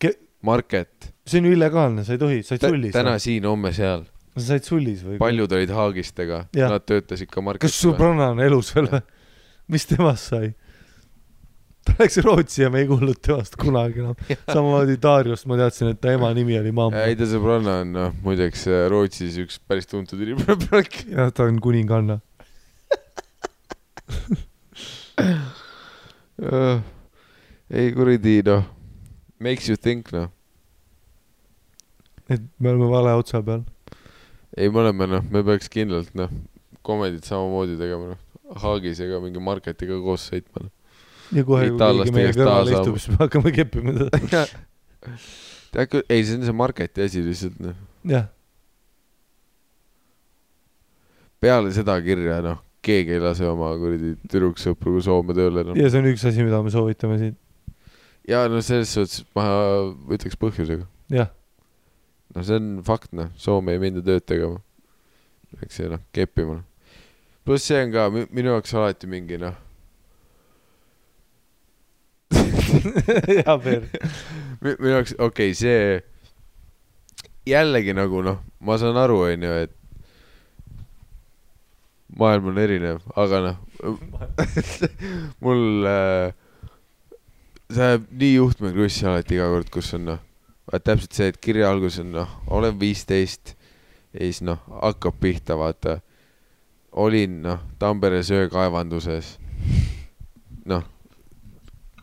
[0.00, 2.96] Ke-, market, see on ju illegaalne, sa ei tohi, sa olid sullis.
[2.96, 5.18] täna siin, homme seal, sa said sullis või?
[5.22, 7.78] paljud olid haagistega, nad töötasid ka kas marketis.
[7.84, 9.02] Subranna on elus veel või?
[9.72, 10.52] mis temast sai?
[11.82, 14.14] ta läks Rootsi ja me ei kuulnud temast kunagi enam.
[14.54, 17.02] samamoodi Dariost ma teadsin, et ta ema nimi oli Mamma.
[17.06, 20.22] Heide sõbranna on noh, muideks äh, Rootsis üks päris tuntud
[20.68, 20.98] praegu.
[21.10, 22.16] jah, ta on kuninganna.
[27.72, 28.64] ei kuradi noh,
[29.40, 30.28] makes you think noh.
[32.28, 33.62] et me oleme vale otsa peal.
[34.56, 36.28] ei, me oleme noh, me peaks kindlalt noh,
[36.84, 38.20] komedit samamoodi tegema noh,
[38.62, 40.72] Haagisega mingi marketiga koos sõitma noh.
[41.32, 44.44] ja kohe, kui keegi meie kõrval istub, siis me hakkame keppima teda.
[45.72, 47.78] tead küll, ei see on see marketi asi lihtsalt noh,
[48.12, 48.28] jah,
[51.40, 55.78] peale seda kirja noh, keegi ei lase oma kuradi tüdruksõpru Soome tööle noh.
[55.78, 57.38] ja see on üks asi, mida me soovitame siin.
[58.28, 59.44] Ja no selles suhtes ma
[60.14, 61.30] ütleks põhjusega, jah,
[62.34, 64.60] no see on fakt noh, Soome ei minda tööd tegema.
[65.62, 66.62] eks see noh, keppima
[67.44, 69.56] pluss see on ka mi- minu jaoks alati mingi noh,
[73.28, 73.82] hea mi-
[74.62, 76.00] minu jaoks okei okay,, see
[77.50, 79.72] jällegi nagu noh, ma saan aru, onju, et
[82.18, 83.56] maailm on erinev, aga noh,
[85.42, 86.32] mul äh,
[87.72, 90.22] see jääb nii juhtmekrussi alati iga kord, kus on noh,
[90.84, 93.54] täpselt see, et kirja algus on noh, olen viisteist
[94.12, 96.00] ja siis noh, hakkab pihta, vaata.
[96.92, 99.38] olin noh, Tampere söekaevanduses.
[100.64, 100.84] noh,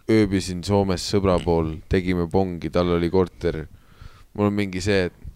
[0.10, 3.68] ööbisin Soomes sõbra pool, tegime pongi, tal oli korter.
[4.34, 5.29] mul on mingi see, et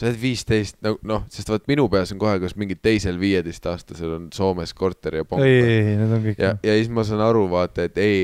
[0.00, 4.14] sa oled viisteist, no noh, sest vaat minu peas on kohe, kas mingil teisel viieteistaastasel
[4.16, 5.44] on Soomes korter ja pong.
[5.44, 8.22] ei, ei, ei, need on kõik ja, ja siis ma saan aru, vaata, et ei,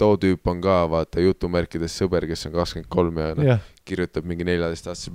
[0.00, 4.46] too tüüp on ka vaata jutumärkides sõber, kes on kakskümmend kolm ja noh, kirjutab mingi
[4.48, 5.12] neljateistaastase.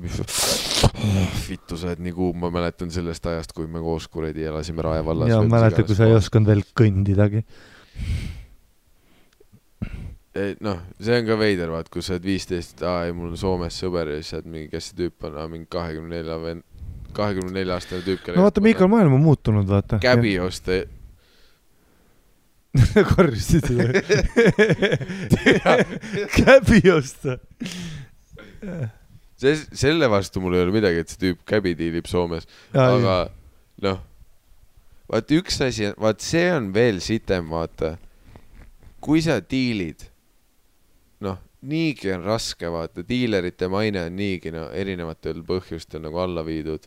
[1.50, 5.02] vittu, sa oled nii kuum, ma mäletan sellest ajast, kui me koos kuradi elasime Rae
[5.06, 5.34] vallas.
[5.34, 6.14] ja mäletad, kui sa ei.
[6.20, 7.42] osanud veel kõndidagi.
[10.64, 13.78] noh, see on ka veider, vaat kui sa oled viisteist, aa ei, mul on Soomes
[13.80, 16.66] sõber ja siis sa oled mingi, kes see tüüp on, mingi kahekümne nelja vend,
[17.18, 20.00] kahekümne nelja aastane tüüp, no vaata, Miikal, maailm on muutunud, vaata.
[20.08, 20.82] käbi osta.
[23.14, 23.86] korjasid seda.
[26.36, 27.40] käbi osta.
[29.40, 33.24] see, selle vastu mul ei ole midagi, et see tüüp käbi diilib Soomes, aga
[33.86, 34.04] noh,
[35.08, 37.96] vaat üks asi, vaat see on veel sitem, vaata.
[39.02, 40.07] kui sa diilid,
[41.26, 46.86] noh, niigi on raske, vaata, diilerite maine on niigi no erinevatel põhjustel nagu alla viidud.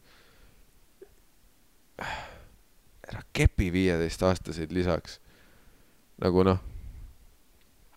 [3.11, 5.21] ära kepi viieteistaastaseid lisaks.
[6.21, 6.61] nagu noh,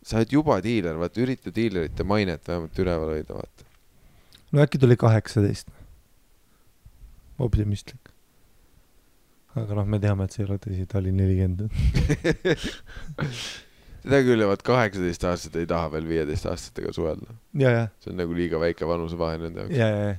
[0.03, 3.69] sa oled juba diiler, vaata, ürita diilerite mainet vähemalt üleval hoida, vaata.
[4.51, 5.69] no äkki tuli kaheksateist.
[7.39, 8.09] optimistlik.
[9.55, 11.69] aga noh, me teame, et see ei ole tõsi, ta oli nelikümmend.
[14.03, 17.35] seda küll vaat kaheksateistaastased ei taha veel viieteistaastastega suhelda.
[18.03, 19.77] see on nagu liiga väike vanusevahe nende jaoks.
[19.79, 20.15] ja, ja,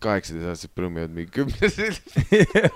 [0.00, 2.06] kaheksateistaastased prõmmivad mingi kümneselt.
[2.56, 2.70] ja.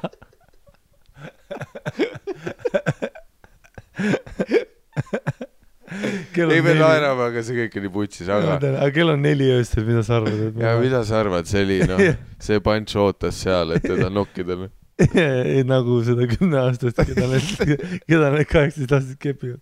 [6.51, 8.59] ei, me naerame, aga see kõik oli putsis, aga.
[8.61, 10.61] aga kell on neli öösel, mida sa arvad?
[10.61, 12.05] ja mida sa arvad, see oli noh,
[12.47, 14.59] see punch ootas seal, et teda nokkida.
[14.65, 14.75] noh.
[15.55, 17.51] ei nagu seda kümneaastast, keda need,
[18.11, 19.61] keda need kaheksateistaastased kepivad.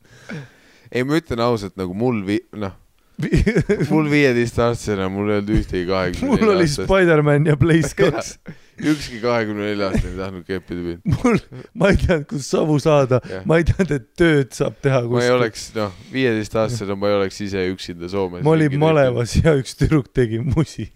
[0.90, 2.76] ei, ma ütlen ausalt, nagu mul vi-, noh,
[3.92, 6.68] mul viieteistaastasena mul ei olnud ühtegi kahekümne mul oli.
[6.70, 8.36] Spider-man ja Blaze kaks.
[8.78, 11.00] ükski kahekümne nelja aastane ei tahtnud keppida mind.
[11.24, 11.40] mul,
[11.74, 15.32] ma ei teadnud, kust savu saada ma ei teadnud, et tööd saab teha ma ei.
[15.34, 18.46] oleks, noh, viieteistaastasena ma ei oleks ise üksinda Soomes.
[18.46, 20.86] ma olin malevas ja üks tüdruk tegi musi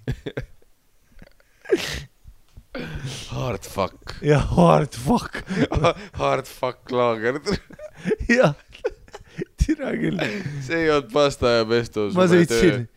[2.72, 4.14] Hard fuck.
[4.24, 5.42] ja hard fuck
[6.20, 7.40] Hard fuck laager.
[8.28, 8.54] jah,
[9.60, 10.22] tere küll.
[10.64, 12.08] see ei olnud pasta ja pesto.
[12.16, 12.88] ma sõitsin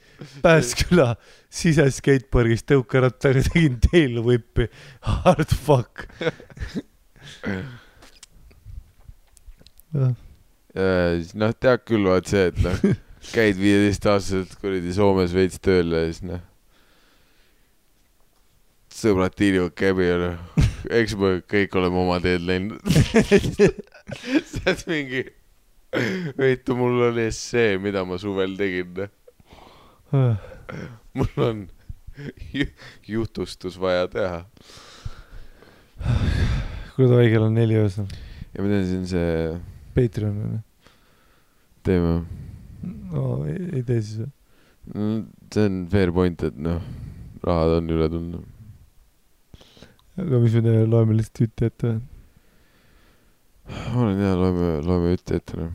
[0.46, 1.18] Pääsküla
[1.52, 4.70] siseskateboardis tõukerattaga, tegin tail whip'i,
[5.04, 6.06] hard fuck.
[11.36, 12.80] noh, tead küll, vaat see, et noh,
[13.34, 16.40] käid viieteistaastaselt kuradi Soomes veits tööl ja siis noh,
[19.06, 22.82] sõbrad tiirivad käbi ja noh, eks me kõik oleme oma teed läinud.
[24.56, 25.24] saad mingi,
[26.40, 29.06] võitu, mul oli essee, mida ma suvel tegin,
[31.16, 31.66] mul on
[32.56, 32.72] ju-
[33.08, 34.42] jutustus vaja teha.
[36.96, 38.08] kuule davai, kell on neli öösel.
[38.54, 39.60] ja ma tean, see on see,
[39.96, 40.64] Patreon on ju.
[41.86, 42.16] teeme,
[43.12, 44.32] no ei, ei tee siis või?
[45.54, 46.82] see on fair point, et noh,
[47.46, 48.52] rahad on üle tulnud.
[50.22, 52.04] Aga mis me teeme, loeme lihtsalt jutti ette või?
[53.66, 55.74] ma olen hea, loeme, loeme jutti ette, noh.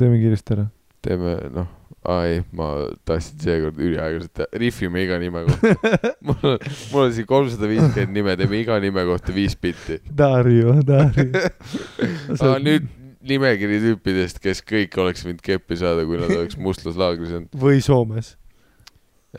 [0.00, 0.66] teeme kiiresti ära.
[1.04, 1.70] teeme, noh,
[2.08, 2.68] aa ei, ma
[3.08, 5.90] tahtsin seekord üliaeglaselt rihvime iga nime kohta.
[6.26, 6.58] mul on,
[6.92, 10.00] mul on siin kolmsada viiskümmend nime, teeme iga nime kohta viis bitti.
[10.18, 11.44] Dario, Dario.
[12.42, 12.88] aa, nüüd
[13.28, 17.56] nimekiri tüüpidest, kes kõik oleks võinud keppi saada, kui nad oleks mustlaslaagris olnud.
[17.58, 18.36] või Soomes.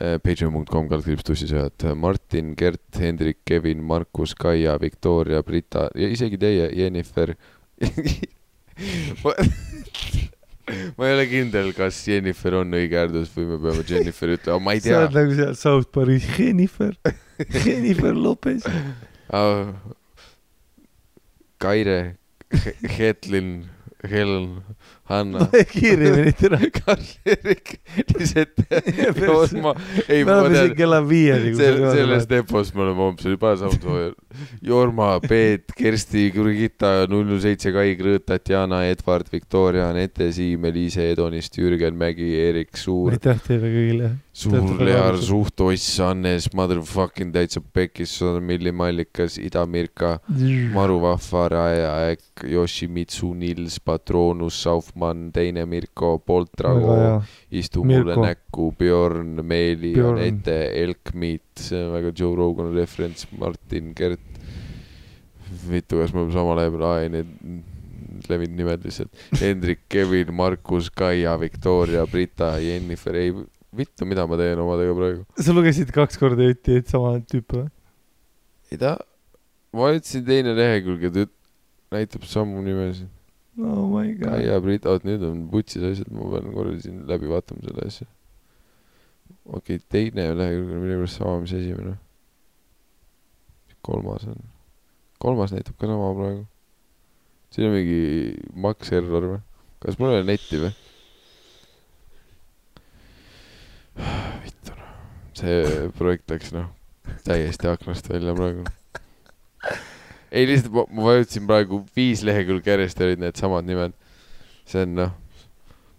[0.00, 7.34] Patreon.com kaldkriips tussisööjad, Martin, Gert, Hendrik, Kevin, Markus, Kaia, Viktoria, Brita ja isegi teie, Jennifer.
[9.24, 9.34] ma,
[10.96, 14.76] ma ei ole kindel, kas Jennifer on õige hääldus või me peame Jennifer ütlema, ma
[14.76, 15.16] ei sa tea oled.
[15.18, 16.96] nagu seal South Park'is, Jennifer,
[17.64, 18.62] Jennifer Lopez.
[21.60, 22.16] Kaire,
[22.96, 23.68] Hetlin,
[24.08, 24.62] Helen,
[25.10, 26.58] Hanna, kiiremini, tere.
[26.70, 27.72] Karl-Erik,
[28.14, 28.62] Lisette,
[29.18, 29.72] Joosma,
[30.06, 31.50] ei me ma oleme siin kella viieni.
[31.58, 34.12] sel-, selles tempos me oleme homsel juba saanud sooja.
[34.62, 41.10] Jorma, Peet, Kersti, Brigitta, null null seitse, Kai Krõõt, Tatjana, Edward, Viktoria, Anette, Siim, Eliise,
[41.10, 44.12] Edonist, Jürgen, Mägi, Erik, Suur, aitäh teile kõigile.
[44.40, 50.14] Suur-Lear, Suht-Oss, Hannes, Motherfucking täitsa pekis, Milli Mallikas, Ida-Mirka,
[50.72, 56.96] Maru Vahva, Rae Aeg, Yoshimitsu, Nils, Patronus, Stockmann, teine Mirko, Poltrago,
[57.52, 58.24] istu mulle Mirko.
[58.24, 59.92] näkku, Bjorn, Meeli.
[60.00, 64.20] Anette, Elkmeet, see on väga Joe Rogan referents, Martin, Gert.
[65.68, 67.30] mitu, kas me oleme sama lehe peal, aa ei need
[68.30, 69.24] levinud nimed lihtsalt.
[69.40, 73.32] Hendrik, Kevin, Markus, Kaia, Viktoria, Brita, Jennifer, ei
[73.76, 75.24] vittu, mida ma teen omadega praegu.
[75.38, 77.68] sa lugesid kaks korda jutti, et sama tüüp või?
[78.70, 78.96] ei ta,
[79.76, 81.26] ma ütlesin teine lehekülg ja ta
[81.94, 83.10] näitab samu nimesid.
[83.58, 84.34] oh my god.
[84.34, 88.08] Kaia, Brita, oot nüüd on putsis asjad, ma pean korra siin läbi vaatama selle asja.
[89.44, 91.96] okei okay,, teine lehekülg on millegipärast sama, mis esimene.
[93.86, 94.42] kolmas on,
[95.22, 96.44] kolmas näitab ka sama praegu.
[97.54, 98.02] siin on mingi
[98.66, 99.42] maks error või?
[99.80, 100.74] kas mul ei ole netti või?
[104.44, 104.92] Vittu noh,
[105.38, 106.68] see projekt läks noh,
[107.26, 108.64] täiesti aknast välja praegu.
[110.30, 113.96] ei lihtsalt ma, ma vajutasin praegu viis lehekülge järjest olid needsamad nimed.
[114.70, 115.12] see on noh,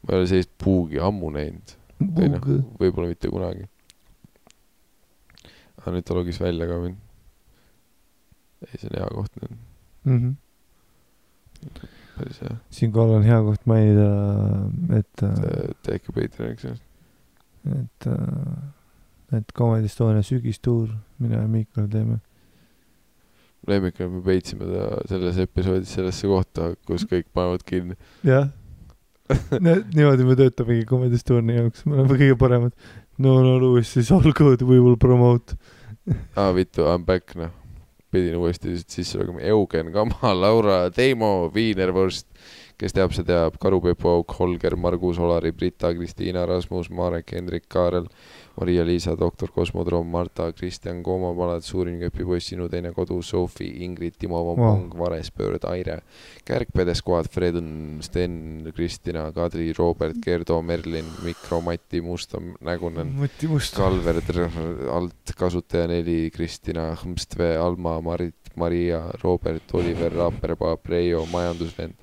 [0.02, 1.76] ma ei ole sellist puugi ammu näinud.
[2.02, 2.48] või noh,
[2.82, 3.68] võib-olla mitte kunagi.
[5.82, 7.02] aga nüüd ta logis välja ka mind.
[8.68, 9.60] ei, see on hea koht nüüd,
[10.06, 10.32] Mhm.
[12.18, 12.56] päris hea.
[12.74, 14.08] siinkohal on hea koht mainida,
[14.98, 15.26] et,
[15.86, 16.80] tehke Patreoniks jah.
[17.70, 18.08] et,
[19.38, 20.90] et Comedy Estonia sügistuur,
[21.22, 22.20] mina ja Miikal teeme.
[23.68, 27.98] lemmik on, me peitsime ta selles episoodis sellesse kohta, kus kõik panevad kinni.
[28.26, 28.50] jah.
[29.96, 32.76] niimoodi me töötamegi Comedy Estonia jaoks, me oleme kõige paremad.
[33.18, 35.58] no no Louis is all good, we will promote.
[36.36, 37.54] aa ah, vittu, I m back noh.
[38.12, 42.28] pidin uuesti sisse lugema, Eugen Kama, Laura, Teimo, Viiner Vorst,
[42.82, 48.08] kes teab, see teab, Karu-Pepu Auk, Holger, Margus, Olari, Brita, Kristiina, Rasmus, Marek, Hendrik, Kaarel,
[48.58, 54.42] Maria-Liisa, doktor Kosmodroom, Marta, Kristjan, Kooma, Palad, Suurim köpipoiss, Sinu teine kodu, Sofi, Ingrid, Timo
[54.48, 56.00] Pompong wow., Vares, Pöörd, Aire,
[56.48, 63.14] Kärgpede Squad, Fredon, Sten, Kristina, Kadri, Robert, Gerdo, Merlin, Mikro, Mati, Musta, Nägunen.
[63.78, 64.22] Kalver,
[64.90, 72.01] alt kasutaja neli, Kristina, Hmstve, Alma, Marit, Maria, Robert, Oliver, Raaperpaap, Reio, majandusvend.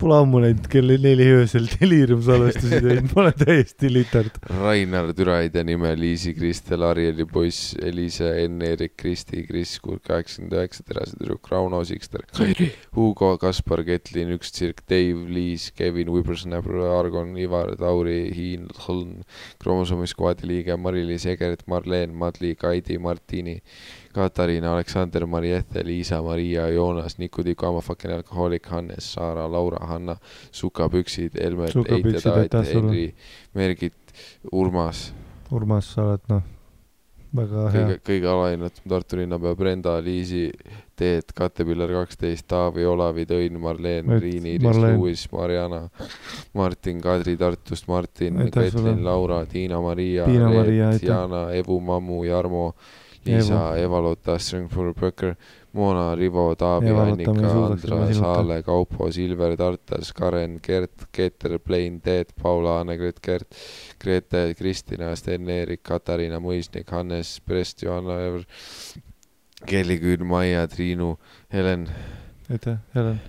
[0.00, 4.38] Pole ammu näinud kell neli öösel Delirium salvestusi teinud, ma olen täiesti litard.
[4.48, 11.18] Rainar Türaide nime, Liisi, Kristel, Arieli poiss, Eliise, Enn-Erik, Kristi, Kris, Kurk kaheksakümmend üheksa, Terase
[11.20, 12.24] tüdruk, Rauno Sikster,
[12.96, 19.20] Hugo, Kaspar, Ketlin, Üks Tsirk, Dave, Liis, Kevin, Whippersnapper, Argon, Ivar, Tauri, Hiin, Hõln,
[19.60, 23.60] Kromosoomi skuadi liige, Mari-Liis Egert, Marleen, Madli, Kaidi, Martini,
[24.14, 30.16] Katariina, Aleksander, Mariette, Liisa, Maria, Joonas, Niku-Tiku, Amafakin alkohoolik, Hannes, Saara, Laura, Hanna,
[30.52, 32.66] Sukapüksid, Elmer, Heit ja Taat.
[32.74, 33.14] Henri,
[33.54, 33.94] Mergit,
[34.52, 35.12] Urmas,
[35.50, 36.42] Urmas, sa oled noh,
[37.34, 40.44] väga hea kõige, kõige alahinnatum Tartu linnapea Brenda, Liisi,
[40.98, 44.80] Teet, Kattepillar kaksteist, Taavi, Olavi, Tõin, Marleen, Riin, Iris.
[44.98, 45.84] Luis, Mariana,
[46.54, 48.42] Martin, Kadri Tartust, Martin.
[48.50, 51.06] Ketlin, Laura, Tiina-Maria, Tiina-Maria, Reet.
[51.06, 52.74] Jana, Evu, Mammu, Jarmo,
[53.24, 55.36] Liisa, Eva-Lotta, Stringford Böcker,
[55.72, 58.14] Moona, Rivo, Taavi, Annika, Andra.
[58.14, 63.54] Saale, Kaupo, Silver, Tartas, Karen, Gert, Keeter, Plain, Teet, Paula, Anne-Gret, Gert,
[64.00, 68.40] Grete, Kristina, Sten-Erik, Katariina Mõisnik, Hannes, Prest, Johanna,
[69.66, 71.18] Kelly Küün, Maia, Triinu,
[71.52, 71.88] Helen,
[72.50, 73.20] aitäh, Helen.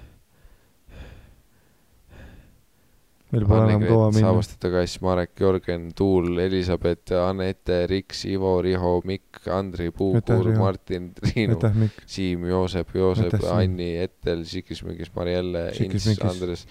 [3.31, 4.27] Meil pole enam kaua minna.
[4.27, 10.53] Saavastata kass, Marek, Jörgen, Tuul, Elisabeth, Anette, Riks, Ivo, Riho, Mikk, Andri, Riho.
[10.59, 11.57] Martin, Triinu,
[12.05, 13.37] Siim, Joosep, Joosep.
[13.53, 16.07] Anni, Ettel, Sikis-Mikis, Marielle, Ints.
[16.27, 16.67] Andres.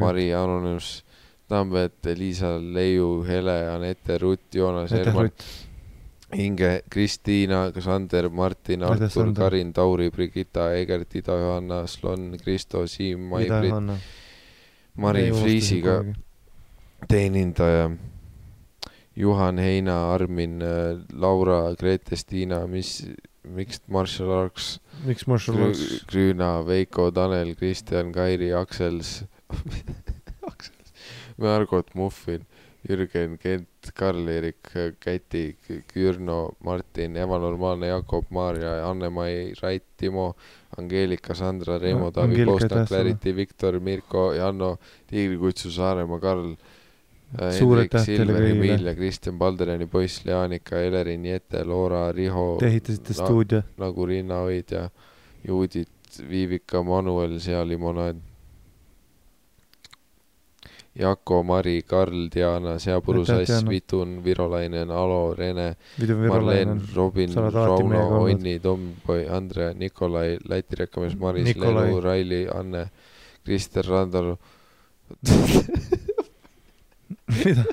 [0.00, 1.04] Mari, Anonüms,
[1.48, 5.30] Tambet, Liisa, Leiu, Hele, Anette, Rutt, Joonas, Herman.
[6.32, 9.34] Inge, Kristiina, Sander, Martin, Artur.
[9.36, 13.72] Karin, Tauri, Brigitta, Egert, Ida-Johanna, Slon, Kristo, Siim, Mai-Brit.
[14.96, 16.04] Mari Friisiga.
[17.08, 17.90] teenindaja
[19.16, 20.60] Juhan Heina, Armin,
[21.12, 23.02] Laura, Grete-Stiina, mis,
[23.44, 26.04] Mixed Martial Arts, miks martial arts?
[26.08, 29.24] Grüüna, Veiko, Tanel, Kristjan, Kairi, Aksels,
[30.48, 30.92] Aksels,
[31.36, 32.46] Margot Muffin,
[32.88, 35.56] Jürgen, Kent, Karl-Erik, Käti,
[35.92, 40.36] Kürno, Martin, ebanormaalne Jakob, Maarja, Anne-Mai, Rait, Timo,
[40.78, 42.86] Angeelika, Sandra, Reimo, Taavi, sulle.
[42.86, 46.54] Clarity, Viktor, Mirko, Janno, Tiigrikutsu, Saaremaa, Karl,
[47.58, 48.42] Suur Hendrik, Silver.
[48.50, 53.62] Emilia, Kristjan, Baldereni poiss, Leanika, Elerin, Jete, Loora, Riho, Te ehitasite stuudio.
[53.78, 54.88] nagu rinnahoidja,
[55.46, 55.88] Juudit,
[56.28, 58.16] Viivika, Manuel, sealimonaad.
[60.94, 63.64] Jako, Mari, Karl, Diana, Seapuru Sass.
[63.68, 68.22] Vitun, Virolainen, Alo, Rene, Virolainen., Robin, Rauno.
[68.22, 71.56] Onni, Tomboi, Andre, Nikolai, Läti rekkamees Maris.
[71.56, 72.90] Lelu, Raili, Anne,
[73.44, 74.38] Krister Randalu,
[77.44, 77.64] mida?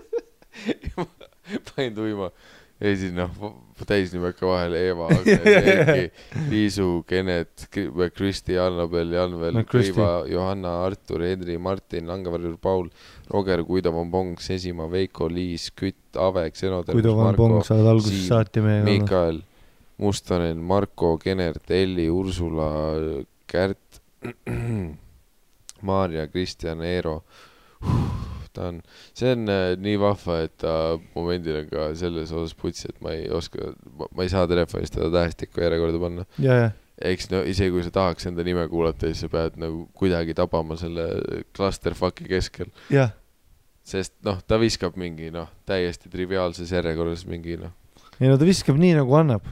[1.76, 2.32] panin tuima
[2.80, 3.30] ja siis noh,
[3.88, 5.08] täisnime ikka vahele Eeva,
[5.74, 6.06] Erki,
[6.50, 7.66] Liisu, Genet,
[8.16, 9.64] Kristi, Annabel, Janvel No.
[9.68, 12.88] Kriiva, Johanna, Artur, Henri, Martin, Langevarjur, Paul,
[13.30, 17.60] Roger, Guido Bonbong, Sesimaa, Veiko, Liis, Kütt, Ave, Pong, Marko,
[18.08, 18.26] Siim.
[18.88, 19.42] Miikael,
[20.00, 22.70] Mustonen, Marko, Genert, Elli, Ursula,
[23.48, 24.00] Kärt,
[25.82, 27.24] Maarja, Kristjan, Eero.
[28.60, 28.82] Ta on,
[29.18, 30.74] see on äh, nii vahva, et ta
[31.16, 33.72] momendil on ka selles osas putsi, et ma ei oska,
[34.04, 36.28] ma ei saa telefonist teda tähestikku järjekorda panna.
[36.44, 36.72] ja, ja,
[37.12, 40.78] eks no isegi kui sa tahaks enda nime kuulata, siis sa pead nagu kuidagi tabama
[40.80, 41.08] selle
[41.56, 43.16] clusterfuck'i keskel, jah,
[43.88, 47.72] sest noh, ta viskab mingi noh, täiesti triviaalses järjekorras mingi noh,
[48.20, 49.48] ei no ta viskab nii nagu annab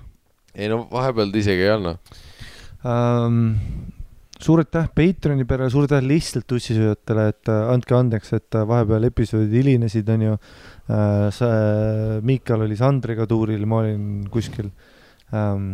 [0.58, 1.98] ei no vahepeal ta isegi ei anna.
[2.84, 3.56] um,.
[4.44, 9.08] Suur aitäh Patreoni perele, suur aitäh lihtsalt tussisööjatele, et äh, andke andeks, et äh, vahepeal
[9.10, 11.28] episoodid hilinesid, onju uh,.
[11.34, 11.50] sa,
[12.26, 14.70] Miikal oli Sandriga tuuril, ma olin kuskil
[15.34, 15.72] um,.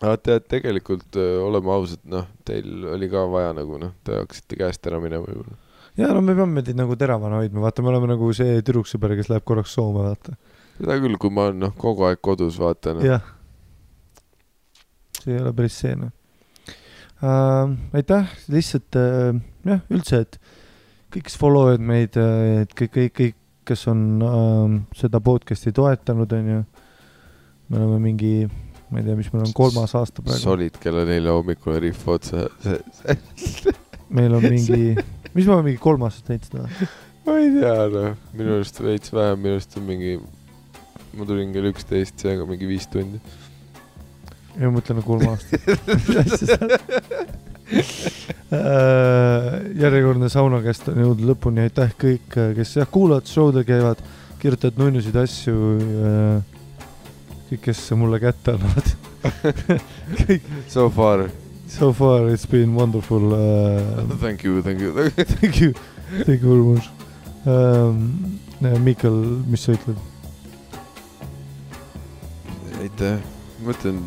[0.00, 4.90] aga tead, tegelikult oleme ausad, noh, teil oli ka vaja nagu noh, te hakkasite käest
[4.90, 5.60] ära minema võib-olla.
[6.00, 9.30] ja no me peame teid nagu teravana hoidma, vaata, me oleme nagu see tüdruksõber, kes
[9.32, 10.38] läheb korraks Soome, vaata.
[10.80, 13.08] seda küll, kui ma olen noh, kogu aeg kodus vaatan no..
[13.12, 13.32] jah.
[15.20, 16.12] see ei ole päris see, noh
[17.24, 17.72] uh,.
[17.96, 20.38] aitäh, lihtsalt uh, jah, üldse, et
[21.14, 22.18] kõik, kes follow ivad meid,
[22.64, 26.60] et kõik, kõik, kõik, kes on uh, seda podcast'i toetanud, onju.
[27.70, 28.34] me oleme mingi,
[28.90, 32.46] ma ei tea, mis meil on kolmas aasta praegu, solid kella nelja hommikul rihv otsa,
[34.18, 34.94] meil on mingi,
[35.32, 36.90] mis me oleme mingi kolm aastat teinud seda?
[37.24, 40.18] ma ei tea noh, minu arust veits vähem, minu arust on mingi,
[41.16, 43.22] ma tulin kell üksteist, seega mingi viis tundi.
[44.58, 45.60] Ja ma mõtlen nagu kolm aastat.
[48.54, 54.02] Äh, järjekordne saunakäst on jõudnud lõpuni, aitäh kõik, kes jah kuulavad, show'del käivad,
[54.38, 55.54] kirjutavad nunnusid asju.
[57.48, 58.92] kõik, kes mulle kätte annavad.
[60.20, 61.24] kõik, So far,
[61.66, 64.14] so far it's been wonderful uh,.
[64.20, 64.92] thank you, thank you.
[64.92, 65.72] Thank you,
[66.22, 66.90] thank you very much
[67.46, 68.38] um,.
[68.84, 69.16] Mikkel,
[69.50, 69.98] mis sa ütled?
[72.84, 73.18] aitäh,
[73.60, 73.98] ma mõtlen,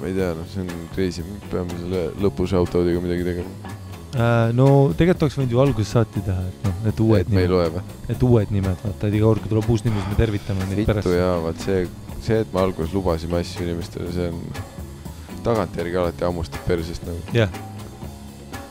[0.00, 3.76] ma ei tea, noh, see on crazy, me peame selle lõpu shout-out'iga midagi tegema.
[4.10, 4.66] Uh, no
[4.98, 7.76] tegelikult oleks võinud ju alguses saati teha, et noh, need uued et nimed,
[8.08, 10.80] need uued nimed, vaata, et iga kord, kui tuleb uus nimi, siis me tervitame neid
[10.80, 11.10] vittu pärast.
[11.14, 11.84] jaa, vaat see,
[12.16, 14.40] see, et me alguses lubasime asju inimestele, see on
[15.46, 17.22] tagantjärgi alati hammustab persest nagu.
[17.36, 17.54] jah,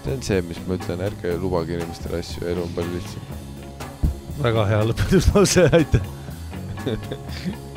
[0.03, 3.24] see on see, mis ma ütlen, ärge lubage inimestele asju, elu on palju lihtsam.
[4.43, 6.14] väga hea lõpetuslause, aitäh.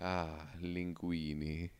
[0.00, 1.70] Ah, linguini